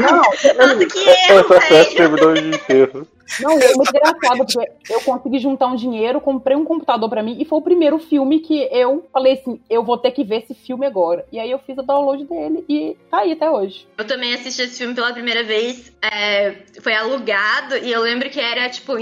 Nossa, 0.00 0.86
que 0.86 0.98
erro, 1.08 1.54
Essa 1.54 1.60
festa 1.60 1.94
terminou 1.94 2.30
o 2.30 2.34
dia 2.34 2.56
inteiro. 2.56 3.08
Não, 3.40 3.58
é 3.58 3.72
muito 3.74 3.90
engraçado, 3.94 4.46
porque 4.46 4.70
eu 4.90 5.00
consegui 5.00 5.38
juntar 5.38 5.66
um 5.66 5.76
dinheiro, 5.76 6.20
comprei 6.20 6.56
um 6.56 6.64
computador 6.64 7.08
pra 7.08 7.22
mim 7.22 7.36
e 7.40 7.44
foi 7.44 7.58
o 7.58 7.62
primeiro 7.62 7.98
filme 7.98 8.40
que 8.40 8.68
eu 8.72 9.06
falei 9.12 9.34
assim: 9.34 9.60
eu 9.70 9.82
vou 9.82 9.96
ter 9.98 10.10
que 10.10 10.24
ver 10.24 10.38
esse 10.44 10.54
filme 10.54 10.86
agora. 10.86 11.24
E 11.32 11.38
aí 11.38 11.50
eu 11.50 11.58
fiz 11.58 11.76
o 11.78 11.82
download 11.82 12.24
dele 12.24 12.64
e 12.68 12.96
tá 13.10 13.18
aí 13.20 13.32
até 13.32 13.50
hoje. 13.50 13.86
Eu 13.96 14.06
também 14.06 14.34
assisti 14.34 14.62
esse 14.62 14.78
filme 14.78 14.94
pela 14.94 15.12
primeira 15.12 15.42
vez. 15.44 15.92
é, 16.02 16.54
foi 16.80 16.94
alugado 16.94 17.76
e 17.78 17.90
eu 17.92 18.00
lembro 18.00 18.30
que 18.30 18.40
era, 18.40 18.68
tipo, 18.68 18.92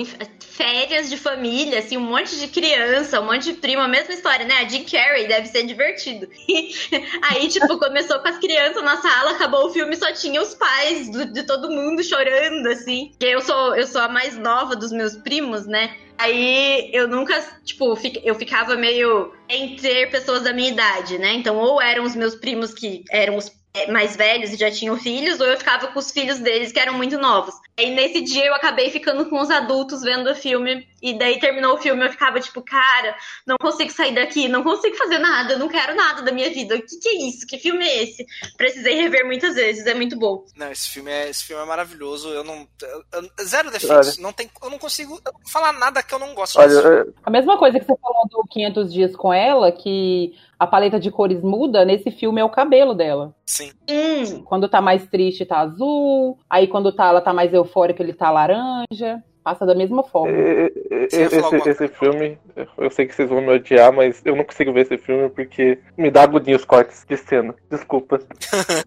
férias 0.40 1.10
de 1.10 1.16
família, 1.16 1.78
assim, 1.78 1.96
um 1.96 2.00
monte 2.00 2.38
de 2.38 2.48
criança, 2.48 3.20
um 3.20 3.26
monte 3.26 3.44
de 3.44 3.54
primo, 3.54 3.82
a 3.82 3.88
mesma 3.88 4.14
história, 4.14 4.46
né? 4.46 4.54
A 4.62 4.68
Jim 4.68 4.84
Carrey 4.84 5.26
deve 5.26 5.46
ser 5.48 5.64
divertido. 5.64 6.26
Aí, 7.30 7.48
tipo, 7.48 7.78
começou 7.78 8.18
com 8.20 8.28
as 8.28 8.38
crianças 8.38 8.82
na 8.82 8.96
sala, 8.96 9.32
acabou 9.32 9.66
o 9.66 9.70
filme, 9.70 9.94
só 9.96 10.12
tinha 10.12 10.40
os 10.40 10.54
pais 10.54 11.10
do- 11.10 11.26
de 11.32 11.42
todo 11.42 11.70
mundo 11.70 12.02
chorando, 12.02 12.66
assim. 12.68 13.08
Porque 13.10 13.26
eu 13.26 13.40
sou, 13.40 13.74
eu 13.76 13.86
sou 13.86 14.00
a 14.00 14.08
mais 14.16 14.38
nova 14.38 14.74
dos 14.74 14.92
meus 14.92 15.14
primos, 15.14 15.66
né? 15.66 15.94
Aí 16.16 16.88
eu 16.90 17.06
nunca, 17.06 17.38
tipo, 17.62 17.98
eu 18.24 18.34
ficava 18.34 18.74
meio 18.74 19.34
entre 19.46 20.06
pessoas 20.06 20.42
da 20.42 20.54
minha 20.54 20.70
idade, 20.70 21.18
né? 21.18 21.34
Então, 21.34 21.56
ou 21.58 21.82
eram 21.82 22.02
os 22.02 22.16
meus 22.16 22.34
primos 22.34 22.72
que 22.72 23.04
eram 23.10 23.36
os 23.36 23.50
mais 23.90 24.16
velhos 24.16 24.50
e 24.52 24.56
já 24.56 24.70
tinham 24.70 24.96
filhos, 24.98 25.40
ou 25.40 25.46
eu 25.46 25.56
ficava 25.58 25.88
com 25.88 25.98
os 25.98 26.10
filhos 26.10 26.38
deles 26.38 26.72
que 26.72 26.78
eram 26.80 26.94
muito 26.94 27.18
novos. 27.18 27.54
Aí 27.78 27.94
nesse 27.94 28.22
dia 28.22 28.46
eu 28.46 28.54
acabei 28.54 28.90
ficando 28.90 29.26
com 29.26 29.38
os 29.40 29.50
adultos 29.50 30.00
vendo 30.02 30.30
o 30.30 30.34
filme, 30.34 30.86
e 31.02 31.18
daí 31.18 31.38
terminou 31.38 31.74
o 31.74 31.78
filme 31.78 32.04
eu 32.04 32.10
ficava 32.10 32.40
tipo, 32.40 32.62
cara, 32.62 33.14
não 33.46 33.56
consigo 33.60 33.92
sair 33.92 34.14
daqui, 34.14 34.48
não 34.48 34.62
consigo 34.62 34.96
fazer 34.96 35.18
nada, 35.18 35.52
eu 35.52 35.58
não 35.58 35.68
quero 35.68 35.94
nada 35.94 36.22
da 36.22 36.32
minha 36.32 36.50
vida. 36.50 36.74
O 36.76 36.82
que, 36.82 36.96
que 36.98 37.08
é 37.08 37.28
isso? 37.28 37.46
Que 37.46 37.58
filme 37.58 37.84
é 37.86 38.02
esse? 38.02 38.24
Precisei 38.56 38.94
rever 38.94 39.26
muitas 39.26 39.54
vezes, 39.54 39.86
é 39.86 39.94
muito 39.94 40.16
bom. 40.18 40.44
Não, 40.56 40.72
esse 40.72 40.88
filme 40.88 41.10
é, 41.10 41.28
esse 41.28 41.44
filme 41.44 41.62
é 41.62 41.66
maravilhoso. 41.66 42.28
Eu 42.30 42.42
não. 42.44 42.66
eu- 42.82 43.04
eu- 43.12 43.44
zero 43.44 43.70
defeitos. 43.70 44.18
Não 44.18 44.32
tem, 44.32 44.50
eu 44.62 44.70
não 44.70 44.78
consigo 44.78 45.20
falar 45.46 45.72
nada 45.72 46.02
que 46.02 46.14
eu 46.14 46.18
não 46.18 46.34
gosto 46.34 46.58
Olha, 46.58 46.68
disso. 46.68 46.86
é, 46.88 47.04
A 47.24 47.30
mesma 47.30 47.58
coisa 47.58 47.78
que 47.78 47.84
você 47.84 47.94
falou 48.00 48.26
do 48.30 48.42
500 48.50 48.92
Dias 48.92 49.14
com 49.14 49.32
ela, 49.32 49.70
que 49.70 50.34
a 50.58 50.66
paleta 50.66 50.98
de 50.98 51.10
cores 51.10 51.42
muda, 51.42 51.84
nesse 51.84 52.10
filme 52.10 52.40
é 52.40 52.44
o 52.44 52.48
cabelo 52.50 52.94
dela. 52.94 53.34
Sim. 53.44 53.70
Hum, 53.90 54.42
Quando 54.44 54.68
tá 54.68 54.80
mais 54.80 55.06
triste, 55.06 55.44
tá 55.44 55.58
azul. 55.60 56.38
Aí 56.48 56.66
quando 56.66 56.92
tá, 56.92 57.06
ela 57.08 57.20
tá 57.20 57.32
mais 57.32 57.52
eufórica, 57.52 58.02
ele 58.02 58.12
tá 58.14 58.30
laranja. 58.30 59.22
Passa 59.46 59.64
da 59.64 59.76
mesma 59.76 60.02
forma. 60.02 60.36
é, 60.36 60.72
é, 60.90 61.28
falar 61.28 61.58
esse, 61.58 61.68
esse 61.68 61.86
filme, 61.86 62.36
eu 62.76 62.90
sei 62.90 63.06
que 63.06 63.14
vocês 63.14 63.28
vão 63.28 63.40
me 63.40 63.50
odiar, 63.50 63.92
mas 63.92 64.20
eu 64.24 64.34
não 64.34 64.42
consigo 64.42 64.72
ver 64.72 64.80
esse 64.80 64.98
filme 64.98 65.30
porque 65.30 65.78
me 65.96 66.10
dá 66.10 66.24
agonia 66.24 66.56
os 66.56 66.64
cortes 66.64 67.04
de 67.08 67.16
cena. 67.16 67.54
Desculpa. 67.70 68.18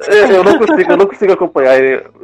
eu 0.06 0.27
eu 0.36 0.44
não 0.44 0.60
consigo, 0.60 0.91
eu 0.91 0.98
não 0.98 1.07
consigo 1.07 1.31
acompanhar 1.31 1.80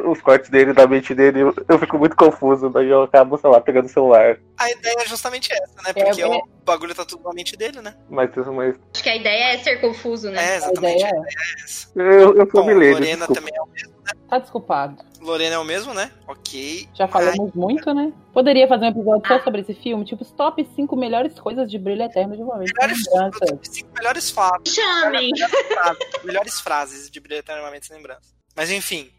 os 0.06 0.20
cortes 0.20 0.50
dele, 0.50 0.74
da 0.74 0.86
mente 0.86 1.16
dele. 1.16 1.44
Eu, 1.44 1.56
eu 1.66 1.80
fico 1.80 1.98
muito 1.98 2.18
confuso, 2.18 2.70
daí 2.70 2.90
eu 2.90 3.04
acabo, 3.04 3.38
sei 3.38 3.50
lá, 3.50 3.62
pegando 3.62 3.86
o 3.86 3.90
celular. 3.90 4.38
A 4.58 4.70
ideia 4.70 4.98
é 5.00 5.08
justamente 5.08 5.54
essa, 5.54 5.82
né? 5.82 5.94
É, 5.96 6.04
Porque 6.04 6.22
é. 6.22 6.28
o 6.28 6.44
bagulho 6.66 6.94
tá 6.94 7.06
tudo 7.06 7.24
na 7.24 7.34
mente 7.34 7.56
dele, 7.56 7.80
né? 7.80 7.96
Mas, 8.10 8.32
mas 8.54 8.76
acho 8.94 9.02
que 9.02 9.10
a 9.10 9.16
ideia 9.16 9.54
é 9.54 9.58
ser 9.60 9.78
confuso, 9.78 10.30
né? 10.30 10.44
É, 10.44 10.52
A 10.52 10.58
exatamente. 10.58 11.00
ideia 11.00 11.06
A 11.06 11.08
é. 11.08 11.20
ideia 11.22 11.36
é 11.38 11.64
essa. 11.64 11.90
eu, 11.96 12.36
eu 12.36 12.52
sou 12.52 12.64
Bom, 12.64 12.68
milênio, 12.68 12.96
Lorena 12.96 13.16
desculpa. 13.16 13.42
também 13.42 13.54
é 13.58 13.62
o 13.62 13.68
mesmo. 13.68 13.95
Tá 14.30 14.40
desculpado. 14.40 15.04
Lorena 15.22 15.56
é 15.56 15.60
o 15.60 15.64
mesmo, 15.64 15.94
né? 15.94 16.12
Ok. 16.28 16.88
Já 16.94 17.08
falamos 17.08 17.54
muito, 17.54 17.94
né? 17.94 18.12
Poderia 18.34 18.68
fazer 18.68 18.86
um 18.86 18.90
episódio 18.90 19.28
só 19.28 19.44
sobre 19.44 19.62
esse 19.62 19.74
filme, 19.74 20.06
tipo 20.06 20.24
os 20.24 20.32
top 20.32 20.68
5 20.76 20.96
melhores 20.96 21.40
coisas 21.40 21.70
de 21.70 21.78
Brilho 21.80 22.04
Eterno 22.04 22.36
de 22.36 22.44
uma 22.44 22.58
vez. 22.58 22.72
Melhores, 22.74 23.06
Lembranças. 23.08 23.60
cinco 23.64 23.90
melhores 23.96 24.30
fatos. 24.30 24.74
Chamem! 24.74 25.32
Melhores 25.32 25.68
frases, 25.68 26.24
melhores 26.24 26.60
frases 26.62 27.10
de 27.10 27.20
Brilho 27.20 27.40
Eternamente 27.40 27.88
Sem 27.88 27.98
Lembrança. 27.98 28.34
Mas 28.56 28.72
enfim, 28.72 29.10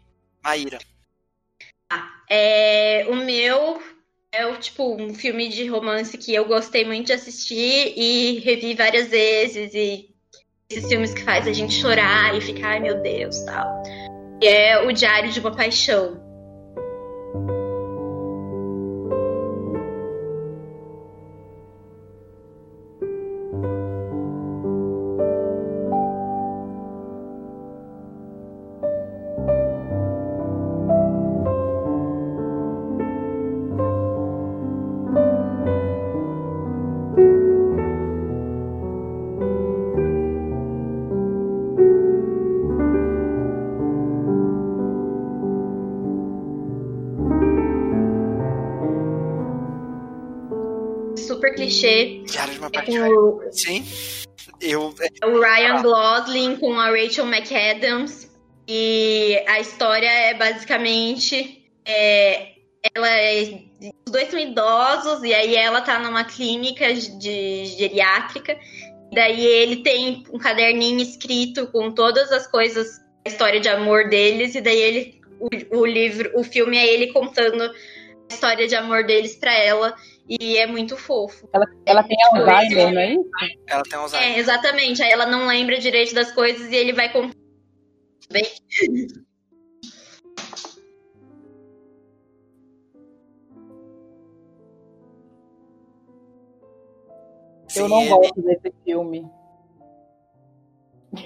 Maíra. 0.43 0.79
É, 2.29 3.05
o 3.09 3.15
meu 3.15 3.81
é 4.31 4.45
o 4.45 4.57
tipo 4.57 4.95
um 5.01 5.13
filme 5.13 5.47
de 5.49 5.67
romance 5.67 6.17
que 6.17 6.33
eu 6.33 6.45
gostei 6.45 6.85
muito 6.85 7.07
de 7.07 7.13
assistir 7.13 7.93
e 7.97 8.39
revi 8.39 8.73
várias 8.75 9.07
vezes 9.07 9.73
e 9.73 10.09
esses 10.69 10.87
filmes 10.89 11.13
que 11.13 11.23
faz 11.23 11.47
a 11.47 11.53
gente 11.53 11.73
chorar 11.73 12.35
e 12.35 12.41
ficar, 12.41 12.71
ai 12.71 12.79
meu 12.79 13.01
Deus, 13.01 13.39
tal. 13.45 13.81
E 14.41 14.47
é 14.47 14.85
o 14.85 14.91
Diário 14.91 15.31
de 15.31 15.39
uma 15.39 15.55
Paixão. 15.55 16.26
É 52.95 53.09
com 53.09 53.41
Sim. 53.51 53.85
Eu. 54.59 54.93
é, 54.99 55.25
o 55.25 55.39
Ryan 55.39 55.81
Gosling 55.81 56.55
com 56.57 56.79
a 56.79 56.89
Rachel 56.89 57.25
McAdams. 57.25 58.27
E 58.67 59.41
a 59.47 59.59
história 59.59 60.09
é 60.09 60.33
basicamente. 60.33 61.63
é, 61.85 62.57
ela 62.93 63.09
é- 63.09 63.61
os 64.05 64.11
dois 64.11 64.29
são 64.29 64.39
idosos, 64.39 65.23
e 65.23 65.33
aí 65.33 65.55
ela 65.55 65.81
tá 65.81 65.99
numa 65.99 66.23
clínica 66.25 66.93
de 66.93 67.65
geriátrica. 67.65 68.57
E 69.11 69.15
daí 69.15 69.45
ele 69.45 69.77
tem 69.77 70.25
um 70.33 70.37
caderninho 70.37 70.99
escrito 70.99 71.67
com 71.67 71.91
todas 71.91 72.31
as 72.31 72.45
coisas, 72.47 72.99
a 73.25 73.29
história 73.29 73.59
de 73.59 73.69
amor 73.69 74.09
deles, 74.09 74.55
e 74.55 74.61
daí 74.61 74.79
ele. 74.79 75.21
O, 75.39 75.79
o 75.79 75.85
livro, 75.85 76.31
o 76.35 76.43
filme 76.43 76.77
é 76.77 76.91
ele 76.91 77.13
contando 77.13 77.61
a 77.63 77.73
história 78.33 78.67
de 78.67 78.75
amor 78.75 79.05
deles 79.05 79.35
pra 79.35 79.53
ela. 79.53 79.95
E 80.27 80.57
é 80.57 80.67
muito 80.67 80.97
fofo. 80.97 81.49
Ela, 81.53 81.65
ela 81.85 82.03
tem 82.03 82.17
Alzheimer, 82.25 82.93
não 82.93 83.01
é 83.01 83.13
isso? 83.13 83.29
Ela 83.67 83.83
tem 83.83 83.99
Alzheimer. 83.99 84.29
É, 84.29 84.39
exatamente. 84.39 85.01
Aí 85.01 85.11
ela 85.11 85.25
não 85.25 85.47
lembra 85.47 85.79
direito 85.79 86.13
das 86.13 86.31
coisas 86.31 86.69
e 86.69 86.75
ele 86.75 86.93
vai 86.93 87.11
com... 87.11 87.29
Bem, 88.29 88.43
Eu 97.75 97.87
não 97.87 98.07
gosto 98.07 98.41
desse 98.41 98.73
filme. 98.83 99.25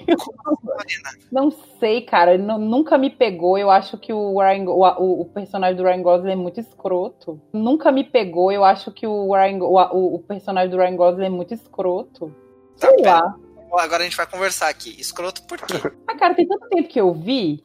Não 1.30 1.50
sei, 1.50 2.02
cara. 2.02 2.36
nu- 2.38 2.58
nunca 2.58 2.98
me 2.98 3.10
pegou. 3.10 3.56
Eu 3.56 3.70
acho 3.70 3.96
que 3.98 4.12
o, 4.12 4.38
Ryan, 4.38 4.64
o, 4.70 5.20
o- 5.20 5.24
personagem 5.26 5.76
do 5.76 5.82
Ryan 5.82 6.02
Gosling 6.02 6.32
é 6.32 6.36
muito 6.36 6.60
escroto. 6.60 7.40
Nunca 7.52 7.90
me 7.90 8.04
pegou. 8.04 8.52
Eu 8.52 8.64
acho 8.64 8.90
que 8.92 9.06
o, 9.06 9.32
Ryan, 9.32 9.58
o, 9.62 10.14
o, 10.14 10.18
personagem 10.18 10.70
do 10.70 10.76
Ryan 10.76 10.96
Gosling 10.96 11.26
é 11.26 11.30
muito 11.30 11.54
escroto. 11.54 12.34
Tá, 12.78 12.88
Sei 12.88 12.96
pera. 12.96 13.20
lá. 13.20 13.36
Agora 13.82 14.02
a 14.02 14.04
gente 14.04 14.16
vai 14.16 14.26
conversar 14.26 14.68
aqui. 14.68 14.94
Escroto 15.00 15.42
por 15.46 15.58
quê? 15.58 15.74
Ah, 16.06 16.16
cara, 16.16 16.34
tem 16.34 16.46
tanto 16.46 16.68
tempo 16.68 16.88
que 16.88 17.00
eu 17.00 17.12
vi. 17.14 17.64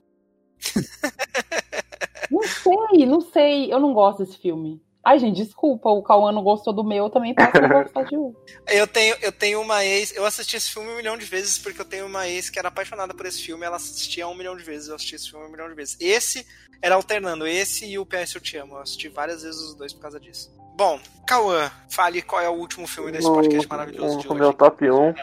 não 2.32 2.42
sei, 2.44 3.06
não 3.06 3.22
sei. 3.22 3.74
Eu 3.74 3.80
não 3.80 3.94
gosto 3.94 4.20
desse 4.20 4.38
filme. 4.38 4.82
Ai, 5.08 5.20
gente, 5.20 5.38
desculpa. 5.38 5.90
O 5.90 6.04
Cauã 6.04 6.34
não 6.34 6.44
gostou 6.44 6.74
do 6.74 6.84
meu, 6.84 7.06
eu 7.06 7.10
também 7.10 7.34
posso 7.34 7.52
gostar 7.72 8.04
de 8.04 8.18
um. 8.18 8.36
Eu 8.68 8.86
tenho, 8.86 9.16
eu 9.22 9.32
tenho 9.32 9.62
uma 9.62 9.86
ex. 9.86 10.14
Eu 10.14 10.26
assisti 10.26 10.58
esse 10.58 10.70
filme 10.70 10.90
um 10.90 10.98
milhão 10.98 11.18
de 11.18 11.24
vezes 11.24 11.58
porque 11.58 11.80
eu 11.80 11.86
tenho 11.86 12.06
uma 12.06 12.28
ex 12.28 12.50
que 12.50 12.60
era 12.60 12.68
apaixonada 12.68 13.14
por 13.14 13.26
esse 13.26 13.42
filme. 13.42 13.66
Ela 13.66 13.78
assistia 13.78 14.28
um 14.28 14.36
milhão 14.36 14.58
de 14.58 14.66
vezes. 14.66 14.90
Eu 14.90 14.96
assisti 14.96 15.16
esse 15.16 15.30
filme 15.32 15.46
um 15.46 15.50
milhão 15.50 15.70
de 15.70 15.76
vezes. 15.76 15.96
Esse 16.02 16.46
era 16.82 16.96
alternando, 16.96 17.48
esse 17.48 17.86
e 17.90 17.98
o 17.98 18.06
PS 18.06 18.36
Eu 18.36 18.42
Te 18.42 18.58
Amo. 18.58 18.76
Eu 18.76 18.82
assisti 18.82 19.08
várias 19.08 19.44
vezes 19.44 19.62
os 19.62 19.76
dois 19.76 19.94
por 19.94 20.02
causa 20.02 20.20
disso. 20.20 20.54
Bom, 20.76 21.00
Cauã, 21.26 21.72
fale 21.90 22.22
qual 22.22 22.42
é 22.42 22.50
o 22.50 22.56
último 22.56 22.86
filme 22.86 23.10
desse 23.10 23.28
podcast 23.28 23.70
maravilhoso 23.70 24.20
de 24.20 24.28
o 24.28 24.32
hoje. 24.32 24.42
meu 24.42 24.52
top 24.52 24.92
1, 24.92 25.14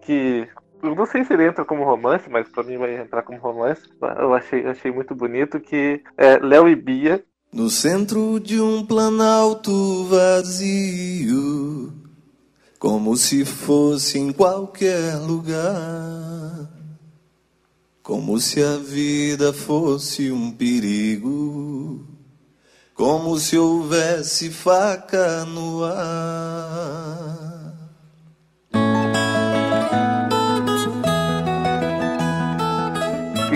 que 0.00 0.48
eu 0.82 0.94
não 0.94 1.04
sei 1.04 1.24
se 1.24 1.32
ele 1.34 1.46
entra 1.46 1.62
como 1.62 1.84
romance, 1.84 2.28
mas 2.30 2.48
pra 2.48 2.62
mim 2.62 2.78
vai 2.78 2.96
entrar 2.96 3.22
como 3.22 3.38
romance. 3.38 3.82
Eu 4.18 4.32
achei, 4.32 4.66
achei 4.66 4.90
muito 4.90 5.14
bonito 5.14 5.60
que 5.60 6.02
é 6.16 6.38
Léo 6.38 6.66
e 6.68 6.74
Bia. 6.74 7.22
No 7.54 7.70
centro 7.70 8.40
de 8.40 8.60
um 8.60 8.84
planalto 8.84 10.06
vazio, 10.06 11.94
como 12.80 13.16
se 13.16 13.44
fosse 13.44 14.18
em 14.18 14.32
qualquer 14.32 15.14
lugar, 15.18 16.68
como 18.02 18.40
se 18.40 18.60
a 18.60 18.76
vida 18.76 19.52
fosse 19.52 20.32
um 20.32 20.50
perigo, 20.50 22.04
como 22.92 23.38
se 23.38 23.56
houvesse 23.56 24.50
faca 24.50 25.44
no 25.44 25.84
ar. 25.84 27.53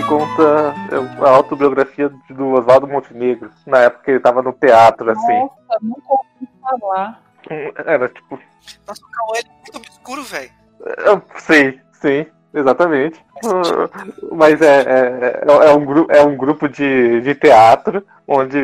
Conta 0.09 0.73
a 1.23 1.29
autobiografia 1.29 2.09
do 2.29 2.47
Oswaldo 2.53 2.87
Montenegro, 2.87 3.51
na 3.65 3.79
época 3.79 4.03
que 4.05 4.11
ele 4.11 4.19
tava 4.19 4.41
no 4.41 4.51
teatro, 4.51 5.11
assim. 5.11 5.39
Nossa, 5.39 5.79
nunca 5.81 6.01
ouvi 6.09 6.49
falar. 6.61 7.21
Era 7.85 8.09
tipo. 8.09 8.39
Nossa, 8.87 9.01
o 9.05 9.11
Cauã 9.11 9.33
é 9.37 9.47
muito 9.47 9.77
obscuro, 9.77 10.23
velho. 10.23 10.51
Sim, 11.37 11.79
sim, 11.93 12.25
exatamente. 12.53 13.23
Mas 14.33 14.61
é, 14.61 14.81
é, 14.81 15.43
é, 15.47 15.69
é 15.69 15.75
um, 15.75 16.05
é 16.09 16.25
um 16.25 16.35
grupo 16.35 16.67
de, 16.67 17.21
de 17.21 17.35
teatro 17.35 18.03
onde 18.27 18.57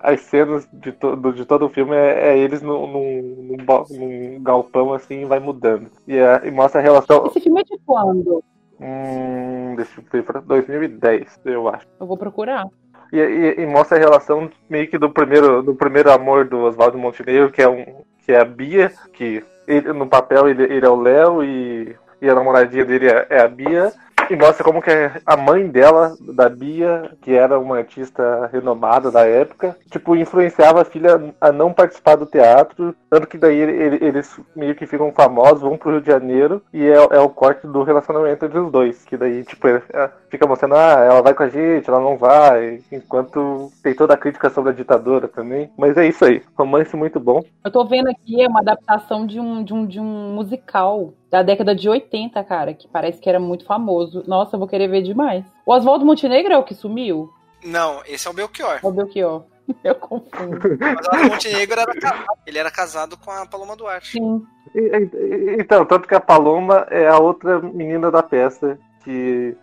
as 0.00 0.20
cenas 0.22 0.68
de, 0.72 0.92
to, 0.92 1.16
de 1.32 1.44
todo 1.44 1.66
o 1.66 1.68
filme 1.68 1.94
é, 1.94 2.30
é 2.30 2.38
eles 2.38 2.62
num, 2.62 2.86
num, 2.86 3.56
num 3.90 4.42
galpão 4.42 4.92
assim 4.92 5.22
e 5.22 5.24
vai 5.24 5.38
mudando. 5.40 5.90
E, 6.06 6.16
é- 6.16 6.42
e 6.44 6.50
mostra 6.50 6.80
a 6.80 6.82
relação. 6.82 7.26
Esse 7.26 7.40
filme 7.40 7.60
é 7.60 7.64
de 7.64 7.78
quando? 7.84 8.42
Hum, 8.86 9.74
deixa 9.76 9.98
eu 9.98 10.04
ver, 10.12 10.22
pra 10.22 10.40
2010, 10.40 11.40
eu 11.46 11.68
acho. 11.68 11.86
Eu 11.98 12.06
vou 12.06 12.18
procurar. 12.18 12.66
E, 13.10 13.18
e- 13.18 13.62
e 13.62 13.66
mostra 13.66 13.96
a 13.96 14.00
relação 14.00 14.50
meio 14.68 14.86
que 14.88 14.98
do 14.98 15.08
primeiro, 15.08 15.62
do 15.62 15.74
primeiro 15.74 16.12
amor 16.12 16.44
do 16.44 16.58
Oswaldo 16.60 16.98
Montenegro, 16.98 17.50
que 17.50 17.62
é, 17.62 17.68
um, 17.68 18.02
que 18.26 18.32
é 18.32 18.38
a 18.40 18.44
Bia, 18.44 18.92
que 19.14 19.42
ele, 19.66 19.90
no 19.94 20.06
papel 20.06 20.48
ele, 20.48 20.64
ele 20.64 20.84
é 20.84 20.88
o 20.88 21.00
Léo 21.00 21.42
e, 21.42 21.96
e 22.20 22.28
a 22.28 22.34
namoradinha 22.34 22.84
dele 22.84 23.08
é, 23.08 23.26
é 23.30 23.40
a 23.40 23.48
Bia. 23.48 23.90
E 24.30 24.36
mostra 24.36 24.64
como 24.64 24.80
que 24.82 24.90
a 25.26 25.36
mãe 25.36 25.68
dela, 25.68 26.14
da 26.20 26.48
Bia, 26.48 27.10
que 27.20 27.32
era 27.32 27.58
uma 27.58 27.78
artista 27.78 28.48
renomada 28.52 29.10
da 29.10 29.26
época, 29.26 29.76
tipo, 29.90 30.16
influenciava 30.16 30.82
a 30.82 30.84
filha 30.84 31.34
a 31.40 31.52
não 31.52 31.72
participar 31.72 32.16
do 32.16 32.26
teatro. 32.26 32.94
Tanto 33.10 33.26
que 33.26 33.38
daí 33.38 33.56
ele- 33.56 33.82
ele- 33.82 34.04
eles 34.04 34.40
meio 34.56 34.74
que 34.74 34.86
ficam 34.86 35.12
famosos, 35.12 35.60
vão 35.62 35.76
pro 35.76 35.90
Rio 35.90 36.00
de 36.00 36.06
Janeiro, 36.06 36.62
e 36.72 36.84
é, 36.84 36.94
é 36.94 37.20
o 37.20 37.28
corte 37.28 37.66
do 37.66 37.82
relacionamento 37.82 38.44
entre 38.44 38.58
os 38.58 38.70
dois. 38.72 39.04
Que 39.04 39.16
daí, 39.16 39.44
tipo, 39.44 39.68
é- 39.68 39.82
fica 40.28 40.46
mostrando, 40.46 40.74
ah, 40.74 41.04
ela 41.04 41.22
vai 41.22 41.34
com 41.34 41.42
a 41.42 41.48
gente, 41.48 41.88
ela 41.88 42.00
não 42.00 42.16
vai. 42.16 42.80
Enquanto 42.90 43.70
tem 43.82 43.94
toda 43.94 44.14
a 44.14 44.16
crítica 44.16 44.50
sobre 44.50 44.70
a 44.70 44.74
ditadura 44.74 45.28
também. 45.28 45.70
Mas 45.78 45.96
é 45.96 46.06
isso 46.06 46.24
aí. 46.24 46.42
Romance 46.56 46.96
muito 46.96 47.20
bom. 47.20 47.42
Eu 47.64 47.70
tô 47.70 47.84
vendo 47.84 48.08
aqui, 48.08 48.42
é 48.42 48.48
uma 48.48 48.60
adaptação 48.60 49.26
de 49.26 49.38
um, 49.38 49.62
de 49.62 49.72
um, 49.72 49.86
de 49.86 50.00
um 50.00 50.34
musical 50.34 51.12
da 51.34 51.42
década 51.42 51.74
de 51.74 51.88
80, 51.88 52.44
cara, 52.44 52.72
que 52.72 52.86
parece 52.86 53.20
que 53.20 53.28
era 53.28 53.40
muito 53.40 53.64
famoso. 53.66 54.22
Nossa, 54.24 54.54
eu 54.54 54.58
vou 54.60 54.68
querer 54.68 54.86
ver 54.86 55.02
demais. 55.02 55.44
O 55.66 55.72
Oswaldo 55.72 56.06
Montenegro 56.06 56.52
é 56.52 56.56
o 56.56 56.62
que 56.62 56.74
sumiu? 56.74 57.28
Não, 57.64 58.02
esse 58.06 58.28
é 58.28 58.30
o 58.30 58.34
Belchior. 58.34 58.78
É 58.80 58.86
o 58.86 58.92
Belchior. 58.92 59.42
Eu 59.82 59.94
confundo. 59.96 60.60
Mas 60.78 61.20
o 61.22 61.24
Montenegro 61.32 61.80
era 61.80 61.92
casado. 61.98 62.24
Ele 62.46 62.58
era 62.58 62.70
casado 62.70 63.16
com 63.16 63.32
a 63.32 63.44
Paloma 63.46 63.74
Duarte. 63.74 64.12
Sim. 64.12 64.44
E- 64.74 64.78
e- 64.80 65.56
Então, 65.58 65.84
tanto 65.84 66.06
que 66.06 66.14
a 66.14 66.20
Paloma 66.20 66.86
é 66.90 67.08
a 67.08 67.18
outra 67.18 67.58
menina 67.58 68.10
da 68.12 68.22
peça 68.22 68.78
que. 69.02 69.56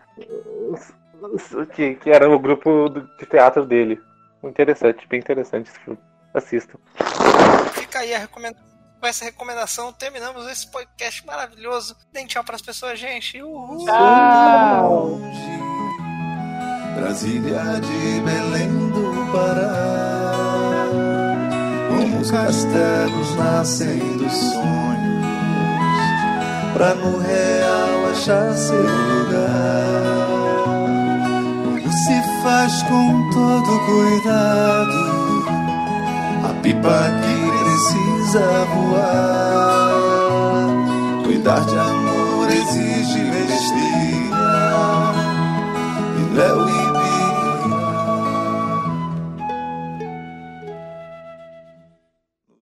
que, 1.75 1.95
que 1.95 2.09
era 2.09 2.29
o 2.29 2.37
grupo 2.39 2.89
de 2.89 3.25
teatro 3.27 3.65
dele. 3.65 3.97
Interessante, 4.43 5.07
bem 5.07 5.19
interessante 5.19 5.69
esse 5.69 5.79
filme. 5.79 5.99
Assistam. 6.33 6.79
Fica 7.73 7.99
aí 7.99 8.13
a 8.13 8.19
recomendação. 8.19 8.70
Com 9.01 9.07
essa 9.07 9.25
recomendação, 9.25 9.91
terminamos 9.91 10.47
esse 10.47 10.67
podcast 10.67 11.25
maravilhoso. 11.25 11.97
Deem 12.13 12.27
tchau 12.27 12.43
pras 12.43 12.61
pessoas, 12.61 12.99
gente. 12.99 13.41
Uhul. 13.41 13.83
Tchau. 13.83 15.19
Brasília 16.95 17.81
de 17.81 18.21
Belém 18.21 18.69
do 18.91 19.31
Pará. 19.33 20.85
Como 21.89 22.19
os 22.19 22.29
castelos 22.29 23.35
nascem 23.37 24.17
dos 24.17 24.33
sonhos, 24.33 25.25
pra 26.75 26.93
no 26.93 27.17
real 27.17 28.11
achar 28.11 28.53
seu 28.53 28.83
lugar. 28.83 30.11
Como 31.63 31.91
se 31.91 32.21
faz 32.43 32.83
com 32.83 33.29
todo 33.31 33.79
cuidado, 33.87 34.93
a 36.47 36.53
pipa 36.61 37.09
que 37.23 37.40
precisa 38.31 38.65
voar. 38.73 39.91
Cuidar 41.23 41.65
de 41.65 41.77
amor 41.77 42.49
exige 42.49 43.19
mestria. 43.19 44.31
E 46.17 46.23
Léo 46.35 46.69
e 46.69 46.90